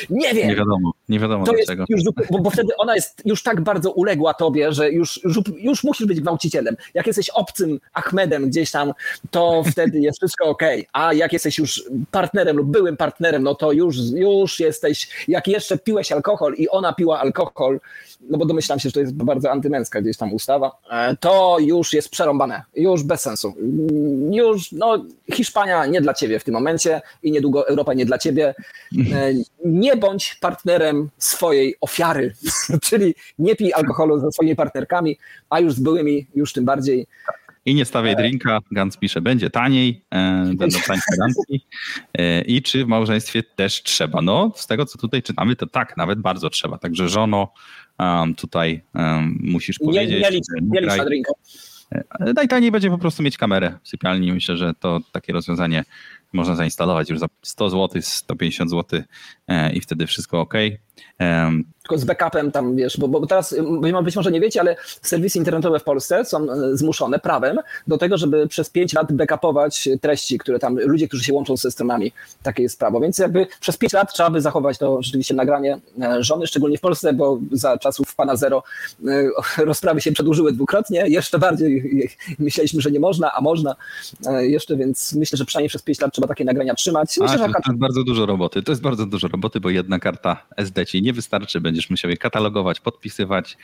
nie 0.10 0.34
wiem. 0.34 0.48
Nie 0.48 0.56
wiadomo, 0.56 0.94
nie 1.10 1.20
wiadomo 1.20 1.46
to 1.46 1.54
dlaczego. 1.54 1.86
Już, 1.90 2.02
bo, 2.32 2.40
bo 2.40 2.50
wtedy 2.50 2.70
ona 2.78 2.96
jest 2.96 3.22
już 3.26 3.44
tak 3.44 3.62
bardzo 3.62 3.92
uległa 3.92 4.34
tobie, 4.34 4.74
że 4.74 4.92
już, 4.92 5.24
już, 5.24 5.38
już 5.58 5.84
musisz 5.84 6.08
być 6.08 6.22
gwałcicielem. 6.22 6.76
Jak 6.94 7.08
jesteś 7.08 7.30
obcym 7.30 7.80
Ahmedem 7.94 8.50
gdzieś 8.50 8.72
tam, 8.72 8.94
to 9.32 9.64
wtedy 9.72 10.00
jest 10.00 10.18
wszystko 10.18 10.46
ok. 10.46 10.64
A 10.94 11.14
jak 11.14 11.34
jesteś 11.34 11.58
już 11.58 11.84
partnerem 12.12 12.58
lub 12.58 12.68
byłym 12.68 12.98
partnerem, 12.98 13.44
no 13.44 13.56
to 13.56 13.72
już, 13.72 13.98
już 14.16 14.60
jesteś, 14.60 15.26
jak 15.28 15.48
jeszcze 15.48 15.78
piłeś 15.78 16.12
alkohol 16.12 16.54
i 16.58 16.70
ona 16.70 16.94
piła 16.94 17.20
alkohol, 17.20 17.80
no 18.30 18.38
bo 18.38 18.46
domyślam 18.46 18.80
się, 18.80 18.90
że 18.90 18.94
to 18.94 19.00
jest 19.00 19.14
bardzo 19.14 19.52
antymęska 19.52 20.02
gdzieś 20.02 20.18
tam 20.18 20.34
ustawa, 20.34 20.78
e, 20.92 21.16
to 21.20 21.58
już 21.60 21.94
jest 21.94 22.10
przerąbane, 22.10 22.64
już 22.76 23.04
bez 23.04 23.22
sensu. 23.22 23.54
Już, 24.32 24.72
no 24.72 25.06
Hiszpania 25.34 25.86
nie 25.86 26.02
dla 26.02 26.14
ciebie 26.14 26.40
w 26.40 26.44
tym 26.44 26.54
momencie 26.54 27.02
i 27.24 27.32
niedługo 27.32 27.68
Europa 27.68 27.94
nie 27.94 28.06
dla 28.06 28.18
ciebie. 28.18 28.56
E, 29.12 29.34
nie 29.66 29.98
bądź 29.98 30.36
partnerem 30.36 31.10
swojej 31.18 31.76
ofiary, 31.82 32.34
czyli 32.88 33.16
nie 33.40 33.56
pij 33.56 33.74
alkoholu 33.74 34.20
ze 34.20 34.32
swoimi 34.32 34.56
partnerkami, 34.56 35.18
a 35.50 35.60
już 35.60 35.74
z 35.74 35.80
byłymi 35.80 36.28
już 36.36 36.54
tym 36.54 36.66
bardziej. 36.66 37.08
I 37.66 37.76
nie 37.76 37.86
stawiaj 37.86 38.16
drinka, 38.16 38.60
Gans 38.72 38.98
pisze, 38.98 39.22
będzie 39.22 39.50
taniej, 39.50 40.02
e, 40.12 40.52
będą 40.56 40.80
tańsze 40.88 41.12
randki. 41.20 41.66
E, 42.14 42.42
I 42.42 42.62
czy 42.62 42.86
w 42.86 42.88
małżeństwie 42.88 43.44
też 43.44 43.84
trzeba? 43.84 44.22
No, 44.22 44.52
z 44.56 44.68
tego 44.68 44.86
co 44.86 44.98
tutaj 44.98 45.24
czytamy, 45.24 45.56
to 45.56 45.68
tak, 45.68 45.98
nawet 45.98 46.20
bardzo 46.20 46.50
trzeba. 46.50 46.78
Także 46.78 47.10
żono, 47.10 47.54
um, 48.00 48.36
tutaj 48.36 48.82
um, 48.96 49.38
musisz 49.42 49.80
powiedzieć. 49.80 50.12
Nie, 50.12 50.20
nie 50.20 50.32
licz, 50.32 50.46
nie 50.62 50.82
licz 50.82 50.98
na 50.98 51.06
drinka. 51.06 51.32
Najtaniej 52.36 52.72
będzie 52.72 52.90
po 52.90 52.98
prostu 52.98 53.24
mieć 53.24 53.38
kamerę 53.38 53.78
w 53.84 53.88
sypialni. 53.88 54.34
Myślę, 54.34 54.58
że 54.58 54.74
to 54.74 55.00
takie 55.12 55.34
rozwiązanie 55.34 55.84
można 56.34 56.56
zainstalować 56.56 57.10
już 57.10 57.20
za 57.20 57.28
100 57.42 57.70
zł, 57.70 58.02
150 58.02 58.70
zł 58.70 59.02
i 59.74 59.82
wtedy 59.82 60.08
wszystko 60.08 60.42
ok. 60.42 60.54
Tylko 61.82 61.98
z 61.98 62.06
backupem 62.06 62.52
tam, 62.52 62.76
wiesz, 62.76 62.98
bo, 62.98 63.08
bo 63.08 63.28
teraz 63.28 63.56
być 64.04 64.16
może 64.16 64.32
nie 64.32 64.42
wiecie, 64.42 64.62
ale 64.62 64.76
serwisy 65.02 65.38
internetowe 65.38 65.80
w 65.80 65.84
Polsce 65.84 66.26
są 66.26 66.52
e, 66.52 66.78
zmuszone 66.78 67.20
prawem 67.20 67.58
do 67.88 67.98
tego, 67.98 68.18
żeby 68.18 68.48
przez 68.48 68.70
5 68.70 68.94
lat 68.94 69.14
backupować 69.14 69.90
treści, 70.02 70.38
które 70.38 70.60
tam, 70.60 70.80
ludzie, 70.80 71.08
którzy 71.08 71.24
się 71.24 71.34
łączą 71.34 71.58
ze 71.58 71.72
stronami. 71.72 72.12
Takie 72.44 72.64
jest 72.64 72.80
prawo. 72.80 73.00
Więc 73.00 73.18
jakby 73.18 73.48
przez 73.60 73.78
5 73.78 73.94
lat 73.94 74.14
trzeba 74.14 74.30
by 74.30 74.42
zachować 74.42 74.78
to 74.78 75.02
rzeczywiście 75.02 75.34
nagranie 75.34 75.80
e, 76.02 76.24
żony, 76.24 76.48
szczególnie 76.48 76.78
w 76.78 76.82
Polsce, 76.82 77.14
bo 77.14 77.40
za 77.52 77.78
czasów 77.78 78.16
pana 78.16 78.36
Zero 78.36 78.64
e, 79.08 79.30
rozprawy 79.66 80.02
się 80.02 80.12
przedłużyły 80.12 80.54
dwukrotnie. 80.54 81.04
Jeszcze 81.08 81.40
bardziej 81.40 82.10
myśleliśmy, 82.40 82.82
że 82.82 82.92
nie 82.92 83.00
można, 83.00 83.32
a 83.34 83.42
można 83.42 83.76
jeszcze, 84.40 84.76
więc 84.76 85.14
myślę, 85.14 85.38
że 85.38 85.46
przynajmniej 85.46 85.70
przez 85.70 85.82
5 85.82 86.02
lat 86.02 86.14
trzeba 86.14 86.28
takie 86.28 86.46
nagrania 86.46 86.74
trzymać. 86.74 87.18
Myślę, 87.22 87.36
a, 87.36 87.48
że 87.48 87.54
to, 87.54 87.62
to 87.62 87.72
jest 87.72 87.80
bardzo 87.80 88.04
dużo 88.04 88.26
roboty. 88.26 88.64
To 88.64 88.72
jest 88.72 88.82
bardzo 88.82 89.06
dużo 89.06 89.28
roboty, 89.28 89.60
bo 89.60 89.70
jedna 89.70 90.00
karta 90.00 90.44
SD 90.58 90.81
ci 90.86 91.02
nie 91.02 91.14
wystarczy, 91.14 91.62
będziesz 91.62 91.90
musiał 91.90 92.12
je 92.12 92.18
katalogować, 92.18 92.80
podpisywać, 92.80 93.58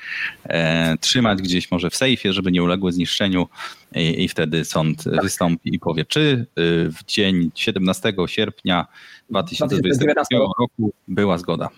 e, 0.43 0.97
trzymać 0.97 1.41
gdzieś 1.41 1.71
może 1.71 1.89
w 1.89 1.95
sejfie, 1.95 2.33
żeby 2.33 2.51
nie 2.51 2.63
uległy 2.63 2.91
zniszczeniu 2.91 3.47
i, 3.95 4.23
i 4.23 4.27
wtedy 4.27 4.65
sąd 4.65 5.03
tak. 5.03 5.21
wystąpi 5.21 5.75
i 5.75 5.79
powie, 5.79 6.05
czy 6.05 6.19
y, 6.19 6.45
w 6.91 7.03
dzień 7.07 7.51
17 7.55 8.13
sierpnia 8.25 8.87
2020 9.29 10.37
roku 10.59 10.93
była 11.07 11.37
zgoda. 11.37 11.69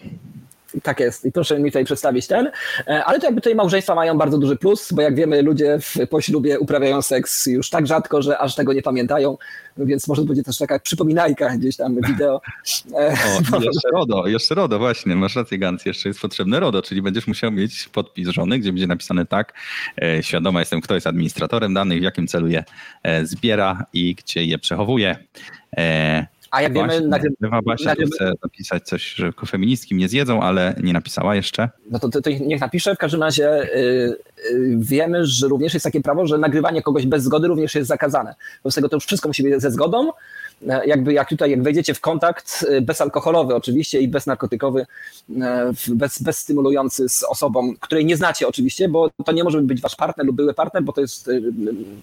Tak 0.83 0.99
jest. 0.99 1.25
I 1.25 1.31
proszę 1.31 1.59
mi 1.59 1.71
tutaj 1.71 1.85
przedstawić 1.85 2.27
ten. 2.27 2.51
E, 2.87 3.03
ale 3.05 3.19
to 3.19 3.25
jakby 3.25 3.41
tutaj 3.41 3.55
małżeństwa 3.55 3.95
mają 3.95 4.17
bardzo 4.17 4.37
duży 4.37 4.55
plus, 4.55 4.93
bo 4.93 5.01
jak 5.01 5.15
wiemy, 5.15 5.41
ludzie 5.41 5.79
w 5.81 6.07
poślubie 6.07 6.59
uprawiają 6.59 7.01
seks 7.01 7.45
już 7.45 7.69
tak 7.69 7.87
rzadko, 7.87 8.21
że 8.21 8.37
aż 8.37 8.55
tego 8.55 8.73
nie 8.73 8.81
pamiętają, 8.81 9.37
więc 9.77 10.07
może 10.07 10.21
będzie 10.21 10.43
też 10.43 10.57
taka 10.57 10.79
przypominajka 10.79 11.57
gdzieś 11.57 11.77
tam 11.77 11.95
wideo. 11.95 12.41
E, 12.93 13.15
o, 13.57 13.61
jeszcze 13.61 13.89
RODO, 13.93 14.27
jeszcze 14.27 14.55
RODO, 14.55 14.79
właśnie, 14.79 15.15
masz 15.15 15.35
rację 15.35 15.57
Gans, 15.57 15.85
jeszcze 15.85 16.09
jest 16.09 16.21
potrzebne 16.21 16.59
RODO, 16.59 16.81
czyli 16.81 17.01
będziesz 17.01 17.27
musiał 17.27 17.51
mieć 17.51 17.89
podpis 17.93 18.27
żony, 18.27 18.59
gdzie 18.59 18.71
będzie 18.71 18.87
napisane 18.87 19.25
tak, 19.25 19.53
e, 20.01 20.23
świadoma 20.23 20.59
jestem, 20.59 20.81
kto 20.81 20.95
jest 20.95 21.07
administratorem 21.07 21.73
danych, 21.73 21.99
w 21.99 22.03
jakim 22.03 22.27
celu 22.27 22.47
je 22.47 22.63
zbiera 23.23 23.85
i 23.93 24.15
gdzie 24.15 24.43
je 24.43 24.59
przechowuje. 24.59 25.15
A 26.51 26.61
jak 26.61 26.73
wiemy... 26.73 27.01
Nagry... 27.01 27.29
Ewa 27.43 27.61
Basia 27.61 27.95
chce 27.95 28.31
napisać 28.43 28.83
coś, 28.83 29.13
że 29.15 29.31
feministki 29.47 29.95
nie 29.95 30.09
zjedzą, 30.09 30.41
ale 30.41 30.75
nie 30.83 30.93
napisała 30.93 31.35
jeszcze. 31.35 31.69
No 31.91 31.99
to, 31.99 32.09
to, 32.09 32.21
to 32.21 32.29
niech 32.29 32.61
napisze. 32.61 32.95
W 32.95 32.97
każdym 32.97 33.21
razie 33.21 33.69
yy, 33.75 34.17
yy, 34.51 34.77
wiemy, 34.77 35.25
że 35.25 35.47
również 35.47 35.73
jest 35.73 35.83
takie 35.83 36.01
prawo, 36.01 36.27
że 36.27 36.37
nagrywanie 36.37 36.81
kogoś 36.81 37.05
bez 37.05 37.23
zgody 37.23 37.47
również 37.47 37.75
jest 37.75 37.87
zakazane. 37.87 38.35
Wobec 38.63 38.75
tego 38.75 38.89
to 38.89 38.97
już 38.97 39.05
wszystko 39.05 39.29
musi 39.29 39.43
być 39.43 39.61
ze 39.61 39.71
zgodą, 39.71 40.11
jakby 40.61 41.13
jak 41.13 41.29
tutaj, 41.29 41.51
jak 41.51 41.63
wejdziecie 41.63 41.93
w 41.93 42.01
kontakt 42.01 42.65
e, 42.69 42.81
bezalkoholowy 42.81 43.55
oczywiście 43.55 43.99
i 43.99 44.07
beznarkotykowy, 44.07 44.85
e, 45.41 45.71
bez, 45.87 46.21
bezstymulujący 46.21 47.09
z 47.09 47.23
osobą, 47.23 47.73
której 47.79 48.05
nie 48.05 48.17
znacie 48.17 48.47
oczywiście, 48.47 48.89
bo 48.89 49.09
to 49.25 49.31
nie 49.31 49.43
może 49.43 49.61
być 49.61 49.81
wasz 49.81 49.95
partner 49.95 50.25
lub 50.25 50.35
były 50.35 50.53
partner, 50.53 50.83
bo 50.83 50.93
to 50.93 51.01
jest, 51.01 51.29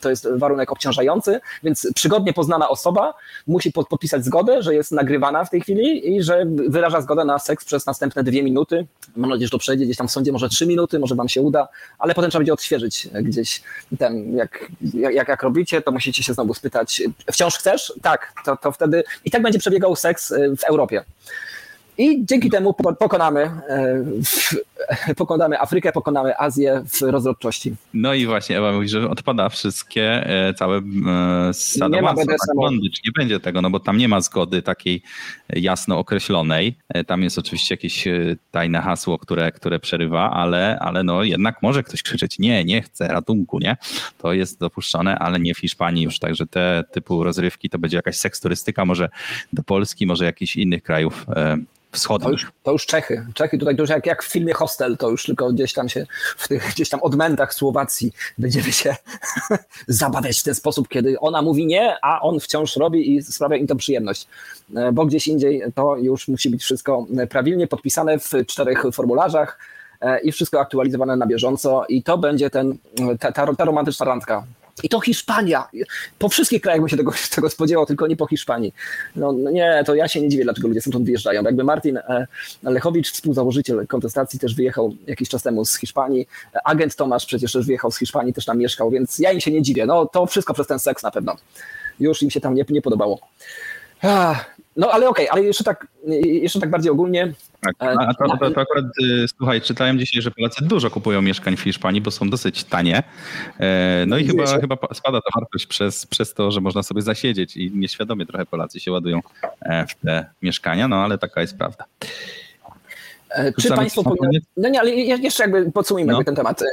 to 0.01 0.11
jest 0.11 0.29
warunek 0.37 0.73
obciążający, 0.73 1.41
więc 1.63 1.89
przygodnie 1.95 2.33
poznana 2.33 2.69
osoba 2.69 3.15
musi 3.47 3.73
podpisać 3.73 4.25
zgodę, 4.25 4.63
że 4.63 4.75
jest 4.75 4.93
nagrywana 4.93 5.45
w 5.45 5.51
tej 5.51 5.61
chwili 5.61 6.17
i 6.17 6.23
że 6.23 6.45
wyraża 6.69 7.01
zgodę 7.01 7.25
na 7.25 7.39
seks 7.39 7.65
przez 7.65 7.87
następne 7.87 8.25
dwie 8.25 8.43
minuty. 8.43 8.87
Mam 9.17 9.31
nadzieję, 9.31 9.47
że 9.47 9.51
to 9.51 9.59
przejdzie 9.59 9.85
gdzieś 9.85 9.97
tam 9.97 10.09
w 10.09 10.11
sądzie, 10.11 10.33
może 10.33 10.49
trzy 10.49 10.67
minuty, 10.67 10.99
może 10.99 11.15
wam 11.15 11.29
się 11.29 11.43
uda, 11.43 11.69
ale 11.99 12.15
potem 12.15 12.31
trzeba 12.31 12.41
będzie 12.41 12.53
odświeżyć 12.53 13.09
gdzieś 13.23 13.63
ten, 13.99 14.37
jak, 14.37 14.69
jak, 14.95 15.29
jak 15.29 15.43
robicie, 15.43 15.83
to 15.83 15.93
musicie 15.93 16.23
się 16.23 16.35
znowu 16.35 16.55
spytać, 16.55 17.03
wciąż 17.33 17.59
chcesz? 17.59 17.93
Tak, 18.03 18.33
to, 18.47 18.57
to 18.57 18.73
wtedy 18.73 19.05
i 19.25 19.31
tak 19.31 19.43
będzie 19.43 19.59
przebiegał 19.59 19.97
seks 19.97 20.31
y, 20.31 20.57
w 20.57 20.65
Europie. 20.65 21.05
I 21.99 22.25
dzięki 22.25 22.51
temu 22.51 22.75
pokonamy, 22.99 23.41
e, 23.41 25.15
pokonamy 25.17 25.61
Afrykę, 25.61 25.93
pokonamy 25.93 26.39
Azję 26.39 26.83
w 26.87 27.03
rozrodczości. 27.03 27.75
No 27.95 28.15
i 28.15 28.27
właśnie 28.27 28.59
Ewa 28.59 28.73
mówi, 28.73 28.89
że 28.89 29.11
odpada 29.11 29.49
wszystkie, 29.49 30.27
e, 30.27 30.55
całe 30.55 30.83
sadomaso, 31.53 32.27
tak, 32.27 32.39
nie 32.81 33.13
będzie 33.17 33.41
tego, 33.41 33.63
no 33.63 33.71
bo 33.71 33.81
tam 33.81 33.97
nie 33.99 34.09
ma 34.09 34.21
zgody 34.21 34.63
takiej 34.63 35.03
jasno 35.49 35.99
określonej. 35.99 36.75
Tam 37.07 37.23
jest 37.23 37.39
oczywiście 37.39 37.75
jakieś 37.75 38.05
tajne 38.51 38.81
hasło, 38.81 39.19
które, 39.19 39.53
które 39.53 39.81
przerywa, 39.81 40.31
ale, 40.31 40.79
ale 40.79 41.03
no 41.03 41.23
jednak 41.23 41.63
może 41.63 41.83
ktoś 41.83 42.03
krzyczeć 42.03 42.39
nie, 42.39 42.65
nie 42.65 42.83
chcę, 42.83 43.09
ratunku, 43.09 43.59
nie? 43.59 43.77
To 44.19 44.33
jest 44.33 44.61
dopuszczone, 44.61 45.19
ale 45.19 45.41
nie 45.41 45.55
w 45.55 45.59
Hiszpanii 45.59 46.05
już, 46.05 46.19
także 46.19 46.47
te 46.47 46.85
typu 46.93 47.25
rozrywki 47.25 47.71
to 47.71 47.79
będzie 47.79 47.97
jakaś 47.97 48.17
seksturystyka, 48.17 48.85
może 48.85 49.09
do 49.53 49.63
Polski, 49.63 50.07
może 50.07 50.25
jakichś 50.25 50.57
innych 50.57 50.83
krajów 50.83 51.27
wschodnich. 51.97 52.27
To 52.27 52.33
już, 52.33 52.53
to 52.63 52.73
już 52.73 52.87
Czechy. 52.87 53.27
Czechy 53.35 53.59
tutaj 53.59 53.77
dużo 53.77 53.95
jak, 53.95 54.07
jak 54.07 54.23
w 54.23 54.33
filmie 54.33 54.55
Hostel, 54.55 54.97
to 54.97 55.11
już 55.11 55.25
tylko 55.25 55.53
gdzieś 55.53 55.73
tam 55.73 55.89
się 55.89 56.07
w 56.37 56.49
tych 56.49 56.71
gdzieś 56.75 56.89
tam 56.89 57.03
odmętach 57.03 57.55
Słowacji 57.55 58.13
będziemy 58.39 58.73
się 58.73 58.97
zabawiać 59.89 60.41
w 60.41 60.43
ten 60.43 60.55
sposób, 60.55 60.89
kiedy 60.89 61.21
ona 61.21 61.43
mówi 61.43 61.67
nie, 61.67 61.97
a 62.03 62.21
on 62.21 62.41
wciąż 62.41 62.77
robi 62.77 63.17
i 63.17 63.23
sprawia 63.23 63.57
im 63.57 63.67
to 63.67 63.77
przyjemność. 63.77 64.27
E, 64.77 64.93
bo 64.93 65.07
gdzieś 65.07 65.29
indziej 65.29 65.63
to 65.75 65.97
już 65.97 66.29
musi 66.29 66.51
być 66.51 66.63
wszystko 66.63 67.07
prawidłnie 67.31 67.67
podpisane 67.67 68.19
w 68.19 68.33
czterech 68.47 68.83
formularzach 68.93 69.59
e, 70.01 70.21
i 70.21 70.33
wszystko 70.33 70.61
aktualizowane 70.61 71.17
na 71.17 71.27
bieżąco 71.27 71.85
i 71.89 72.03
to 72.03 72.19
będzie 72.19 72.51
ten, 72.51 72.79
ta, 73.21 73.33
ta, 73.33 73.55
ta 73.55 73.65
romantyczna 73.65 74.07
randka 74.07 74.45
i 74.83 74.89
to 74.89 75.01
Hiszpania. 75.01 75.69
Po 76.19 76.29
wszystkich 76.29 76.63
krajach 76.63 76.81
bym 76.81 76.89
się 76.89 76.97
tego, 76.97 77.13
tego 77.35 77.51
spodziewał, 77.51 77.87
tylko 77.87 78.07
nie 78.07 78.17
po 78.17 78.27
Hiszpanii. 78.27 78.75
No, 79.17 79.33
no, 79.33 79.51
nie, 79.51 79.83
to 79.87 79.95
ja 79.95 80.09
się 80.09 80.21
nie 80.21 80.29
dziwię, 80.29 80.45
dlaczego 80.45 80.69
ludzie 80.69 80.81
stamtąd 80.81 81.05
wyjeżdżają. 81.05 81.43
Jakby 81.43 81.65
Martin 81.65 81.97
e, 81.97 82.27
Lechowicz, 82.63 83.13
współzałożyciel 83.13 83.87
kontestacji, 83.87 84.39
też 84.39 84.55
wyjechał 84.55 84.95
jakiś 85.07 85.29
czas 85.29 85.43
temu 85.43 85.65
z 85.65 85.77
Hiszpanii. 85.77 86.29
Agent 86.65 86.97
Tomasz 86.97 87.27
przecież 87.27 87.53
też 87.53 87.67
wyjechał 87.67 87.91
z 87.91 87.99
Hiszpanii, 87.99 88.33
też 88.33 88.45
tam 88.45 88.59
mieszkał, 88.59 88.91
więc 88.91 89.19
ja 89.19 89.33
im 89.33 89.41
się 89.41 89.51
nie 89.51 89.63
dziwię. 89.63 89.87
No 89.87 90.07
to 90.07 90.27
wszystko 90.27 90.55
przez 90.55 90.67
ten 90.67 90.79
seks 90.79 91.03
na 91.03 91.11
pewno. 91.11 91.37
Już 92.01 92.23
im 92.23 92.31
się 92.31 92.41
tam 92.41 92.55
nie, 92.55 92.65
nie 92.69 92.83
podobało. 92.83 93.21
No 94.77 94.91
ale 94.91 95.09
okej, 95.09 95.29
okay, 95.29 95.33
ale 95.33 95.47
jeszcze 95.47 95.65
tak, 95.65 95.87
jeszcze 96.25 96.61
tak 96.61 96.71
bardziej 96.71 96.93
ogólnie. 96.93 97.33
Tak, 97.79 97.97
a 98.01 98.15
to, 98.15 98.39
to, 98.39 98.51
to 98.51 98.61
akurat, 98.61 98.85
y, 99.03 99.29
słuchaj, 99.37 99.61
czytałem 99.61 99.99
dzisiaj, 99.99 100.23
że 100.23 100.31
Polacy 100.31 100.65
dużo 100.65 100.91
kupują 100.91 101.23
mieszkań 101.23 101.57
w 101.57 101.61
Hiszpanii, 101.61 102.01
bo 102.01 102.11
są 102.11 102.31
dosyć 102.31 102.65
tanie. 102.65 103.03
E, 103.61 104.05
no 104.07 104.19
i 104.19 104.27
chyba, 104.27 104.47
chyba 104.47 104.77
spada 104.95 105.21
ta 105.21 105.41
wartość 105.41 105.67
przez, 105.67 106.07
przez 106.07 106.35
to, 106.35 106.51
że 106.51 106.61
można 106.61 106.83
sobie 106.83 107.03
zasiedzieć 107.03 107.57
i 107.57 107.71
nieświadomie 107.71 108.27
trochę 108.27 108.47
Polacy 108.47 108.81
się 108.81 108.93
ładują 108.93 109.21
e, 109.61 109.87
w 109.87 109.95
te 109.95 110.27
mieszkania, 110.43 110.89
no 110.89 110.97
ale 110.97 111.19
taka 111.19 111.41
jest 111.41 111.59
prawda. 111.59 111.85
E, 113.31 113.53
czy 113.53 113.69
państwo 113.69 114.03
powinno, 114.03 114.29
no 114.57 114.69
nie, 114.69 114.81
ale 114.81 114.91
jeszcze 114.91 115.43
jakby 115.43 115.73
podsumujmy 115.73 116.13
no. 116.13 116.25
ten 116.25 116.35
temat. 116.35 116.65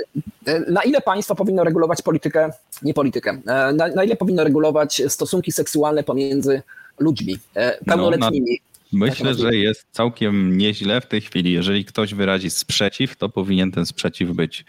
Na 0.70 0.84
ile 0.84 1.02
państwo 1.02 1.36
powinno 1.36 1.64
regulować 1.64 2.02
politykę, 2.02 2.50
nie 2.82 2.94
politykę, 2.94 3.38
na, 3.46 3.72
na 3.72 4.04
ile 4.04 4.16
powinno 4.16 4.44
regulować 4.44 5.02
stosunki 5.08 5.52
seksualne 5.52 6.04
pomiędzy 6.04 6.62
ludźmi 7.00 7.38
e, 7.56 7.86
pełnoletnimi. 7.86 8.62
No, 8.62 8.73
myślę, 8.94 9.34
że 9.34 9.56
jest 9.56 9.88
całkiem 9.92 10.58
nieźle 10.58 11.02
w 11.02 11.06
tej 11.06 11.22
chwili. 11.22 11.52
Jeżeli 11.52 11.86
ktoś 11.86 12.14
wyrazi 12.14 12.50
sprzeciw, 12.50 13.16
to 13.16 13.30
powinien 13.30 13.72
ten 13.72 13.86
sprzeciw 13.86 14.32
być 14.32 14.66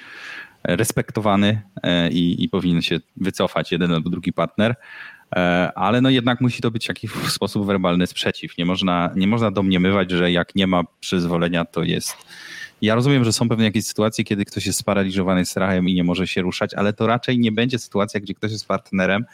respektowany 0.65 1.63
e, 1.83 2.11
i, 2.11 2.45
i 2.45 2.49
powinien 2.49 2.83
się 2.83 3.01
wycofać 3.17 3.73
jeden 3.73 3.93
albo 3.93 4.11
drugi 4.11 4.33
partner 4.33 4.75
e, 5.37 5.73
ale 5.75 6.01
no 6.01 6.11
jednak 6.11 6.41
musi 6.41 6.63
to 6.63 6.71
być 6.71 6.85
w 6.85 6.89
jakiś 6.89 7.11
sposób 7.39 7.67
werbalny 7.67 8.07
sprzeciw. 8.07 8.59
Nie 8.59 8.65
można, 8.65 9.11
nie 9.17 9.27
można 9.27 9.51
domniemywać, 9.51 10.11
że 10.11 10.33
jak 10.33 10.55
nie 10.55 10.67
ma 10.67 10.83
przyzwolenia, 11.01 11.65
to 11.65 11.83
jest 11.83 12.17
ja 12.83 12.95
rozumiem, 12.95 13.25
że 13.25 13.33
są 13.33 13.49
pewne 13.49 13.65
jakieś 13.65 13.85
sytuacje, 13.85 14.25
kiedy 14.25 14.45
ktoś 14.45 14.67
jest 14.67 14.79
sparaliżowany 14.79 15.45
strachem 15.45 15.89
i 15.89 15.95
nie 15.95 16.05
może 16.05 16.27
się 16.27 16.43
ruszać, 16.43 16.75
ale 16.75 16.93
to 16.93 17.07
raczej 17.07 17.39
nie 17.39 17.53
będzie 17.53 17.79
sytuacja, 17.79 18.21
gdzie 18.21 18.35
ktoś 18.35 18.53
jest 18.53 18.69
partnerem 18.69 19.25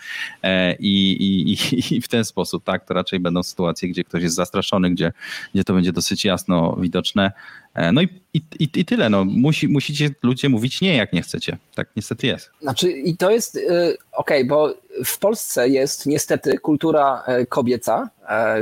e, 0.42 0.74
i, 0.74 1.12
i, 1.12 1.56
i 1.96 2.00
w 2.00 2.08
ten 2.08 2.24
sposób, 2.24 2.64
tak? 2.64 2.84
To 2.84 2.94
raczej 2.94 3.20
będą 3.20 3.42
sytuacje, 3.42 3.88
gdzie 3.88 4.04
ktoś 4.04 4.22
jest 4.22 4.34
zastraszony, 4.34 4.90
gdzie, 4.90 5.12
gdzie 5.54 5.64
to 5.64 5.74
będzie 5.74 5.92
dosyć 5.92 6.24
jasno 6.24 6.76
widoczne. 6.80 7.32
E, 7.74 7.92
no 7.92 8.02
i, 8.02 8.08
i, 8.34 8.42
i 8.58 8.84
tyle. 8.84 9.10
No. 9.10 9.24
Musi, 9.24 9.68
musicie 9.68 10.10
ludzie 10.22 10.48
mówić 10.48 10.80
nie, 10.80 10.96
jak 10.96 11.12
nie 11.12 11.22
chcecie. 11.22 11.58
Tak 11.74 11.88
niestety 11.96 12.26
jest. 12.26 12.50
Znaczy, 12.62 12.90
i 12.90 13.16
to 13.16 13.30
jest 13.30 13.56
y, 13.56 13.60
okej, 13.60 13.96
okay, 14.12 14.44
bo 14.44 14.74
w 15.04 15.18
Polsce 15.18 15.68
jest 15.68 16.06
niestety 16.06 16.58
kultura 16.58 17.22
e, 17.26 17.46
kobieca. 17.46 18.10
E, 18.28 18.56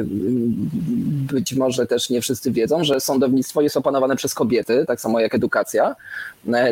być 1.32 1.54
może 1.54 1.86
też 1.86 2.10
nie 2.10 2.20
wszyscy 2.20 2.52
wiedzą, 2.52 2.84
że 2.84 3.00
sądownictwo 3.00 3.60
jest 3.62 3.76
opanowane 3.76 4.16
przez 4.16 4.34
kobiety, 4.34 4.84
tak 4.86 5.00
samo 5.00 5.20
jak 5.20 5.34
edukacja. 5.34 5.96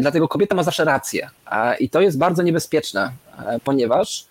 Dlatego 0.01 0.28
kobieta 0.28 0.55
ma 0.55 0.62
zawsze 0.62 0.84
rację. 0.84 1.30
I 1.80 1.91
to 1.91 2.01
jest 2.01 2.18
bardzo 2.18 2.43
niebezpieczne, 2.43 3.11
ponieważ 3.64 4.26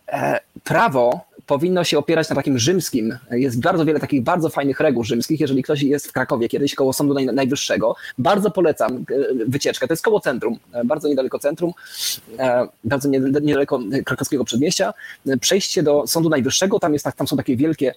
prawo 0.63 1.24
powinno 1.47 1.83
się 1.83 1.97
opierać 1.97 2.29
na 2.29 2.35
takim 2.35 2.59
rzymskim. 2.59 3.17
Jest 3.31 3.61
bardzo 3.61 3.85
wiele 3.85 3.99
takich 3.99 4.23
bardzo 4.23 4.49
fajnych 4.49 4.79
reguł 4.79 5.03
rzymskich. 5.03 5.39
Jeżeli 5.39 5.63
ktoś 5.63 5.81
jest 5.81 6.07
w 6.07 6.11
Krakowie 6.11 6.49
kiedyś 6.49 6.75
koło 6.75 6.93
Sądu 6.93 7.13
Najwyższego, 7.33 7.95
bardzo 8.17 8.51
polecam 8.51 8.95
e, 8.95 9.03
wycieczkę. 9.47 9.87
To 9.87 9.93
jest 9.93 10.03
koło 10.03 10.19
centrum, 10.19 10.59
e, 10.73 10.85
bardzo 10.85 11.07
niedaleko 11.07 11.39
centrum, 11.39 11.73
e, 12.39 12.67
bardzo 12.83 13.09
niedaleko 13.41 13.79
krakowskiego 14.05 14.45
przedmieścia. 14.45 14.93
Przejście 15.41 15.83
do 15.83 16.07
Sądu 16.07 16.29
Najwyższego, 16.29 16.79
tam, 16.79 16.93
jest, 16.93 17.05
tam 17.17 17.27
są 17.27 17.37
takie 17.37 17.55
wielkie, 17.55 17.93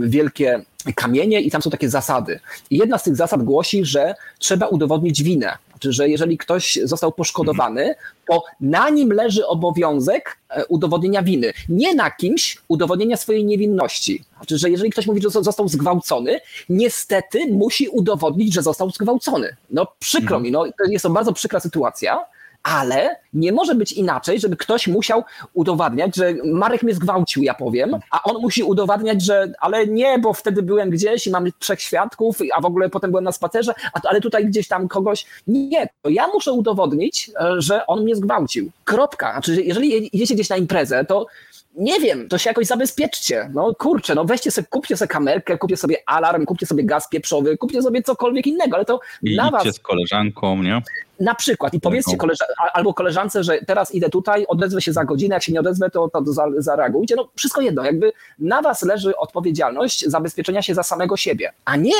wielkie 0.00 0.62
kamienie 0.94 1.40
i 1.40 1.50
tam 1.50 1.62
są 1.62 1.70
takie 1.70 1.90
zasady. 1.90 2.40
I 2.70 2.78
jedna 2.78 2.98
z 2.98 3.02
tych 3.02 3.16
zasad 3.16 3.42
głosi, 3.42 3.84
że 3.84 4.14
trzeba 4.38 4.66
udowodnić 4.66 5.22
winę. 5.22 5.58
Znaczy, 5.82 5.92
że 5.92 6.08
jeżeli 6.08 6.38
ktoś 6.38 6.78
został 6.84 7.12
poszkodowany, 7.12 7.94
to 8.28 8.42
na 8.60 8.90
nim 8.90 9.12
leży 9.12 9.46
obowiązek 9.46 10.38
e, 10.50 10.66
udowodnienia 10.66 11.22
winy. 11.22 11.52
Nie 11.68 11.94
na 11.94 12.10
kimś 12.10 12.58
udowodnienia 12.68 13.16
swojej 13.16 13.44
niewinności. 13.44 14.24
Znaczy, 14.36 14.58
że 14.58 14.70
jeżeli 14.70 14.90
ktoś 14.90 15.06
mówi, 15.06 15.22
że 15.22 15.30
został 15.30 15.68
zgwałcony, 15.68 16.40
niestety 16.68 17.46
musi 17.52 17.88
udowodnić, 17.88 18.54
że 18.54 18.62
został 18.62 18.90
zgwałcony. 18.90 19.56
No 19.70 19.86
przykro 19.98 20.36
mhm. 20.36 20.42
mi, 20.42 20.50
no, 20.50 20.64
to 20.64 20.90
jest 20.90 21.02
to 21.02 21.10
bardzo 21.10 21.32
przykra 21.32 21.60
sytuacja, 21.60 22.24
ale 22.62 23.16
nie 23.32 23.52
może 23.52 23.74
być 23.74 23.92
inaczej, 23.92 24.40
żeby 24.40 24.56
ktoś 24.56 24.88
musiał 24.88 25.24
udowadniać, 25.54 26.16
że 26.16 26.34
Marek 26.44 26.82
mnie 26.82 26.94
zgwałcił, 26.94 27.42
ja 27.42 27.54
powiem, 27.54 28.00
a 28.10 28.22
on 28.22 28.42
musi 28.42 28.62
udowadniać, 28.62 29.24
że 29.24 29.52
ale 29.60 29.86
nie, 29.86 30.18
bo 30.18 30.32
wtedy 30.32 30.62
byłem 30.62 30.90
gdzieś 30.90 31.26
i 31.26 31.30
mam 31.30 31.46
trzech 31.58 31.80
świadków, 31.80 32.38
a 32.56 32.60
w 32.60 32.64
ogóle 32.64 32.90
potem 32.90 33.10
byłem 33.10 33.24
na 33.24 33.32
spacerze, 33.32 33.74
a, 33.92 34.00
ale 34.08 34.20
tutaj 34.20 34.46
gdzieś 34.46 34.68
tam 34.68 34.88
kogoś. 34.88 35.26
Nie, 35.46 35.88
to 36.02 36.08
ja 36.08 36.26
muszę 36.26 36.52
udowodnić, 36.52 37.30
e, 37.40 37.54
że 37.58 37.86
on 37.86 38.02
mnie 38.02 38.16
zgwałcił. 38.16 38.70
Kropka. 38.84 39.32
Znaczy, 39.32 39.62
jeżeli 39.62 40.16
idziecie 40.16 40.34
gdzieś 40.34 40.48
na 40.48 40.56
imprezę, 40.56 41.04
to 41.04 41.26
nie 41.74 42.00
wiem, 42.00 42.28
to 42.28 42.38
się 42.38 42.50
jakoś 42.50 42.66
zabezpieczcie. 42.66 43.50
No 43.54 43.74
kurczę, 43.74 44.14
no 44.14 44.24
weźcie 44.24 44.50
sobie, 44.50 44.66
kupcie 44.70 44.96
sobie 44.96 45.08
kamerkę, 45.08 45.58
kupcie 45.58 45.76
sobie 45.76 45.96
alarm, 46.06 46.44
kupcie 46.44 46.66
sobie 46.66 46.84
gaz 46.84 47.08
pieprzowy, 47.08 47.58
kupcie 47.58 47.82
sobie 47.82 48.02
cokolwiek 48.02 48.46
innego, 48.46 48.76
ale 48.76 48.84
to 48.84 49.00
I 49.22 49.36
na 49.36 49.50
was... 49.50 49.76
z 49.76 49.78
koleżanką, 49.78 50.62
nie? 50.62 50.82
Na 51.20 51.34
przykład 51.34 51.74
i 51.74 51.80
powiedzcie 51.80 52.16
koleżan 52.16 52.48
albo 52.72 52.94
koleżance, 52.94 53.44
że 53.44 53.58
teraz 53.66 53.94
idę 53.94 54.10
tutaj, 54.10 54.46
odezwę 54.46 54.82
się 54.82 54.92
za 54.92 55.04
godzinę, 55.04 55.34
jak 55.34 55.42
się 55.42 55.52
nie 55.52 55.60
odezwę, 55.60 55.90
to, 55.90 56.08
to 56.08 56.22
zareagujcie. 56.58 57.16
No 57.16 57.28
wszystko 57.36 57.60
jedno, 57.60 57.84
jakby 57.84 58.12
na 58.38 58.62
was 58.62 58.82
leży 58.82 59.16
odpowiedzialność 59.16 60.06
zabezpieczenia 60.06 60.62
się 60.62 60.74
za 60.74 60.82
samego 60.82 61.16
siebie, 61.16 61.52
a 61.64 61.76
nie, 61.76 61.94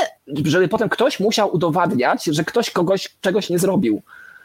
żeby 0.45 0.68
potem 0.68 0.89
ktoś 0.89 1.20
musiał 1.20 1.55
udowadniać, 1.55 2.25
że 2.25 2.45
ktoś 2.45 2.70
kogoś 2.70 3.09
czegoś 3.20 3.51
nie 3.51 3.59
zrobił. 3.59 4.03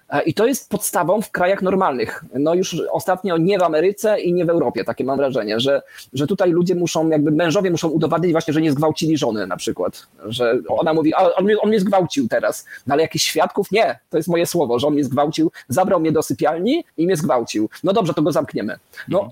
E, 0.10 0.22
I 0.24 0.34
to 0.34 0.48
jest 0.48 0.70
podstawą 0.70 1.22
w 1.22 1.32
krajach 1.32 1.62
normalnych. 1.62 2.24
No 2.34 2.54
już 2.54 2.82
ostatnio 2.92 3.38
nie 3.38 3.60
w 3.60 3.64
Ameryce 3.64 4.22
i 4.22 4.34
nie 4.34 4.46
w 4.46 4.50
Europie, 4.50 4.84
takie 4.84 5.04
mam 5.04 5.18
wrażenie, 5.18 5.60
że, 5.60 5.82
że 6.14 6.28
tutaj 6.28 6.52
ludzie 6.52 6.76
muszą, 6.76 7.10
jakby 7.10 7.32
mężowie 7.32 7.72
muszą 7.72 7.90
udowadniać 7.90 8.32
właśnie, 8.32 8.54
że 8.54 8.62
nie 8.62 8.72
zgwałcili 8.72 9.18
żony 9.18 9.48
na 9.48 9.58
przykład. 9.58 10.08
Że 10.26 10.60
ona 10.68 10.94
mówi, 10.94 11.14
a 11.14 11.36
on 11.36 11.48
on 11.62 11.70
mnie 11.70 11.80
zgwałcił 11.80 12.28
teraz. 12.28 12.66
No 12.88 12.94
ale 12.94 13.02
jakichś 13.02 13.26
świadków? 13.26 13.72
Nie, 13.72 14.00
to 14.10 14.18
jest 14.18 14.30
moje 14.30 14.46
słowo, 14.46 14.80
że 14.80 14.88
on 14.88 14.94
mnie 14.94 15.04
zgwałcił, 15.04 15.52
zabrał 15.70 16.00
mnie 16.00 16.12
do 16.12 16.24
sypialni 16.24 16.84
i 16.98 17.06
mnie 17.06 17.18
zgwałcił. 17.18 17.70
No 17.84 17.94
dobrze, 17.94 18.14
to 18.14 18.22
go 18.22 18.32
zamkniemy. 18.32 18.76
No, 19.08 19.32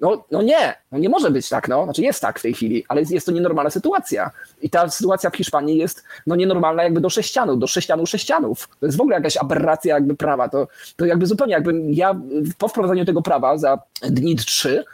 no, 0.00 0.24
no, 0.30 0.42
nie, 0.42 0.74
no 0.92 0.98
nie 0.98 1.08
może 1.08 1.30
być 1.30 1.48
tak, 1.48 1.68
no. 1.68 1.84
Znaczy 1.84 2.02
jest 2.02 2.20
tak 2.20 2.38
w 2.38 2.42
tej 2.42 2.54
chwili, 2.54 2.84
ale 2.88 3.00
jest, 3.00 3.12
jest 3.12 3.26
to 3.26 3.32
nienormalna 3.32 3.70
sytuacja. 3.70 4.30
I 4.62 4.70
ta 4.70 4.90
sytuacja 4.90 5.30
w 5.30 5.36
Hiszpanii 5.36 5.78
jest 5.78 6.04
no 6.26 6.36
nienormalna 6.36 6.82
jakby 6.82 7.00
do 7.00 7.10
sześcianu, 7.10 7.56
do 7.56 7.66
sześcianu 7.66 8.06
sześcianów. 8.06 8.68
To 8.80 8.86
jest 8.86 8.98
w 8.98 9.00
ogóle 9.00 9.16
jakaś 9.16 9.36
aberracja 9.36 9.94
jakby 9.94 10.16
prawa. 10.16 10.48
To, 10.48 10.68
to 10.96 11.06
jakby 11.06 11.26
zupełnie 11.26 11.52
jakbym 11.52 11.94
ja 11.94 12.20
po 12.58 12.68
wprowadzeniu 12.68 13.04
tego 13.04 13.22
prawa 13.22 13.58
za 13.58 13.78
dni 14.02 14.36
trzy 14.36 14.84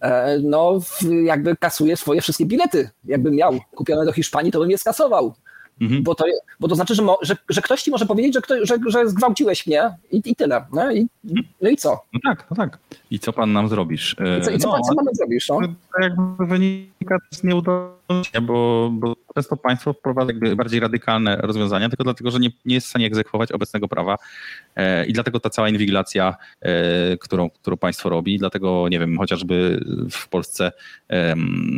e, 0.00 0.38
no 0.38 0.78
jakby 1.24 1.56
kasuję 1.56 1.96
swoje 1.96 2.20
wszystkie 2.20 2.46
bilety. 2.46 2.90
Jakbym 3.04 3.34
miał 3.34 3.58
kupione 3.74 4.04
do 4.04 4.12
Hiszpanii, 4.12 4.52
to 4.52 4.60
bym 4.60 4.70
je 4.70 4.78
skasował 4.78 5.34
Mhm. 5.80 6.02
Bo, 6.02 6.14
to, 6.14 6.24
bo 6.60 6.68
to 6.68 6.74
znaczy, 6.74 6.94
że, 6.94 7.02
mo, 7.02 7.18
że, 7.22 7.36
że 7.48 7.62
ktoś 7.62 7.82
ci 7.82 7.90
może 7.90 8.06
powiedzieć, 8.06 8.34
że, 8.34 8.40
ktoś, 8.40 8.68
że, 8.68 8.78
że 8.86 9.08
zgwałciłeś 9.08 9.66
mnie 9.66 9.90
i, 10.12 10.22
i 10.24 10.36
tyle. 10.36 10.64
No 10.72 10.92
i, 10.92 11.06
no 11.60 11.70
i 11.70 11.76
co? 11.76 12.04
No 12.12 12.20
tak, 12.24 12.46
no 12.50 12.56
tak. 12.56 12.78
I 13.10 13.18
co 13.18 13.32
pan 13.32 13.52
nam 13.52 13.68
zrobisz? 13.68 14.16
I 14.40 14.44
co, 14.44 14.50
i 14.50 14.58
co, 14.58 14.68
no, 14.68 14.74
pan, 14.74 14.82
co 14.82 14.94
pan 14.94 15.04
nam 15.04 15.14
zrobisz? 15.14 15.48
No? 15.48 15.60
To 15.60 16.02
jakby 16.02 16.46
wynika 16.46 17.18
z 17.30 17.44
nieudolności, 17.44 18.40
bo, 18.42 18.90
bo 18.92 19.16
często 19.34 19.56
państwo 19.56 19.92
wprowadza 19.92 20.32
bardziej 20.56 20.80
radykalne 20.80 21.36
rozwiązania, 21.36 21.88
tylko 21.88 22.04
dlatego, 22.04 22.30
że 22.30 22.38
nie, 22.38 22.50
nie 22.64 22.74
jest 22.74 22.86
w 22.86 22.90
stanie 22.90 23.06
egzekwować 23.06 23.52
obecnego 23.52 23.88
prawa 23.88 24.16
e, 24.76 25.06
i 25.06 25.12
dlatego 25.12 25.40
ta 25.40 25.50
cała 25.50 25.68
inwigilacja, 25.68 26.36
e, 26.60 27.16
którą, 27.16 27.50
którą 27.50 27.76
państwo 27.76 28.08
robi, 28.08 28.38
dlatego, 28.38 28.88
nie 28.88 28.98
wiem, 28.98 29.18
chociażby 29.18 29.84
w 30.10 30.28
Polsce 30.28 30.72
e, 31.08 31.34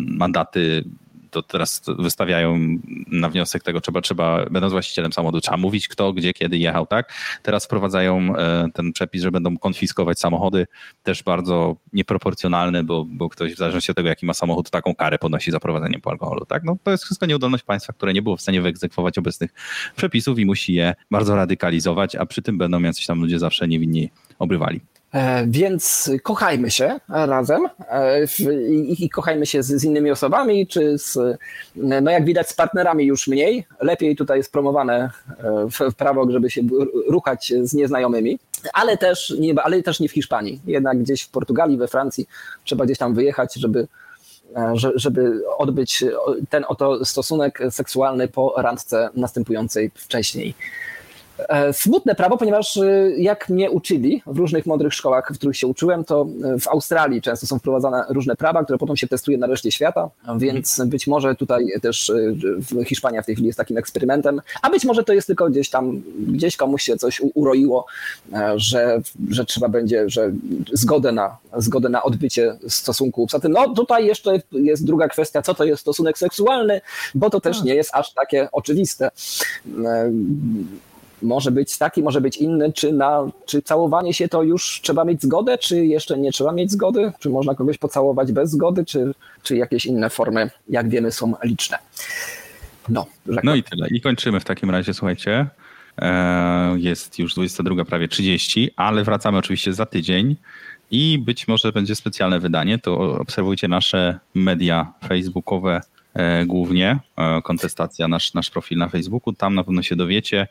mandaty 0.09 0.85
to 1.33 1.43
teraz 1.43 1.83
wystawiają 1.99 2.59
na 3.07 3.29
wniosek 3.29 3.63
tego, 3.63 3.81
trzeba, 3.81 4.01
trzeba, 4.01 4.45
będąc 4.51 4.73
właścicielem 4.73 5.13
samochodu, 5.13 5.41
trzeba 5.41 5.57
mówić 5.57 5.89
kto, 5.89 6.13
gdzie, 6.13 6.33
kiedy 6.33 6.59
jechał, 6.59 6.87
tak? 6.87 7.13
Teraz 7.43 7.65
wprowadzają 7.65 8.37
e, 8.37 8.69
ten 8.75 8.93
przepis, 8.93 9.23
że 9.23 9.31
będą 9.31 9.59
konfiskować 9.59 10.19
samochody, 10.19 10.67
też 11.03 11.23
bardzo 11.23 11.77
nieproporcjonalny, 11.93 12.85
bo, 12.85 13.05
bo 13.09 13.29
ktoś 13.29 13.55
w 13.55 13.59
zależności 13.59 13.91
od 13.91 13.97
tego, 13.97 14.09
jaki 14.09 14.27
ma 14.27 14.35
samochód, 14.35 14.71
taką 14.71 14.95
karę 14.95 15.19
ponosi 15.19 15.51
za 15.51 15.61
prowadzenie 15.61 16.01
po 16.01 16.11
alkoholu, 16.11 16.45
tak? 16.45 16.65
No 16.65 16.77
to 16.83 16.91
jest 16.91 17.05
wszystko 17.05 17.27
nieudolność 17.27 17.65
państwa, 17.65 17.93
które 17.93 18.13
nie 18.13 18.23
było 18.23 18.37
w 18.37 18.41
stanie 18.41 18.63
wyegzekwować 18.63 19.19
obecnych 19.19 19.51
przepisów 19.97 20.39
i 20.39 20.47
musi 20.47 20.75
je 20.75 20.95
bardzo 21.11 21.37
radykalizować, 21.37 22.17
a 22.17 22.27
przy 22.27 22.43
tym 22.43 22.59
będą 22.59 22.83
jacyś 22.83 23.07
tam 23.07 23.21
ludzie 23.21 23.39
zawsze 23.39 23.69
niewinni 23.69 24.11
obrywali. 24.39 24.81
E, 25.13 25.47
więc 25.47 26.11
kochajmy 26.23 26.71
się 26.71 27.01
razem 27.09 27.69
e, 27.89 28.27
i, 28.99 29.11
kochajmy 29.11 29.47
się 29.47 29.63
z, 29.63 29.67
z, 29.67 29.85
innymi 29.85 30.11
osobami, 30.11 30.67
czy 30.67 30.99
z, 30.99 31.19
no 31.77 32.11
jak 32.11 32.25
widać 32.25 32.49
z 32.49 32.53
partnerami 32.53 33.05
już 33.05 33.29
mniej. 33.29 33.67
Lepiej 33.81 34.17
tutaj 34.17 34.39
jest 34.39 34.53
promowane 34.53 35.11
e, 35.29 35.91
w 35.91 35.95
prawo, 35.95 36.31
żeby 36.31 36.51
się 36.51 36.63
ruchać 37.09 37.53
z 37.63 37.75
nieznajomymi, 37.75 38.39
ale 38.73 38.97
też, 38.97 39.35
nie, 39.39 39.63
ale 39.63 39.83
też 39.83 40.01
nie 40.01 40.09
w 40.09 40.13
Hiszpanii. 40.13 40.61
Jednak 40.67 40.99
gdzieś 40.99 41.23
w 41.23 41.29
Portugalii, 41.29 41.77
we 41.77 41.89
Francji 41.89 42.29
trzeba 42.65 42.85
gdzieś 42.85 42.99
tam 42.99 43.15
wyjechać, 43.15 43.55
żeby, 43.55 43.89
żeby 44.95 45.43
odbyć 45.59 46.05
ten 46.51 46.65
oto 46.69 47.05
stosunek 47.05 47.63
seksualny 47.71 48.29
po 48.29 48.55
randce 48.57 49.11
następującej 49.15 49.91
wcześniej. 49.95 50.55
E, 51.49 51.73
smutne 51.73 52.15
prawo, 52.15 52.39
ponieważ 52.39 52.77
e, 52.77 53.11
jak 53.17 53.49
mnie 53.49 53.71
uczyli 53.71 54.23
w 54.27 54.39
różnych 54.39 54.67
mądrych 54.67 54.95
szkołach, 54.95 55.33
w 55.35 55.39
których 55.39 55.57
się 55.57 55.67
uczyłem, 55.67 56.05
to 56.05 56.27
e, 56.45 56.59
w 56.59 56.69
Australii 56.69 57.23
często 57.23 57.47
są 57.47 57.59
wprowadzane 57.59 58.05
różne 58.09 58.37
prawa, 58.37 58.65
które 58.65 58.79
potem 58.79 58.97
się 58.97 59.09
testuje 59.09 59.39
na 59.39 59.47
reszcie 59.47 59.73
świata, 59.73 60.11
więc 60.37 60.73
mhm. 60.73 60.91
być 60.91 61.07
może 61.07 61.35
tutaj 61.35 61.67
też 61.83 62.13
Hiszpania 62.87 63.23
w 63.23 63.27
tej 63.27 63.35
chwili 63.35 63.47
jest 63.47 63.59
takim 63.59 63.79
eksperymentem, 63.79 64.41
a 64.63 64.71
być 64.71 64.85
może 64.85 65.05
to 65.05 65.13
jest 65.13 65.27
tylko 65.27 65.51
gdzieś 65.51 65.71
tam, 65.71 66.03
gdzieś 66.19 66.57
komuś 66.57 66.83
się 66.83 66.97
coś 66.97 67.23
uroiło, 67.35 67.87
że, 68.57 69.01
że 69.31 69.45
trzeba 69.45 69.69
będzie, 69.69 70.05
że 70.07 70.33
zgodę 70.73 71.13
na, 71.13 71.37
zgodę 71.57 71.89
na 71.89 72.03
odbycie 72.03 72.57
stosunku. 72.69 73.27
Zatem 73.31 73.53
no 73.53 73.75
tutaj 73.75 74.07
jeszcze 74.07 74.41
jest 74.53 74.87
druga 74.87 75.09
kwestia, 75.09 75.43
co 75.43 75.55
to 75.55 75.65
jest 75.65 75.81
stosunek 75.81 76.19
seksualny, 76.19 76.81
bo 77.15 77.31
to 77.31 77.41
też 77.41 77.57
tak. 77.57 77.67
nie 77.67 77.75
jest 77.75 77.91
aż 77.95 78.15
takie 78.15 78.49
oczywiste 78.53 79.11
może 81.23 81.51
być 81.51 81.79
taki, 81.79 82.03
może 82.03 82.21
być 82.21 82.37
inny, 82.37 82.73
czy 82.73 82.93
na 82.93 83.31
czy 83.47 83.63
całowanie 83.63 84.15
się 84.15 84.29
to 84.29 84.43
już 84.43 84.81
trzeba 84.83 85.05
mieć 85.05 85.23
zgodę, 85.23 85.59
czy 85.59 85.87
jeszcze 85.87 86.19
nie 86.19 86.33
trzeba 86.33 86.53
mieć 86.53 86.71
zgody, 86.71 87.13
czy 87.19 87.31
można 87.31 87.55
kogoś 87.55 87.79
pocałować 87.79 88.33
bez 88.33 88.51
zgody, 88.51 88.85
czy, 88.85 89.15
czy 89.43 89.57
jakieś 89.57 89.87
inne 89.87 90.11
formy, 90.11 90.51
jak 90.69 90.89
wiemy, 90.89 91.13
są 91.13 91.35
liczne. 91.45 91.79
No, 92.89 93.07
no 93.45 93.55
i 93.55 93.63
tyle. 93.63 93.89
I 93.89 94.01
kończymy 94.01 94.41
w 94.41 94.45
takim 94.45 94.71
razie, 94.71 94.95
słuchajcie. 94.95 95.47
E, 95.99 96.75
jest 96.79 97.19
już 97.19 97.35
22, 97.35 97.85
prawie 97.85 98.09
30, 98.09 98.71
ale 98.77 99.05
wracamy 99.05 99.39
oczywiście 99.39 99.73
za 99.73 99.87
tydzień 99.87 100.37
i 100.91 101.19
być 101.19 101.49
może 101.49 101.73
będzie 101.73 101.95
specjalne 101.95 102.41
wydanie. 102.41 102.79
To 102.79 102.99
obserwujcie 103.21 103.69
nasze 103.69 104.19
media 104.35 104.93
facebookowe 105.09 105.81
e, 106.15 106.47
głównie, 106.47 106.99
e, 107.17 107.43
kontestacja, 107.43 108.09
nasz, 108.09 108.35
nasz 108.35 108.51
profil 108.51 108.79
na 108.79 108.89
Facebooku. 108.89 109.33
Tam 109.33 109.55
na 109.55 109.65
pewno 109.65 109.83
się 109.83 109.97
dowiecie 109.97 110.49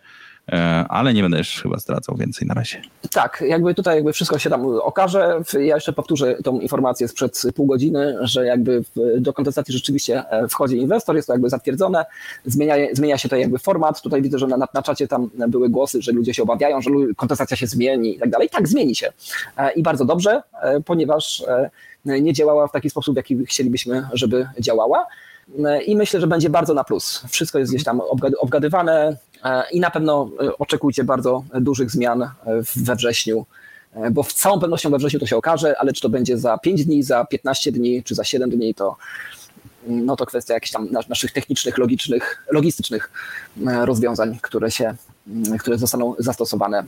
ale 0.89 1.13
nie 1.13 1.21
będę 1.21 1.37
już 1.37 1.61
chyba 1.61 1.77
zdradzał 1.77 2.15
więcej 2.15 2.47
na 2.47 2.53
razie. 2.53 2.81
Tak, 3.11 3.43
jakby 3.47 3.75
tutaj 3.75 3.95
jakby 3.95 4.13
wszystko 4.13 4.39
się 4.39 4.49
tam 4.49 4.65
okaże. 4.65 5.41
Ja 5.53 5.75
jeszcze 5.75 5.93
powtórzę 5.93 6.35
tą 6.43 6.59
informację 6.59 7.07
sprzed 7.07 7.41
pół 7.55 7.65
godziny, 7.65 8.17
że 8.21 8.45
jakby 8.45 8.83
do 9.17 9.33
kontestacji 9.33 9.73
rzeczywiście 9.73 10.23
e, 10.29 10.47
wchodzi 10.47 10.77
inwestor, 10.77 11.15
jest 11.15 11.27
to 11.27 11.33
jakby 11.33 11.49
zatwierdzone, 11.49 12.05
zmienia, 12.45 12.75
zmienia 12.93 13.17
się 13.17 13.29
to 13.29 13.35
jakby 13.35 13.59
format. 13.59 14.01
Tutaj 14.01 14.21
widzę, 14.21 14.39
że 14.39 14.47
na, 14.47 14.67
na 14.73 14.81
czacie 14.83 15.07
tam 15.07 15.29
były 15.47 15.69
głosy, 15.69 16.01
że 16.01 16.11
ludzie 16.11 16.33
się 16.33 16.43
obawiają, 16.43 16.81
że 16.81 16.89
kontestacja 17.17 17.57
się 17.57 17.67
zmieni 17.67 18.15
i 18.15 18.19
tak 18.19 18.29
dalej. 18.29 18.49
Tak, 18.49 18.67
zmieni 18.67 18.95
się. 18.95 19.13
E, 19.57 19.71
I 19.71 19.83
bardzo 19.83 20.05
dobrze, 20.05 20.41
ponieważ 20.85 21.43
nie 22.05 22.33
działała 22.33 22.67
w 22.67 22.71
taki 22.71 22.89
sposób, 22.89 23.15
w 23.15 23.17
jaki 23.17 23.45
chcielibyśmy, 23.45 24.07
żeby 24.13 24.47
działała. 24.59 25.07
I 25.85 25.95
myślę, 25.95 26.21
że 26.21 26.27
będzie 26.27 26.49
bardzo 26.49 26.73
na 26.73 26.83
plus. 26.83 27.23
Wszystko 27.29 27.59
jest 27.59 27.71
gdzieś 27.71 27.83
tam 27.83 28.01
obgadywane, 28.39 29.17
E, 29.30 29.30
i 29.71 29.79
na 29.79 29.91
pewno 29.91 30.29
e, 30.43 30.57
oczekujcie 30.57 31.03
bardzo 31.03 31.43
dużych 31.61 31.91
zmian 31.91 32.21
e, 32.21 32.31
we 32.75 32.95
wrześniu, 32.95 33.45
bo 34.11 34.23
z 34.23 34.33
całą 34.33 34.59
pewnością 34.59 34.89
we 34.89 34.97
wrześniu 34.97 35.19
to 35.19 35.25
się 35.25 35.37
okaże, 35.37 35.75
ale 35.79 35.93
czy 35.93 36.01
to 36.01 36.09
będzie 36.09 36.37
za 36.37 36.57
5 36.57 36.85
dni, 36.85 37.03
za 37.03 37.25
15 37.25 37.71
dni, 37.71 38.03
czy 38.03 38.15
za 38.15 38.23
7 38.23 38.49
dni, 38.49 38.75
to, 38.75 38.95
no 39.87 40.15
to 40.15 40.25
kwestia 40.25 40.53
jakichś 40.53 40.71
tam 40.71 40.87
naszych 41.09 41.31
technicznych, 41.31 41.77
logicznych, 41.77 42.43
logistycznych 42.51 43.11
rozwiązań, 43.65 44.39
które 44.41 44.71
się, 44.71 44.95
które 45.59 45.77
zostaną 45.77 46.15
zastosowane. 46.19 46.83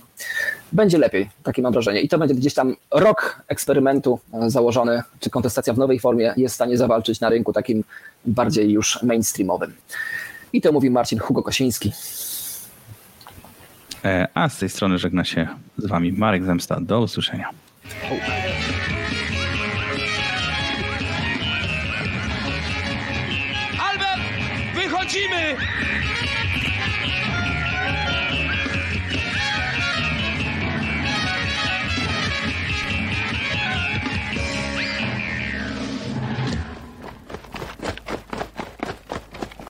Będzie 0.71 0.97
lepiej, 0.97 1.29
takie 1.43 1.61
mam 1.61 1.73
wrażenie. 1.73 2.01
I 2.01 2.09
to 2.09 2.17
będzie 2.17 2.35
gdzieś 2.35 2.53
tam 2.53 2.75
rok 2.91 3.43
eksperymentu 3.47 4.19
założony, 4.47 5.03
czy 5.19 5.29
kontestacja 5.29 5.73
w 5.73 5.77
nowej 5.77 5.99
formie 5.99 6.33
jest 6.37 6.53
w 6.53 6.55
stanie 6.55 6.77
zawalczyć 6.77 7.19
na 7.19 7.29
rynku 7.29 7.53
takim 7.53 7.83
bardziej 8.25 8.71
już 8.71 9.03
mainstreamowym. 9.03 9.73
I 10.53 10.61
to 10.61 10.71
mówi 10.71 10.89
Marcin 10.89 11.19
Hugo 11.19 11.43
Kosiński. 11.43 11.91
E, 14.03 14.27
a 14.33 14.49
z 14.49 14.57
tej 14.57 14.69
strony 14.69 14.97
żegna 14.97 15.23
się 15.23 15.47
z 15.77 15.85
Wami 15.85 16.13
Marek 16.13 16.43
Zemsta. 16.45 16.81
Do 16.81 17.01
usłyszenia. 17.01 17.49
Albert, 23.79 24.21
wychodzimy! 24.75 25.55